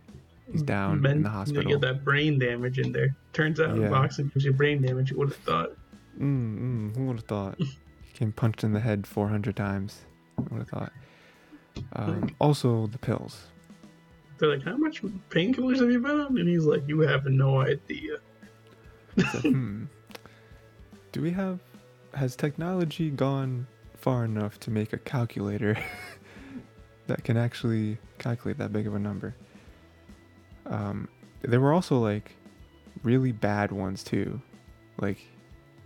He's 0.51 0.61
down 0.61 1.01
Men- 1.01 1.17
in 1.17 1.23
the 1.23 1.29
hospital. 1.29 1.63
You 1.63 1.69
get 1.79 1.81
that 1.81 2.03
brain 2.05 2.37
damage 2.39 2.77
in 2.79 2.91
there. 2.91 3.15
Turns 3.33 3.59
out 3.59 3.77
Yeah. 3.77 3.89
boxing 3.89 4.27
gives 4.33 4.45
you 4.45 4.53
brain 4.53 4.81
damage. 4.81 5.11
You 5.11 5.17
would 5.17 5.29
have 5.29 5.37
thought. 5.37 5.71
Mm, 6.19 6.59
mm, 6.91 6.95
who 6.95 7.05
would 7.05 7.17
have 7.17 7.25
thought? 7.25 7.59
Getting 8.13 8.31
punched 8.31 8.63
in 8.63 8.71
the 8.73 8.79
head 8.79 9.05
400 9.07 9.55
times. 9.55 10.05
Who 10.37 10.43
would 10.51 10.59
have 10.59 10.69
thought? 10.69 10.93
Um, 11.93 12.29
also, 12.39 12.87
the 12.87 12.97
pills. 12.97 13.47
They're 14.37 14.49
like, 14.49 14.63
how 14.63 14.77
much 14.77 15.01
painkillers 15.29 15.79
have 15.81 15.89
you 15.91 15.99
been 15.99 16.19
on? 16.21 16.37
And 16.37 16.47
he's 16.47 16.65
like, 16.65 16.83
you 16.87 16.99
have 17.01 17.25
no 17.25 17.59
idea. 17.61 18.17
Hmm. 19.41 19.85
Do 21.13 21.21
we 21.21 21.31
have. 21.31 21.59
Has 22.13 22.35
technology 22.35 23.09
gone 23.09 23.65
far 23.97 24.25
enough 24.25 24.59
to 24.61 24.71
make 24.71 24.91
a 24.93 24.97
calculator 24.97 25.77
that 27.07 27.23
can 27.23 27.37
actually 27.37 27.97
calculate 28.19 28.57
that 28.57 28.71
big 28.73 28.87
of 28.87 28.95
a 28.95 28.99
number? 28.99 29.35
Um, 30.65 31.07
there 31.41 31.59
were 31.59 31.73
also 31.73 31.97
like 31.99 32.35
really 33.03 33.31
bad 33.31 33.71
ones 33.71 34.03
too. 34.03 34.41
Like, 34.99 35.19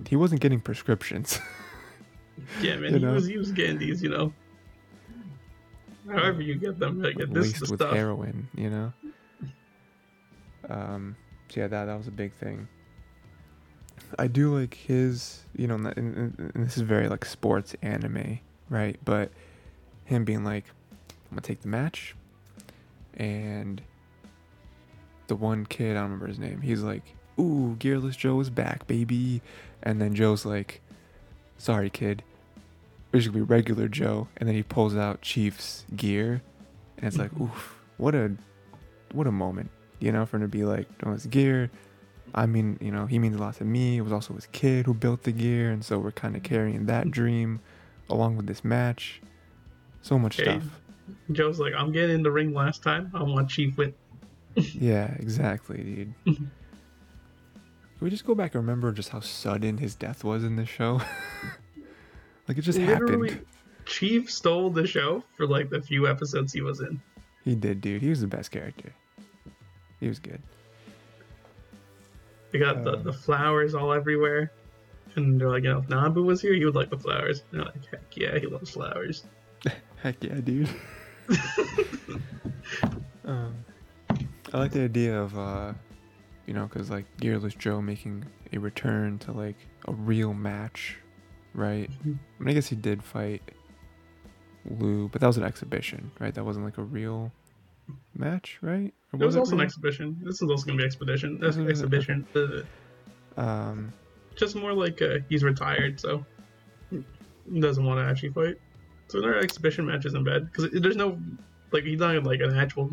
he 0.07 0.15
wasn't 0.15 0.41
getting 0.41 0.59
prescriptions. 0.59 1.39
Yeah, 2.61 2.77
man, 2.77 2.93
You 2.93 2.99
he 2.99 3.05
was 3.05 3.27
he 3.27 3.37
was 3.37 3.51
getting 3.51 3.77
these, 3.77 4.01
you 4.01 4.07
know. 4.09 4.33
However 6.09 6.41
you 6.41 6.55
get 6.55 6.79
them, 6.79 7.01
like 7.01 7.17
this 7.17 7.27
is 7.27 7.33
laced 7.33 7.71
with 7.71 7.79
stuff. 7.81 7.93
heroin, 7.93 8.47
you 8.55 8.69
know. 8.69 8.93
Um, 10.69 11.15
so 11.49 11.59
yeah, 11.61 11.67
that 11.67 11.85
that 11.85 11.97
was 11.97 12.07
a 12.07 12.11
big 12.11 12.33
thing. 12.33 12.67
I 14.17 14.27
do 14.27 14.57
like 14.57 14.73
his, 14.73 15.43
you 15.55 15.67
know, 15.67 15.75
and, 15.75 15.87
and, 15.97 16.51
and 16.55 16.65
this 16.65 16.77
is 16.77 16.83
very 16.83 17.09
like 17.09 17.25
sports 17.25 17.75
anime, 17.81 18.39
right? 18.69 18.97
But 19.03 19.31
him 20.05 20.23
being 20.23 20.43
like, 20.43 20.65
"I'm 21.29 21.31
gonna 21.31 21.41
take 21.41 21.61
the 21.61 21.67
match," 21.67 22.15
and 23.15 23.81
the 25.29 25.35
one 25.35 25.65
kid, 25.65 25.91
I 25.91 26.01
don't 26.01 26.03
remember 26.03 26.27
his 26.27 26.39
name. 26.39 26.61
He's 26.61 26.81
like, 26.81 27.03
"Ooh, 27.39 27.77
Gearless 27.79 28.17
Joe 28.17 28.39
is 28.41 28.49
back, 28.49 28.85
baby," 28.87 29.41
and 29.81 30.01
then 30.01 30.13
Joe's 30.13 30.45
like, 30.45 30.81
"Sorry, 31.57 31.89
kid." 31.89 32.23
It's 33.11 33.25
gonna 33.25 33.39
be 33.39 33.41
regular 33.41 33.87
Joe, 33.87 34.27
and 34.37 34.47
then 34.47 34.55
he 34.55 34.61
pulls 34.61 34.95
out 34.95 35.21
Chief's 35.23 35.83
gear, 35.95 36.43
and 36.97 37.07
it's 37.07 37.17
like, 37.17 37.31
mm-hmm. 37.31 37.45
oof, 37.45 37.79
what 37.97 38.13
a, 38.13 38.31
what 39.13 39.25
a 39.25 39.31
moment, 39.31 39.71
you 39.99 40.11
know, 40.11 40.27
for 40.27 40.37
him 40.37 40.43
to 40.43 40.47
be 40.47 40.63
like, 40.63 40.87
no, 41.03 41.13
his 41.13 41.25
gear. 41.25 41.71
I 42.35 42.45
mean, 42.45 42.77
you 42.79 42.91
know, 42.91 43.07
he 43.07 43.17
means 43.17 43.35
a 43.35 43.39
lot 43.39 43.55
to 43.55 43.65
me. 43.65 43.97
It 43.97 44.01
was 44.01 44.13
also 44.13 44.35
his 44.35 44.45
kid 44.51 44.85
who 44.85 44.93
built 44.93 45.23
the 45.23 45.31
gear, 45.31 45.71
and 45.71 45.83
so 45.83 45.97
we're 45.97 46.11
kind 46.11 46.35
of 46.35 46.43
carrying 46.43 46.85
that 46.85 47.05
mm-hmm. 47.05 47.09
dream, 47.09 47.61
along 48.09 48.37
with 48.37 48.45
this 48.45 48.63
match. 48.63 49.21
So 50.03 50.19
much 50.19 50.35
stuff. 50.35 50.79
Joe's 51.31 51.59
like, 51.59 51.73
I'm 51.73 51.91
getting 51.91 52.17
in 52.17 52.21
the 52.21 52.31
ring 52.31 52.53
last 52.53 52.83
time. 52.83 53.11
I 53.15 53.23
want 53.23 53.49
Chief 53.49 53.75
with. 53.75 53.95
Yeah, 54.73 55.13
exactly, 55.19 55.77
dude. 55.77 56.13
Can 56.25 56.51
we 57.99 58.09
just 58.09 58.25
go 58.25 58.33
back 58.35 58.55
and 58.55 58.63
remember 58.63 58.91
just 58.91 59.09
how 59.09 59.19
sudden 59.19 59.77
his 59.77 59.95
death 59.95 60.23
was 60.23 60.43
in 60.43 60.55
this 60.55 60.69
show? 60.69 61.01
like 62.47 62.57
it 62.57 62.61
just 62.61 62.79
Literally, 62.79 63.29
happened. 63.31 63.45
Chief 63.85 64.31
stole 64.31 64.69
the 64.69 64.85
show 64.87 65.23
for 65.35 65.45
like 65.47 65.69
the 65.69 65.81
few 65.81 66.07
episodes 66.07 66.53
he 66.53 66.61
was 66.61 66.79
in. 66.79 67.01
He 67.43 67.55
did, 67.55 67.81
dude. 67.81 68.01
He 68.01 68.09
was 68.09 68.21
the 68.21 68.27
best 68.27 68.51
character. 68.51 68.93
He 69.99 70.07
was 70.07 70.19
good. 70.19 70.41
They 72.51 72.59
got 72.59 72.83
the, 72.83 72.91
Uh. 72.93 72.95
the 73.03 73.13
flowers 73.13 73.73
all 73.75 73.91
everywhere. 73.93 74.51
And 75.15 75.41
they're 75.41 75.49
like, 75.49 75.63
you 75.63 75.71
know, 75.73 75.79
if 75.79 75.89
Nabu 75.89 76.23
was 76.23 76.41
here, 76.41 76.53
he 76.53 76.63
would 76.65 76.75
like 76.75 76.89
the 76.91 76.97
flowers. 76.97 77.43
And 77.51 77.59
they're 77.59 77.65
like, 77.65 77.85
heck 77.89 78.15
yeah, 78.17 78.37
he 78.37 78.45
loves 78.47 78.69
flowers. 78.69 79.23
Heck 80.01 80.23
yeah, 80.23 80.35
dude. 80.35 80.69
um, 83.25 83.53
I 84.53 84.57
like 84.59 84.71
the 84.71 84.81
idea 84.83 85.19
of, 85.21 85.37
uh, 85.37 85.73
you 86.47 86.53
know, 86.53 86.65
because 86.65 86.89
like 86.89 87.05
Gearless 87.17 87.57
Joe 87.57 87.81
making 87.81 88.25
a 88.51 88.57
return 88.57 89.19
to 89.19 89.31
like 89.31 89.57
a 89.87 89.91
real 89.93 90.33
match, 90.33 90.97
right? 91.53 91.89
Mhm. 92.05 92.17
I, 92.39 92.43
mean, 92.43 92.49
I 92.49 92.53
guess 92.53 92.67
he 92.67 92.75
did 92.75 93.03
fight 93.03 93.41
Lou, 94.65 95.07
but 95.09 95.21
that 95.21 95.27
was 95.27 95.37
an 95.37 95.43
exhibition, 95.43 96.11
right? 96.19 96.33
That 96.33 96.43
wasn't 96.45 96.65
like 96.65 96.77
a 96.77 96.83
real 96.83 97.31
match, 98.15 98.57
right? 98.61 98.93
Or 99.13 99.21
It 99.21 99.25
was 99.25 99.35
also 99.35 99.55
an 99.55 99.61
exhibition. 99.61 100.17
This 100.23 100.41
is 100.41 100.49
also 100.49 100.65
gonna 100.65 100.77
be 100.77 100.83
expedition. 100.85 101.39
That's 101.39 101.57
Was 101.57 101.65
it- 101.65 101.69
exhibition. 101.69 102.27
Um, 103.37 103.93
just 104.35 104.55
more 104.55 104.73
like 104.73 105.01
uh, 105.01 105.19
he's 105.29 105.43
retired, 105.43 105.99
so 105.99 106.25
he 106.91 107.59
doesn't 107.59 107.83
want 107.83 107.99
to 107.99 108.09
actually 108.09 108.29
fight. 108.29 108.59
So 109.07 109.21
their 109.21 109.37
exhibition 109.39 109.85
match 109.85 110.05
isn't 110.05 110.23
bad 110.23 110.51
because 110.51 110.69
there's 110.81 110.95
no 110.95 111.19
like 111.71 111.83
he's 111.83 111.99
not 111.99 112.21
like 112.23 112.41
an 112.41 112.55
actual. 112.55 112.91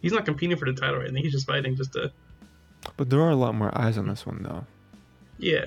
He's 0.00 0.12
not 0.12 0.24
competing 0.24 0.56
for 0.56 0.66
the 0.66 0.78
title 0.78 0.98
right 0.98 1.12
now. 1.12 1.20
He's 1.20 1.32
just 1.32 1.46
fighting 1.46 1.76
just 1.76 1.92
to 1.94 2.12
but 2.96 3.10
there 3.10 3.20
are 3.20 3.30
a 3.30 3.36
lot 3.36 3.54
more 3.54 3.76
eyes 3.76 3.98
on 3.98 4.06
this 4.08 4.26
one 4.26 4.42
though. 4.42 4.64
yeah 5.38 5.66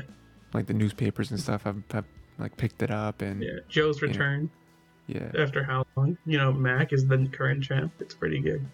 Like 0.53 0.67
the 0.67 0.73
newspapers 0.73 1.31
and 1.31 1.39
stuff 1.39 1.63
have, 1.63 1.81
have 1.91 2.05
like 2.37 2.57
picked 2.57 2.81
it 2.81 2.91
up 2.91 3.21
and 3.21 3.41
yeah. 3.41 3.59
Joe's 3.67 4.01
return 4.01 4.49
yeah. 5.07 5.31
after 5.37 5.63
how 5.63 5.85
long? 5.95 6.17
You 6.25 6.37
know, 6.37 6.53
Mac 6.53 6.93
is 6.93 7.05
the 7.05 7.27
current 7.31 7.63
champ. 7.63 7.91
It's 7.99 8.13
pretty 8.13 8.39
good. 8.39 8.65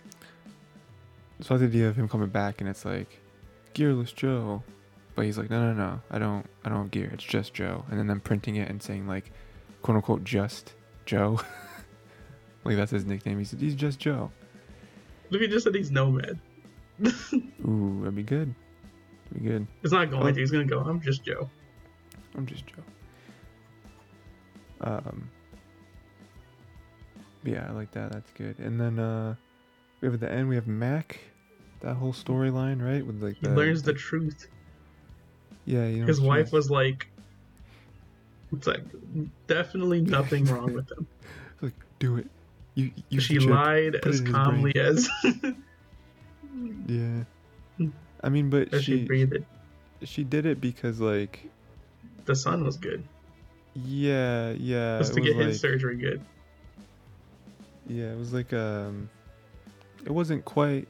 So 1.42 1.56
I 1.56 1.58
the 1.58 1.66
idea 1.66 1.88
of 1.88 1.96
him 1.96 2.08
coming 2.08 2.30
back 2.30 2.62
and 2.62 2.70
it's 2.70 2.86
like 2.86 3.20
gearless 3.74 4.14
Joe, 4.14 4.64
but 5.16 5.26
he's 5.26 5.38
like, 5.38 5.50
no, 5.50 5.72
no, 5.72 5.74
no, 5.74 6.02
I 6.10 6.20
don't, 6.20 6.46
I 6.64 6.70
don't 6.70 6.80
have 6.80 6.92
gear. 6.92 7.10
It's 7.14 7.24
just 7.24 7.54
Joe. 7.54 7.86
And 7.90 8.00
then 8.00 8.08
them 8.08 8.20
printing 8.20 8.56
it 8.56 8.70
and 8.70 8.82
saying 8.82 9.08
like, 9.08 9.32
quote 9.82 9.98
unquote, 9.98 10.24
just 10.24 10.74
Joe. 11.06 11.40
like 12.64 12.76
that's 12.76 12.92
his 12.92 13.06
nickname. 13.06 13.38
He's 13.40 13.52
he's 13.52 13.76
just 13.76 14.00
Joe. 14.00 14.32
Look, 15.30 15.42
he 15.42 15.48
just 15.48 15.64
said 15.66 15.76
he's 15.76 15.92
nomad. 15.92 16.40
Ooh, 17.66 18.00
that'd 18.02 18.16
be 18.16 18.24
good. 18.24 18.54
That'd 19.30 19.44
be 19.44 19.50
good. 19.50 19.68
It's 19.84 19.94
not 19.94 20.10
going 20.10 20.28
Oh. 20.28 20.32
to. 20.32 20.40
He's 20.40 20.52
gonna 20.52 20.66
go. 20.66 20.80
I'm 20.80 21.00
just 21.02 21.24
Joe. 21.24 21.50
I'm 22.36 22.46
just 22.46 22.66
Joe. 22.68 22.84
Um. 24.82 25.30
Yeah, 27.44 27.66
I 27.68 27.72
like 27.72 27.92
that. 27.92 28.12
That's 28.12 28.32
good. 28.32 28.58
And 28.60 28.80
then 28.80 29.00
uh, 29.00 29.36
we 30.02 30.08
have 30.08 30.14
at 30.16 30.20
the 30.20 30.32
end 30.32 30.50
we 30.50 30.56
have 30.56 30.68
Mac. 30.68 31.20
That 31.82 31.94
whole 31.96 32.14
storyline, 32.14 32.82
right? 32.84 33.06
With 33.06 33.22
like 33.22 33.36
He 33.40 33.48
the 33.48 33.54
learns 33.54 33.84
the 33.84 33.94
truth. 33.94 34.48
yeah, 35.66 35.86
you 35.88 36.02
know, 36.02 36.08
His 36.08 36.20
wife 36.20 36.52
was 36.52 36.72
like, 36.72 37.08
"It's 38.52 38.66
like 38.66 38.82
definitely 39.46 40.02
nothing 40.02 40.46
wrong 40.46 40.74
with 40.74 40.92
him." 40.92 41.06
like, 41.62 41.74
do 42.00 42.18
it. 42.18 42.28
You, 42.78 42.92
use 43.10 43.24
she 43.24 43.40
lied 43.40 43.96
as 44.06 44.22
calmly 44.22 44.76
as, 44.76 45.10
Yeah. 46.88 47.24
I 48.24 48.30
mean, 48.30 48.52
but 48.52 48.72
she 48.76 48.82
she 48.82 49.04
breathed. 49.06 49.44
she 50.04 50.24
did 50.24 50.46
it 50.46 50.62
because 50.62 51.00
like 51.02 51.50
The 52.26 52.36
son 52.36 52.64
was 52.64 52.78
good. 52.78 53.04
yeah, 53.74 54.52
yeah, 54.52 55.00
Just 55.00 55.16
to 55.16 55.22
get 55.22 55.38
like 55.38 55.48
his 55.48 55.60
surgery 55.60 55.98
good. 55.98 56.22
yeah, 57.88 58.12
it 58.12 58.18
was 58.20 58.32
like 58.32 58.54
um 58.54 59.10
it 60.06 60.12
wasn't 60.12 60.46
quite 60.46 60.88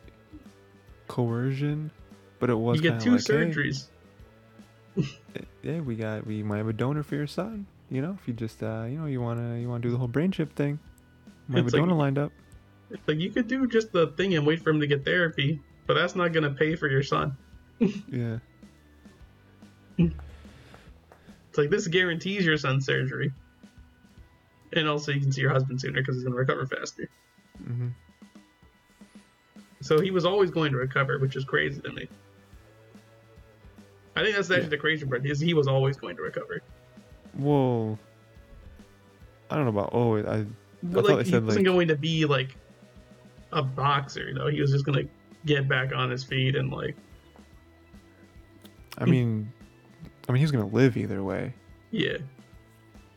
coercion, 1.08 1.90
but 2.40 2.50
it 2.50 2.56
was 2.58 2.76
You 2.76 2.82
get 2.92 3.00
two 3.00 3.12
like, 3.12 3.26
hey, 3.26 3.34
surgeries. 3.34 3.86
yeah, 5.64 5.80
we 5.80 5.96
got 5.96 6.28
we 6.28 6.44
might 6.44 6.58
have 6.58 6.68
a 6.68 6.74
donor 6.74 7.04
for 7.04 7.16
your 7.16 7.28
son. 7.28 7.66
You 7.90 8.02
know, 8.02 8.18
if 8.22 8.28
you 8.28 8.34
just 8.34 8.62
uh 8.62 8.84
you 8.90 8.98
know 9.00 9.06
you 9.06 9.22
wanna 9.22 9.58
you 9.58 9.70
wanna 9.70 9.84
do 9.84 9.92
the 9.92 9.98
whole 9.98 10.10
brain 10.10 10.32
chip 10.34 10.54
thing, 10.54 10.80
a 11.54 11.58
It's 11.58 11.74
like- 11.74 11.88
lined 11.90 12.18
up. 12.18 12.32
It's 12.90 13.06
like 13.08 13.20
you 13.20 13.32
could 13.32 13.48
do 13.48 13.68
just 13.68 13.92
the 13.92 14.08
thing 14.16 14.36
and 14.36 14.46
wait 14.48 14.62
for 14.62 14.70
him 14.70 14.80
to 14.80 14.88
get 14.88 15.04
therapy, 15.04 15.60
but 15.88 15.96
that's 15.96 16.16
not 16.16 16.32
gonna 16.32 16.52
pay 16.52 16.76
for 16.76 16.88
your 16.88 17.04
son. 17.04 17.36
Yeah, 18.12 18.40
It's 19.98 21.58
like 21.58 21.70
this 21.70 21.88
guarantees 21.88 22.46
your 22.46 22.58
son's 22.58 22.86
surgery, 22.86 23.32
and 24.74 24.88
also 24.88 25.12
you 25.12 25.20
can 25.22 25.32
see 25.32 25.42
your 25.42 25.52
husband 25.52 25.82
sooner 25.82 26.02
because 26.02 26.16
he's 26.16 26.24
gonna 26.24 26.36
recover 26.36 26.66
faster. 26.66 27.10
Mm-hmm. 27.64 27.88
So 29.82 30.00
he 30.00 30.12
was 30.12 30.26
always 30.26 30.50
going 30.52 30.72
to 30.72 30.78
recover, 30.78 31.20
which 31.20 31.36
is 31.36 31.46
crazy 31.46 31.82
to 31.82 31.92
me. 31.92 32.08
I 34.16 34.24
think 34.24 34.36
that's 34.36 34.50
actually 34.50 34.64
Yeah. 34.64 34.70
the 34.70 34.78
crazy 34.78 35.06
part 35.06 35.26
is 35.26 35.40
he 35.40 35.54
was 35.54 35.68
always 35.68 35.98
going 35.98 36.16
to 36.16 36.24
recover. 36.24 36.62
Whoa. 37.34 37.98
I 39.50 39.56
don't 39.56 39.66
know 39.66 39.70
about 39.80 39.92
oh 39.94 40.18
I 40.18 40.46
But 40.84 41.06
like 41.06 41.26
he 41.26 41.32
said, 41.32 41.46
wasn't 41.46 41.66
like- 41.66 41.74
going 41.74 41.88
to 41.90 41.96
be 41.96 42.26
like 42.26 42.56
a 43.52 43.62
boxer, 43.62 44.34
though. 44.34 44.48
He 44.48 44.62
was 44.62 44.72
just 44.72 44.86
gonna 44.86 45.04
get 45.46 45.68
back 45.68 45.94
on 45.96 46.10
his 46.10 46.24
feet 46.24 46.56
and 46.56 46.72
like 46.72 46.96
I 48.98 49.06
mean, 49.06 49.52
I 50.28 50.32
mean, 50.32 50.40
he's 50.42 50.52
gonna 50.52 50.66
live 50.68 50.98
either 50.98 51.24
way. 51.24 51.54
yeah 51.92 52.18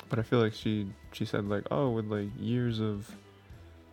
But 0.09 0.19
I 0.19 0.23
feel 0.23 0.39
like 0.41 0.53
she 0.55 0.87
she 1.13 1.25
said 1.25 1.49
like, 1.49 1.65
oh, 1.71 1.91
with 1.91 2.07
like 2.07 2.29
years 2.39 2.81
of 2.81 3.11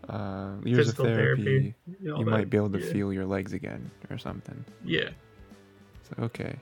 uh 0.10 0.52
years 0.64 0.78
Physical 0.88 1.06
of 1.08 1.14
therapy, 1.16 1.44
therapy, 1.44 1.76
you, 2.02 2.16
that- 2.18 2.26
might 2.26 2.50
be 2.50 2.58
able 2.58 2.70
to 2.72 2.80
yeah. 2.80 2.92
feel 2.94 3.12
your 3.12 3.26
legs 3.26 3.54
again 3.54 3.90
or 4.10 4.18
something. 4.18 4.64
yeah 4.86 5.10
So 6.04 6.24
okay. 6.24 6.56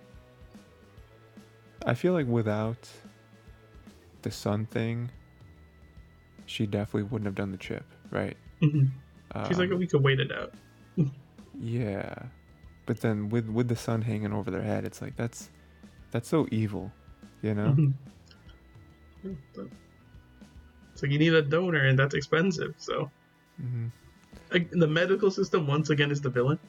I 1.86 1.94
feel 1.94 2.14
like 2.14 2.26
without 2.28 2.90
the 4.24 4.32
sun 4.32 4.66
thing, 4.66 5.12
she 6.46 6.66
definitely 6.66 7.04
wouldn't 7.04 7.26
have 7.26 7.36
done 7.36 7.52
the 7.52 7.58
chip, 7.58 7.86
right? 8.12 8.38
Mhm. 8.62 8.90
she's 9.48 9.60
like 9.60 9.72
Um, 9.72 9.80
we 9.80 9.88
could 9.88 10.02
wait 10.04 10.20
it 10.20 10.32
out 10.32 10.54
Yeah. 11.60 12.14
But 12.86 13.02
then 13.02 13.30
with 13.30 13.50
with 13.50 13.68
the 13.68 13.76
sun 13.76 14.02
hanging 14.04 14.32
over 14.34 14.52
their 14.52 14.62
head, 14.62 14.86
it's 14.86 15.02
like 15.02 15.16
that's 15.16 15.50
that's 16.12 16.30
so 16.30 16.48
evil, 16.52 16.92
you 17.42 17.54
know? 17.54 17.76
Mhm. 17.78 17.94
It's 20.94 21.02
like 21.02 21.12
you 21.12 21.20
need 21.20 21.34
a 21.34 21.42
donor 21.42 21.86
and 21.88 21.98
that's 21.98 22.16
expensive. 22.16 22.76
So 22.78 23.12
hmm 23.60 23.88
like, 24.52 24.70
the 24.70 24.88
medical 24.88 25.32
system 25.32 25.66
once 25.66 25.90
again 25.90 26.12
is 26.12 26.22
the 26.22 26.30
villain. 26.30 26.60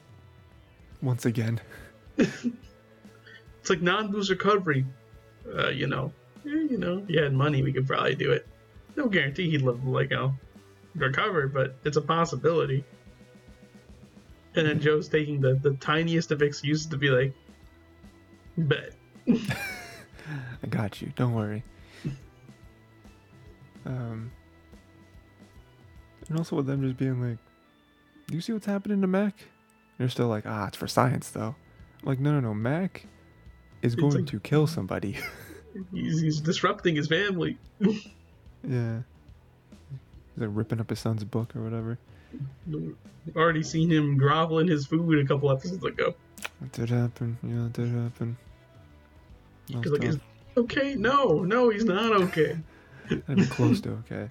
Once 1.01 1.25
again. 1.25 1.61
It's 3.61 3.69
like 3.69 3.81
non-boost 3.81 4.29
recovery. 4.29 4.85
Uh, 5.53 5.69
you 5.69 5.87
know, 5.87 6.13
eh, 6.45 6.67
you 6.71 6.77
know, 6.77 6.99
if 6.99 7.09
you 7.09 7.21
had 7.21 7.33
money, 7.33 7.61
we 7.61 7.73
could 7.73 7.85
probably 7.85 8.15
do 8.15 8.31
it. 8.31 8.47
No 8.97 9.07
guarantee 9.07 9.49
he'd 9.49 9.61
live 9.61 9.85
like 9.87 10.09
you 10.11 10.17
know, 10.17 10.33
recover, 10.95 11.47
but 11.47 11.75
it's 11.85 11.95
a 11.97 12.01
possibility. 12.01 12.83
And 14.55 14.67
then 14.67 14.79
Joe's 14.81 15.07
taking 15.07 15.39
the 15.39 15.53
the 15.55 15.75
tiniest 15.75 16.31
of 16.31 16.41
excuses 16.41 16.87
to 16.87 16.97
be 16.97 17.09
like, 17.09 17.33
bet. 18.57 18.93
I 19.27 20.67
got 20.69 21.01
you. 21.01 21.13
Don't 21.15 21.33
worry. 21.33 21.63
Um, 23.85 24.31
and 26.27 26.37
also 26.37 26.55
with 26.57 26.65
them 26.65 26.81
just 26.81 26.97
being 26.97 27.21
like, 27.21 27.37
"Do 28.27 28.35
you 28.35 28.41
see 28.41 28.51
what's 28.51 28.65
happening 28.65 28.99
to 29.01 29.07
Mac?" 29.07 29.35
They're 29.97 30.09
still 30.09 30.27
like, 30.27 30.45
"Ah, 30.45 30.67
it's 30.67 30.75
for 30.77 30.87
science, 30.87 31.29
though." 31.29 31.55
I'm 32.01 32.05
like, 32.09 32.19
no, 32.19 32.31
no, 32.33 32.39
no. 32.39 32.53
Mac 32.53 33.05
is 33.81 33.93
It's 33.93 34.01
going 34.01 34.15
like- 34.15 34.25
to 34.27 34.39
kill 34.39 34.67
somebody. 34.67 35.17
He's, 35.93 36.19
he's 36.21 36.39
disrupting 36.41 36.95
his 36.95 37.07
family. 37.07 37.57
yeah. 38.67 38.99
He's 40.35 40.41
like 40.45 40.49
ripping 40.53 40.79
up 40.79 40.89
his 40.89 40.99
son's 40.99 41.23
book 41.23 41.55
or 41.55 41.63
whatever. 41.63 41.97
We've 42.69 42.95
already 43.35 43.63
seen 43.63 43.89
him 43.91 44.17
groveling 44.17 44.67
his 44.67 44.85
food 44.85 45.17
a 45.23 45.27
couple 45.27 45.51
episodes 45.51 45.83
ago. 45.83 46.13
It 46.61 46.71
did 46.71 46.89
happen. 46.89 47.37
Yeah, 47.43 47.65
it 47.65 47.73
did 47.73 47.89
happen. 47.89 48.37
Was 49.73 49.85
like, 49.85 50.03
is 50.03 50.19
okay? 50.55 50.95
No, 50.95 51.43
no, 51.43 51.69
he's 51.69 51.85
not 51.85 52.13
okay. 52.23 52.57
Even 53.11 53.45
close 53.47 53.81
to 53.81 53.91
okay. 53.91 54.29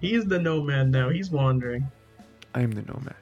He's 0.00 0.24
the 0.24 0.38
nomad 0.38 0.90
now. 0.90 1.08
He's 1.08 1.30
wandering. 1.30 1.86
I 2.54 2.60
am 2.60 2.72
the 2.72 2.82
nomad. 2.82 3.14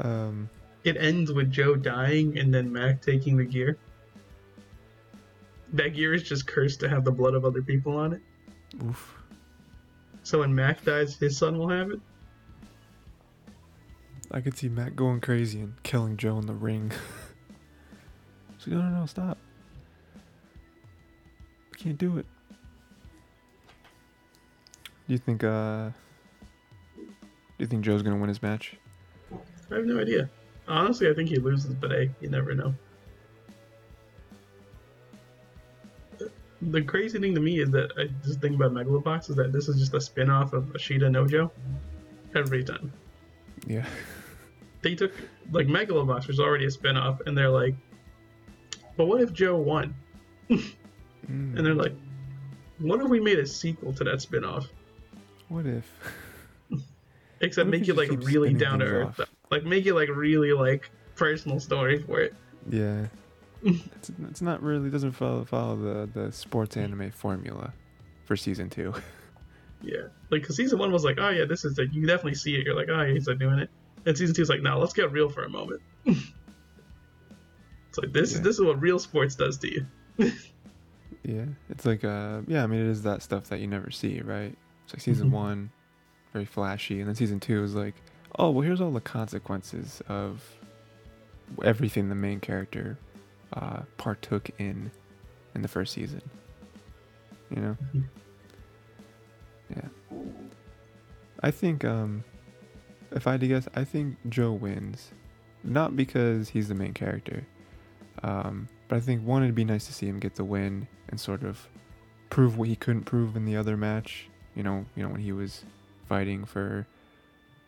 Um, 0.00 0.48
It 0.84 0.96
ends 0.96 1.32
with 1.32 1.50
Joe 1.50 1.76
dying 1.76 2.38
and 2.38 2.52
then 2.52 2.72
Mac 2.72 3.00
taking 3.02 3.36
the 3.36 3.44
gear. 3.44 3.78
That 5.72 5.94
gear 5.94 6.14
is 6.14 6.22
just 6.22 6.46
cursed 6.46 6.80
to 6.80 6.88
have 6.88 7.04
the 7.04 7.10
blood 7.10 7.34
of 7.34 7.44
other 7.44 7.62
people 7.62 7.96
on 7.96 8.12
it. 8.12 8.22
oof. 8.84 9.18
So 10.22 10.40
when 10.40 10.54
Mac 10.54 10.84
dies, 10.84 11.16
his 11.16 11.36
son 11.36 11.58
will 11.58 11.68
have 11.68 11.90
it. 11.90 12.00
I 14.30 14.40
could 14.40 14.56
see 14.56 14.68
Mac 14.68 14.96
going 14.96 15.20
crazy 15.20 15.60
and 15.60 15.80
killing 15.82 16.16
Joe 16.16 16.38
in 16.38 16.46
the 16.46 16.54
ring. 16.54 16.92
so 18.58 18.70
no, 18.70 18.80
no, 18.80 19.00
no, 19.00 19.06
stop. 19.06 19.38
We 21.72 21.78
can't 21.78 21.98
do 21.98 22.18
it. 22.18 22.26
Do 25.06 25.12
you 25.12 25.18
think? 25.18 25.44
uh 25.44 25.90
Do 26.96 27.58
you 27.58 27.66
think 27.66 27.84
Joe's 27.84 28.02
gonna 28.02 28.16
win 28.16 28.28
his 28.28 28.42
match? 28.42 28.76
I 29.70 29.76
have 29.76 29.84
no 29.84 30.00
idea. 30.00 30.30
Honestly, 30.66 31.10
I 31.10 31.14
think 31.14 31.28
he 31.28 31.36
loses, 31.36 31.74
but 31.74 31.90
hey, 31.90 32.10
you 32.20 32.30
never 32.30 32.54
know. 32.54 32.74
The 36.70 36.82
crazy 36.82 37.18
thing 37.18 37.34
to 37.34 37.40
me 37.40 37.60
is 37.60 37.70
that 37.70 37.92
I 37.98 38.08
just 38.26 38.40
think 38.40 38.54
about 38.56 38.72
Megalobox 38.72 39.30
is 39.30 39.36
that 39.36 39.52
this 39.52 39.68
is 39.68 39.78
just 39.78 39.94
a 39.94 40.00
spin 40.00 40.30
off 40.30 40.52
of 40.52 40.64
Ashita 40.72 41.10
no 41.10 41.26
Joe. 41.26 41.50
Every 42.34 42.64
time. 42.64 42.92
Yeah. 43.66 43.84
They 44.82 44.94
took, 44.94 45.12
like, 45.52 45.66
Megalobox 45.66 46.26
was 46.26 46.40
already 46.40 46.66
a 46.66 46.70
spin 46.70 46.96
off, 46.96 47.20
and 47.26 47.36
they're 47.38 47.48
like, 47.50 47.74
but 48.96 49.06
what 49.06 49.20
if 49.20 49.32
Joe 49.32 49.56
won? 49.56 49.94
Mm, 50.50 50.72
And 51.26 51.58
they're 51.64 51.74
like, 51.74 51.94
what 52.78 53.00
if 53.00 53.08
we 53.08 53.20
made 53.20 53.38
a 53.38 53.46
sequel 53.46 53.92
to 53.94 54.04
that 54.04 54.20
spin 54.20 54.44
off? 54.44 54.68
what 55.48 55.66
if? 55.66 55.90
Except 57.40 57.66
What 57.66 57.74
if 57.74 57.80
make 57.80 57.88
it 57.88 57.96
like 57.96 58.10
really 58.26 58.52
down 58.54 58.78
to 58.80 58.84
earth. 58.86 59.20
off? 59.20 59.28
Like 59.50 59.64
make 59.64 59.86
it 59.86 59.94
like 59.94 60.08
really 60.08 60.52
like 60.52 60.90
personal 61.16 61.60
story 61.60 61.98
for 62.02 62.20
it. 62.20 62.34
Yeah. 62.68 63.06
it's, 63.96 64.10
it's 64.30 64.42
not 64.42 64.62
really 64.62 64.90
doesn't 64.90 65.12
follow 65.12 65.44
follow 65.44 65.76
the 65.76 66.08
the 66.12 66.30
sports 66.32 66.76
anime 66.76 67.10
formula 67.10 67.72
for 68.24 68.36
season 68.36 68.68
two. 68.70 68.92
Yeah, 69.86 70.04
like 70.30 70.40
because 70.40 70.56
season 70.56 70.78
one 70.78 70.90
was 70.92 71.04
like, 71.04 71.18
oh 71.20 71.28
yeah, 71.28 71.44
this 71.44 71.66
is 71.66 71.74
the 71.74 71.86
you 71.92 72.06
definitely 72.06 72.36
see 72.36 72.54
it. 72.54 72.64
You're 72.64 72.74
like, 72.74 72.88
oh 72.88 73.02
yeah, 73.02 73.12
he's 73.12 73.26
like 73.28 73.38
doing 73.38 73.58
it. 73.58 73.68
And 74.06 74.16
season 74.16 74.34
two 74.34 74.40
is 74.40 74.48
like, 74.48 74.62
now 74.62 74.78
let's 74.78 74.94
get 74.94 75.12
real 75.12 75.28
for 75.28 75.44
a 75.44 75.48
moment. 75.50 75.82
it's 76.06 77.98
like 77.98 78.10
this 78.12 78.32
Yeah. 78.34 78.40
this 78.40 78.54
is 78.58 78.62
what 78.64 78.80
real 78.80 78.98
sports 78.98 79.34
does 79.34 79.58
to 79.58 79.70
you. 79.70 79.86
Yeah, 81.22 81.44
it's 81.68 81.84
like 81.84 82.02
uh, 82.02 82.40
yeah. 82.46 82.64
I 82.64 82.66
mean, 82.66 82.80
it 82.80 82.86
is 82.86 83.02
that 83.02 83.22
stuff 83.22 83.44
that 83.50 83.60
you 83.60 83.66
never 83.66 83.90
see, 83.90 84.20
right? 84.22 84.56
It's 84.84 84.94
like 84.94 85.00
season 85.02 85.28
Mhm. 85.28 85.32
one, 85.34 85.70
very 86.32 86.46
flashy, 86.46 87.00
and 87.00 87.08
then 87.08 87.14
season 87.14 87.38
two 87.40 87.62
is 87.62 87.74
like, 87.74 87.94
oh 88.38 88.50
well, 88.50 88.62
here's 88.62 88.80
all 88.80 88.90
the 88.90 89.00
consequences 89.02 90.00
of 90.08 90.42
everything 91.62 92.08
the 92.08 92.14
main 92.14 92.40
character 92.40 92.96
uh, 93.54 93.82
partook 93.96 94.50
in 94.58 94.90
in 95.54 95.62
the 95.62 95.68
first 95.68 95.92
season. 95.92 96.20
You 97.50 97.62
know? 97.62 97.76
Mhm. 97.94 98.04
Yeah. 99.70 100.18
I 101.40 101.50
think 101.50 101.84
um, 101.84 102.24
if 103.12 103.26
I 103.26 103.32
had 103.32 103.40
to 103.40 103.48
guess, 103.48 103.68
I 103.74 103.84
think 103.84 104.16
Joe 104.28 104.52
wins, 104.52 105.10
not 105.62 105.96
because 105.96 106.48
he's 106.48 106.68
the 106.68 106.74
main 106.74 106.92
character, 106.92 107.46
um, 108.22 108.68
but 108.88 108.96
I 108.96 109.00
think 109.00 109.24
one, 109.26 109.42
it'd 109.42 109.54
be 109.54 109.64
nice 109.64 109.86
to 109.86 109.92
see 109.92 110.06
him 110.06 110.18
get 110.18 110.34
the 110.36 110.44
win 110.44 110.86
and 111.08 111.20
sort 111.20 111.42
of 111.42 111.68
prove 112.30 112.56
what 112.56 112.68
he 112.68 112.76
couldn't 112.76 113.04
prove 113.04 113.36
in 113.36 113.44
the 113.44 113.56
other 113.56 113.76
match. 113.76 114.28
You 114.54 114.62
know, 114.62 114.86
you 114.96 115.02
know 115.02 115.10
when 115.10 115.20
he 115.20 115.32
was 115.32 115.64
fighting 116.08 116.44
for 116.44 116.86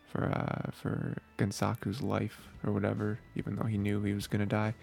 for 0.07 0.25
uh, 0.25 0.71
for 0.71 1.17
Gensaku's 1.39 2.01
life 2.03 2.49
or 2.65 2.73
whatever, 2.73 3.19
even 3.35 3.57
though 3.57 3.65
he 3.65 3.77
knew 3.79 4.03
he 4.03 4.15
was 4.15 4.27
gonna 4.27 4.47
die. 4.47 4.75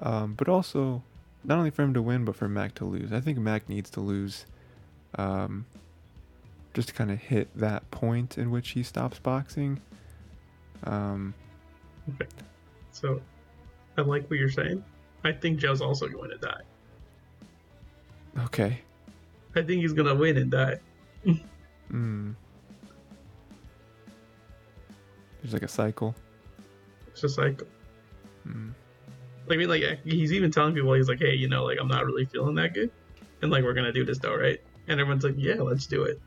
Um, 0.00 0.34
but 0.34 0.48
also, 0.48 1.02
not 1.44 1.58
only 1.58 1.70
for 1.70 1.82
him 1.82 1.94
to 1.94 2.02
win, 2.02 2.24
but 2.24 2.34
for 2.36 2.48
Mac 2.48 2.74
to 2.76 2.84
lose. 2.84 3.12
I 3.12 3.20
think 3.20 3.38
Mac 3.38 3.68
needs 3.68 3.90
to 3.90 4.00
lose, 4.00 4.46
um, 5.16 5.66
just 6.74 6.88
to 6.88 6.94
kind 6.94 7.10
of 7.10 7.18
hit 7.18 7.48
that 7.56 7.90
point 7.90 8.38
in 8.38 8.50
which 8.50 8.70
he 8.70 8.82
stops 8.82 9.18
boxing. 9.18 9.80
Um, 10.84 11.34
So 12.92 13.20
I 13.98 14.00
like 14.02 14.28
what 14.30 14.38
you're 14.38 14.50
saying. 14.50 14.82
I 15.24 15.32
think 15.32 15.58
Joe's 15.58 15.80
also 15.82 16.08
going 16.08 16.30
to 16.30 16.38
die. 16.38 16.60
okay. 18.44 18.80
I 19.54 19.62
think 19.62 19.82
he's 19.82 19.92
gonna 19.92 20.14
win 20.14 20.36
and 20.38 20.50
die. 20.50 20.78
Mm. 21.92 22.36
There's 25.42 25.52
like 25.52 25.62
a 25.64 25.68
cycle. 25.68 26.14
It's 27.08 27.20
just 27.20 27.36
like 27.36 27.60
Mm. 28.46 28.72
I 29.50 29.56
mean, 29.56 29.68
like 29.68 30.00
he's 30.04 30.32
even 30.32 30.50
telling 30.50 30.74
people 30.74 30.92
he's 30.94 31.08
like, 31.08 31.18
hey, 31.18 31.34
you 31.34 31.48
know, 31.48 31.64
like 31.64 31.78
I'm 31.80 31.88
not 31.88 32.04
really 32.04 32.24
feeling 32.24 32.54
that 32.56 32.74
good, 32.74 32.90
and 33.42 33.50
like 33.50 33.64
we're 33.64 33.74
gonna 33.74 33.92
do 33.92 34.04
this 34.04 34.18
though, 34.18 34.36
right? 34.36 34.60
And 34.88 35.00
everyone's 35.00 35.24
like, 35.24 35.34
yeah, 35.36 35.54
let's 35.54 35.86
do 35.86 36.04
it. 36.04 36.20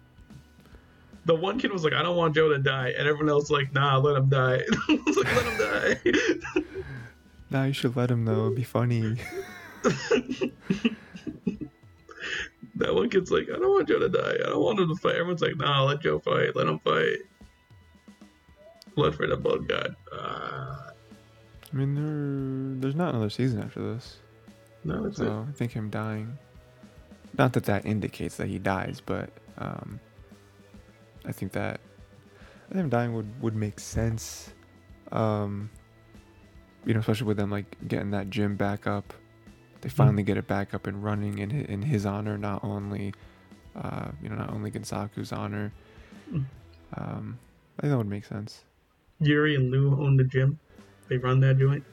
The 1.26 1.36
one 1.36 1.58
kid 1.58 1.72
was 1.72 1.84
like, 1.84 1.94
I 1.94 2.04
don't 2.04 2.18
want 2.18 2.36
Joe 2.36 2.50
to 2.50 2.60
die, 2.60 2.94
and 2.98 3.08
everyone 3.08 3.30
else 3.30 3.50
was 3.50 3.52
like, 3.52 3.74
nah, 3.74 3.98
let 3.98 4.18
him 4.18 4.30
die. 4.30 4.62
I 4.90 5.00
was 5.06 5.18
like, 5.18 5.36
let 5.36 5.46
him 5.46 5.58
die. 5.58 6.64
Nah, 7.54 7.66
you 7.66 7.74
should 7.74 7.96
let 7.96 8.10
him 8.10 8.26
though. 8.26 8.46
It'd 8.46 8.56
be 8.56 8.64
funny. 8.64 9.04
that 9.84 10.52
one 12.96 13.12
kid's 13.12 13.30
like, 13.30 13.48
I 13.48 13.60
don't 13.60 13.70
want 13.70 13.88
Joe 13.88 14.00
to 14.00 14.10
die. 14.10 14.38
I 14.44 14.50
don't 14.50 14.64
want 14.64 14.80
him 14.80 14.90
to 14.90 14.96
fight. 14.96 15.18
Everyone's 15.18 15.44
like, 15.44 15.58
nah, 15.58 15.84
let 15.84 16.02
Joe 16.02 16.18
fight. 16.18 16.56
Let 16.56 16.66
him 16.66 16.80
fight. 16.80 17.18
Blood 18.96 19.16
for 19.16 19.28
the 19.28 19.38
blood 19.38 19.68
god. 19.68 19.96
Ah, 20.12 20.88
I 21.74 21.76
mean, 21.76 21.96
there, 21.96 22.82
there's 22.82 22.96
not 22.96 23.10
another 23.10 23.30
season 23.30 23.62
after 23.62 23.94
this. 23.94 24.18
no, 24.84 25.04
that's 25.04 25.20
it. 25.20 25.26
So 25.26 25.48
I 25.50 25.52
think 25.54 25.72
him 25.72 25.90
dying. 25.90 26.38
Not 27.38 27.54
that 27.54 27.64
that 27.66 27.86
indicates 27.86 28.38
that 28.38 28.48
he 28.48 28.60
dies, 28.60 29.02
but 29.04 29.32
um, 29.58 30.00
I 31.26 31.32
think 31.32 31.52
that 31.54 31.80
them 32.70 32.90
dying 32.90 33.14
would 33.14 33.42
would 33.42 33.56
make 33.56 33.80
sense. 33.80 34.54
Um, 35.12 35.70
you 36.86 36.94
know, 36.94 37.00
especially 37.00 37.28
with 37.28 37.38
them 37.38 37.50
like 37.50 37.76
getting 37.88 38.12
that 38.12 38.30
gym 38.30 38.56
back 38.56 38.86
up. 38.88 39.14
They 39.82 39.90
finally 39.90 40.24
get 40.24 40.38
it 40.38 40.48
back 40.48 40.74
up 40.74 40.88
and 40.88 41.04
running 41.04 41.40
in 41.40 41.52
in 41.52 41.82
his 41.82 42.06
honor, 42.06 42.38
not 42.38 42.64
only, 42.64 43.14
uh, 43.76 44.10
you 44.22 44.30
know, 44.30 44.36
not 44.36 44.52
only 44.52 44.72
Gensaku's 44.72 45.32
honor. 45.32 45.74
Mm. 46.32 46.46
Um, 46.96 47.40
I 47.78 47.82
think 47.82 47.92
that 47.92 47.98
would 47.98 48.08
make 48.08 48.26
sense. 48.26 48.64
Yuri 49.20 49.56
and 49.56 49.72
Lou 49.72 50.00
own 50.02 50.18
the 50.18 50.24
gym. 50.24 50.60
They 51.08 51.18
run 51.18 51.40
that 51.42 51.58
joint. 51.58 51.84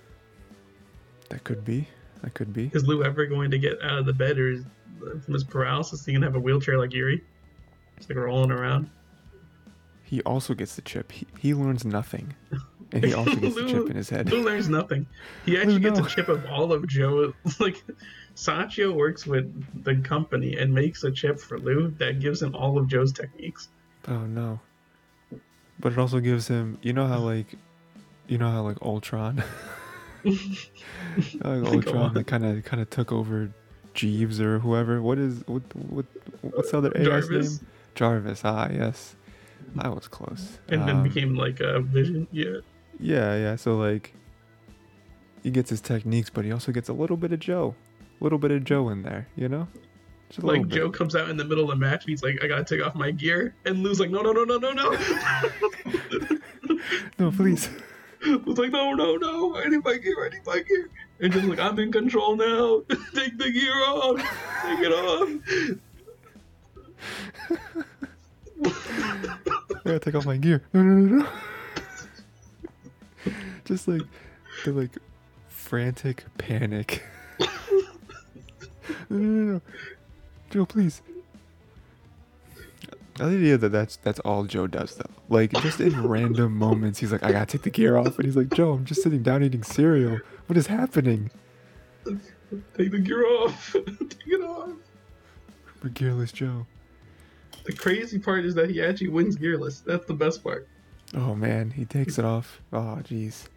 That 1.29 1.45
could 1.45 1.65
be. 1.65 1.89
That 2.23 2.35
could 2.35 2.53
be. 2.53 2.71
Is 2.75 2.87
Lou 2.87 3.03
ever 3.05 3.27
going 3.27 3.51
to 3.51 3.59
get 3.59 3.81
out 3.83 3.99
of 3.99 4.07
the 4.07 4.13
bed, 4.13 4.39
or 4.39 4.51
is, 4.51 4.65
from 4.99 5.35
his 5.35 5.45
paralysis, 5.45 6.05
he 6.05 6.13
gonna 6.13 6.27
have 6.27 6.37
a 6.37 6.41
wheelchair 6.41 6.79
like 6.79 6.93
Yuri? 6.93 7.23
It's 7.97 8.09
like 8.09 8.19
rolling 8.19 8.51
around. 8.51 8.91
He 10.05 10.23
also 10.23 10.55
gets 10.55 10.75
the 10.75 10.83
chip. 10.83 11.13
He, 11.13 11.27
he 11.39 11.55
learns 11.55 11.85
nothing, 11.85 12.35
and 12.93 13.05
he 13.05 13.15
also 13.15 13.37
gets 13.37 13.55
the 13.55 13.67
chip 13.69 13.89
in 13.89 13.97
his 13.97 14.11
head. 14.11 14.31
Lou 14.31 14.43
learns 14.43 14.69
nothing. 14.69 15.07
He 15.47 15.57
actually 15.57 15.75
Lou, 15.75 15.81
gets 15.81 15.99
no. 15.99 16.05
a 16.05 16.09
chip 16.09 16.29
of 16.29 16.45
all 16.47 16.73
of 16.73 16.87
Joe. 16.87 17.33
Like 17.61 17.83
Sachio 18.35 18.95
works 18.95 19.27
with 19.27 19.85
the 19.85 19.97
company 19.97 20.57
and 20.57 20.73
makes 20.73 21.05
a 21.05 21.11
chip 21.11 21.39
for 21.39 21.59
Lou 21.59 21.91
that 21.99 22.21
gives 22.21 22.43
him 22.43 22.55
all 22.55 22.79
of 22.79 22.89
Joe's 22.89 23.13
techniques. 23.13 23.69
Oh 24.09 24.21
no. 24.21 24.61
But 25.79 25.93
it 25.93 25.99
also 25.99 26.21
gives 26.21 26.49
him. 26.49 26.79
You 26.83 26.93
know 26.93 27.07
how 27.07 27.19
like, 27.19 27.55
you 28.31 28.39
know 28.39 28.51
how 28.51 28.63
like 28.63 28.81
Ultron. 28.81 29.43
like 30.25 30.43
Go 31.43 31.65
Ultron, 31.73 32.15
that 32.15 32.27
kind 32.27 32.45
of 32.45 32.65
kind 32.65 32.81
of 32.83 32.89
took 32.91 33.11
over 33.13 33.51
Jeeves 33.95 34.41
or 34.41 34.59
whoever. 34.61 35.03
What 35.03 35.19
is 35.19 35.43
what 35.47 35.63
what 35.75 36.07
what's 36.43 36.71
the 36.71 36.79
other 36.79 36.93
AI's 36.97 37.05
Jarvis. 37.29 37.61
name? 37.61 37.69
Jarvis. 37.95 38.43
Ah, 38.45 38.69
yes. 38.71 39.17
I 39.79 39.89
was 39.89 40.09
close. 40.09 40.59
And 40.69 40.83
then 40.83 40.97
Um, 40.97 41.03
became 41.03 41.35
like 41.37 41.61
a 41.61 41.81
vision. 41.81 42.27
Yeah. 42.33 42.59
Yeah, 42.99 43.37
yeah. 43.37 43.57
So 43.57 43.77
like, 43.77 44.15
he 45.43 45.51
gets 45.51 45.71
his 45.71 45.81
techniques, 45.81 46.29
but 46.31 46.45
he 46.45 46.53
also 46.53 46.71
gets 46.73 46.89
a 46.89 46.93
little 46.93 47.17
bit 47.17 47.33
of 47.33 47.39
Joe, 47.41 47.75
a 48.21 48.25
little 48.25 48.39
bit 48.39 48.51
of 48.51 48.65
Joe 48.65 48.89
in 48.91 49.03
there. 49.03 49.27
You 49.37 49.49
know, 49.49 49.69
Like 50.39 50.45
little 50.45 50.65
bit. 50.65 50.77
Joe 50.77 50.91
comes 50.91 51.15
out 51.17 51.29
in 51.31 51.37
the 51.37 51.45
middle 51.45 51.65
of 51.65 51.71
the 51.71 51.77
match, 51.77 52.05
and 52.05 52.11
he's 52.11 52.23
like, 52.23 52.43
"I 52.43 52.47
gotta 52.49 52.65
take 52.65 52.85
off 52.85 52.95
my 52.95 53.11
gear," 53.11 53.55
and 53.65 53.83
Lou's 53.83 54.01
like, 54.01 54.11
"No, 54.11 54.23
no, 54.23 54.33
no, 54.33 54.45
no, 54.45 54.59
no, 54.59 54.73
no." 54.73 54.97
No, 57.19 57.31
please. 57.31 57.69
Lou's 58.23 58.59
like, 58.59 58.71
"No, 58.71 58.95
no, 58.95 59.17
no! 59.17 59.57
I 59.57 59.67
need 59.69 59.85
my 59.85 59.97
gear! 59.97 60.25
I 60.25 60.29
need 60.29 60.47
my 60.47 60.61
gear!" 60.61 60.91
And 61.21 61.33
just 61.33 61.47
like, 61.47 61.59
"I'm 61.59 61.79
in 61.79 61.91
control 61.93 62.37
now. 62.37 62.83
take 63.15 63.39
the 63.39 63.51
gear 63.51 63.75
off. 63.85 64.19
Take 64.63 64.81
it 64.81 64.93
off." 64.93 65.81
I 68.63 69.83
gotta 69.85 69.99
take 70.01 70.15
off 70.15 70.27
my 70.27 70.37
gear. 70.37 70.63
No, 70.73 70.83
no, 70.83 70.99
no, 70.99 71.17
no. 71.23 71.29
Just 73.65 73.89
like 73.89 74.03
the 74.65 74.73
like 74.73 74.99
frantic 75.49 76.25
panic. 76.37 77.03
no, 77.39 77.47
no, 79.09 79.17
no, 79.19 79.53
no. 79.55 79.61
Joe, 80.51 80.67
please. 80.67 81.03
I 83.21 83.25
like 83.25 83.33
the 83.33 83.39
idea 83.39 83.59
that 83.59 83.69
that's 83.69 83.97
that's 83.97 84.19
all 84.21 84.45
Joe 84.45 84.67
does 84.67 84.95
though. 84.97 85.11
Like 85.29 85.53
just 85.61 85.79
in 85.79 86.07
random 86.09 86.57
moments, 86.57 86.99
he's 86.99 87.13
like, 87.13 87.23
"I 87.23 87.33
gotta 87.33 87.45
take 87.45 87.63
the 87.63 87.71
gear 87.71 87.99
off," 87.99 88.17
and 88.19 88.25
he's 88.25 88.37
like, 88.37 88.49
"Joe, 88.51 88.73
I'm 88.73 88.87
just 88.87 89.03
sitting 89.03 89.23
down 89.23 89.43
eating 89.43 89.63
cereal. 89.63 90.21
What 90.47 90.57
is 90.57 90.69
happening?" 90.69 91.31
Take 92.07 92.91
the 92.91 92.99
gear 92.99 93.27
off. 93.27 93.73
take 93.87 94.27
it 94.27 94.41
off. 94.41 94.71
We're 95.83 95.91
gearless 95.91 96.33
Joe. 96.33 96.67
The 97.65 97.75
crazy 97.75 98.19
part 98.19 98.47
is 98.47 98.55
that 98.55 98.71
he 98.71 98.83
actually 98.83 99.09
wins 99.09 99.37
gearless. 99.37 99.85
That's 99.85 100.07
the 100.07 100.15
best 100.15 100.43
part. 100.43 100.67
Oh 101.13 101.35
man, 101.35 101.71
he 101.71 101.85
takes 101.85 102.19
it 102.19 102.25
off. 102.25 102.63
Oh 102.73 103.01
jeez. 103.03 103.49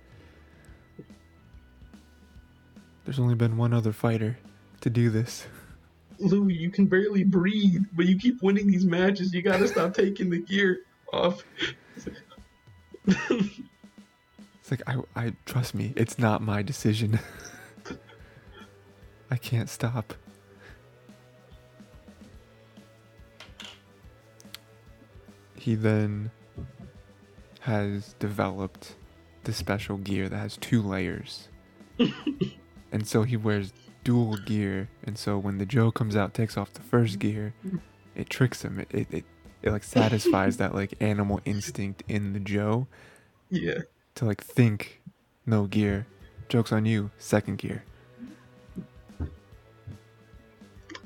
There's 3.06 3.20
only 3.20 3.36
been 3.36 3.56
one 3.56 3.74
other 3.74 3.94
fighter 3.94 4.38
to 4.82 4.90
do 4.90 5.10
this. 5.10 5.48
Lou, 6.20 6.48
you 6.50 6.70
can 6.70 6.86
barely 6.86 7.24
breathe, 7.24 7.84
but 7.94 8.06
you 8.06 8.18
keep 8.18 8.42
winning 8.42 8.68
these 8.68 8.86
matches. 8.86 9.34
You 9.34 9.42
gotta 9.42 9.68
stop 9.68 9.94
taking 9.96 10.30
the 10.30 10.40
gear 10.40 10.82
off. 11.12 11.44
It's 13.06 14.72
like 14.72 14.82
I 14.88 14.98
I 15.16 15.34
trust 15.46 15.76
me, 15.76 15.94
it's 15.96 16.18
not 16.18 16.42
my 16.42 16.62
decision. 16.62 17.20
I 19.32 19.38
can't 19.38 19.70
stop. 19.70 20.14
He 25.56 25.76
then 25.76 26.32
has 27.62 28.16
developed 28.20 28.96
the 29.46 29.54
special 29.54 29.98
gear 29.98 30.30
that 30.30 30.38
has 30.38 30.58
two 30.58 30.82
layers. 30.82 31.48
and 32.92 33.08
so 33.08 33.24
he 33.24 33.38
wears 33.38 33.74
dual 34.04 34.38
gear 34.38 34.90
and 35.04 35.18
so 35.18 35.38
when 35.38 35.58
the 35.58 35.66
Joe 35.66 35.92
comes 35.92 36.16
out 36.16 36.34
takes 36.34 36.58
off 36.58 36.74
the 36.74 36.82
first 36.82 37.20
gear, 37.20 37.54
it 38.16 38.30
tricks 38.30 38.64
him. 38.64 38.80
It 38.80 38.88
it, 38.92 39.08
it, 39.12 39.26
it 39.62 39.72
like 39.72 39.84
satisfies 39.84 40.58
that 40.58 40.74
like 40.76 40.94
animal 41.02 41.40
instinct 41.46 42.04
in 42.08 42.34
the 42.34 42.40
Joe 42.40 42.88
yeah. 43.50 43.80
to 44.16 44.26
like 44.26 44.44
think 44.44 45.02
no 45.46 45.66
gear 45.68 46.06
jokes 46.50 46.72
on 46.72 46.86
you 46.86 47.10
second 47.18 47.58
gear 47.58 47.84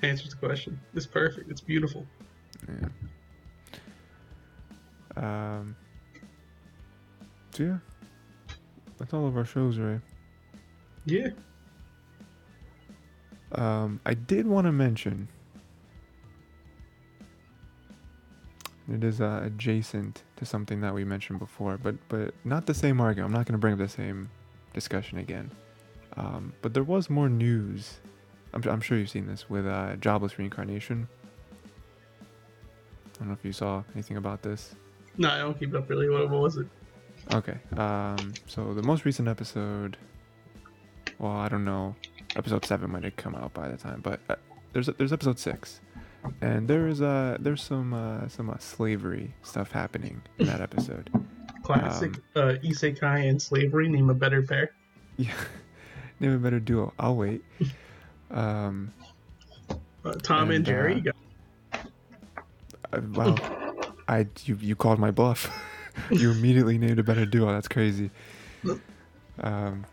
Answers 0.03 0.29
the 0.29 0.35
question. 0.35 0.79
It's 0.93 1.07
perfect. 1.07 1.49
It's 1.49 1.61
beautiful. 1.61 2.05
yeah. 2.67 2.87
um 5.15 5.75
so 7.51 7.63
yeah 7.63 7.77
that's 8.97 9.13
all 9.13 9.25
of 9.27 9.35
our 9.37 9.45
shows 9.45 9.77
right 9.79 10.01
Yeah. 11.05 11.29
Um 13.53 13.99
i 14.05 14.13
did 14.13 14.45
want 14.45 14.65
to 14.65 14.71
mention 14.71 15.27
it 18.91 19.03
is 19.03 19.19
uh, 19.19 19.41
adjacent 19.43 20.23
to 20.37 20.45
something 20.45 20.79
that 20.81 20.93
we 20.93 21.03
mentioned 21.03 21.39
before 21.39 21.77
but 21.77 21.95
but 22.09 22.33
not 22.45 22.65
the 22.65 22.73
same 22.73 22.99
argument 23.01 23.29
i'm 23.29 23.37
not 23.37 23.45
going 23.45 23.53
to 23.53 23.57
bring 23.59 23.73
up 23.73 23.79
the 23.79 23.87
same 23.87 24.29
discussion 24.73 25.17
again 25.19 25.49
um, 26.15 26.51
but 26.61 26.73
there 26.73 26.83
was 26.83 27.09
more 27.09 27.29
news 27.29 27.99
I'm, 28.53 28.63
I'm 28.63 28.81
sure 28.81 28.97
you've 28.97 29.09
seen 29.09 29.27
this 29.27 29.49
with 29.49 29.67
uh, 29.67 29.95
jobless 29.97 30.37
reincarnation 30.39 31.07
i 32.21 33.19
don't 33.19 33.27
know 33.27 33.33
if 33.33 33.43
you 33.45 33.51
saw 33.53 33.83
anything 33.93 34.17
about 34.17 34.41
this 34.41 34.75
No, 35.17 35.29
I 35.29 35.39
don't 35.39 35.57
keep 35.59 35.73
up 35.73 35.89
really. 35.89 36.07
What, 36.09 36.29
what 36.29 36.41
was 36.41 36.57
it? 36.57 36.67
Okay. 37.33 37.57
Um. 37.75 38.33
So 38.45 38.75
the 38.75 38.83
most 38.83 39.03
recent 39.03 39.27
episode. 39.27 39.97
Well, 41.17 41.31
I 41.31 41.49
don't 41.49 41.65
know. 41.65 41.95
Episode 42.37 42.63
seven 42.65 42.91
might 42.91 43.03
have 43.03 43.15
come 43.15 43.33
out 43.35 43.53
by 43.53 43.67
the 43.67 43.75
time, 43.77 43.99
but 44.01 44.19
uh, 44.29 44.35
there's 44.71 44.85
there's 44.97 45.11
episode 45.11 45.39
six, 45.39 45.81
and 46.41 46.67
there 46.67 46.87
is 46.87 47.01
uh 47.01 47.35
there's 47.39 47.63
some 47.63 47.93
uh, 47.93 48.27
some 48.27 48.49
uh, 48.49 48.57
slavery 48.59 49.33
stuff 49.41 49.71
happening 49.71 50.21
in 50.37 50.45
that 50.45 50.61
episode. 50.61 51.09
Classic 51.63 52.15
Um, 52.35 52.43
uh, 52.49 52.53
isekai 52.63 53.27
and 53.27 53.41
slavery. 53.41 53.89
Name 53.89 54.09
a 54.09 54.13
better 54.13 54.41
pair. 54.43 54.71
Yeah. 55.17 55.33
Name 56.19 56.33
a 56.33 56.37
better 56.37 56.59
duo. 56.59 56.93
I'll 56.99 57.15
wait. 57.15 57.43
Um. 58.29 58.93
Uh, 60.05 60.13
Tom 60.21 60.49
and, 60.49 60.57
And, 60.57 60.65
Jerry. 60.65 60.95
uh, 60.95 60.99
got- 61.73 61.85
uh, 62.93 63.01
Wow. 63.13 63.93
I 64.07 64.27
you 64.45 64.57
you 64.61 64.75
called 64.75 64.99
my 64.99 65.09
bluff. 65.09 65.49
you 66.11 66.29
immediately 66.31 66.77
named 66.77 66.99
a 66.99 67.03
better 67.03 67.25
duo. 67.25 67.51
That's 67.51 67.67
crazy. 67.67 68.11
Um. 69.41 69.85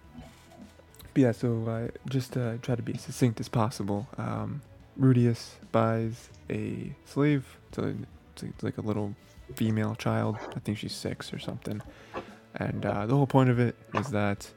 Yeah, 1.17 1.33
so 1.33 1.65
uh, 1.69 1.89
just 2.11 2.37
uh, 2.37 2.57
try 2.63 2.75
to 2.75 2.83
be 2.83 2.95
as 2.95 3.03
succinct 3.03 3.41
as 3.41 3.49
possible. 3.49 4.09
Um, 4.19 4.63
Rudeus 4.99 5.55
buys 5.73 6.31
a 6.51 6.93
slave 7.05 7.57
to, 7.73 7.97
to 8.37 8.53
like 8.63 8.79
a 8.79 8.81
little 8.81 9.15
female 9.55 9.95
child. 9.95 10.37
I 10.57 10.61
think 10.61 10.79
she's 10.79 10.95
six 10.95 11.33
or 11.33 11.39
something. 11.39 11.81
And 12.57 12.85
uh, 12.87 13.07
the 13.07 13.15
whole 13.15 13.27
point 13.27 13.51
of 13.51 13.59
it 13.59 13.77
is 13.95 14.11
that 14.11 14.51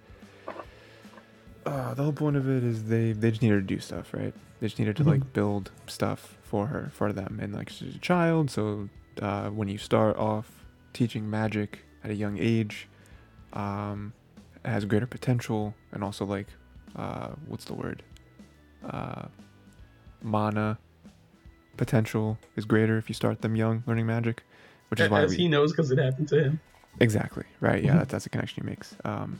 uh, 1.66 1.94
the 1.94 2.04
whole 2.04 2.14
point 2.14 2.38
of 2.38 2.48
it 2.50 2.64
is 2.64 2.86
they 2.86 3.12
they 3.12 3.30
just 3.30 3.42
need 3.42 3.50
her 3.50 3.60
to 3.60 3.66
do 3.66 3.80
stuff, 3.80 4.14
right? 4.14 4.34
They 4.60 4.68
just 4.68 4.80
need 4.80 4.88
her 4.88 4.94
to 4.94 5.04
like 5.04 5.34
build 5.34 5.72
stuff 5.88 6.38
for 6.44 6.68
her 6.68 6.90
for 6.94 7.12
them, 7.12 7.40
and 7.42 7.54
like 7.54 7.70
she's 7.70 7.96
a 7.96 8.00
child, 8.00 8.50
so 8.50 8.90
uh, 9.22 9.50
when 9.50 9.68
you 9.68 9.78
start 9.78 10.18
off 10.18 10.66
teaching 10.94 11.30
magic 11.30 11.86
at 12.04 12.12
a 12.12 12.16
young 12.16 12.38
age, 12.40 12.88
um, 13.54 14.14
has 14.68 14.86
greater 14.86 15.08
potential, 15.08 15.74
and 15.92 16.04
also 16.04 16.26
like 16.26 16.48
uh, 16.96 17.30
what's 17.48 17.66
the 17.66 17.74
word? 17.74 18.04
Uh, 18.88 19.26
mana 20.22 20.78
potential 21.78 22.38
is 22.56 22.66
greater 22.66 22.98
if 22.98 23.08
you 23.10 23.14
start 23.16 23.42
them 23.42 23.56
young 23.56 23.84
learning 23.86 24.06
magic, 24.08 24.44
which 24.90 25.00
is 25.00 25.10
why 25.10 25.22
As 25.24 25.32
we 25.32 25.38
he 25.38 25.48
knows 25.48 25.72
because 25.72 25.92
it 25.92 26.00
happened 26.00 26.28
to 26.30 26.44
him. 26.44 26.60
Exactly. 27.00 27.44
Right. 27.60 27.84
Yeah, 27.84 27.94
Mhm. 27.94 28.00
that, 28.00 28.10
that's 28.10 28.24
the 28.24 28.30
connection 28.32 28.64
he 28.64 28.70
makes. 28.70 28.96
Um, 29.06 29.40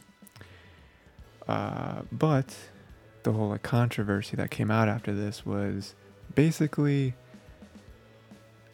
uh, 1.48 2.02
but 2.12 2.56
the 3.24 3.32
whole 3.34 3.50
like 3.50 3.64
controversy 3.64 4.36
that 4.38 4.52
came 4.52 4.70
out 4.70 4.88
after 4.88 5.14
this 5.14 5.46
was 5.46 5.96
basically 6.36 7.16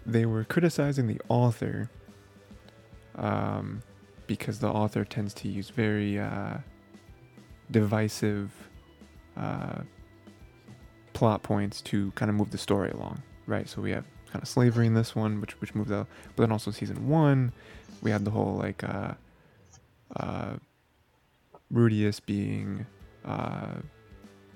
they 0.06 0.26
were 0.26 0.44
criticizing 0.44 1.08
the 1.08 1.20
author 1.30 1.90
um, 3.16 3.82
because 4.28 4.60
the 4.60 4.70
author 4.70 5.04
tends 5.06 5.34
to 5.36 5.48
use 5.48 5.70
very 5.70 6.20
uh, 6.20 6.58
divisive 7.72 8.52
uh, 9.38 9.82
plot 11.14 11.44
points 11.44 11.82
to 11.82 12.12
kind 12.12 12.30
of 12.30 12.36
move 12.36 12.52
the 12.52 12.58
story 12.58 12.92
along, 12.92 13.22
right? 13.48 13.68
So 13.70 13.82
we 13.82 13.92
have 13.92 14.06
kind 14.32 14.42
of 14.42 14.48
slavery 14.48 14.88
in 14.88 14.94
this 14.94 15.16
one, 15.16 15.42
which 15.42 15.60
which 15.62 15.76
moves 15.76 15.92
out, 15.92 16.08
but 16.36 16.44
then 16.44 16.52
also 16.52 16.72
season 16.72 17.08
one, 17.08 17.52
we 18.02 18.12
had 18.12 18.26
the 18.26 18.32
whole 18.32 18.56
like 18.56 18.84
uh, 18.84 19.14
uh, 20.16 20.54
Rudeus 21.72 22.20
being 22.20 22.86
uh, 23.26 23.76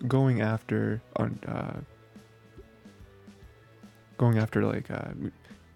going 0.08 0.42
after 0.42 1.02
on 1.16 1.40
uh, 1.48 1.80
going 4.18 4.38
after 4.38 4.64
like 4.64 4.90
uh, 4.92 5.10
you 5.20 5.32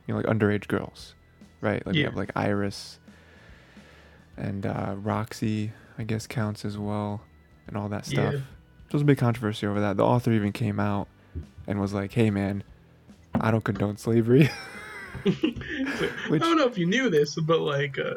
know 0.08 0.16
like 0.18 0.26
underage 0.26 0.68
girls, 0.68 1.16
right? 1.62 1.86
Like 1.86 1.96
we 1.96 2.02
have 2.02 2.16
like 2.16 2.32
Eris 2.36 3.00
and 4.38 4.66
uh, 4.66 4.96
Roxy, 4.98 5.72
I 5.98 6.04
guess 6.04 6.28
counts 6.28 6.66
as 6.66 6.78
well, 6.78 7.22
and 7.68 7.78
all 7.78 7.90
that 7.90 8.06
stuff. 8.06 8.34
Yeah. 8.34 8.40
There 8.40 8.98
was 8.98 9.02
a 9.04 9.06
big 9.06 9.18
controversy 9.18 9.66
over 9.68 9.80
that. 9.80 9.98
The 9.98 10.06
author 10.06 10.32
even 10.32 10.52
came 10.52 10.80
out 10.80 11.08
and 11.68 11.80
was 11.80 11.94
like, 11.94 12.12
"Hey, 12.14 12.30
man, 12.30 12.64
I 13.36 13.52
don't 13.52 13.64
condone 13.64 13.98
slavery." 13.98 14.50
Which- 15.24 15.42
I 15.44 16.38
don't 16.38 16.58
know 16.58 16.68
if 16.68 16.78
you 16.78 16.86
knew 16.86 17.10
this, 17.10 17.36
but 17.36 17.60
like, 17.62 17.98
uh, 18.00 18.16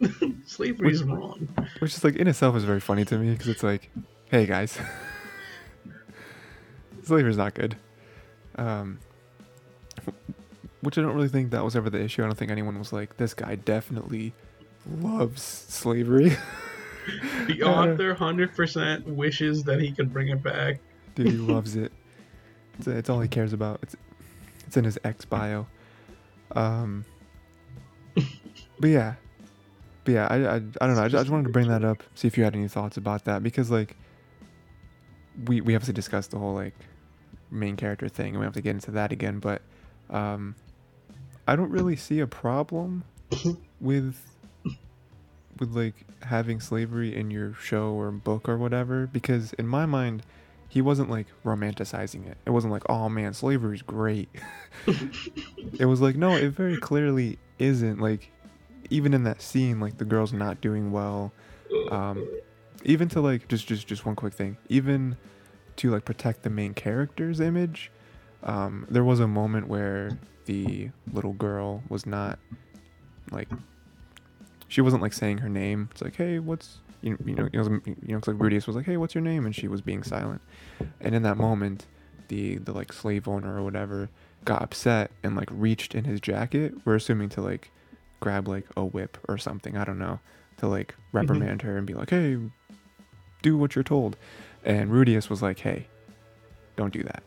slavery 0.46 0.92
is 0.92 1.02
wrong. 1.02 1.48
which 1.80 1.94
is 1.94 2.04
like 2.04 2.16
in 2.16 2.28
itself 2.28 2.54
is 2.56 2.64
very 2.64 2.80
funny 2.80 3.04
to 3.06 3.18
me 3.18 3.32
because 3.32 3.48
it's 3.48 3.62
like, 3.62 3.90
hey 4.30 4.46
guys, 4.46 4.78
slavery's 7.02 7.36
not 7.36 7.54
good. 7.54 7.76
Um, 8.56 8.98
which 10.80 10.98
I 10.98 11.02
don't 11.02 11.14
really 11.14 11.28
think 11.28 11.50
that 11.50 11.64
was 11.64 11.76
ever 11.76 11.90
the 11.90 12.00
issue. 12.02 12.22
I 12.22 12.26
don't 12.26 12.36
think 12.36 12.50
anyone 12.50 12.78
was 12.78 12.92
like, 12.92 13.16
this 13.16 13.34
guy 13.34 13.54
definitely 13.56 14.32
loves 14.90 15.42
slavery. 15.42 16.36
The 17.46 17.62
Uh, 17.62 17.68
author 17.68 18.14
hundred 18.14 18.54
percent 18.56 19.06
wishes 19.06 19.62
that 19.64 19.78
he 19.78 19.92
could 19.92 20.10
bring 20.10 20.28
it 20.28 20.42
back. 20.42 20.80
Dude, 21.14 21.26
he 21.26 21.32
loves 21.36 21.76
it. 21.84 21.92
It's, 22.78 22.86
it's 22.86 23.10
all 23.10 23.20
he 23.20 23.28
cares 23.28 23.52
about. 23.52 23.80
It's 23.82 23.94
it's 24.66 24.76
in 24.78 24.84
his 24.84 24.98
ex 25.04 25.26
bio. 25.26 25.66
Um. 26.52 27.04
But 28.80 28.88
yeah, 28.88 29.14
but 30.04 30.12
yeah, 30.12 30.26
I, 30.30 30.36
I, 30.36 30.54
I 30.54 30.58
don't 30.58 30.94
know. 30.96 31.02
I 31.02 31.08
just, 31.08 31.14
I 31.16 31.22
just 31.24 31.30
wanted 31.30 31.44
to 31.44 31.52
bring 31.52 31.68
that 31.68 31.84
up, 31.84 32.02
see 32.14 32.26
if 32.26 32.38
you 32.38 32.44
had 32.44 32.54
any 32.56 32.68
thoughts 32.68 32.96
about 32.96 33.24
that 33.26 33.42
because 33.42 33.70
like 33.70 33.96
we 35.46 35.60
we 35.60 35.74
obviously 35.74 35.92
discussed 35.94 36.30
the 36.30 36.38
whole 36.38 36.54
like 36.54 36.74
main 37.50 37.76
character 37.76 38.08
thing, 38.08 38.28
and 38.28 38.38
we 38.38 38.44
have 38.44 38.54
to 38.54 38.62
get 38.62 38.70
into 38.70 38.90
that 38.92 39.12
again. 39.12 39.40
But 39.40 39.60
um, 40.08 40.54
I 41.46 41.54
don't 41.54 41.70
really 41.70 41.96
see 41.96 42.20
a 42.20 42.26
problem 42.26 43.04
with 43.80 44.16
with 45.58 45.74
like 45.74 45.94
having 46.22 46.60
slavery 46.60 47.14
in 47.14 47.30
your 47.30 47.54
show 47.54 47.92
or 47.92 48.10
book 48.10 48.48
or 48.48 48.56
whatever 48.56 49.06
because 49.06 49.52
in 49.54 49.66
my 49.66 49.86
mind 49.86 50.22
he 50.68 50.82
wasn't 50.82 51.08
like 51.08 51.26
romanticizing 51.44 52.26
it. 52.28 52.36
It 52.46 52.50
wasn't 52.50 52.72
like 52.72 52.82
oh 52.88 53.08
man 53.08 53.34
slavery's 53.34 53.82
great. 53.82 54.28
It 55.78 55.86
was 55.86 56.00
like 56.00 56.16
no 56.16 56.36
it 56.36 56.50
very 56.50 56.76
clearly 56.76 57.38
isn't. 57.58 58.00
Like 58.00 58.30
even 58.90 59.14
in 59.14 59.24
that 59.24 59.40
scene 59.42 59.80
like 59.80 59.98
the 59.98 60.04
girl's 60.04 60.32
not 60.32 60.60
doing 60.60 60.92
well. 60.92 61.32
Um 61.90 62.28
even 62.84 63.08
to 63.10 63.20
like 63.20 63.48
just 63.48 63.66
just 63.66 63.86
just 63.86 64.04
one 64.04 64.16
quick 64.16 64.34
thing. 64.34 64.56
Even 64.68 65.16
to 65.76 65.90
like 65.90 66.04
protect 66.04 66.42
the 66.42 66.50
main 66.50 66.72
character's 66.74 67.40
image 67.40 67.90
um 68.44 68.86
there 68.88 69.02
was 69.02 69.18
a 69.18 69.26
moment 69.26 69.66
where 69.66 70.16
the 70.44 70.90
little 71.12 71.32
girl 71.32 71.82
was 71.88 72.06
not 72.06 72.38
like 73.30 73.48
she 74.74 74.80
wasn't 74.80 75.02
like 75.02 75.12
saying 75.12 75.38
her 75.38 75.48
name. 75.48 75.88
It's 75.92 76.02
like 76.02 76.16
hey 76.16 76.40
what's 76.40 76.78
you 77.00 77.10
know 77.10 77.18
you 77.24 77.34
know 77.36 77.48
you 77.52 77.62
know, 77.62 77.80
you 77.84 78.14
know 78.16 78.20
like 78.26 78.36
Rudeus 78.36 78.66
was 78.66 78.74
like 78.74 78.86
hey 78.86 78.96
what's 78.96 79.14
your 79.14 79.22
name? 79.22 79.46
And 79.46 79.54
she 79.54 79.68
was 79.68 79.80
being 79.80 80.02
silent. 80.02 80.40
And 81.00 81.14
in 81.14 81.22
that 81.22 81.36
moment 81.36 81.86
the 82.26 82.56
the 82.56 82.72
like 82.72 82.92
slave 82.92 83.28
owner 83.28 83.56
or 83.56 83.62
whatever 83.62 84.08
got 84.44 84.62
upset 84.62 85.12
and 85.22 85.36
like 85.36 85.48
reached 85.52 85.94
in 85.94 86.02
his 86.02 86.20
jacket. 86.20 86.74
We're 86.84 86.96
assuming 86.96 87.28
to 87.30 87.40
like 87.40 87.70
grab 88.18 88.48
like 88.48 88.66
a 88.76 88.84
whip 88.84 89.16
or 89.28 89.36
something 89.36 89.76
i 89.76 89.84
don't 89.84 89.98
know 89.98 90.18
to 90.56 90.66
like 90.66 90.92
mm-hmm. 90.92 91.18
reprimand 91.18 91.60
her 91.60 91.76
and 91.76 91.86
be 91.86 91.94
like 91.94 92.10
hey 92.10 92.36
do 93.42 93.56
what 93.56 93.76
you're 93.76 93.84
told. 93.84 94.16
And 94.64 94.90
rudeus 94.90 95.30
was 95.30 95.40
like 95.40 95.60
hey 95.60 95.86
don't 96.74 96.92
do 96.92 97.04
that. 97.04 97.22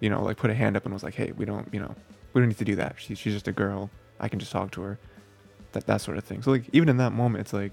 You 0.00 0.08
know 0.08 0.22
like 0.22 0.38
put 0.38 0.48
a 0.48 0.54
hand 0.54 0.78
up 0.78 0.86
and 0.86 0.94
was 0.94 1.02
like 1.02 1.14
hey 1.14 1.32
we 1.32 1.44
don't 1.44 1.68
you 1.74 1.80
know 1.80 1.94
we 2.32 2.40
don't 2.40 2.48
need 2.48 2.56
to 2.56 2.64
do 2.64 2.76
that. 2.76 2.94
She's, 2.96 3.18
she's 3.18 3.34
just 3.34 3.48
a 3.48 3.52
girl. 3.52 3.90
I 4.18 4.28
can 4.28 4.38
just 4.38 4.50
talk 4.52 4.70
to 4.70 4.80
her 4.80 4.98
that 5.72 5.86
that 5.86 6.00
sort 6.00 6.16
of 6.18 6.24
thing 6.24 6.42
so 6.42 6.50
like 6.50 6.64
even 6.72 6.88
in 6.88 6.96
that 6.96 7.12
moment 7.12 7.40
it's 7.40 7.52
like 7.52 7.72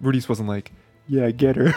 rudeus 0.00 0.28
wasn't 0.28 0.48
like 0.48 0.72
yeah 1.06 1.30
get 1.30 1.56
her 1.56 1.72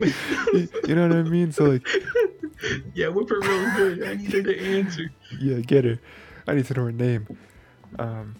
you 0.00 0.94
know 0.94 1.08
what 1.08 1.16
i 1.16 1.22
mean 1.22 1.52
so 1.52 1.64
like 1.64 1.86
Yeah, 2.94 3.08
whip 3.08 3.28
her 3.30 3.40
real 3.40 3.70
good. 3.76 4.06
I 4.06 4.14
need 4.14 4.32
her 4.32 4.42
to 4.42 4.60
answer. 4.60 5.10
yeah, 5.40 5.58
get 5.60 5.84
her. 5.84 5.98
I 6.46 6.54
need 6.54 6.66
to 6.66 6.74
know 6.74 6.84
her 6.84 6.92
name. 6.92 7.38
Um, 7.98 8.36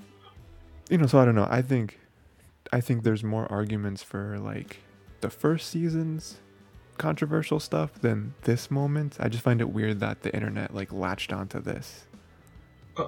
you 0.89 0.99
know, 0.99 1.07
so 1.07 1.19
I 1.19 1.25
don't 1.25 1.35
know. 1.35 1.49
I 1.51 1.63
think, 1.63 1.99
I 2.73 2.81
think 2.81 3.03
there's 3.03 3.25
more 3.25 3.51
arguments 3.51 4.03
for 4.03 4.39
like 4.39 4.79
the 5.21 5.31
first 5.31 5.71
season's 5.71 6.39
controversial 6.99 7.61
stuff 7.61 7.95
than 7.95 8.35
this 8.43 8.71
moment. 8.71 9.17
I 9.21 9.29
just 9.29 9.43
find 9.43 9.61
it 9.61 9.71
weird 9.71 10.01
that 10.01 10.23
the 10.23 10.35
internet 10.35 10.75
like 10.75 10.93
latched 10.93 11.33
onto 11.33 11.61
this. 11.61 12.07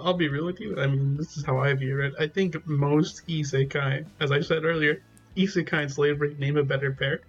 I'll 0.02 0.14
be 0.14 0.28
real 0.28 0.44
with 0.44 0.60
you. 0.60 0.80
I 0.80 0.86
mean, 0.86 1.16
this 1.16 1.36
is 1.36 1.44
how 1.44 1.58
I 1.58 1.72
view 1.74 2.00
it. 2.00 2.14
I 2.18 2.26
think 2.26 2.66
most 2.66 3.26
isekai, 3.28 4.04
as 4.20 4.30
I 4.32 4.40
said 4.40 4.64
earlier, 4.64 5.02
isekai 5.36 5.82
and 5.82 5.90
slavery 5.92 6.36
name 6.38 6.56
a 6.56 6.62
better 6.62 6.92
pair. 6.92 7.20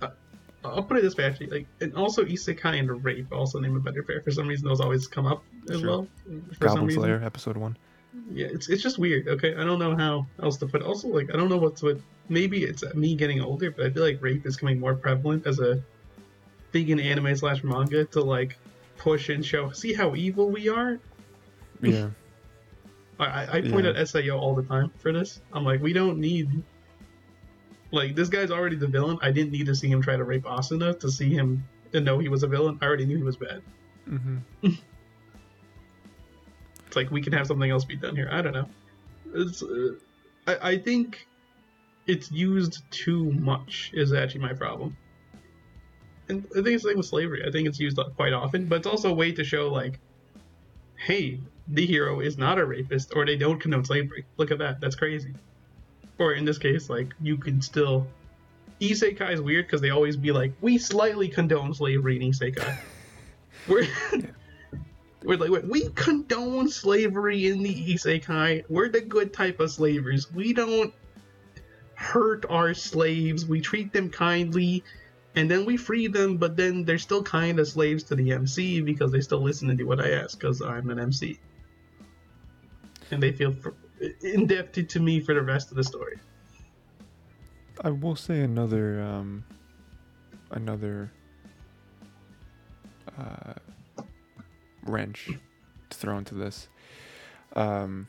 Uh, 0.00 0.08
I'll 0.64 0.82
put 0.82 0.98
it 0.98 1.02
this 1.02 1.16
way, 1.16 1.24
actually. 1.24 1.48
Like, 1.48 1.66
and 1.80 1.94
also 1.94 2.24
isekai 2.24 2.78
and 2.78 3.04
rape 3.04 3.32
also 3.32 3.58
name 3.60 3.76
a 3.76 3.80
better 3.80 4.02
pair. 4.02 4.20
For 4.22 4.30
some 4.30 4.46
reason, 4.48 4.66
those 4.68 4.80
always 4.80 5.06
come 5.06 5.26
up 5.26 5.42
as 5.70 5.80
Sure. 5.80 5.88
well. 5.88 6.08
For 6.24 6.68
some 6.68 6.68
Goblin 6.68 6.86
reason. 6.86 7.02
Slayer 7.02 7.22
episode 7.24 7.56
one. 7.56 7.76
Yeah, 8.32 8.48
it's 8.48 8.68
it's 8.68 8.82
just 8.82 8.98
weird. 8.98 9.28
Okay, 9.28 9.54
I 9.54 9.62
don't 9.62 9.78
know 9.78 9.94
how 9.94 10.26
else 10.42 10.56
to 10.58 10.66
put. 10.66 10.80
It. 10.82 10.86
Also, 10.86 11.06
like 11.08 11.32
I 11.32 11.36
don't 11.36 11.48
know 11.48 11.58
what's 11.58 11.80
with. 11.80 12.02
Maybe 12.28 12.64
it's 12.64 12.82
me 12.94 13.14
getting 13.14 13.40
older, 13.40 13.70
but 13.70 13.86
I 13.86 13.90
feel 13.90 14.02
like 14.02 14.20
rape 14.20 14.44
is 14.46 14.56
becoming 14.56 14.80
more 14.80 14.94
prevalent 14.94 15.46
as 15.46 15.60
a 15.60 15.80
thing 16.72 16.88
in 16.88 16.98
anime 16.98 17.34
slash 17.36 17.62
manga 17.62 18.04
to 18.06 18.20
like 18.20 18.56
push 18.98 19.28
and 19.28 19.44
show. 19.46 19.70
See 19.70 19.92
how 19.94 20.14
evil 20.16 20.50
we 20.50 20.68
are. 20.68 20.98
Yeah, 21.82 22.10
I 23.18 23.24
I, 23.24 23.56
I 23.58 23.60
point 23.62 23.86
Yeah. 23.86 23.92
at 23.92 24.08
SAO 24.08 24.38
all 24.38 24.54
the 24.54 24.62
time 24.64 24.90
for 24.98 25.12
this. 25.12 25.40
I'm 25.52 25.64
like, 25.64 25.80
we 25.80 25.92
don't 25.92 26.18
need. 26.18 26.48
Like 27.92 28.14
this 28.14 28.28
guy's 28.28 28.50
already 28.50 28.76
the 28.76 28.86
villain. 28.86 29.18
I 29.20 29.32
didn't 29.32 29.50
need 29.52 29.66
to 29.66 29.74
see 29.74 29.88
him 29.88 30.00
try 30.00 30.16
to 30.16 30.22
rape 30.24 30.44
Asuna 30.44 30.98
to 31.00 31.10
see 31.10 31.30
him 31.30 31.64
to 31.92 32.00
know 32.00 32.18
he 32.18 32.28
was 32.28 32.42
a 32.44 32.46
villain. 32.46 32.78
I 32.80 32.86
already 32.86 33.04
knew 33.04 33.16
he 33.16 33.22
was 33.24 33.36
bad. 33.36 33.62
hmm 34.06 34.38
It's 36.86 36.96
like 36.96 37.10
we 37.12 37.20
can 37.22 37.32
have 37.32 37.46
something 37.46 37.70
else 37.70 37.84
be 37.84 37.96
done 37.96 38.16
here. 38.16 38.28
I 38.32 38.42
don't 38.42 38.52
know. 38.52 38.68
It's, 39.32 39.62
uh, 39.62 39.92
I, 40.48 40.70
I 40.72 40.78
think 40.78 41.24
it's 42.06 42.32
used 42.32 42.82
too 42.90 43.30
much 43.30 43.92
is 43.94 44.12
actually 44.12 44.40
my 44.40 44.54
problem. 44.54 44.96
And 46.28 46.44
I 46.50 46.62
think 46.62 46.68
it's 46.68 46.82
the 46.82 46.90
same 46.90 46.96
with 46.96 47.06
slavery. 47.06 47.44
I 47.46 47.50
think 47.52 47.68
it's 47.68 47.78
used 47.78 47.96
quite 48.16 48.32
often, 48.32 48.66
but 48.66 48.76
it's 48.78 48.88
also 48.88 49.10
a 49.10 49.14
way 49.14 49.30
to 49.30 49.44
show 49.44 49.68
like, 49.68 50.00
hey, 50.96 51.40
the 51.68 51.86
hero 51.86 52.20
is 52.20 52.38
not 52.38 52.58
a 52.58 52.64
rapist, 52.64 53.12
or 53.14 53.24
they 53.24 53.36
don't 53.36 53.60
condone 53.60 53.84
slavery. 53.84 54.24
Look 54.36 54.50
at 54.50 54.58
that. 54.58 54.80
That's 54.80 54.96
crazy. 54.96 55.34
Or 56.18 56.34
in 56.34 56.44
this 56.44 56.58
case, 56.58 56.90
like 56.90 57.14
you 57.20 57.36
can 57.36 57.62
still. 57.62 58.06
Isekai 58.80 59.34
is 59.34 59.42
weird 59.42 59.66
because 59.66 59.82
they 59.82 59.90
always 59.90 60.16
be 60.16 60.32
like, 60.32 60.52
we 60.62 60.78
slightly 60.78 61.28
condone 61.28 61.74
slavery 61.74 62.16
in 62.16 62.32
Isekai. 62.32 62.78
We're 63.68 63.86
we're 65.22 65.36
like 65.36 65.50
wait, 65.50 65.66
we 65.66 65.88
condone 65.90 66.68
slavery 66.68 67.48
in 67.48 67.62
the 67.62 67.94
isekai. 67.94 68.64
We're 68.68 68.88
the 68.88 69.02
good 69.02 69.32
type 69.32 69.60
of 69.60 69.70
slavers. 69.70 70.32
We 70.32 70.52
don't 70.52 70.94
hurt 71.94 72.46
our 72.48 72.72
slaves. 72.72 73.44
We 73.44 73.60
treat 73.60 73.92
them 73.92 74.08
kindly, 74.08 74.82
and 75.34 75.50
then 75.50 75.66
we 75.66 75.76
free 75.76 76.06
them. 76.06 76.38
But 76.38 76.56
then 76.56 76.84
they're 76.84 76.98
still 76.98 77.22
kind 77.22 77.58
of 77.60 77.68
slaves 77.68 78.04
to 78.04 78.14
the 78.14 78.32
MC 78.32 78.80
because 78.80 79.12
they 79.12 79.20
still 79.20 79.42
listen 79.42 79.68
and 79.68 79.78
do 79.78 79.86
what 79.86 80.00
I 80.00 80.12
ask 80.12 80.38
because 80.38 80.62
I'm 80.62 80.88
an 80.90 80.98
MC, 80.98 81.38
and 83.12 83.22
they 83.22 83.32
feel 83.32 83.54
indebted 84.22 84.88
to 84.90 85.00
me 85.00 85.20
for 85.20 85.34
the 85.34 85.42
rest 85.42 85.70
of 85.70 85.76
the 85.76 85.84
story. 85.84 86.18
I 87.82 87.90
will 87.90 88.16
say 88.16 88.40
another 88.40 89.00
um, 89.02 89.44
another 90.50 91.10
uh, 93.18 93.54
wrench 94.84 95.30
to 95.90 95.96
throw 95.96 96.18
into 96.18 96.34
this. 96.34 96.68
Um, 97.56 98.08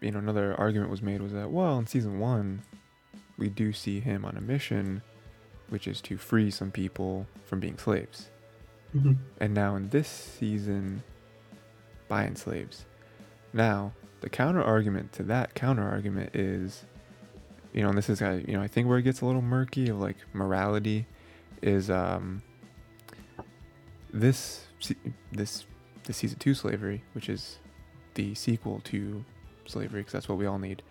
you 0.00 0.10
know, 0.10 0.18
another 0.18 0.54
argument 0.58 0.90
was 0.90 1.02
made 1.02 1.20
was 1.20 1.32
that 1.32 1.50
well, 1.50 1.78
in 1.78 1.86
season 1.86 2.18
one, 2.18 2.62
we 3.36 3.48
do 3.48 3.72
see 3.72 4.00
him 4.00 4.24
on 4.24 4.36
a 4.36 4.40
mission, 4.40 5.02
which 5.68 5.86
is 5.88 6.00
to 6.02 6.16
free 6.16 6.50
some 6.50 6.70
people 6.70 7.26
from 7.46 7.60
being 7.60 7.78
slaves, 7.78 8.30
Mhm. 8.94 9.16
and 9.40 9.54
now 9.54 9.76
in 9.76 9.88
this 9.90 10.08
season, 10.08 11.02
buying 12.08 12.34
slaves. 12.36 12.84
Now, 13.52 13.92
the 14.20 14.28
counter 14.28 14.62
argument 14.62 15.12
to 15.12 15.22
that 15.24 15.54
counter 15.54 15.86
argument 15.86 16.34
is, 16.34 16.84
you 17.72 17.82
know, 17.82 17.88
and 17.88 17.98
this 17.98 18.08
is, 18.08 18.20
you 18.20 18.54
know, 18.54 18.62
I 18.62 18.68
think 18.68 18.88
where 18.88 18.98
it 18.98 19.02
gets 19.02 19.20
a 19.20 19.26
little 19.26 19.42
murky 19.42 19.88
of 19.88 20.00
like 20.00 20.16
morality 20.32 21.06
is 21.62 21.90
um, 21.90 22.42
this 24.12 24.66
this 25.32 25.66
the 26.04 26.12
season 26.12 26.38
two 26.38 26.54
slavery, 26.54 27.04
which 27.12 27.28
is 27.28 27.58
the 28.14 28.34
sequel 28.34 28.80
to 28.84 29.24
slavery, 29.66 30.00
because 30.00 30.12
that's 30.12 30.28
what 30.28 30.38
we 30.38 30.46
all 30.46 30.58
need. 30.58 30.82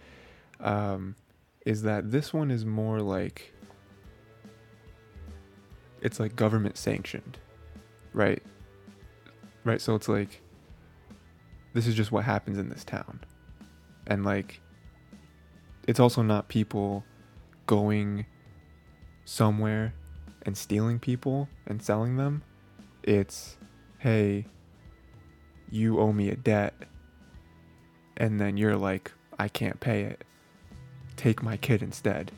Um, 0.59 1.15
is 1.65 1.81
that 1.83 2.11
this 2.11 2.33
one 2.33 2.49
is 2.51 2.65
more 2.65 3.01
like 3.01 3.53
it's 6.01 6.19
like 6.19 6.35
government 6.35 6.77
sanctioned, 6.77 7.37
right? 8.13 8.41
Right. 9.63 9.81
So 9.81 9.95
it's 9.95 10.07
like 10.07 10.41
this 11.77 11.85
is 11.85 11.93
just 11.93 12.11
what 12.11 12.25
happens 12.25 12.57
in 12.57 12.69
this 12.69 12.83
town, 12.83 13.19
and 14.07 14.25
like 14.25 14.59
it's 15.87 15.99
also 15.99 16.23
not 16.23 16.47
people 16.49 17.05
going 17.67 18.25
somewhere 19.25 19.93
and 20.43 20.57
stealing 20.57 20.97
people 20.97 21.47
and 21.67 21.81
selling 21.81 22.17
them. 22.17 22.41
It's, 23.03 23.57
hey, 23.99 24.47
you 25.69 25.99
owe 25.99 26.11
me 26.11 26.29
a 26.29 26.35
debt. 26.35 26.73
And 28.17 28.41
then 28.41 28.57
you're 28.57 28.75
like, 28.75 29.11
I 29.37 29.47
can't 29.47 29.79
pay 29.79 30.01
it. 30.01 30.23
Take 31.15 31.43
my 31.43 31.57
kid 31.57 31.83
instead. 31.83 32.31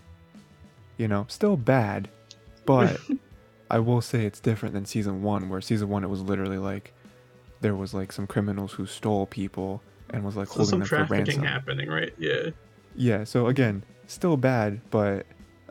You 0.98 1.08
know, 1.08 1.26
still 1.30 1.56
bad, 1.56 2.10
but 2.66 3.00
I 3.72 3.80
will 3.80 4.02
say 4.02 4.26
it's 4.26 4.40
different 4.40 4.74
than 4.74 4.86
season 4.86 5.24
one, 5.24 5.48
where 5.48 5.62
season 5.62 5.88
one 5.88 6.04
it 6.04 6.10
was 6.10 6.22
literally 6.22 6.58
like 6.58 6.94
there 7.62 7.76
was 7.76 7.94
like 7.94 8.12
some 8.12 8.28
criminals 8.28 8.74
who 8.74 8.86
stole 8.86 9.26
people 9.26 9.82
and 10.12 10.24
was 10.24 10.36
like 10.36 10.48
So 10.48 10.56
holding 10.56 10.80
them 10.80 10.82
for 10.82 10.96
trafficking 10.96 11.42
ransom. 11.42 11.44
happening, 11.44 11.90
right? 11.90 12.14
Yeah. 12.18 12.50
Yeah, 12.96 13.24
so 13.24 13.48
again, 13.48 13.84
still 14.08 14.38
bad, 14.38 14.82
but 14.90 15.26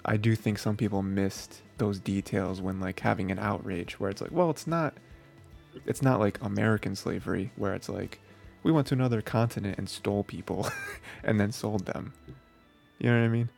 I 0.04 0.16
do 0.16 0.34
think 0.36 0.58
some 0.58 0.76
people 0.76 1.02
missed 1.02 1.62
those 1.78 1.98
details 1.98 2.60
when 2.60 2.80
like 2.80 3.00
having 3.00 3.30
an 3.30 3.38
outrage 3.38 3.98
where 4.00 4.10
it's 4.10 4.20
like, 4.20 4.32
well, 4.32 4.50
it's 4.50 4.66
not 4.66 4.94
it's 5.86 6.02
not 6.02 6.18
like 6.20 6.42
American 6.42 6.96
slavery 6.96 7.52
where 7.56 7.74
it's 7.74 7.88
like 7.88 8.20
we 8.62 8.72
went 8.72 8.86
to 8.88 8.94
another 8.94 9.20
continent 9.22 9.78
and 9.78 9.88
stole 9.88 10.24
people 10.24 10.68
and 11.24 11.38
then 11.38 11.52
sold 11.52 11.86
them. 11.86 12.12
You 12.98 13.10
know 13.10 13.18
what 13.20 13.24
I 13.24 13.28
mean? 13.28 13.48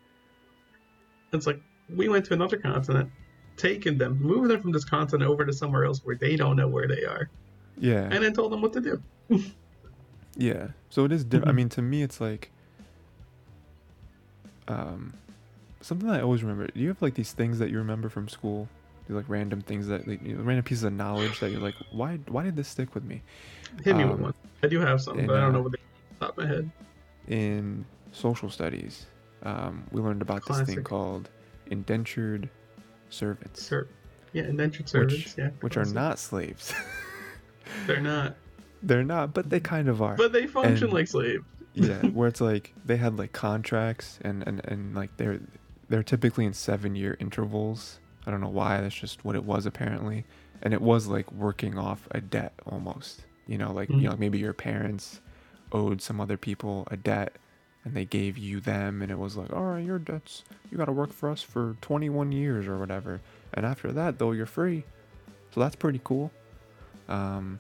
It's 1.33 1.47
like 1.47 1.61
we 1.95 2.09
went 2.09 2.25
to 2.27 2.35
another 2.35 2.57
continent, 2.59 3.11
taken 3.57 3.99
them, 3.99 4.21
moved 4.21 4.51
them 4.51 4.61
from 4.61 4.73
this 4.73 4.85
continent 4.85 5.31
over 5.31 5.45
to 5.47 5.53
somewhere 5.53 5.85
else 5.85 6.01
where 6.05 6.17
they 6.17 6.37
don't 6.37 6.57
know 6.57 6.69
where 6.69 6.89
they 6.89 7.05
are, 7.05 7.31
Yeah. 7.81 8.09
and 8.13 8.23
then 8.23 8.33
told 8.33 8.53
them 8.53 8.61
what 8.63 8.73
to 8.75 8.81
do. 8.81 9.03
Yeah. 10.37 10.69
So 10.91 11.05
it 11.05 11.11
is 11.13 11.25
di- 11.25 11.39
I 11.39 11.41
Mhm. 11.51 11.55
mean 11.55 11.69
to 11.71 11.83
me 11.83 12.03
it's 12.05 12.21
like 12.21 12.51
um 14.69 15.13
something 15.81 16.09
that 16.09 16.21
I 16.21 16.23
always 16.23 16.43
remember. 16.43 16.69
Do 16.73 16.81
you 16.81 16.89
have 16.89 17.03
like 17.03 17.15
these 17.15 17.33
things 17.33 17.59
that 17.59 17.71
you 17.71 17.79
remember 17.79 18.09
from 18.09 18.29
school? 18.29 18.69
Do 19.09 19.15
like 19.17 19.25
random 19.29 19.61
things 19.61 19.89
that 19.89 20.07
like, 20.07 20.23
you 20.23 20.37
know, 20.37 20.43
random 20.43 20.65
pieces 20.65 20.85
of 20.85 20.93
knowledge 20.93 21.41
that 21.41 21.51
you're 21.51 21.61
like, 21.61 21.75
why 21.91 22.17
why 22.29 22.45
did 22.45 22.55
this 22.57 22.69
stick 22.69 22.95
with 22.95 23.05
me? 23.05 23.23
Hit 23.85 23.97
me 23.97 24.05
with 24.05 24.15
Um, 24.15 24.23
one. 24.23 24.35
I 24.63 24.69
do 24.69 24.79
have 24.81 25.01
some, 25.01 25.19
and, 25.19 25.27
but 25.27 25.37
I 25.37 25.41
don't 25.41 25.51
uh, 25.51 25.53
know 25.59 25.63
what 25.63 25.73
they 25.73 25.79
the 26.21 26.27
top 26.27 26.39
of 26.39 26.45
my 26.45 26.47
head. 26.49 26.71
in 27.29 27.85
social 28.13 28.51
studies, 28.51 29.07
um, 29.43 29.85
we 29.91 30.01
learned 30.01 30.23
about 30.23 30.47
this 30.47 30.61
thing 30.63 30.83
called 30.85 31.29
indentured 31.71 32.49
servants, 33.09 33.63
Sir, 33.63 33.89
yeah, 34.33 34.45
indentured 34.45 34.89
servants. 34.89 35.15
which, 35.15 35.35
yeah, 35.39 35.51
which 35.61 35.77
are 35.77 35.85
not 35.87 36.19
slaves. 36.19 36.73
They're 37.87 38.01
not, 38.01 38.37
They're 38.83 39.05
not, 39.05 39.35
but 39.35 39.51
they 39.51 39.61
kind 39.61 39.89
of 39.89 40.01
are. 40.03 40.17
but 40.17 40.33
they 40.33 40.47
function 40.47 40.85
And- 40.85 40.93
like 40.93 41.09
slaves. 41.09 41.45
yeah, 41.75 41.99
where 42.13 42.29
it's 42.29 42.41
like 42.41 42.73
they 42.85 42.97
had 42.97 43.19
like 43.19 43.33
contracts 43.33 44.19
and, 44.23 44.43
and, 44.47 44.61
and 44.65 44.95
like 44.95 45.17
they're 45.17 45.41
they're 45.89 46.03
typically 46.05 46.45
in 46.47 46.53
seven 46.53 46.95
year 46.95 47.17
intervals. 47.21 47.99
I 48.27 48.31
don't 48.31 48.41
know 48.41 48.49
why. 48.49 48.81
That's 48.81 48.95
just 48.95 49.25
what 49.25 49.35
it 49.37 49.45
was 49.45 49.67
apparently, 49.67 50.25
and 50.63 50.73
it 50.75 50.81
was 50.83 51.07
like 51.09 51.31
working 51.33 51.77
off 51.79 52.07
a 52.13 52.21
debt 52.21 52.53
almost. 52.67 53.23
You 53.47 53.59
know, 53.59 53.73
like 53.73 53.89
you 53.89 53.97
Mhm. 53.97 54.03
know 54.03 54.17
maybe 54.17 54.39
your 54.39 54.53
parents 54.53 55.21
owed 55.73 56.01
some 56.03 56.21
other 56.21 56.37
people 56.37 56.87
a 56.91 56.97
debt, 56.97 57.35
and 57.85 57.95
they 57.95 58.05
gave 58.05 58.37
you 58.39 58.61
them, 58.61 59.03
and 59.03 59.11
it 59.11 59.19
was 59.19 59.37
like, 59.37 59.53
all 59.53 59.65
right, 59.65 59.85
your 59.85 59.99
debts, 59.99 60.45
you 60.71 60.77
got 60.79 60.85
to 60.87 60.93
work 60.93 61.13
for 61.13 61.29
us 61.31 61.43
for 61.43 61.77
21 61.81 62.31
years 62.33 62.67
or 62.69 62.79
whatever, 62.79 63.21
and 63.55 63.65
after 63.67 63.91
that 63.93 64.19
though 64.19 64.33
you're 64.33 64.47
free. 64.47 64.85
So 65.53 65.61
that's 65.61 65.75
pretty 65.77 66.01
cool. 66.05 66.31
Um, 67.11 67.59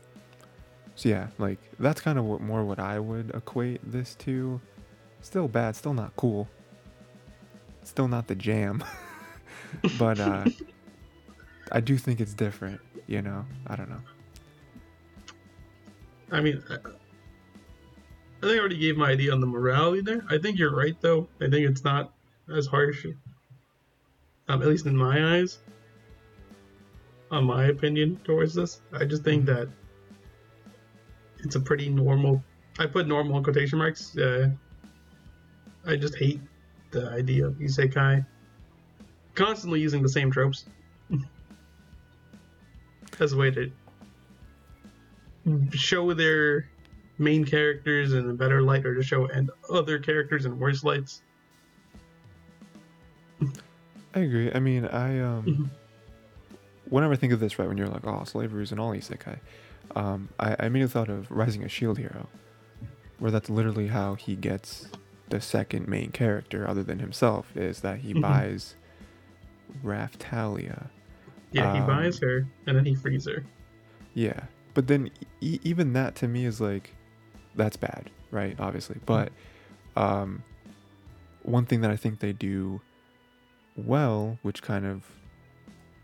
so 0.94 1.09
yeah, 1.09 1.28
like 1.39 1.59
that's 1.78 2.01
kind 2.01 2.18
of 2.18 2.24
what 2.24 2.40
more 2.40 2.64
what 2.64 2.78
I 2.78 2.98
would 2.98 3.31
equate 3.35 3.81
this 3.90 4.14
to. 4.16 4.60
Still 5.22 5.48
bad, 5.48 5.77
still 5.77 5.94
not 5.94 6.14
cool. 6.16 6.48
Still 7.85 8.09
not 8.09 8.27
the 8.27 8.35
jam. 8.35 8.85
but 9.98 10.18
uh 10.18 10.44
I 11.72 11.81
do 11.81 11.97
think 11.97 12.20
it's 12.20 12.35
different, 12.35 12.81
you 13.06 13.22
know. 13.22 13.44
I 13.66 13.77
don't 13.77 13.89
know. 13.89 14.01
I 16.32 16.40
mean, 16.40 16.62
I, 16.68 16.77
think 18.40 18.56
I 18.56 18.59
already 18.59 18.78
gave 18.78 18.97
my 18.97 19.10
idea 19.10 19.32
on 19.32 19.40
the 19.40 19.47
morality 19.47 20.01
there. 20.01 20.24
I 20.28 20.39
think 20.39 20.59
you're 20.59 20.74
right, 20.74 20.97
though. 21.01 21.28
I 21.40 21.48
think 21.48 21.68
it's 21.68 21.85
not 21.85 22.12
as 22.55 22.66
harsh, 22.66 23.06
um, 24.48 24.62
at 24.62 24.68
least 24.68 24.86
in 24.86 24.97
my 24.97 25.36
eyes, 25.36 25.59
on 27.31 27.44
my 27.44 27.66
opinion 27.66 28.19
towards 28.24 28.55
this. 28.55 28.81
I 28.93 29.05
just 29.05 29.23
think 29.23 29.47
that 29.47 29.69
it's 31.39 31.55
a 31.55 31.61
pretty 31.61 31.89
normal. 31.89 32.43
I 32.78 32.86
put 32.86 33.07
normal 33.07 33.39
in 33.39 33.44
quotation 33.44 33.78
marks. 33.78 34.16
Uh, 34.16 34.51
I 35.86 35.97
just 35.97 36.16
hate 36.16 36.40
the 36.90 37.09
idea 37.11 37.47
of 37.47 37.55
isekai 37.55 38.24
constantly 39.35 39.81
using 39.81 40.02
the 40.02 40.09
same 40.09 40.31
tropes 40.31 40.66
as 43.20 43.32
a 43.32 43.36
way 43.36 43.51
to 43.51 43.70
show 45.73 46.12
their 46.12 46.69
main 47.19 47.44
characters 47.44 48.12
in 48.12 48.28
a 48.28 48.35
better 48.35 48.61
light 48.61 48.85
or 48.85 48.94
to 48.94 49.02
show 49.02 49.27
and 49.27 49.51
other 49.73 49.98
characters 49.98 50.47
in 50.47 50.59
worse 50.59 50.85
lights. 50.85 51.23
I 54.15 54.20
agree. 54.20 54.51
I 54.52 54.59
mean, 54.59 54.85
I 54.86 55.20
um 55.20 55.44
Mhm. 55.44 55.70
Whenever 56.91 57.12
I 57.15 57.17
think 57.17 57.33
of 57.33 57.41
this, 57.41 57.59
right, 57.59 57.67
when 57.69 57.79
you're 57.79 57.89
like, 57.89 58.07
oh, 58.07 58.25
slavery 58.25 58.62
is 58.62 58.73
an 58.73 58.79
all 58.79 58.91
isekai, 58.93 59.39
um, 59.97 60.29
I, 60.39 60.57
I 60.59 60.67
immediately 60.67 60.93
thought 60.93 61.09
of 61.09 61.31
Rising 61.31 61.65
a 61.65 61.69
Shield 61.69 61.99
Hero, 61.99 62.29
where 63.19 63.31
that's 63.31 63.49
literally 63.49 63.87
how 63.89 64.15
he 64.15 64.37
gets 64.37 64.89
the 65.29 65.41
second 65.41 65.87
main 65.89 66.11
character, 66.11 66.69
other 66.69 66.83
than 66.83 66.99
himself, 66.99 67.57
is 67.57 67.81
that 67.81 68.01
he 68.01 68.12
Mhm. 68.12 68.21
buys 68.23 68.75
Raphtalia. 69.85 70.89
Yeah, 71.53 71.73
he 71.73 71.79
Um, 71.81 71.87
buys 71.87 72.19
her 72.21 72.47
and 72.67 72.77
then 72.77 72.85
he 72.85 72.95
frees 72.95 73.27
her. 73.27 73.45
Yeah, 74.15 74.41
but 74.75 74.87
then 74.89 75.11
e- 75.41 75.61
even 75.62 75.93
that 75.95 76.15
to 76.17 76.29
me 76.29 76.45
is 76.45 76.61
like, 76.61 76.95
that's 77.55 77.77
bad, 77.77 78.11
right? 78.31 78.57
Obviously, 78.59 78.99
but 79.07 79.33
um, 79.97 80.43
one 81.43 81.67
thing 81.67 81.81
that 81.81 81.91
I 81.91 81.97
think 81.97 82.21
they 82.21 82.33
do 82.33 82.81
well, 83.77 84.39
which 84.43 84.62
kind 84.62 84.87
of 84.87 85.05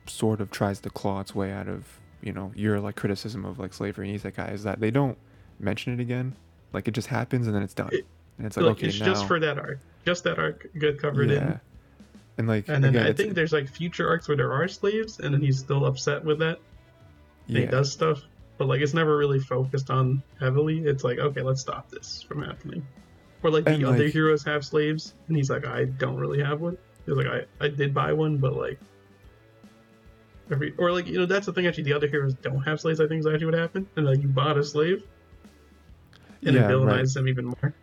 sort 0.08 0.40
of 0.40 0.50
tries 0.50 0.80
to 0.80 0.90
claw 0.90 1.20
its 1.20 1.34
way 1.34 1.52
out 1.52 1.68
of 1.68 2.00
you 2.22 2.32
know 2.32 2.52
your 2.54 2.80
like 2.80 2.96
criticism 2.96 3.44
of 3.44 3.58
like 3.58 3.72
slavery 3.74 4.10
and 4.10 4.20
isekai, 4.20 4.52
is 4.52 4.62
that 4.64 4.80
they 4.80 4.90
don't 4.90 5.18
mention 5.58 5.92
it 5.92 6.00
again. 6.00 6.34
Like 6.72 6.88
it 6.88 6.92
just 6.92 7.08
happens 7.08 7.46
and 7.46 7.54
then 7.54 7.62
it's 7.62 7.74
done, 7.74 7.90
and 8.38 8.46
it's 8.46 8.56
like 8.56 8.66
okay 8.66 8.88
it's 8.88 9.00
now, 9.00 9.06
just 9.06 9.26
for 9.26 9.38
that 9.40 9.58
arc. 9.58 9.78
Just 10.04 10.24
that 10.24 10.38
arc 10.38 10.66
get 10.78 10.98
covered 11.00 11.30
yeah, 11.30 11.36
in. 11.52 11.60
and 12.38 12.48
like 12.48 12.68
And 12.68 12.82
then 12.84 12.90
again, 12.90 13.06
I 13.06 13.10
it's- 13.10 13.16
think 13.16 13.34
there's 13.34 13.52
like 13.52 13.68
future 13.68 14.08
arcs 14.08 14.28
where 14.28 14.36
there 14.36 14.52
are 14.52 14.68
slaves 14.68 15.18
and 15.20 15.32
then 15.34 15.40
he's 15.40 15.58
still 15.58 15.84
upset 15.86 16.24
with 16.24 16.38
that. 16.40 16.58
Yeah, 17.46 17.60
He 17.60 17.66
does 17.66 17.92
stuff. 17.92 18.22
But 18.58 18.68
like 18.68 18.80
it's 18.80 18.94
never 18.94 19.16
really 19.16 19.38
focused 19.40 19.90
on 19.90 20.22
heavily. 20.40 20.78
It's 20.80 21.04
like, 21.04 21.18
okay, 21.18 21.42
let's 21.42 21.60
stop 21.60 21.90
this 21.90 22.22
from 22.22 22.42
happening. 22.42 22.86
Or 23.42 23.50
like 23.50 23.64
the 23.64 23.72
And, 23.72 23.84
other 23.84 24.04
like- 24.04 24.12
heroes 24.12 24.42
have 24.44 24.64
slaves 24.64 25.14
and 25.28 25.36
he's 25.36 25.50
like, 25.50 25.66
I 25.66 25.84
don't 25.84 26.16
really 26.16 26.42
have 26.42 26.60
one. 26.60 26.78
He's 27.04 27.16
like, 27.16 27.26
I, 27.26 27.64
I 27.64 27.68
did 27.68 27.92
buy 27.94 28.12
one, 28.12 28.38
but 28.38 28.56
like 28.56 28.78
every 30.50 30.74
or 30.78 30.92
like 30.92 31.06
you 31.06 31.18
know 31.18 31.26
that's 31.26 31.46
the 31.46 31.52
thing 31.52 31.66
actually 31.66 31.84
the 31.84 31.92
other 31.92 32.06
heroes 32.06 32.34
don't 32.34 32.62
have 32.62 32.80
slaves 32.80 33.00
I 33.00 33.06
think 33.06 33.20
is 33.20 33.26
actually 33.26 33.46
what 33.46 33.54
happened 33.54 33.86
and 33.96 34.06
like 34.06 34.20
you 34.22 34.28
bought 34.28 34.56
a 34.56 34.64
slave 34.64 35.02
and 36.44 36.54
yeah, 36.54 36.62
it 36.62 36.70
villainizes 36.70 36.98
right. 36.98 37.14
them 37.14 37.28
even 37.28 37.44
more. 37.46 37.74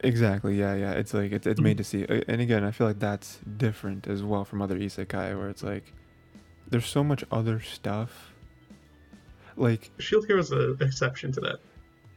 Exactly. 0.00 0.58
Yeah, 0.58 0.74
yeah. 0.74 0.92
It's 0.92 1.12
like 1.14 1.32
it's 1.32 1.46
it's 1.46 1.60
made 1.60 1.78
to 1.78 1.84
see, 1.84 2.04
and 2.08 2.40
again, 2.40 2.64
I 2.64 2.70
feel 2.70 2.86
like 2.86 2.98
that's 2.98 3.38
different 3.56 4.06
as 4.06 4.22
well 4.22 4.44
from 4.44 4.62
other 4.62 4.78
isekai, 4.78 5.36
where 5.36 5.48
it's 5.48 5.62
like 5.62 5.92
there's 6.68 6.86
so 6.86 7.02
much 7.02 7.24
other 7.32 7.60
stuff. 7.60 8.32
Like, 9.56 9.90
Shield 9.98 10.26
Hero 10.26 10.38
is 10.38 10.52
an 10.52 10.76
exception 10.80 11.32
to 11.32 11.40
that. 11.40 11.58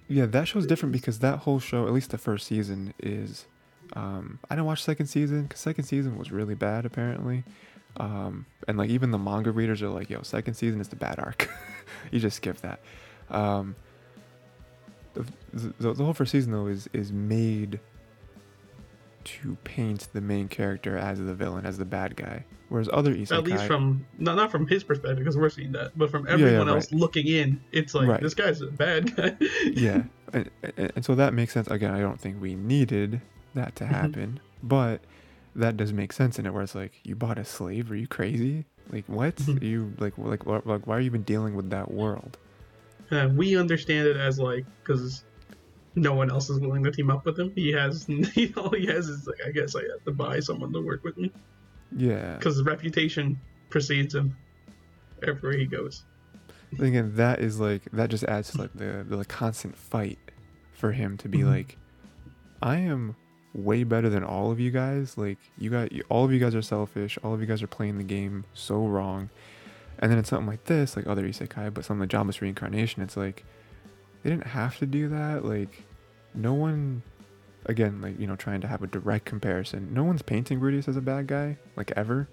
yeah, 0.07 0.27
that 0.27 0.47
show's 0.47 0.67
different 0.67 0.93
because 0.93 1.19
that 1.19 1.39
whole 1.39 1.59
show, 1.59 1.87
at 1.87 1.93
least 1.93 2.11
the 2.11 2.17
first 2.17 2.47
season, 2.47 2.93
is. 2.99 3.45
Um, 3.93 4.39
I 4.49 4.55
didn't 4.55 4.67
watch 4.67 4.81
second 4.83 5.07
season 5.07 5.43
because 5.43 5.59
second 5.59 5.83
season 5.83 6.17
was 6.17 6.31
really 6.31 6.55
bad 6.55 6.85
apparently, 6.85 7.43
um, 7.97 8.45
and 8.67 8.77
like 8.77 8.89
even 8.89 9.11
the 9.11 9.17
manga 9.17 9.51
readers 9.51 9.81
are 9.81 9.89
like, 9.89 10.09
"Yo, 10.09 10.21
second 10.23 10.53
season 10.55 10.79
is 10.81 10.87
the 10.89 10.95
bad 10.95 11.19
arc. 11.19 11.49
you 12.11 12.19
just 12.19 12.37
skip 12.37 12.57
that." 12.61 12.79
Um, 13.29 13.75
the, 15.13 15.25
the, 15.79 15.93
the 15.93 16.03
whole 16.03 16.13
first 16.13 16.31
season 16.31 16.51
though 16.51 16.67
is 16.67 16.89
is 16.93 17.11
made 17.11 17.79
to 19.23 19.55
paint 19.63 20.07
the 20.13 20.21
main 20.21 20.47
character 20.47 20.97
as 20.97 21.19
the 21.19 21.33
villain, 21.35 21.65
as 21.65 21.77
the 21.77 21.85
bad 21.85 22.15
guy. 22.15 22.43
Whereas 22.69 22.89
other 22.91 23.13
isekai, 23.13 23.37
At 23.37 23.43
least 23.43 23.65
from 23.65 24.05
not 24.17 24.35
not 24.37 24.49
from 24.49 24.65
his 24.65 24.83
perspective 24.83 25.17
because 25.19 25.37
we're 25.37 25.49
seeing 25.49 25.73
that, 25.73 25.91
but 25.97 26.09
from 26.09 26.25
Yeah, 26.25 26.37
yeah, 26.37 26.45
everyone 26.45 26.69
else 26.69 26.91
looking 26.93 27.27
in, 27.27 27.61
it's 27.73 27.93
like 27.93 28.07
Right. 28.07 28.21
this 28.21 28.33
guy's 28.33 28.61
a 28.61 28.67
bad 28.67 29.15
guy. 29.15 29.35
yeah, 29.65 30.03
and, 30.33 30.49
and, 30.77 30.91
and 30.95 31.05
so 31.05 31.13
that 31.15 31.33
makes 31.33 31.53
sense. 31.53 31.67
Again, 31.67 31.91
I 31.91 31.99
don't 31.99 32.19
think 32.19 32.41
we 32.41 32.55
needed 32.55 33.21
that 33.53 33.75
to 33.75 33.83
Mhm. 33.83 33.87
happen, 33.87 34.39
but 34.63 35.01
that 35.55 35.77
doesn't 35.77 35.95
make 35.95 36.13
sense 36.13 36.39
in 36.39 36.45
it. 36.45 36.53
Where 36.53 36.63
it's 36.63 36.75
like, 36.75 36.99
you 37.03 37.15
bought 37.15 37.37
a 37.37 37.45
slave? 37.45 37.91
Are 37.91 37.95
you 37.95 38.07
crazy? 38.07 38.65
Like 38.89 39.05
what? 39.07 39.35
Mhm. 39.37 39.61
You 39.63 39.93
like 39.99 40.17
like 40.17 40.43
wh- 40.43 40.65
like 40.65 40.87
why 40.87 40.97
are 40.97 40.99
you 40.99 41.05
even 41.05 41.23
dealing 41.23 41.55
with 41.55 41.69
that 41.69 41.91
world? 41.91 42.37
Uh, 43.11 43.29
we 43.35 43.57
understand 43.57 44.07
it 44.07 44.17
as 44.17 44.39
like 44.39 44.65
because 44.83 45.23
no 45.95 46.13
one 46.13 46.31
else 46.31 46.49
is 46.49 46.59
willing 46.59 46.83
to 46.83 46.91
team 46.91 47.09
up 47.11 47.25
with 47.25 47.37
him. 47.37 47.51
He 47.55 47.71
has 47.73 48.05
he, 48.33 48.53
all 48.55 48.69
he 48.71 48.85
has 48.87 49.07
is 49.07 49.27
like 49.27 49.39
I 49.45 49.51
guess 49.51 49.75
I 49.75 49.81
have 49.81 50.03
to 50.05 50.11
buy 50.11 50.39
someone 50.39 50.71
to 50.73 50.81
work 50.81 51.03
with 51.03 51.17
me 51.17 51.31
Yeah, 51.95 52.37
because 52.37 52.55
his 52.55 52.65
reputation 52.65 53.39
precedes 53.69 54.15
him 54.15 54.35
everywhere 55.23 55.57
he 55.57 55.65
goes. 55.65 56.03
And 56.71 56.81
again, 56.81 57.11
that 57.15 57.39
is 57.39 57.59
like 57.59 57.83
that 57.91 58.09
just 58.09 58.23
adds 58.23 58.51
to 58.51 58.61
like 58.61 58.73
the 58.73 59.05
the 59.07 59.25
constant 59.25 59.75
fight 59.77 60.19
for 60.73 60.91
him 60.93 61.17
to 61.17 61.27
be 61.29 61.39
Mhm. 61.39 61.47
like, 61.51 61.77
I 62.61 62.77
am 62.77 63.15
way 63.53 63.83
better 63.83 64.09
than 64.09 64.23
all 64.23 64.51
of 64.51 64.59
you 64.59 64.71
guys. 64.71 65.17
Like 65.17 65.37
you 65.57 65.69
got 65.69 65.89
all 66.09 66.23
of 66.25 66.31
you 66.31 66.39
guys 66.39 66.55
are 66.55 66.61
selfish. 66.61 67.17
All 67.23 67.33
of 67.33 67.41
you 67.41 67.45
guys 67.47 67.61
are 67.61 67.67
playing 67.67 67.97
the 67.97 68.03
game 68.03 68.45
so 68.53 68.85
wrong. 68.85 69.29
And 69.99 70.11
then 70.11 70.17
it's 70.17 70.29
something 70.29 70.47
like 70.47 70.63
this, 70.65 70.95
like 70.95 71.05
other 71.05 71.23
isekai, 71.27 71.73
but 71.73 71.85
something 71.85 72.01
like 72.01 72.09
Jobless 72.09 72.41
Reincarnation. 72.41 73.03
It's 73.03 73.15
like 73.17 73.43
they 74.23 74.29
didn't 74.29 74.47
have 74.47 74.77
to 74.79 74.85
do 74.85 75.09
that. 75.09 75.45
Like 75.45 75.83
no 76.33 76.53
one, 76.53 77.03
again, 77.65 78.01
like 78.01 78.19
you 78.19 78.25
know, 78.25 78.35
trying 78.35 78.61
to 78.61 78.67
have 78.67 78.81
a 78.81 78.87
direct 78.87 79.25
comparison. 79.25 79.93
No 79.93 80.03
one's 80.03 80.21
painting 80.21 80.59
Rudeus 80.59 80.87
as 80.87 80.95
a 80.97 81.01
bad 81.01 81.27
guy, 81.27 81.57
like 81.75 81.91
ever. 81.95 82.27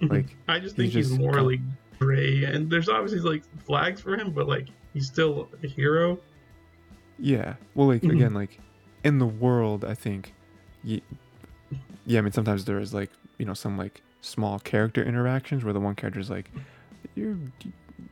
Like, 0.00 0.36
I 0.48 0.58
just 0.58 0.76
he's 0.76 0.92
think 0.92 0.92
he's, 0.92 1.08
just 1.08 1.18
morally 1.20 1.62
gray, 1.98 2.44
and 2.44 2.68
there's 2.68 2.88
obviously 2.90 3.20
like 3.20 3.42
flags 3.64 4.00
for 4.02 4.16
him, 4.18 4.32
but 4.32 4.46
like 4.48 4.66
he's 4.92 5.06
still 5.06 5.48
a 5.62 5.66
hero. 5.66 6.18
Yeah. 7.18 7.54
Well, 7.74 7.86
like 7.86 8.02
Mhm. 8.02 8.12
again, 8.12 8.34
like 8.34 8.58
in 9.04 9.18
the 9.18 9.26
world, 9.26 9.84
I 9.84 9.94
think, 9.94 10.34
y- 10.84 11.00
yeah. 12.06 12.18
I 12.18 12.22
mean, 12.22 12.32
sometimes 12.32 12.64
there 12.64 12.78
is 12.80 12.92
like 12.94 13.10
you 13.38 13.44
know 13.46 13.54
some 13.54 13.76
like 13.78 14.02
small 14.20 14.58
character 14.58 15.02
interactions 15.02 15.64
where 15.64 15.72
the 15.72 15.80
one 15.80 15.94
character 15.94 16.20
is 16.20 16.30
like, 16.30 16.50
you're 17.14 17.36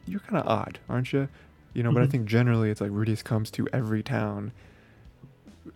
you're 0.07 0.21
kind 0.21 0.37
of 0.43 0.47
odd, 0.47 0.79
aren't 0.89 1.13
you? 1.13 1.29
You 1.75 1.83
know. 1.83 1.93
But 1.93 2.03
I 2.03 2.07
Mhm. 2.07 2.11
think 2.11 2.25
generally 2.27 2.71
it's 2.71 2.81
like 2.81 2.91
Rudeus 2.91 3.23
comes 3.25 3.51
to 3.53 3.69
every 3.73 4.03
town, 4.03 4.53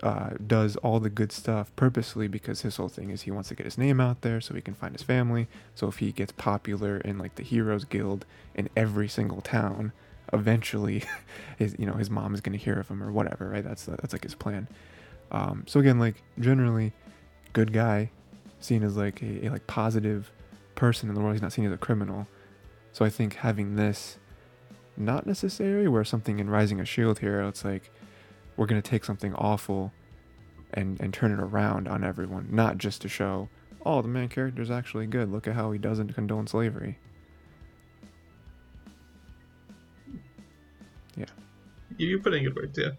uh, 0.02 0.30
does 0.46 0.76
all 0.76 1.00
the 1.00 1.08
good 1.10 1.32
stuff 1.32 1.74
purposely 1.76 2.28
because 2.28 2.62
his 2.62 2.76
whole 2.76 2.88
thing 2.88 3.10
is 3.10 3.22
he 3.22 3.30
wants 3.30 3.48
to 3.48 3.54
get 3.54 3.64
his 3.64 3.78
name 3.78 4.00
out 4.00 4.20
there 4.22 4.40
so 4.40 4.54
he 4.54 4.60
can 4.60 4.74
find 4.74 4.94
his 4.94 5.02
family. 5.02 5.46
So 5.74 5.86
if 5.88 5.98
he 5.98 6.12
gets 6.12 6.32
popular 6.32 6.98
in 6.98 7.18
like 7.18 7.36
the 7.36 7.42
Heroes 7.42 7.84
Guild 7.84 8.26
in 8.54 8.68
every 8.76 9.08
single 9.08 9.40
town, 9.40 9.92
eventually 10.32 11.04
his 11.58 11.76
you 11.78 11.86
know 11.86 11.94
his 11.94 12.10
mom 12.10 12.34
is 12.34 12.40
going 12.40 12.56
to 12.58 12.62
hear 12.62 12.78
of 12.80 12.88
him 12.88 13.00
or 13.02 13.12
whatever 13.12 13.48
right 13.48 13.62
that's 13.64 13.84
that's 13.86 14.12
like 14.12 14.24
his 14.24 14.34
plan 14.34 14.66
um 15.30 15.64
so 15.66 15.80
again 15.80 15.98
like 15.98 16.22
generally 16.38 16.92
good 17.52 17.72
guy 17.72 18.10
seen 18.60 18.82
as 18.82 18.96
like 18.96 19.22
a, 19.22 19.46
a 19.46 19.48
like 19.50 19.66
positive 19.66 20.30
person 20.74 21.08
in 21.08 21.14
the 21.14 21.20
world 21.20 21.34
he's 21.34 21.42
not 21.42 21.52
seen 21.52 21.64
as 21.64 21.72
a 21.72 21.76
criminal 21.76 22.26
so 22.92 23.04
i 23.04 23.10
think 23.10 23.34
having 23.34 23.76
this 23.76 24.18
not 24.96 25.26
necessary 25.26 25.88
where 25.88 26.04
something 26.04 26.38
in 26.38 26.48
rising 26.48 26.80
a 26.80 26.84
shield 26.84 27.18
hero 27.18 27.48
it's 27.48 27.64
like 27.64 27.90
we're 28.56 28.66
to 28.66 28.88
take 28.88 29.04
something 29.04 29.34
awful 29.34 29.92
and 30.74 31.00
and 31.00 31.12
turn 31.12 31.30
it 31.30 31.40
around 31.40 31.86
on 31.88 32.02
everyone 32.04 32.48
not 32.50 32.78
just 32.78 33.02
to 33.02 33.08
show 33.08 33.48
oh 33.84 34.00
the 34.02 34.08
main 34.08 34.28
character 34.28 34.62
is 34.62 34.70
actually 34.70 35.06
good 35.06 35.30
look 35.30 35.46
at 35.46 35.54
how 35.54 35.70
he 35.70 35.78
doesn't 35.78 36.14
condone 36.14 36.46
slavery 36.46 36.98
Yeah. 41.16 41.24
You're 41.96 42.20
putting 42.20 42.44
it 42.44 42.54
words, 42.54 42.78
yeah. 42.78 42.90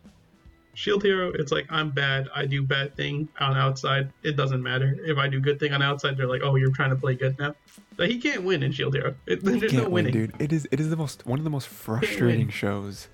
Shield 0.78 1.02
hero, 1.02 1.32
it's 1.34 1.52
like 1.52 1.66
I'm 1.72 1.90
bad. 1.90 2.30
I 2.36 2.46
do 2.46 2.62
bad 2.62 2.96
thing 2.96 3.28
on 3.40 3.58
outside. 3.58 4.14
It 4.22 4.38
doesn't 4.38 4.62
matter 4.62 4.96
if 5.06 5.18
I 5.18 5.28
do 5.28 5.40
good 5.40 5.60
thing 5.60 5.74
on 5.74 5.82
outside. 5.82 6.16
They're 6.16 6.28
like, 6.28 6.44
oh, 6.44 6.56
you're 6.56 6.72
trying 6.72 6.92
to 6.92 6.96
play 6.96 7.16
good 7.16 7.36
now. 7.40 7.56
Like 7.98 8.12
he 8.12 8.20
can't 8.20 8.44
win 8.44 8.62
in 8.62 8.72
Shield 8.72 8.94
hero. 8.94 9.16
It, 9.26 9.42
He 9.42 9.58
there's 9.58 9.72
can't 9.72 9.86
no 9.86 9.90
win, 9.90 10.12
dude. 10.12 10.36
It 10.38 10.54
is 10.54 10.68
it 10.70 10.80
is 10.80 10.92
the 10.92 10.96
most 10.96 11.26
one 11.26 11.40
of 11.40 11.46
the 11.46 11.50
most 11.50 11.68
frustrating 11.68 12.50
shows 12.50 13.08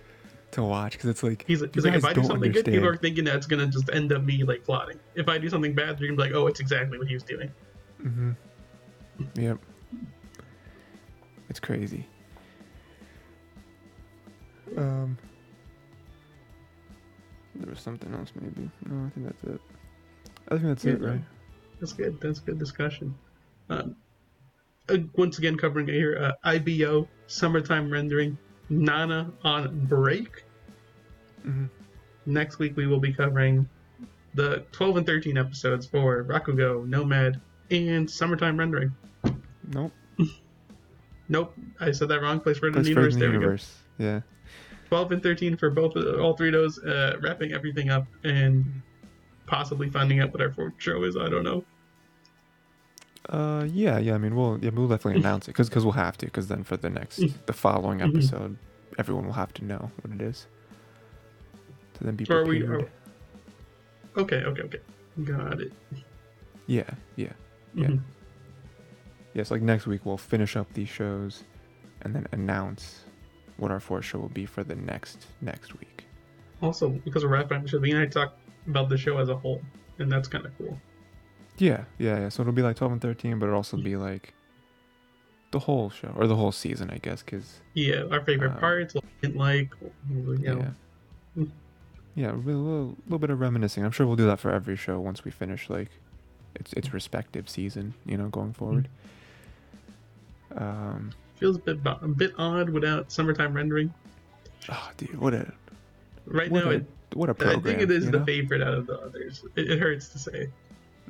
to 0.51 0.61
watch 0.61 0.91
because 0.91 1.09
it's 1.09 1.23
like 1.23 1.45
He's, 1.47 1.61
he's 1.73 1.85
like, 1.85 1.93
if 1.93 2.03
I 2.03 2.11
do 2.11 2.25
something 2.25 2.51
good, 2.51 2.65
people 2.65 2.85
are 2.85 2.97
thinking 2.97 3.23
that's 3.23 3.47
gonna 3.47 3.67
just 3.67 3.89
end 3.93 4.11
up 4.11 4.23
me 4.23 4.43
like 4.43 4.65
plotting. 4.65 4.99
If 5.15 5.29
I 5.29 5.37
do 5.37 5.49
something 5.49 5.73
bad, 5.73 5.97
they're 5.97 6.07
gonna 6.07 6.17
be 6.17 6.23
like, 6.23 6.33
oh, 6.33 6.47
it's 6.47 6.59
exactly 6.59 6.97
what 6.97 7.07
he 7.07 7.13
was 7.13 7.23
doing. 7.23 7.49
Mm-hmm. 8.03 8.31
Yep. 9.35 9.57
It's 11.47 11.61
crazy. 11.61 12.05
Um, 14.75 15.17
there 17.55 17.69
was 17.69 17.79
something 17.79 18.13
else 18.13 18.31
maybe. 18.39 18.69
No, 18.85 19.05
I 19.05 19.09
think 19.09 19.25
that's 19.27 19.43
it. 19.43 19.61
I 20.49 20.55
think 20.55 20.63
that's 20.67 20.85
it, 20.85 21.01
Yeah. 21.01 21.07
right? 21.07 21.21
That's 21.79 21.93
good. 21.93 22.19
That's 22.21 22.39
good 22.39 22.59
discussion. 22.59 23.15
Um, 23.69 23.95
uh, 24.89 24.97
once 25.15 25.37
again, 25.37 25.57
covering 25.57 25.87
it 25.89 25.93
here, 25.93 26.17
uh, 26.17 26.31
IBO 26.43 27.07
summertime 27.27 27.91
rendering. 27.91 28.37
Nana 28.69 29.31
on 29.43 29.85
break. 29.85 30.43
Mm-hmm. 31.45 31.65
Next 32.25 32.59
week 32.59 32.75
we 32.77 32.87
will 32.87 32.99
be 32.99 33.13
covering 33.13 33.67
the 34.33 34.65
12 34.71 34.97
and 34.97 35.05
13 35.05 35.37
episodes 35.37 35.85
for 35.85 36.23
Rakugo, 36.23 36.87
Nomad, 36.87 37.39
and 37.69 38.09
Summertime 38.09 38.57
Rendering. 38.57 38.93
Nope. 39.71 39.91
Nope, 41.29 41.55
I 41.79 41.91
said 41.91 42.09
that 42.09 42.21
wrong. 42.21 42.41
Place 42.41 42.57
for 42.57 42.67
it 42.67 42.75
in 42.75 42.83
the 42.83 42.93
Frozen 42.93 42.95
universe. 42.95 43.15
There 43.15 43.29
we 43.29 43.35
go. 43.35 43.39
Universe. 43.39 43.75
Yeah. 43.97 44.21
12 44.93 45.11
and 45.13 45.23
13 45.23 45.57
for 45.57 45.71
both 45.71 45.95
all 45.97 46.37
three 46.37 46.49
of 46.49 46.53
those, 46.53 46.77
uh, 46.83 47.17
wrapping 47.19 47.51
everything 47.51 47.89
up 47.89 48.05
and 48.23 48.63
possibly 49.47 49.89
finding 49.89 50.19
out 50.19 50.31
what 50.31 50.39
our 50.39 50.51
fourth 50.53 50.73
show 50.77 51.03
is. 51.03 51.17
I 51.17 51.29
don't 51.29 51.43
know. 51.43 51.63
Uh, 53.27 53.65
yeah, 53.71 53.97
yeah. 53.97 54.13
I 54.13 54.19
mean, 54.19 54.35
we'll 54.35 54.59
yeah, 54.61 54.69
we'll 54.69 54.87
definitely 54.87 55.19
announce 55.25 55.47
it 55.47 55.57
because 55.57 55.83
we'll 55.83 55.93
have 55.93 56.15
to 56.19 56.27
because 56.27 56.47
then 56.47 56.63
for 56.63 56.77
the 56.77 56.91
next 56.91 57.17
Mm. 57.21 57.33
the 57.47 57.53
following 57.53 57.99
Mhm. 58.01 58.09
episode, 58.09 58.55
everyone 58.99 59.25
will 59.25 59.33
have 59.33 59.51
to 59.55 59.65
know 59.65 59.89
what 60.03 60.13
it 60.13 60.21
is. 60.21 60.45
To 61.95 62.03
then 62.03 62.15
be 62.15 62.25
So 62.25 62.35
are 62.35 62.45
we? 62.45 62.59
prepared. 62.59 62.91
Are, 64.15 64.21
okay, 64.21 64.43
okay, 64.43 64.61
okay. 64.61 64.79
Got 65.23 65.59
it. 65.59 65.73
Yeah, 66.67 66.83
yeah. 67.15 67.33
Yeah. 67.73 67.87
Mhm. 67.87 67.99
Yes, 69.33 69.49
like 69.49 69.63
next 69.63 69.87
week 69.87 70.05
we'll 70.05 70.17
finish 70.17 70.55
up 70.55 70.71
these 70.73 70.89
shows 70.89 71.43
and 72.03 72.13
then 72.13 72.27
announce 72.31 73.05
what 73.57 73.71
our 73.71 73.79
fourth 73.79 74.05
show 74.05 74.19
will 74.19 74.29
be 74.29 74.45
for 74.45 74.63
the 74.63 74.75
next 74.75 75.25
next 75.41 75.73
week. 75.79 76.05
Also, 76.61 76.89
because 76.89 77.23
we're 77.23 77.29
wrapping 77.31 77.57
up 77.57 77.63
the 77.63 77.69
show, 77.69 77.79
we 77.79 77.91
and 77.91 77.99
I 77.99 78.05
talk 78.05 78.37
about 78.67 78.89
the 78.89 78.97
show 78.97 79.17
as 79.17 79.29
a 79.29 79.35
whole, 79.35 79.61
and 79.99 80.11
that's 80.11 80.27
kind 80.27 80.45
of 80.45 80.57
cool. 80.57 80.79
Yeah, 81.57 81.83
yeah, 81.99 82.19
yeah. 82.21 82.29
So 82.29 82.41
it'll 82.41 82.53
be 82.53 82.61
like 82.61 82.77
12 82.77 82.93
and 82.93 83.01
13, 83.01 83.37
but 83.39 83.45
it'll 83.47 83.57
also 83.57 83.77
be 83.77 83.95
like 83.95 84.33
the 85.51 85.59
whole 85.59 85.89
show 85.91 86.11
or 86.15 86.25
the 86.25 86.35
whole 86.35 86.51
season, 86.51 86.89
I 86.89 86.97
guess, 86.97 87.21
because 87.21 87.59
Yeah, 87.73 88.05
our 88.09 88.21
favorite 88.25 88.53
Uh, 88.53 88.59
parts, 88.59 88.95
what 88.95 89.03
we 89.03 89.27
didn't 89.27 89.37
like, 89.39 89.71
you 90.09 90.15
know. 90.15 90.35
yeah, 90.37 90.71
Mm. 91.43 91.49
yeah, 92.15 92.31
a 92.31 92.33
little, 92.33 92.61
little, 92.63 92.97
little 93.05 93.19
bit 93.19 93.29
of 93.29 93.39
reminiscing. 93.39 93.83
I'm 93.85 93.91
sure 93.91 94.07
we'll 94.07 94.15
do 94.15 94.25
that 94.25 94.39
for 94.39 94.51
every 94.51 94.75
show 94.75 94.99
once 94.99 95.23
we 95.25 95.29
finish 95.31 95.69
like 95.69 95.89
its 96.55 96.71
its 96.73 96.93
respective 96.93 97.49
season, 97.49 97.93
you 98.05 98.17
know, 98.17 98.29
going 98.29 98.53
forward. 98.53 98.87
Um, 100.55 101.11
feels 101.35 101.57
a 101.57 101.59
bit 101.59 101.79
a 101.85 102.07
bit 102.07 102.31
odd 102.37 102.69
without 102.69 103.11
summertime 103.11 103.53
rendering. 103.53 103.93
oh, 104.69 104.89
dude, 104.97 105.17
what 105.19 105.33
a 105.33 105.51
Right 106.25 106.49
what 106.49 106.63
now, 106.63 106.71
a 106.71 106.73
it, 106.75 106.85
what 107.13 107.29
a 107.29 107.31
I 107.31 107.35
program. 107.35 107.59
I 107.59 107.63
think 107.63 107.81
it 107.81 107.91
is 107.91 108.05
the 108.09 108.19
know? 108.19 108.25
favorite 108.25 108.61
out 108.61 108.73
of 108.73 108.87
the 108.87 108.97
others. 108.99 109.43
It, 109.55 109.71
it 109.71 109.79
hurts 109.79 110.07
to 110.09 110.19
say. 110.19 110.47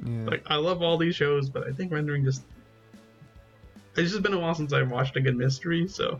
Yeah. 0.06 0.26
Like 0.26 0.44
I 0.48 0.56
love 0.56 0.82
all 0.82 0.98
these 0.98 1.16
shows, 1.16 1.50
but 1.50 1.68
I 1.68 1.72
think 1.72 1.92
rendering 1.92 2.24
just. 2.26 2.44
It's 3.96 4.10
just 4.10 4.24
been 4.24 4.34
a 4.34 4.40
while 4.40 4.56
since 4.56 4.74
I've 4.74 4.90
watched 4.90 5.16
a 5.18 5.22
good 5.22 5.38
mystery, 5.38 5.88
so 5.88 6.20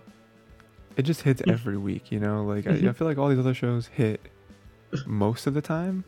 it 0.96 1.02
just 1.04 1.24
hits 1.24 1.42
every 1.48 1.78
week, 1.78 2.12
you 2.12 2.20
know. 2.20 2.44
Like 2.44 2.68
I, 2.68 2.72
I 2.72 2.74
Mhm. 2.76 2.96
feel 2.96 3.08
like 3.08 3.18
all 3.18 3.30
these 3.30 3.40
other 3.40 3.56
shows 3.56 3.88
hit 3.88 4.22
most 5.08 5.48
of 5.48 5.56
the 5.56 5.62
time. 5.62 6.04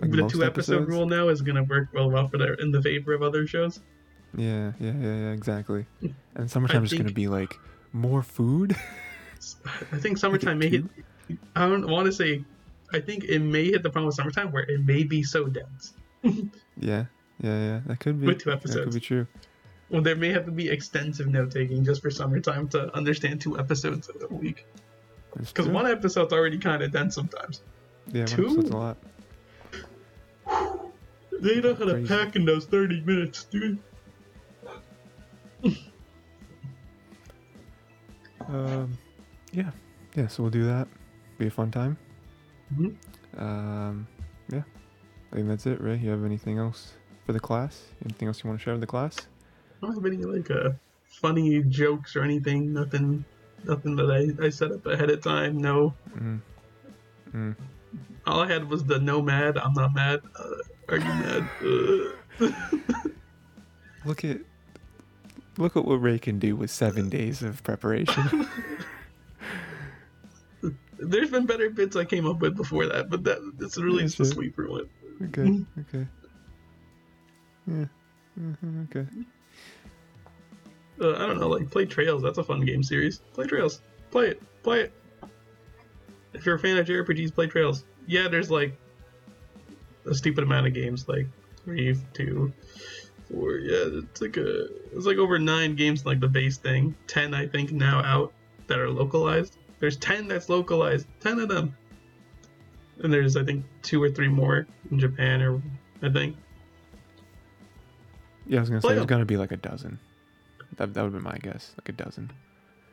Like 0.00 0.10
the 0.10 0.26
two 0.28 0.42
episode 0.42 0.88
rule 0.88 1.06
now 1.06 1.28
is 1.28 1.40
gonna 1.42 1.62
work 1.62 1.88
well 1.94 2.10
well 2.10 2.26
for 2.26 2.38
their 2.38 2.54
in 2.54 2.72
the 2.72 2.82
favor 2.82 3.12
of 3.14 3.22
other 3.22 3.46
shows. 3.46 3.78
Yeah, 4.36 4.72
yeah, 4.80 4.92
yeah, 4.92 5.16
yeah, 5.16 5.30
exactly. 5.32 5.86
Hmm. 6.00 6.08
And 6.34 6.50
summertime 6.50 6.84
is 6.84 6.92
going 6.92 7.06
to 7.06 7.14
be 7.14 7.28
like 7.28 7.58
more 7.92 8.22
food. 8.22 8.76
I 9.92 9.98
think 9.98 10.18
summertime 10.18 10.58
may 10.58 10.68
hit. 10.68 10.84
I 11.54 11.68
don't 11.68 11.88
want 11.88 12.06
to 12.06 12.12
say. 12.12 12.44
I 12.92 13.00
think 13.00 13.24
it 13.24 13.40
may 13.40 13.70
hit 13.70 13.82
the 13.82 13.90
problem 13.90 14.06
with 14.06 14.14
summertime 14.14 14.52
where 14.52 14.62
it 14.62 14.84
may 14.84 15.04
be 15.04 15.22
so 15.22 15.46
dense. 15.46 15.94
yeah, 16.22 16.40
yeah, 16.78 17.04
yeah. 17.40 17.80
That 17.86 18.00
could 18.00 18.20
be. 18.20 18.26
With 18.26 18.40
two 18.40 18.52
episodes, 18.52 18.76
That 18.76 18.84
could 18.84 18.94
be 18.94 19.00
true. 19.00 19.26
Well, 19.90 20.02
there 20.02 20.16
may 20.16 20.30
have 20.30 20.46
to 20.46 20.50
be 20.50 20.68
extensive 20.68 21.28
note 21.28 21.50
taking 21.50 21.84
just 21.84 22.02
for 22.02 22.10
summertime 22.10 22.68
to 22.68 22.94
understand 22.96 23.40
two 23.40 23.58
episodes 23.58 24.10
a 24.28 24.32
week. 24.34 24.66
Because 25.36 25.68
one 25.68 25.86
episode's 25.86 26.32
already 26.32 26.58
kind 26.58 26.82
of 26.82 26.92
dense 26.92 27.14
sometimes. 27.14 27.62
Yeah, 28.12 28.20
one 28.20 28.26
Two? 28.26 28.44
episode's 28.46 28.70
a 28.70 28.76
lot. 28.76 28.96
They 31.40 31.60
know 31.60 31.74
how 31.74 31.84
to 31.84 32.04
pack 32.06 32.36
in 32.36 32.44
those 32.44 32.66
30 32.66 33.02
minutes, 33.02 33.44
dude. 33.44 33.78
Um, 38.48 38.98
yeah, 39.52 39.70
yeah. 40.14 40.26
So 40.28 40.42
we'll 40.42 40.50
do 40.50 40.64
that. 40.66 40.86
Be 41.38 41.46
a 41.46 41.50
fun 41.50 41.70
time. 41.70 41.96
Mhm. 42.74 42.94
Um, 43.38 44.06
yeah. 44.50 44.62
I 45.32 45.36
think 45.36 45.48
that's 45.48 45.66
it, 45.66 45.80
Ray. 45.80 45.96
You 45.96 46.10
have 46.10 46.24
anything 46.24 46.58
else 46.58 46.94
for 47.26 47.32
the 47.32 47.40
class? 47.40 47.82
Anything 48.04 48.28
else 48.28 48.42
you 48.44 48.48
want 48.48 48.60
to 48.60 48.64
share 48.64 48.74
with 48.74 48.80
the 48.80 48.86
class? 48.86 49.16
I 49.82 49.86
don't 49.86 49.94
have 49.94 50.06
any 50.06 50.18
like 50.18 50.50
uh, 50.50 50.70
funny 51.06 51.62
jokes 51.64 52.16
or 52.16 52.22
anything. 52.22 52.72
Nothing, 52.72 53.24
nothing 53.64 53.96
that 53.96 54.10
I, 54.10 54.44
I 54.46 54.50
set 54.50 54.72
up 54.72 54.84
ahead 54.86 55.10
of 55.10 55.22
time. 55.22 55.58
No, 55.58 55.94
Mm. 56.16 56.40
Mm. 57.34 57.56
all 58.26 58.40
I 58.42 58.46
had 58.46 58.68
was 58.68 58.84
the 58.84 58.98
no 59.00 59.20
mad. 59.20 59.58
I'm 59.58 59.72
not 59.74 59.92
mad. 59.94 60.20
Uh, 60.38 60.54
are 60.88 60.98
you 60.98 61.04
mad? 61.04 61.48
Uh. 62.40 62.50
Look 64.04 64.24
at 64.24 64.38
look 65.58 65.76
at 65.76 65.84
what 65.84 65.96
Ray 65.96 66.18
can 66.18 66.38
do 66.38 66.56
with 66.56 66.70
seven 66.70 67.08
days 67.08 67.42
of 67.42 67.62
preparation. 67.62 68.48
There's 70.98 71.30
been 71.30 71.44
better 71.46 71.70
bits 71.70 71.96
I 71.96 72.04
came 72.04 72.26
up 72.26 72.40
with 72.40 72.56
before 72.56 72.86
that, 72.86 73.10
but 73.10 73.24
that 73.24 73.38
it's 73.60 73.76
really 73.76 74.02
Yeah, 74.02 74.06
just 74.06 74.20
a 74.20 74.24
sure. 74.24 74.34
sleeper 74.34 74.68
one. 74.70 74.88
okay. 75.24 75.64
Okay. 75.80 76.06
Yeah. 77.66 77.84
hmm 78.38 78.82
okay. 78.84 79.06
Uh, 81.00 81.14
I 81.16 81.26
don't 81.26 81.38
know, 81.40 81.48
like 81.48 81.70
play 81.70 81.84
Trails. 81.86 82.22
That's 82.22 82.38
a 82.38 82.44
fun 82.44 82.60
game 82.60 82.82
series. 82.82 83.18
Play 83.32 83.46
Trails. 83.46 83.80
Play 84.10 84.28
it. 84.28 84.42
Play 84.62 84.80
it. 84.82 84.92
If 86.32 86.46
you're 86.46 86.54
a 86.54 86.58
fan 86.58 86.76
of 86.78 86.86
JRPGs, 86.86 87.34
play 87.34 87.46
Trails. 87.48 87.84
Yeah, 88.06 88.28
there's 88.28 88.50
like 88.50 88.78
a 90.06 90.14
stupid 90.14 90.44
amount 90.44 90.66
of 90.68 90.74
games, 90.74 91.08
like 91.08 91.26
three, 91.64 91.96
two, 92.12 92.52
four. 93.30 93.56
Yeah, 93.58 94.00
it's 94.02 94.20
like 94.20 94.36
a 94.36 94.66
it's 94.96 95.06
like 95.06 95.18
over 95.18 95.38
nine 95.38 95.74
games, 95.74 96.06
like 96.06 96.20
the 96.20 96.28
base 96.28 96.56
thing. 96.56 96.94
Ten, 97.06 97.34
I 97.34 97.46
think, 97.46 97.72
now 97.72 98.00
out 98.00 98.32
that 98.66 98.78
are 98.78 98.90
localized. 98.90 99.58
There's 99.80 99.96
ten 99.96 100.28
that's 100.28 100.48
localized. 100.48 101.06
Ten 101.20 101.38
of 101.40 101.48
them. 101.48 101.76
And 103.02 103.12
there's 103.12 103.36
I 103.36 103.44
think 103.44 103.64
two 103.82 104.02
or 104.02 104.10
three 104.10 104.28
more 104.28 104.66
in 104.90 104.98
Japan, 104.98 105.42
or 105.42 105.62
I 106.02 106.10
think. 106.10 106.36
Yeah, 108.46 108.58
I 108.58 108.60
was 108.60 108.68
gonna 108.70 108.80
Play 108.80 108.90
say 108.90 108.94
there's 108.96 109.06
gonna 109.06 109.24
be 109.24 109.36
like 109.36 109.52
a 109.52 109.56
dozen. 109.56 109.98
That 110.76 110.94
that 110.94 111.02
would 111.02 111.12
be 111.12 111.20
my 111.20 111.36
guess, 111.38 111.72
like 111.78 111.88
a 111.88 111.92
dozen. 111.92 112.32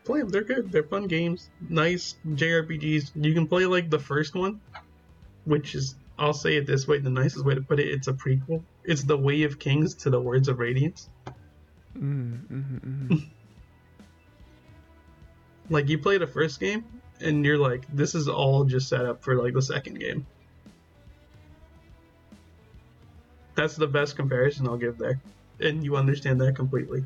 play 0.04 0.20
them. 0.20 0.30
They're 0.30 0.44
good. 0.44 0.72
They're 0.72 0.84
fun 0.84 1.08
games. 1.08 1.50
Nice 1.70 2.16
JRPGs. 2.28 3.12
You 3.16 3.34
can 3.34 3.48
play 3.48 3.66
like 3.66 3.90
the 3.90 4.00
first 4.00 4.36
one, 4.36 4.62
which 5.46 5.76
is 5.76 5.96
I'll 6.22 6.34
say 6.34 6.56
it 6.56 6.68
this 6.68 6.88
way: 6.88 7.00
the 7.00 7.10
nicest 7.10 7.44
way 7.44 7.56
to 7.56 7.62
put 7.62 7.80
it, 7.80 7.88
it's 7.88 8.08
a 8.08 8.14
prequel. 8.14 8.62
It's 8.84 9.02
the 9.02 9.18
Way 9.18 9.42
of 9.42 9.58
Kings 9.58 9.96
to 9.96 10.12
the 10.12 10.22
Words 10.22 10.48
of 10.50 10.60
Radiance. 10.60 11.10
Mm, 11.98 12.46
mm, 12.46 13.08
mm. 13.10 13.30
Like 15.70 15.88
you 15.88 15.98
play 15.98 16.18
the 16.18 16.28
first 16.28 16.60
game, 16.60 16.84
and 17.22 17.46
you're 17.46 17.58
like, 17.58 17.86
this 17.94 18.14
is 18.14 18.28
all 18.28 18.66
just 18.66 18.90
set 18.90 19.06
up 19.06 19.24
for 19.24 19.42
like 19.42 19.54
the 19.54 19.62
second 19.62 20.00
game. 20.00 20.28
That's 23.56 23.76
the 23.76 23.88
best 23.88 24.16
comparison 24.16 24.68
I'll 24.68 24.78
give 24.78 24.98
there, 24.98 25.22
and 25.60 25.84
you 25.84 25.96
understand 25.96 26.42
that 26.42 26.56
completely. 26.56 27.04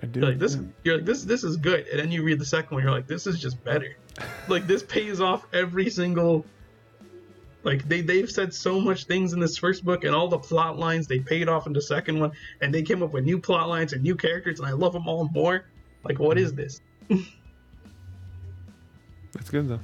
I 0.00 0.06
do. 0.06 0.20
You're 0.20 0.28
like 0.28 0.38
this, 0.38 0.54
yeah. 0.54 0.62
you're 0.84 0.96
like 0.96 1.06
this. 1.06 1.24
This 1.24 1.42
is 1.44 1.56
good, 1.56 1.88
and 1.88 1.98
then 1.98 2.12
you 2.12 2.22
read 2.22 2.38
the 2.38 2.44
second 2.44 2.74
one. 2.74 2.84
You're 2.84 2.92
like, 2.92 3.08
this 3.08 3.26
is 3.26 3.40
just 3.40 3.64
better. 3.64 3.96
like 4.48 4.66
this 4.66 4.82
pays 4.84 5.20
off 5.20 5.44
every 5.52 5.90
single. 5.90 6.44
Like 7.64 7.88
they 7.88 8.00
they've 8.00 8.30
said 8.30 8.54
so 8.54 8.80
much 8.80 9.04
things 9.04 9.32
in 9.32 9.40
this 9.40 9.56
first 9.56 9.84
book, 9.84 10.04
and 10.04 10.14
all 10.14 10.28
the 10.28 10.38
plot 10.38 10.78
lines 10.78 11.06
they 11.06 11.18
paid 11.18 11.48
off 11.48 11.66
in 11.66 11.72
the 11.72 11.82
second 11.82 12.20
one, 12.20 12.32
and 12.60 12.72
they 12.72 12.82
came 12.82 13.02
up 13.02 13.12
with 13.12 13.24
new 13.24 13.38
plot 13.40 13.68
lines 13.68 13.92
and 13.92 14.02
new 14.02 14.14
characters, 14.14 14.60
and 14.60 14.68
I 14.68 14.72
love 14.72 14.92
them 14.92 15.08
all 15.08 15.28
more. 15.32 15.64
Like, 16.04 16.18
what 16.18 16.38
is 16.38 16.54
this? 16.54 16.80
That's 19.32 19.50
good 19.50 19.68
though. 19.68 19.80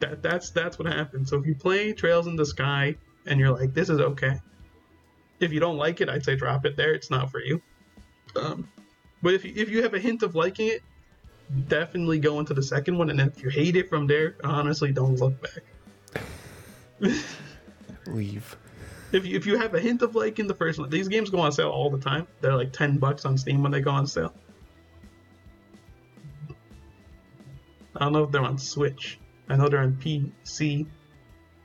That 0.00 0.22
that's 0.22 0.50
that's 0.50 0.78
what 0.78 0.86
happens. 0.88 1.30
So 1.30 1.38
if 1.38 1.46
you 1.46 1.54
play 1.54 1.92
Trails 1.92 2.26
in 2.26 2.36
the 2.36 2.46
Sky 2.46 2.96
and 3.26 3.40
you're 3.40 3.50
like, 3.50 3.74
this 3.74 3.88
is 3.88 4.00
okay. 4.00 4.40
If 5.40 5.52
you 5.52 5.60
don't 5.60 5.76
like 5.76 6.00
it, 6.00 6.08
I'd 6.08 6.24
say 6.24 6.36
drop 6.36 6.64
it 6.64 6.76
there. 6.76 6.92
It's 6.92 7.10
not 7.10 7.30
for 7.30 7.40
you. 7.40 7.60
Um, 8.36 8.68
but 9.22 9.34
if 9.34 9.44
you 9.44 9.52
if 9.56 9.68
you 9.70 9.82
have 9.82 9.94
a 9.94 9.98
hint 9.98 10.22
of 10.22 10.34
liking 10.34 10.68
it, 10.68 10.82
definitely 11.68 12.18
go 12.18 12.40
into 12.40 12.54
the 12.54 12.62
second 12.62 12.98
one. 12.98 13.10
And 13.10 13.18
then 13.18 13.28
if 13.28 13.42
you 13.42 13.48
hate 13.48 13.76
it 13.76 13.88
from 13.88 14.06
there, 14.06 14.36
honestly, 14.44 14.92
don't 14.92 15.16
look 15.18 15.40
back. 15.40 15.62
Leave. 18.06 18.56
If 19.12 19.24
you, 19.24 19.36
if 19.36 19.46
you 19.46 19.56
have 19.56 19.74
a 19.74 19.80
hint 19.80 20.02
of 20.02 20.14
like 20.14 20.38
in 20.38 20.46
the 20.46 20.54
first 20.54 20.78
one, 20.78 20.90
these 20.90 21.08
games 21.08 21.30
go 21.30 21.38
on 21.40 21.52
sale 21.52 21.70
all 21.70 21.90
the 21.90 21.98
time. 21.98 22.26
They're 22.40 22.56
like 22.56 22.72
ten 22.72 22.98
bucks 22.98 23.24
on 23.24 23.38
Steam 23.38 23.62
when 23.62 23.72
they 23.72 23.80
go 23.80 23.90
on 23.90 24.06
sale. 24.06 24.34
I 27.94 28.00
don't 28.00 28.12
know 28.12 28.24
if 28.24 28.30
they're 28.30 28.42
on 28.42 28.58
Switch. 28.58 29.18
I 29.48 29.56
know 29.56 29.68
they're 29.68 29.80
on 29.80 29.94
PC 29.94 30.86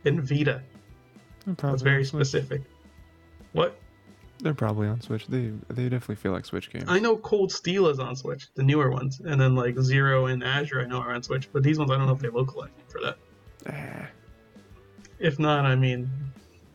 and 0.06 0.22
Vita. 0.22 0.62
That's 1.45 1.82
very 1.82 2.06
specific. 2.06 2.62
What? 3.53 3.78
They're 4.40 4.53
probably 4.53 4.88
on 4.88 5.02
Switch. 5.02 5.28
They 5.28 5.52
they 5.70 5.84
definitely 5.84 6.16
feel 6.16 6.32
like 6.32 6.45
Switch 6.45 6.72
games. 6.72 6.86
I 6.88 6.99
know 6.99 7.18
Cold 7.18 7.52
Steel 7.52 7.88
is 7.88 7.99
on 7.99 8.16
Switch, 8.16 8.48
the 8.56 8.64
newer 8.64 8.90
ones, 8.90 9.20
and 9.24 9.40
then 9.40 9.56
like 9.56 9.78
Zero 9.80 10.28
and 10.28 10.44
Azure 10.44 10.82
I 10.82 10.86
know 10.86 10.99
are 10.99 11.14
on 11.14 11.22
Switch, 11.22 11.49
but 11.52 11.64
these 11.64 11.78
ones 11.78 11.91
I 11.91 11.98
don't 11.98 12.08
know 12.08 12.14
if 12.14 12.20
they 12.20 12.30
localize 12.30 12.70
for 12.88 13.02
that. 13.02 13.18
Ah. 13.68 14.08
If 15.22 15.38
not, 15.39 15.65
I 15.65 15.76
mean, 15.76 16.10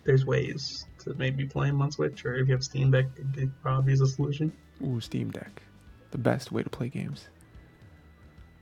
there's 0.05 0.24
ways 0.24 0.86
to 1.01 1.14
maybe 1.14 1.44
play 1.47 1.66
them 1.68 1.82
on 1.82 1.90
Switch, 1.90 2.24
or 2.24 2.36
if 2.36 2.47
you 2.47 2.55
have 2.55 2.62
Steam 2.64 2.90
Deck, 2.93 3.06
it 3.36 3.48
probably 3.62 3.93
is 3.93 4.01
a 4.01 4.06
solution. 4.06 4.52
ooh, 4.85 5.01
Steam 5.01 5.31
Deck, 5.31 5.62
the 6.12 6.18
best 6.18 6.52
way 6.52 6.62
to 6.62 6.70
play 6.70 6.89
games. 6.89 7.28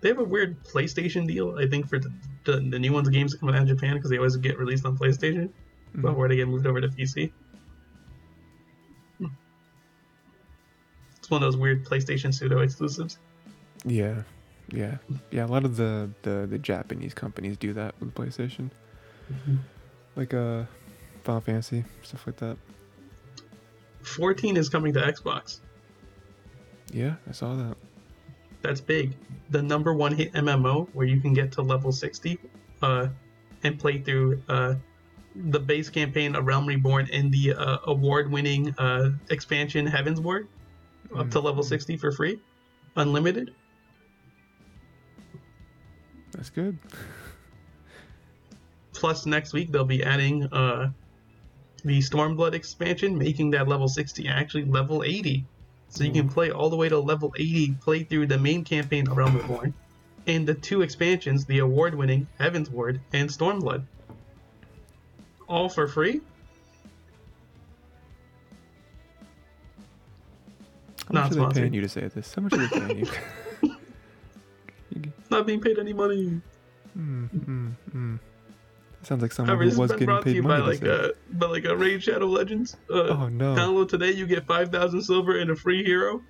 They 0.00 0.08
have 0.08 0.18
a 0.18 0.24
weird 0.24 0.62
PlayStation 0.64 1.26
deal, 1.26 1.56
I 1.58 1.66
think, 1.66 1.88
for 1.88 1.98
the, 1.98 2.10
the, 2.44 2.52
the 2.60 2.78
new 2.78 2.92
ones 2.92 3.08
games 3.08 3.32
that 3.32 3.40
come 3.40 3.48
out 3.50 3.56
in 3.56 3.66
Japan 3.66 3.94
because 3.94 4.10
they 4.10 4.16
always 4.18 4.36
get 4.36 4.58
released 4.58 4.84
on 4.86 4.96
PlayStation, 4.96 5.50
but 5.94 6.12
Mhm. 6.12 6.16
where 6.16 6.28
they 6.28 6.36
get 6.36 6.48
moved 6.48 6.66
over 6.66 6.80
to 6.80 6.88
PC. 6.88 7.30
Hmm. 9.18 9.26
It's 11.18 11.30
one 11.30 11.42
of 11.42 11.46
those 11.46 11.56
weird 11.58 11.84
PlayStation 11.84 12.32
pseudo 12.34 12.60
exclusives. 12.60 13.18
Yeah, 13.84 14.22
yeah, 14.70 14.96
yeah. 15.30 15.44
A 15.44 15.48
lot 15.48 15.64
of 15.64 15.76
the 15.76 16.10
the 16.22 16.46
the 16.50 16.58
Japanese 16.58 17.12
companies 17.14 17.56
do 17.58 17.72
that 17.74 17.94
with 18.00 18.14
PlayStation, 18.14 18.70
Mm-hmm. 19.32 19.56
Like 20.16 20.32
uh, 20.34 20.64
Final 21.24 21.40
Fantasy 21.40 21.84
stuff 22.02 22.26
like 22.26 22.36
that. 22.36 22.56
14 24.02 24.56
is 24.56 24.68
coming 24.68 24.92
to 24.92 25.00
Xbox. 25.00 25.60
Yeah, 26.92 27.14
I 27.28 27.32
saw 27.32 27.54
that. 27.56 27.76
That's 28.62 28.80
big. 28.80 29.14
The 29.50 29.62
number 29.62 29.92
one 29.94 30.12
hit 30.14 30.32
MMO 30.32 30.88
where 30.92 31.06
you 31.06 31.20
can 31.20 31.32
get 31.32 31.52
to 31.52 31.62
level 31.62 31.90
60 31.92 32.38
uh, 32.82 33.08
and 33.62 33.78
play 33.78 33.98
through 33.98 34.42
uh, 34.48 34.74
the 35.34 35.58
base 35.58 35.90
campaign 35.90 36.34
of 36.36 36.46
Realm 36.46 36.66
Reborn 36.66 37.08
and 37.12 37.32
the 37.32 37.54
uh, 37.54 37.78
award 37.84 38.30
winning 38.30 38.74
uh, 38.78 39.10
expansion 39.30 39.86
Heavensward 39.86 40.46
up 41.16 41.30
to 41.30 41.40
level 41.40 41.62
Mhm. 41.62 41.68
60 41.68 41.96
for 41.96 42.12
free, 42.12 42.38
unlimited. 42.96 43.54
That's 46.32 46.50
good. 46.50 46.78
Plus, 49.04 49.26
next 49.26 49.52
week 49.52 49.70
they'll 49.70 49.84
be 49.84 50.02
adding 50.02 50.44
uh, 50.50 50.88
the 51.84 51.98
Stormblood 51.98 52.54
expansion, 52.54 53.18
making 53.18 53.50
that 53.50 53.68
level 53.68 53.86
60 53.86 54.26
actually 54.28 54.64
level 54.64 55.02
80. 55.04 55.44
So 55.90 56.04
you 56.04 56.10
can 56.10 56.26
play 56.26 56.50
all 56.50 56.70
the 56.70 56.76
way 56.76 56.88
to 56.88 56.98
level 56.98 57.30
80, 57.38 57.74
play 57.82 58.04
through 58.04 58.28
the 58.28 58.38
main 58.38 58.64
campaign 58.64 59.06
of 59.06 59.14
Realm 59.14 59.36
Reborn, 59.36 59.74
and 60.26 60.48
the 60.48 60.54
two 60.54 60.80
expansions, 60.80 61.44
the 61.44 61.58
award 61.58 61.94
winning 61.94 62.26
Heavensward 62.40 62.98
and 63.12 63.28
Stormblood. 63.28 63.84
All 65.50 65.68
for 65.68 65.86
free? 65.86 66.22
How 71.08 71.12
Not 71.12 71.30
much 71.30 71.32
are 71.32 71.52
they 71.52 71.60
paying 71.60 71.74
you 71.74 71.82
to 71.82 71.90
say 71.90 72.08
this? 72.08 72.32
How 72.32 72.40
much 72.40 72.54
are 72.54 72.66
they 72.66 72.78
paying 72.78 72.96
you? 73.00 73.06
You- 74.94 75.12
Not 75.30 75.46
being 75.46 75.60
paid 75.60 75.78
any 75.78 75.92
money. 75.92 76.40
mm, 76.96 77.28
mm, 77.28 77.72
mm. 77.94 78.18
Sounds 79.04 79.22
like 79.22 79.32
someone 79.32 79.56
However, 79.56 79.70
who 79.70 79.80
was 79.80 79.90
getting 79.92 80.06
to 80.08 80.22
paid 80.22 80.36
you 80.36 80.42
by 80.42 80.58
money 80.60 80.72
like 80.72 80.82
a, 80.82 81.04
uh, 81.04 81.12
by 81.32 81.46
like 81.46 81.64
a 81.64 81.76
Raid 81.76 82.02
Shadow 82.02 82.26
Legends. 82.26 82.76
Uh, 82.90 82.94
oh 82.94 83.28
no, 83.28 83.54
Download 83.54 83.88
today, 83.88 84.12
you 84.12 84.26
get 84.26 84.46
5,000 84.46 85.02
silver 85.02 85.38
and 85.38 85.50
a 85.50 85.56
free 85.56 85.84
hero. 85.84 86.22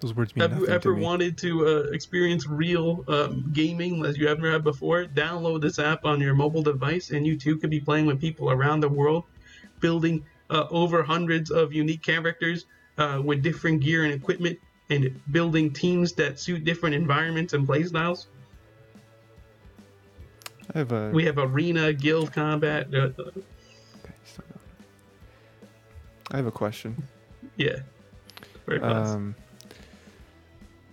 those 0.00 0.14
words 0.14 0.34
mean 0.34 0.42
Have 0.42 0.50
you 0.52 0.66
nothing 0.66 0.80
to 0.80 0.88
ever 0.88 0.94
me. 0.96 1.02
wanted 1.02 1.38
to 1.38 1.66
uh, 1.66 1.70
experience 1.92 2.46
real 2.48 3.04
um, 3.08 3.50
gaming 3.52 4.04
as 4.04 4.18
you 4.18 4.26
haven't 4.28 4.44
had 4.44 4.64
before? 4.64 5.04
Download 5.04 5.60
this 5.60 5.78
app 5.78 6.04
on 6.04 6.20
your 6.20 6.34
mobile 6.34 6.62
device, 6.62 7.10
and 7.10 7.26
you 7.26 7.38
too 7.38 7.56
could 7.58 7.70
be 7.70 7.80
playing 7.80 8.06
with 8.06 8.20
people 8.20 8.50
around 8.50 8.80
the 8.80 8.88
world, 8.88 9.24
building 9.80 10.24
uh, 10.50 10.66
over 10.70 11.02
hundreds 11.02 11.50
of 11.50 11.72
unique 11.72 12.02
characters 12.02 12.66
uh, 12.98 13.20
with 13.24 13.42
different 13.42 13.80
gear 13.82 14.04
and 14.04 14.12
equipment, 14.12 14.58
and 14.90 15.20
building 15.30 15.72
teams 15.72 16.12
that 16.14 16.38
suit 16.38 16.64
different 16.64 16.94
environments 16.94 17.52
and 17.52 17.66
playstyles. 17.66 18.26
I 20.74 20.78
have 20.78 20.92
a. 20.92 21.10
We 21.10 21.24
have 21.24 21.38
Arena, 21.38 21.92
Guild 21.92 22.32
Combat. 22.32 22.88
Uh, 22.92 23.10
okay. 23.18 23.42
I 26.30 26.36
have 26.36 26.46
a 26.46 26.50
question. 26.52 26.96
yeah. 27.56 27.76
Very 28.66 28.80
fast. 28.80 29.14
Um, 29.14 29.34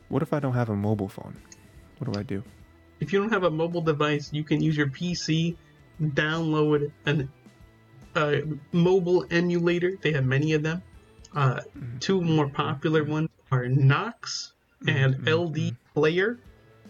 what 0.10 0.22
if 0.22 0.34
I 0.34 0.40
don't 0.40 0.54
have 0.54 0.70
a 0.70 0.76
mobile 0.76 1.08
phone? 1.08 1.38
What 2.00 2.12
do 2.12 2.20
I 2.20 2.24
do? 2.24 2.44
if 3.00 3.12
you 3.12 3.20
don't 3.20 3.32
have 3.32 3.44
a 3.46 3.50
mobile 3.50 3.82
device, 3.82 4.32
you 4.32 4.44
can 4.44 4.62
use 4.62 4.78
your 4.78 4.86
PC, 4.88 5.56
download 6.00 6.92
an 7.08 7.28
a 8.16 8.44
mobile 8.74 9.26
emulator. 9.32 9.98
They 10.02 10.12
have 10.12 10.26
many 10.26 10.54
of 10.54 10.62
them. 10.64 10.84
Uh, 11.34 11.62
two 12.00 12.22
more 12.22 12.48
popular 12.50 13.04
ones 13.04 13.30
are 13.52 13.68
Nox 13.68 14.52
and 14.86 15.16
Mhm, 15.16 15.28
LD 15.28 15.76
Player. 15.96 16.38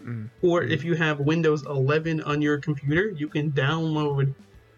Mm. 0.04 0.30
Or 0.42 0.62
if 0.62 0.84
you 0.84 0.94
have 0.94 1.20
Windows 1.20 1.64
11 1.66 2.22
on 2.22 2.42
your 2.42 2.58
computer, 2.58 3.10
you 3.10 3.28
can 3.28 3.52
download 3.52 4.34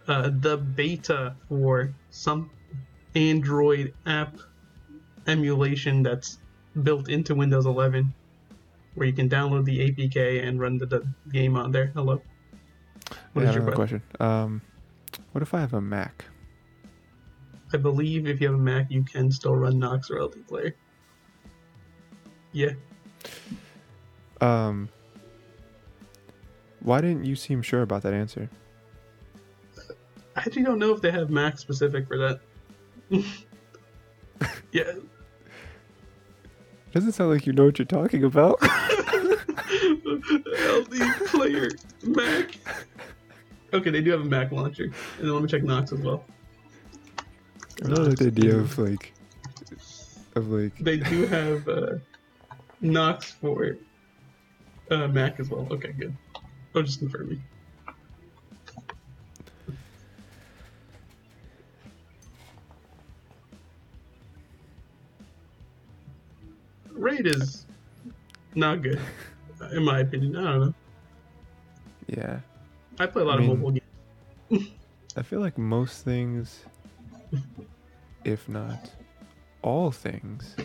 uh, 0.07 0.31
the 0.41 0.57
beta 0.59 1.35
for 1.49 1.93
some 2.11 2.51
Android 3.15 3.95
app 4.07 4.37
emulation 5.27 6.03
that's 6.03 6.39
built 6.83 7.09
into 7.09 7.35
Windows 7.35 7.67
11, 7.67 8.13
where 8.95 9.07
you 9.07 9.13
can 9.13 9.29
download 9.29 9.65
the 9.65 9.91
APK 9.91 10.47
and 10.47 10.61
run 10.61 10.79
the, 10.79 10.87
the 10.87 11.07
game 11.33 11.57
on 11.57 11.73
there. 11.73 11.87
Hello. 11.95 12.21
What 13.33 13.43
yeah, 13.43 13.49
is 13.51 13.55
your 13.57 13.73
question. 13.73 14.03
Um, 14.21 14.63
what 15.33 15.43
if 15.43 15.55
I 15.55 15.61
have 15.61 15.75
a 15.75 15.81
Mac? 15.81 16.25
I 17.73 17.77
believe 17.77 18.27
if 18.27 18.41
you 18.41 18.49
have 18.49 18.57
a 18.57 18.63
Mac, 18.63 18.91
you 18.91 19.03
can 19.03 19.31
still 19.33 19.57
run 19.57 19.79
Nox 19.79 20.11
or 20.11 20.23
LD 20.23 20.47
Player. 20.47 20.77
Yeah. 22.53 22.71
Um, 24.41 24.89
why 26.85 27.01
didn't 27.01 27.25
you 27.25 27.35
seem 27.35 27.63
sure 27.63 27.83
about 27.83 28.03
that 28.03 28.13
answer? 28.13 28.49
I 30.37 30.41
actually 30.41 30.63
don't 30.65 30.79
know 30.79 30.93
if 30.93 31.01
they 31.01 31.11
have 31.11 31.31
Mac 31.31 31.59
specific 31.59 32.07
for 32.07 32.19
that. 32.19 32.41
yeah. 34.73 34.93
Doesn't 36.93 37.13
sound 37.13 37.31
like 37.31 37.47
you 37.47 37.53
know 37.53 37.65
what 37.65 37.79
you're 37.79 37.87
talking 37.87 38.23
about. 38.25 38.63
LD 40.63 41.03
player 41.27 41.71
Mac. 42.03 42.57
Okay, 43.73 43.91
they 43.91 44.03
do 44.03 44.11
have 44.11 44.21
a 44.21 44.25
Mac 44.25 44.53
launcher. 44.53 44.85
And 44.85 44.93
then 45.21 45.33
let 45.33 45.43
me 45.43 45.49
check 45.49 45.63
Nox 45.63 45.91
as 45.93 46.01
well. 46.01 46.25
I 47.83 47.89
don't 47.89 48.09
like 48.09 48.19
the 48.19 48.27
idea 48.27 48.57
of 48.57 48.79
like, 48.79 49.13
of 50.37 50.49
like, 50.49 50.77
They 50.79 50.99
do 50.99 51.27
have 51.29 51.67
uh, 51.67 51.95
Nox 52.81 53.33
for 53.33 53.77
uh, 54.91 55.09
Mac 55.09 55.41
as 55.41 55.49
well. 55.49 55.67
Okay, 55.71 55.93
good. 55.93 56.15
Oh, 56.75 56.83
just 56.83 56.99
confirming. 56.99 57.43
Raid 66.93 67.27
is 67.27 67.67
not 68.55 68.83
good, 68.83 69.01
in 69.73 69.85
my 69.85 70.01
opinion. 70.01 70.37
I 70.37 70.43
don't 70.45 70.61
know. 70.61 70.75
yeah. 72.07 72.41
I 72.99 73.07
play 73.07 73.23
a 73.23 73.25
lot 73.25 73.39
I 73.39 73.41
mean- 73.43 73.51
of 73.51 73.59
mobile 73.59 73.81
games. 74.51 74.69
I 75.17 75.23
feel 75.23 75.41
like 75.41 75.59
most 75.59 76.05
things, 76.05 76.65
if 78.25 78.49
not 78.49 78.91
all 79.63 79.91
things, 79.93 80.57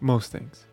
most 0.00 0.30
things 0.30 0.66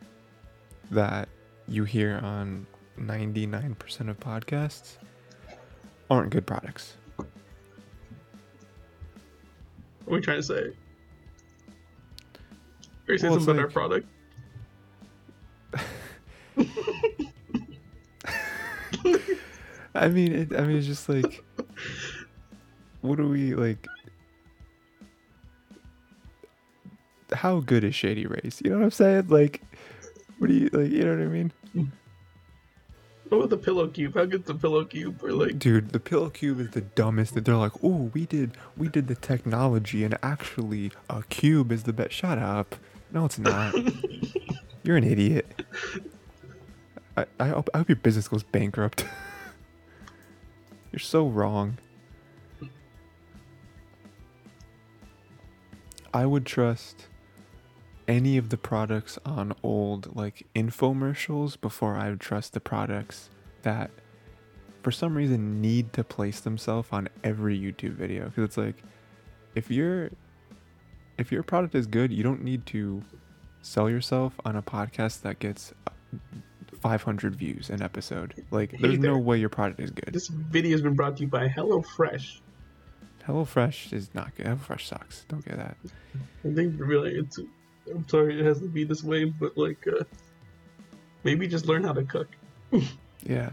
that 0.91 1.29
you 1.67 1.85
hear 1.85 2.19
on 2.23 2.67
99% 2.99 4.09
of 4.09 4.19
podcasts 4.19 4.97
aren't 6.09 6.29
good 6.29 6.45
products. 6.45 6.95
What 7.15 7.27
are 10.07 10.15
we 10.15 10.21
trying 10.21 10.37
to 10.37 10.43
say? 10.43 10.73
Are 13.07 13.13
you 13.13 13.17
saying 13.17 13.31
Well, 13.31 13.39
something 13.39 13.59
about 13.59 13.65
our 13.65 13.69
product? 13.71 14.07
I 19.95 20.07
mean, 20.07 20.33
it, 20.33 20.53
I 20.55 20.61
mean, 20.61 20.77
it's 20.77 20.87
just 20.87 21.09
like, 21.09 21.43
what 23.01 23.17
do 23.17 23.27
we 23.27 23.53
like? 23.55 23.85
How 27.33 27.59
good 27.59 27.83
is 27.83 27.95
Shady 27.95 28.25
Race? 28.25 28.61
You 28.63 28.71
know 28.71 28.77
what 28.77 28.85
I'm 28.85 28.91
saying? 28.91 29.27
Like, 29.29 29.61
what 30.37 30.47
do 30.47 30.53
you 30.53 30.69
like? 30.71 30.91
You 30.91 31.05
know 31.05 31.15
what 31.15 31.21
I 31.21 31.25
mean? 31.27 31.51
Hmm. 31.73 31.83
What 33.31 33.37
about 33.37 33.49
the 33.49 33.57
pillow 33.57 33.87
cube? 33.87 34.15
How 34.15 34.25
good's 34.25 34.45
the 34.45 34.55
pillow 34.55 34.83
cube? 34.83 35.23
Or 35.23 35.31
like, 35.31 35.57
Dude, 35.57 35.93
the 35.93 36.01
pillow 36.01 36.29
cube 36.29 36.59
is 36.59 36.71
the 36.71 36.81
dumbest. 36.81 37.33
That 37.33 37.45
They're 37.45 37.55
like, 37.55 37.71
oh, 37.81 38.11
we 38.13 38.25
did, 38.25 38.57
we 38.75 38.89
did 38.89 39.07
the 39.07 39.15
technology, 39.15 40.03
and 40.03 40.17
actually, 40.21 40.91
a 41.09 41.23
cube 41.29 41.71
is 41.71 41.83
the 41.83 41.93
best. 41.93 42.11
Shut 42.11 42.37
up. 42.37 42.75
No, 43.09 43.23
it's 43.23 43.39
not. 43.39 43.73
You're 44.83 44.97
an 44.97 45.05
idiot. 45.05 45.63
I, 47.15 47.25
I, 47.39 47.47
hope, 47.47 47.69
I 47.73 47.77
hope 47.77 47.87
your 47.87 47.95
business 47.95 48.27
goes 48.27 48.43
bankrupt. 48.43 49.05
You're 50.91 50.99
so 50.99 51.25
wrong. 51.25 51.77
I 56.13 56.25
would 56.25 56.45
trust 56.45 57.07
any 58.11 58.35
of 58.35 58.49
the 58.49 58.57
products 58.57 59.17
on 59.25 59.53
old 59.63 60.13
like 60.15 60.45
infomercials 60.53 61.59
before 61.59 61.95
I 61.95 62.09
would 62.09 62.19
trust 62.19 62.51
the 62.51 62.59
products 62.59 63.29
that 63.61 63.89
for 64.83 64.91
some 64.91 65.15
reason 65.15 65.61
need 65.61 65.93
to 65.93 66.03
place 66.03 66.41
themselves 66.41 66.89
on 66.91 67.07
every 67.23 67.57
YouTube 67.57 67.93
video 67.93 68.25
because 68.25 68.43
it's 68.43 68.57
like 68.57 68.75
if 69.55 69.71
your 69.71 70.09
if 71.17 71.31
your 71.31 71.41
product 71.41 71.73
is 71.73 71.87
good, 71.87 72.11
you 72.11 72.21
don't 72.21 72.43
need 72.43 72.65
to 72.67 73.01
sell 73.61 73.89
yourself 73.89 74.33
on 74.43 74.57
a 74.57 74.61
podcast 74.61 75.21
that 75.21 75.39
gets 75.39 75.71
uh, 75.87 75.91
500 76.81 77.35
views 77.35 77.69
an 77.69 77.81
episode. 77.81 78.43
Like 78.51 78.77
there's 78.77 78.99
no 78.99 79.17
way 79.17 79.37
your 79.37 79.49
product 79.49 79.79
is 79.79 79.91
good. 79.91 80.13
this 80.13 80.27
video 80.27 80.71
has 80.71 80.81
been 80.81 80.95
brought 80.95 81.15
to 81.17 81.23
you 81.23 81.29
by 81.29 81.47
HelloFresh. 81.47 82.39
HelloFresh 83.25 83.93
is 83.93 84.13
not 84.13 84.35
good. 84.35 84.47
HelloFresh 84.47 84.81
sucks. 84.81 85.25
Don't 85.29 85.45
get 85.45 85.55
that. 85.57 85.77
I 86.43 86.53
think 86.53 86.75
really, 86.77 87.15
it's. 87.15 87.39
I'm 87.89 88.07
sorry 88.07 88.39
it 88.39 88.45
has 88.45 88.59
to 88.59 88.67
be 88.67 88.83
this 88.83 89.03
way, 89.03 89.25
but 89.25 89.57
like, 89.57 89.85
uh, 89.87 90.03
maybe 91.23 91.47
just 91.47 91.65
learn 91.65 91.83
how 91.83 91.93
to 91.93 92.03
cook. 92.03 92.27
Yeah. 93.23 93.51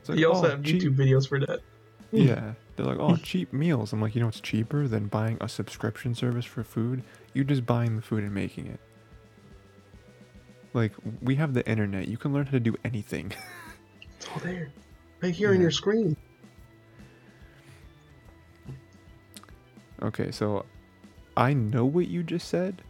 It's 0.00 0.08
like, 0.08 0.18
You 0.18 0.28
also 0.32 0.48
oh, 0.48 0.50
have 0.50 0.64
cheap- 0.64 0.82
YouTube 0.82 0.96
videos 0.96 1.28
for 1.28 1.38
that. 1.38 1.60
Yeah. 2.10 2.54
They're 2.74 2.84
like, 2.86 2.98
oh, 2.98 3.14
cheap 3.16 3.52
meals. 3.52 3.92
I'm 3.92 4.00
like, 4.00 4.16
you 4.16 4.20
know 4.20 4.26
what's 4.26 4.40
cheaper 4.40 4.88
than 4.88 5.06
buying 5.06 5.38
a 5.40 5.48
subscription 5.48 6.12
service 6.14 6.44
for 6.44 6.64
food? 6.64 7.04
You're 7.32 7.44
just 7.44 7.64
buying 7.64 7.94
the 7.94 8.02
food 8.02 8.24
and 8.24 8.34
making 8.34 8.66
it. 8.66 8.80
Like, 10.74 10.92
we 11.20 11.36
have 11.36 11.54
the 11.54 11.64
internet. 11.68 12.08
You 12.08 12.16
can 12.16 12.32
learn 12.32 12.46
how 12.46 12.52
to 12.52 12.60
do 12.60 12.74
anything. 12.84 13.32
It's 14.18 14.28
all 14.30 14.38
there, 14.40 14.70
right 15.20 15.34
here 15.34 15.50
on 15.50 15.60
your 15.60 15.72
screen. 15.72 16.16
okay, 20.00 20.30
so 20.30 20.64
I 21.36 21.52
know 21.54 21.84
what 21.84 22.08
you 22.08 22.22
just 22.22 22.48
said, 22.48 22.82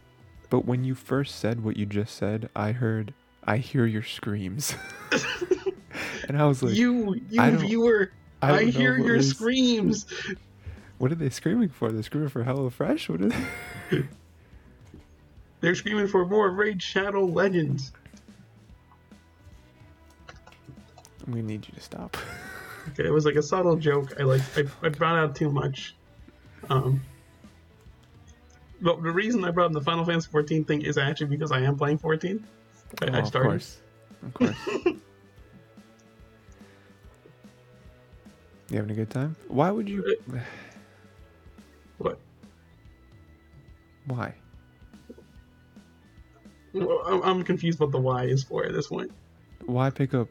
but 0.49 0.65
when 0.65 0.83
you 0.83 0.95
first 0.95 1.35
said 1.39 1.63
what 1.63 1.77
you 1.77 1.85
just 1.85 2.15
said, 2.15 2.49
I 2.55 2.71
heard, 2.73 3.13
I 3.43 3.57
hear 3.57 3.85
your 3.85 4.03
screams. 4.03 4.75
and 6.27 6.37
I 6.41 6.45
was 6.45 6.61
like, 6.61 6.73
you, 6.75 7.15
you 7.29 7.41
I 7.41 7.51
viewer, 7.51 8.11
I 8.41 8.51
I, 8.59 8.63
hear 8.65 8.97
your 8.97 9.15
is- 9.15 9.29
screams. 9.29 10.05
what 10.97 11.11
are 11.11 11.15
they 11.15 11.29
screaming 11.29 11.69
for? 11.69 11.91
They're 11.91 12.03
screaming 12.03 12.29
for 12.29 12.43
HelloFresh? 12.43 13.09
What 13.09 13.21
is 13.91 14.05
They're 15.61 15.75
screaming 15.75 16.07
for 16.07 16.25
more 16.25 16.51
Raid 16.51 16.81
Shadow 16.81 17.23
Legends. 17.23 17.93
We 21.27 21.41
need 21.41 21.65
you 21.67 21.73
to 21.75 21.81
stop. 21.81 22.17
Okay, 22.89 23.05
it 23.05 23.13
was 23.13 23.23
like 23.23 23.35
a 23.35 23.41
subtle 23.41 23.77
joke. 23.77 24.11
I 24.19 24.23
like 24.23 24.41
I, 24.57 24.65
I 24.85 24.89
brought 24.89 25.15
out 25.17 25.37
too 25.37 25.49
much. 25.49 25.95
Um, 26.69 26.99
but 28.83 29.01
the 29.01 29.11
reason 29.11 29.43
I 29.45 29.51
brought 29.51 29.67
up 29.67 29.71
the 29.71 29.81
Final 29.81 30.05
Fantasy 30.05 30.29
14 30.29 30.65
thing 30.65 30.81
is 30.81 30.97
actually 30.97 31.27
because 31.27 31.51
I 31.51 31.61
am 31.61 31.77
playing 31.77 31.97
14. 31.99 32.45
I, 33.01 33.05
Oh, 33.05 33.13
I 33.13 33.19
of 33.19 33.31
course. 33.31 33.79
Of 34.21 34.33
course. 34.33 34.55
you 34.85 35.01
having 38.71 38.91
a 38.91 38.93
good 38.93 39.09
time? 39.09 39.35
Why 39.47 39.71
would 39.71 39.89
you? 39.89 40.17
Uh, 40.31 40.37
what? 41.97 42.19
Why? 44.05 44.35
Well, 46.73 47.01
I'm, 47.05 47.21
I'm 47.23 47.43
confused 47.43 47.79
what 47.79 47.91
the 47.91 47.99
why 47.99 48.25
is 48.25 48.43
for 48.43 48.65
at 48.65 48.73
this 48.73 48.87
point. 48.87 49.11
Why 49.65 49.89
pick 49.89 50.13
up 50.13 50.27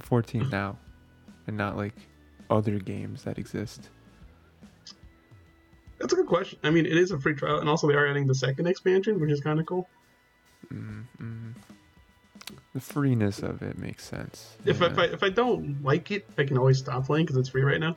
14 0.00 0.48
now, 0.48 0.78
and 1.46 1.56
not 1.56 1.76
like 1.76 1.94
other 2.48 2.78
games 2.78 3.24
that 3.24 3.38
exist? 3.38 3.90
That's 5.98 6.12
a 6.12 6.16
good 6.16 6.26
question. 6.26 6.58
I 6.62 6.70
mean, 6.70 6.86
it 6.86 6.96
is 6.96 7.10
a 7.10 7.18
free 7.18 7.34
trial, 7.34 7.58
and 7.58 7.68
also 7.68 7.88
they 7.88 7.94
are 7.94 8.06
adding 8.06 8.26
the 8.26 8.34
second 8.34 8.66
expansion, 8.66 9.20
which 9.20 9.30
is 9.30 9.40
kind 9.40 9.58
of 9.58 9.66
cool. 9.66 9.88
Mm, 10.72 11.04
mm. 11.20 11.54
the 12.74 12.80
freeness 12.80 13.42
of 13.42 13.62
it 13.62 13.78
makes 13.78 14.04
sense. 14.04 14.56
If, 14.64 14.80
yeah, 14.80 14.86
if 14.86 14.98
I 14.98 15.04
if 15.04 15.22
I 15.22 15.28
don't 15.30 15.82
like 15.82 16.10
it, 16.10 16.28
I 16.36 16.44
can 16.44 16.58
always 16.58 16.78
stop 16.78 17.06
playing 17.06 17.26
because 17.26 17.38
it's 17.38 17.48
free 17.48 17.62
right 17.62 17.80
now. 17.80 17.96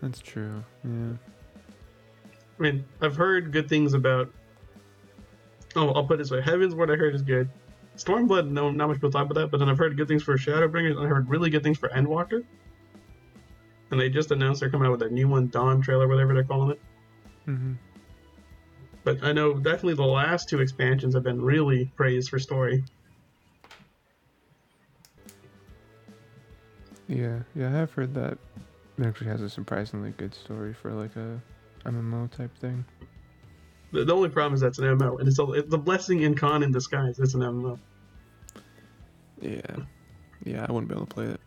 that's 0.00 0.20
true. 0.20 0.62
Yeah. 0.84 1.16
I 2.58 2.62
mean, 2.62 2.84
I've 3.00 3.16
heard 3.16 3.50
good 3.50 3.68
things 3.68 3.94
about. 3.94 4.30
Oh, 5.74 5.90
I'll 5.90 6.04
put 6.04 6.14
it 6.14 6.18
this 6.18 6.30
way: 6.30 6.40
Heavensward 6.40 6.92
I 6.92 6.96
heard 6.96 7.14
is 7.14 7.22
good. 7.22 7.48
Stormblood, 7.96 8.48
no, 8.48 8.70
not 8.70 8.88
much 8.88 8.96
people 8.96 9.10
talk 9.10 9.30
about 9.30 9.40
that. 9.40 9.50
But 9.50 9.58
then 9.58 9.68
I've 9.68 9.78
heard 9.78 9.96
good 9.96 10.08
things 10.08 10.22
for 10.22 10.36
Shadowbringers, 10.36 10.96
and 10.96 11.00
I 11.00 11.06
heard 11.06 11.28
really 11.28 11.50
good 11.50 11.62
things 11.62 11.78
for 11.78 11.88
Endwalker. 11.88 12.44
And 13.90 14.00
they 14.00 14.08
just 14.08 14.30
announced 14.30 14.60
they're 14.60 14.70
coming 14.70 14.86
out 14.86 14.92
with 14.92 15.02
a 15.02 15.10
new 15.10 15.28
one, 15.28 15.48
Dawn 15.48 15.80
trailer, 15.80 16.08
whatever 16.08 16.34
they're 16.34 16.44
calling 16.44 16.72
it. 16.72 16.80
hmm 17.44 17.72
But 19.04 19.22
I 19.22 19.32
know 19.32 19.54
definitely 19.54 19.94
the 19.94 20.02
last 20.02 20.48
two 20.48 20.60
expansions 20.60 21.14
have 21.14 21.22
been 21.22 21.40
really 21.40 21.92
praised 21.96 22.30
for 22.30 22.38
story. 22.38 22.82
Yeah, 27.08 27.40
yeah, 27.54 27.82
I've 27.82 27.92
heard 27.92 28.14
that. 28.14 28.38
It 28.98 29.06
actually 29.06 29.26
has 29.28 29.42
a 29.42 29.50
surprisingly 29.50 30.12
good 30.16 30.34
story 30.34 30.72
for 30.72 30.92
like 30.92 31.14
a 31.16 31.40
MMO 31.84 32.30
type 32.30 32.56
thing. 32.58 32.84
The, 33.92 34.04
the 34.04 34.14
only 34.14 34.28
problem 34.28 34.54
is 34.54 34.60
that's 34.60 34.78
an 34.78 34.86
MMO, 34.86 35.18
and 35.20 35.28
it's 35.28 35.38
a, 35.38 35.52
it's 35.52 35.72
a 35.72 35.78
blessing 35.78 36.22
in 36.22 36.34
con 36.34 36.62
in 36.62 36.72
disguise. 36.72 37.18
It's 37.18 37.34
an 37.34 37.42
MMO. 37.42 37.78
Yeah, 39.40 39.60
yeah, 40.44 40.64
I 40.68 40.72
wouldn't 40.72 40.88
be 40.88 40.94
able 40.94 41.06
to 41.06 41.14
play 41.14 41.26
it. 41.26 41.40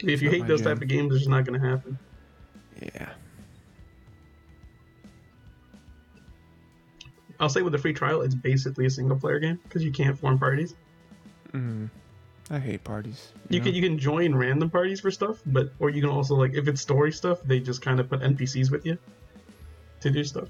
If 0.00 0.22
you 0.22 0.30
hate 0.30 0.46
those 0.46 0.60
jam. 0.60 0.74
type 0.74 0.82
of 0.82 0.88
games, 0.88 1.12
it's 1.12 1.20
just 1.20 1.30
not 1.30 1.44
going 1.44 1.60
to 1.60 1.66
happen. 1.66 1.98
Yeah. 2.80 3.10
I'll 7.40 7.48
say 7.48 7.62
with 7.62 7.72
the 7.72 7.78
free 7.78 7.92
trial, 7.92 8.22
it's 8.22 8.34
basically 8.34 8.86
a 8.86 8.90
single 8.90 9.16
player 9.16 9.38
game 9.38 9.58
because 9.64 9.84
you 9.84 9.92
can't 9.92 10.18
form 10.18 10.38
parties. 10.38 10.74
Mm. 11.52 11.90
I 12.50 12.58
hate 12.58 12.84
parties. 12.84 13.32
You 13.48 13.58
know? 13.58 13.64
can 13.64 13.74
you 13.74 13.82
can 13.82 13.98
join 13.98 14.34
random 14.34 14.70
parties 14.70 15.00
for 15.00 15.10
stuff, 15.10 15.40
but 15.46 15.72
or 15.78 15.90
you 15.90 16.00
can 16.00 16.10
also 16.10 16.34
like 16.34 16.54
if 16.54 16.68
it's 16.68 16.80
story 16.80 17.10
stuff, 17.10 17.42
they 17.42 17.60
just 17.60 17.82
kind 17.82 18.00
of 18.00 18.08
put 18.08 18.20
NPCs 18.20 18.70
with 18.70 18.84
you 18.84 18.98
to 20.00 20.10
do 20.10 20.22
stuff. 20.24 20.48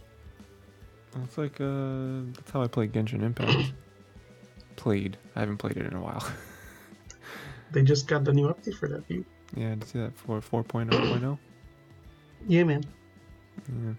It's 1.22 1.38
like 1.38 1.60
uh, 1.60 2.32
that's 2.34 2.50
how 2.50 2.62
I 2.62 2.66
play 2.66 2.88
Genshin 2.88 3.22
Impact. 3.22 3.72
Played. 4.76 5.16
I 5.36 5.40
haven't 5.40 5.58
played 5.58 5.76
it 5.76 5.86
in 5.86 5.94
a 5.94 6.00
while. 6.00 6.26
They 7.74 7.82
just 7.82 8.06
got 8.06 8.22
the 8.22 8.32
new 8.32 8.46
update 8.48 8.76
for 8.76 8.88
that. 8.88 9.02
You, 9.08 9.24
yeah, 9.56 9.70
did 9.70 9.82
you 9.82 9.86
see 9.86 9.98
that 10.01 10.16
for 10.16 10.40
4.0.0? 10.40 11.39
yeah, 12.47 12.64
man. 12.64 12.85
Yeah. 13.68 13.93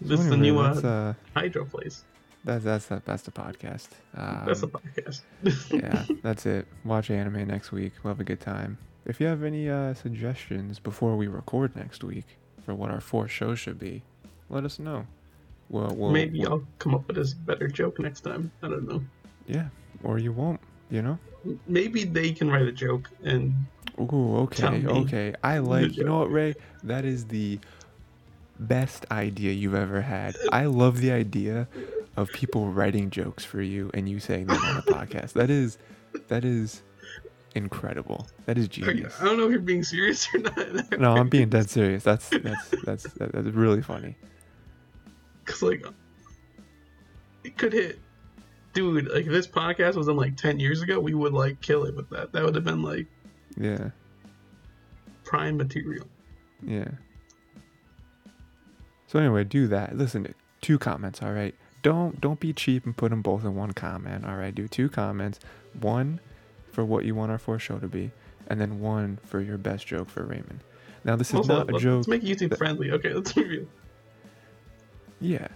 This 0.00 0.20
is 0.20 0.28
the 0.28 0.36
new 0.36 0.58
uh, 0.58 0.72
uh, 0.74 1.14
Hydro 1.34 1.64
place. 1.64 2.04
that's 2.44 2.64
that's 2.64 2.86
that, 2.86 3.04
that's 3.04 3.22
the 3.24 3.30
podcast. 3.32 3.88
Um, 4.14 4.44
That's 4.46 4.62
a 4.62 4.68
podcast. 4.68 5.22
yeah, 5.70 6.04
that's 6.22 6.46
it. 6.46 6.66
Watch 6.84 7.10
anime 7.10 7.46
next 7.46 7.72
week. 7.72 7.92
We'll 8.02 8.12
have 8.12 8.20
a 8.20 8.24
good 8.24 8.40
time. 8.40 8.78
If 9.04 9.20
you 9.20 9.26
have 9.26 9.42
any 9.42 9.68
uh, 9.68 9.94
suggestions 9.94 10.78
before 10.78 11.16
we 11.16 11.26
record 11.26 11.76
next 11.76 12.02
week 12.04 12.24
for 12.64 12.74
what 12.74 12.90
our 12.90 13.00
four 13.00 13.28
shows 13.28 13.58
should 13.58 13.78
be, 13.78 14.02
let 14.48 14.64
us 14.64 14.78
know. 14.78 15.06
Well, 15.68 15.94
we'll 15.96 16.10
Maybe 16.10 16.40
we'll- 16.40 16.52
I'll 16.52 16.66
come 16.78 16.94
up 16.94 17.06
with 17.08 17.18
a 17.18 17.34
better 17.44 17.68
joke 17.68 17.98
next 17.98 18.20
time. 18.22 18.50
I 18.62 18.68
don't 18.68 18.88
know. 18.88 19.02
yeah, 19.46 19.68
or 20.04 20.18
you 20.18 20.32
won't. 20.32 20.60
You 20.90 21.02
know. 21.02 21.18
Maybe 21.66 22.04
they 22.04 22.32
can 22.32 22.50
write 22.50 22.66
a 22.66 22.72
joke 22.72 23.08
and 23.22 23.54
Ooh, 23.98 24.36
okay, 24.38 24.84
okay. 24.86 25.34
I 25.42 25.58
like. 25.58 25.96
You 25.96 26.04
know 26.04 26.18
what, 26.18 26.30
Ray? 26.30 26.54
That 26.82 27.04
is 27.04 27.26
the 27.26 27.58
best 28.58 29.06
idea 29.10 29.52
you've 29.52 29.74
ever 29.74 30.00
had. 30.00 30.36
I 30.52 30.66
love 30.66 31.00
the 31.00 31.12
idea 31.12 31.68
of 32.16 32.30
people 32.30 32.68
writing 32.68 33.10
jokes 33.10 33.44
for 33.44 33.62
you 33.62 33.90
and 33.94 34.08
you 34.08 34.20
saying 34.20 34.46
them 34.46 34.62
on 34.62 34.76
a 34.78 34.82
podcast. 34.82 35.32
That 35.34 35.50
is, 35.50 35.78
that 36.28 36.44
is 36.44 36.82
incredible. 37.54 38.26
That 38.44 38.58
is 38.58 38.68
genius. 38.68 39.14
I 39.20 39.24
don't 39.24 39.38
know 39.38 39.44
if 39.44 39.50
you're 39.50 39.60
being 39.60 39.82
serious 39.82 40.28
or 40.34 40.38
not. 40.38 40.58
No, 40.98 41.14
I'm 41.14 41.28
being 41.28 41.48
dead 41.48 41.70
serious. 41.70 42.02
That's 42.02 42.28
that's 42.28 42.74
that's 42.84 43.04
that, 43.14 43.32
that's 43.32 43.48
really 43.48 43.82
funny. 43.82 44.16
Cause 45.44 45.62
like 45.62 45.84
it 47.44 47.56
could 47.56 47.72
hit, 47.72 47.98
dude. 48.76 49.08
Like 49.12 49.26
if 49.26 49.32
this 49.32 49.46
podcast 49.48 49.96
was 49.96 50.06
in 50.08 50.16
like 50.16 50.36
ten 50.36 50.60
years 50.60 50.82
ago, 50.82 51.00
we 51.00 51.14
would 51.14 51.32
like 51.32 51.60
kill 51.60 51.84
it 51.84 51.96
with 51.96 52.08
that. 52.10 52.32
That 52.32 52.44
would 52.44 52.54
have 52.54 52.64
been 52.64 52.82
like 52.82 53.06
Yeah, 53.56 53.90
prime 55.24 55.56
material. 55.56 56.06
yeah. 56.62 56.88
So 59.08 59.18
anyway, 59.18 59.44
do 59.44 59.66
that. 59.68 59.96
Listen, 59.96 60.24
to 60.24 60.34
two 60.60 60.78
comments, 60.78 61.22
all 61.22 61.32
right. 61.32 61.54
Don't 61.82 62.20
don't 62.20 62.40
be 62.40 62.52
cheap 62.52 62.84
and 62.84 62.96
put 62.96 63.10
them 63.10 63.22
both 63.22 63.44
in 63.44 63.54
one 63.54 63.72
comment. 63.72 64.24
All 64.26 64.36
right, 64.36 64.54
do 64.54 64.66
two 64.68 64.88
comments. 64.88 65.38
One 65.80 66.20
for 66.72 66.84
what 66.84 67.04
you 67.04 67.14
want 67.14 67.30
our 67.30 67.38
fourth 67.38 67.62
show 67.62 67.78
to 67.78 67.86
be, 67.88 68.10
and 68.48 68.60
then 68.60 68.80
one 68.80 69.18
for 69.24 69.40
your 69.40 69.56
best 69.58 69.86
joke 69.86 70.08
for 70.08 70.24
Rayman. 70.24 70.58
Now 71.04 71.14
this 71.16 71.28
is 71.30 71.36
Also, 71.36 71.54
not 71.58 71.68
a 71.70 71.72
let's, 71.72 71.82
joke. 71.84 71.96
let's 71.98 72.08
make 72.08 72.22
YouTube 72.22 72.50
that- 72.50 72.58
friendly. 72.58 72.90
Okay, 72.90 73.14
let's 73.14 73.32
be 73.32 73.44
real. 73.44 73.66
Yeah. 75.20 75.48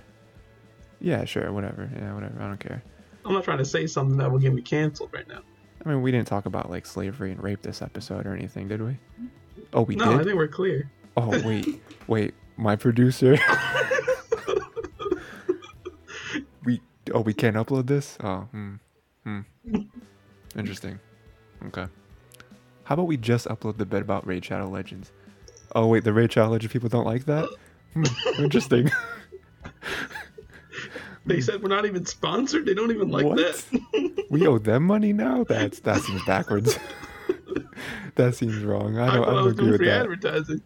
Yeah, 1.01 1.25
sure, 1.25 1.51
whatever. 1.53 1.91
Yeah, 1.97 2.15
whatever. 2.15 2.41
I 2.41 2.47
don't 2.47 2.61
care. 2.61 2.83
I'm 3.25 3.33
not 3.33 3.45
trying 3.45 3.59
to 3.59 3.65
say 3.65 3.87
something 3.87 4.17
that 4.19 4.31
will 4.31 4.39
get 4.39 4.53
me 4.53 4.63
canceled 4.63 5.11
right 5.13 5.29
now. 5.29 5.41
I 5.85 5.89
mean, 5.89 6.03
we 6.03 6.11
didn't 6.11 6.29
talk 6.29 6.47
about 6.47 6.71
like 6.71 6.87
slavery 6.87 7.31
and 7.33 7.43
rape 7.43 7.63
this 7.63 7.83
episode 7.83 8.27
or 8.27 8.35
anything, 8.35 8.69
did 8.69 8.83
we? 8.83 8.97
Oh, 9.73 9.83
we 9.83 9.97
no, 9.97 10.19
I 10.19 10.25
think 10.25 10.37
we're 10.37 10.49
clear. 10.49 10.91
Oh 11.17 11.29
wait, 11.47 11.81
wait. 12.07 12.35
My 12.57 12.77
producer. 12.77 13.39
we 16.65 16.81
oh 17.15 17.21
we 17.21 17.33
can't 17.33 17.57
upload 17.57 17.87
this. 17.87 18.19
Oh 18.23 18.41
hmm 18.51 18.75
hmm. 19.25 19.41
Interesting. 20.57 20.99
Okay. 21.67 21.87
How 22.85 22.95
about 22.95 23.07
we 23.07 23.17
just 23.17 23.47
upload 23.47 23.79
the 23.79 23.87
bit 23.87 24.03
about 24.03 24.27
Raid 24.27 24.45
Shadow 24.45 24.69
Legends? 24.69 25.13
Oh 25.75 25.87
wait, 25.87 26.05
the 26.05 26.13
Raid 26.13 26.33
Shadow 26.33 26.51
Legends 26.51 26.73
people 26.73 26.89
don't 26.89 27.07
like 27.07 27.25
that. 27.27 27.49
Hmm, 27.95 28.05
interesting. 28.39 28.91
They 31.27 31.41
said 31.41 31.63
we're 31.63 31.69
not 31.69 31.85
even 31.87 32.07
sponsored. 32.07 32.67
They 32.67 32.75
don't 32.75 32.91
even 32.91 33.11
like 33.11 33.25
What? 33.27 33.37
that. 33.37 34.27
we 34.31 34.47
owe 34.47 34.59
them 34.59 34.85
money 34.85 35.13
now. 35.13 35.45
That's 35.45 35.81
that 35.81 36.01
seems 36.03 36.25
backwards. 36.25 36.79
that 38.17 38.35
seems 38.35 38.59
wrong. 38.65 38.99
I 38.99 39.15
don't. 39.15 39.29
I 39.29 39.33
I 39.33 39.49
agree 39.49 39.71
with 39.71 39.77
free 39.79 39.89
that. 39.89 40.03
advertising. 40.03 40.63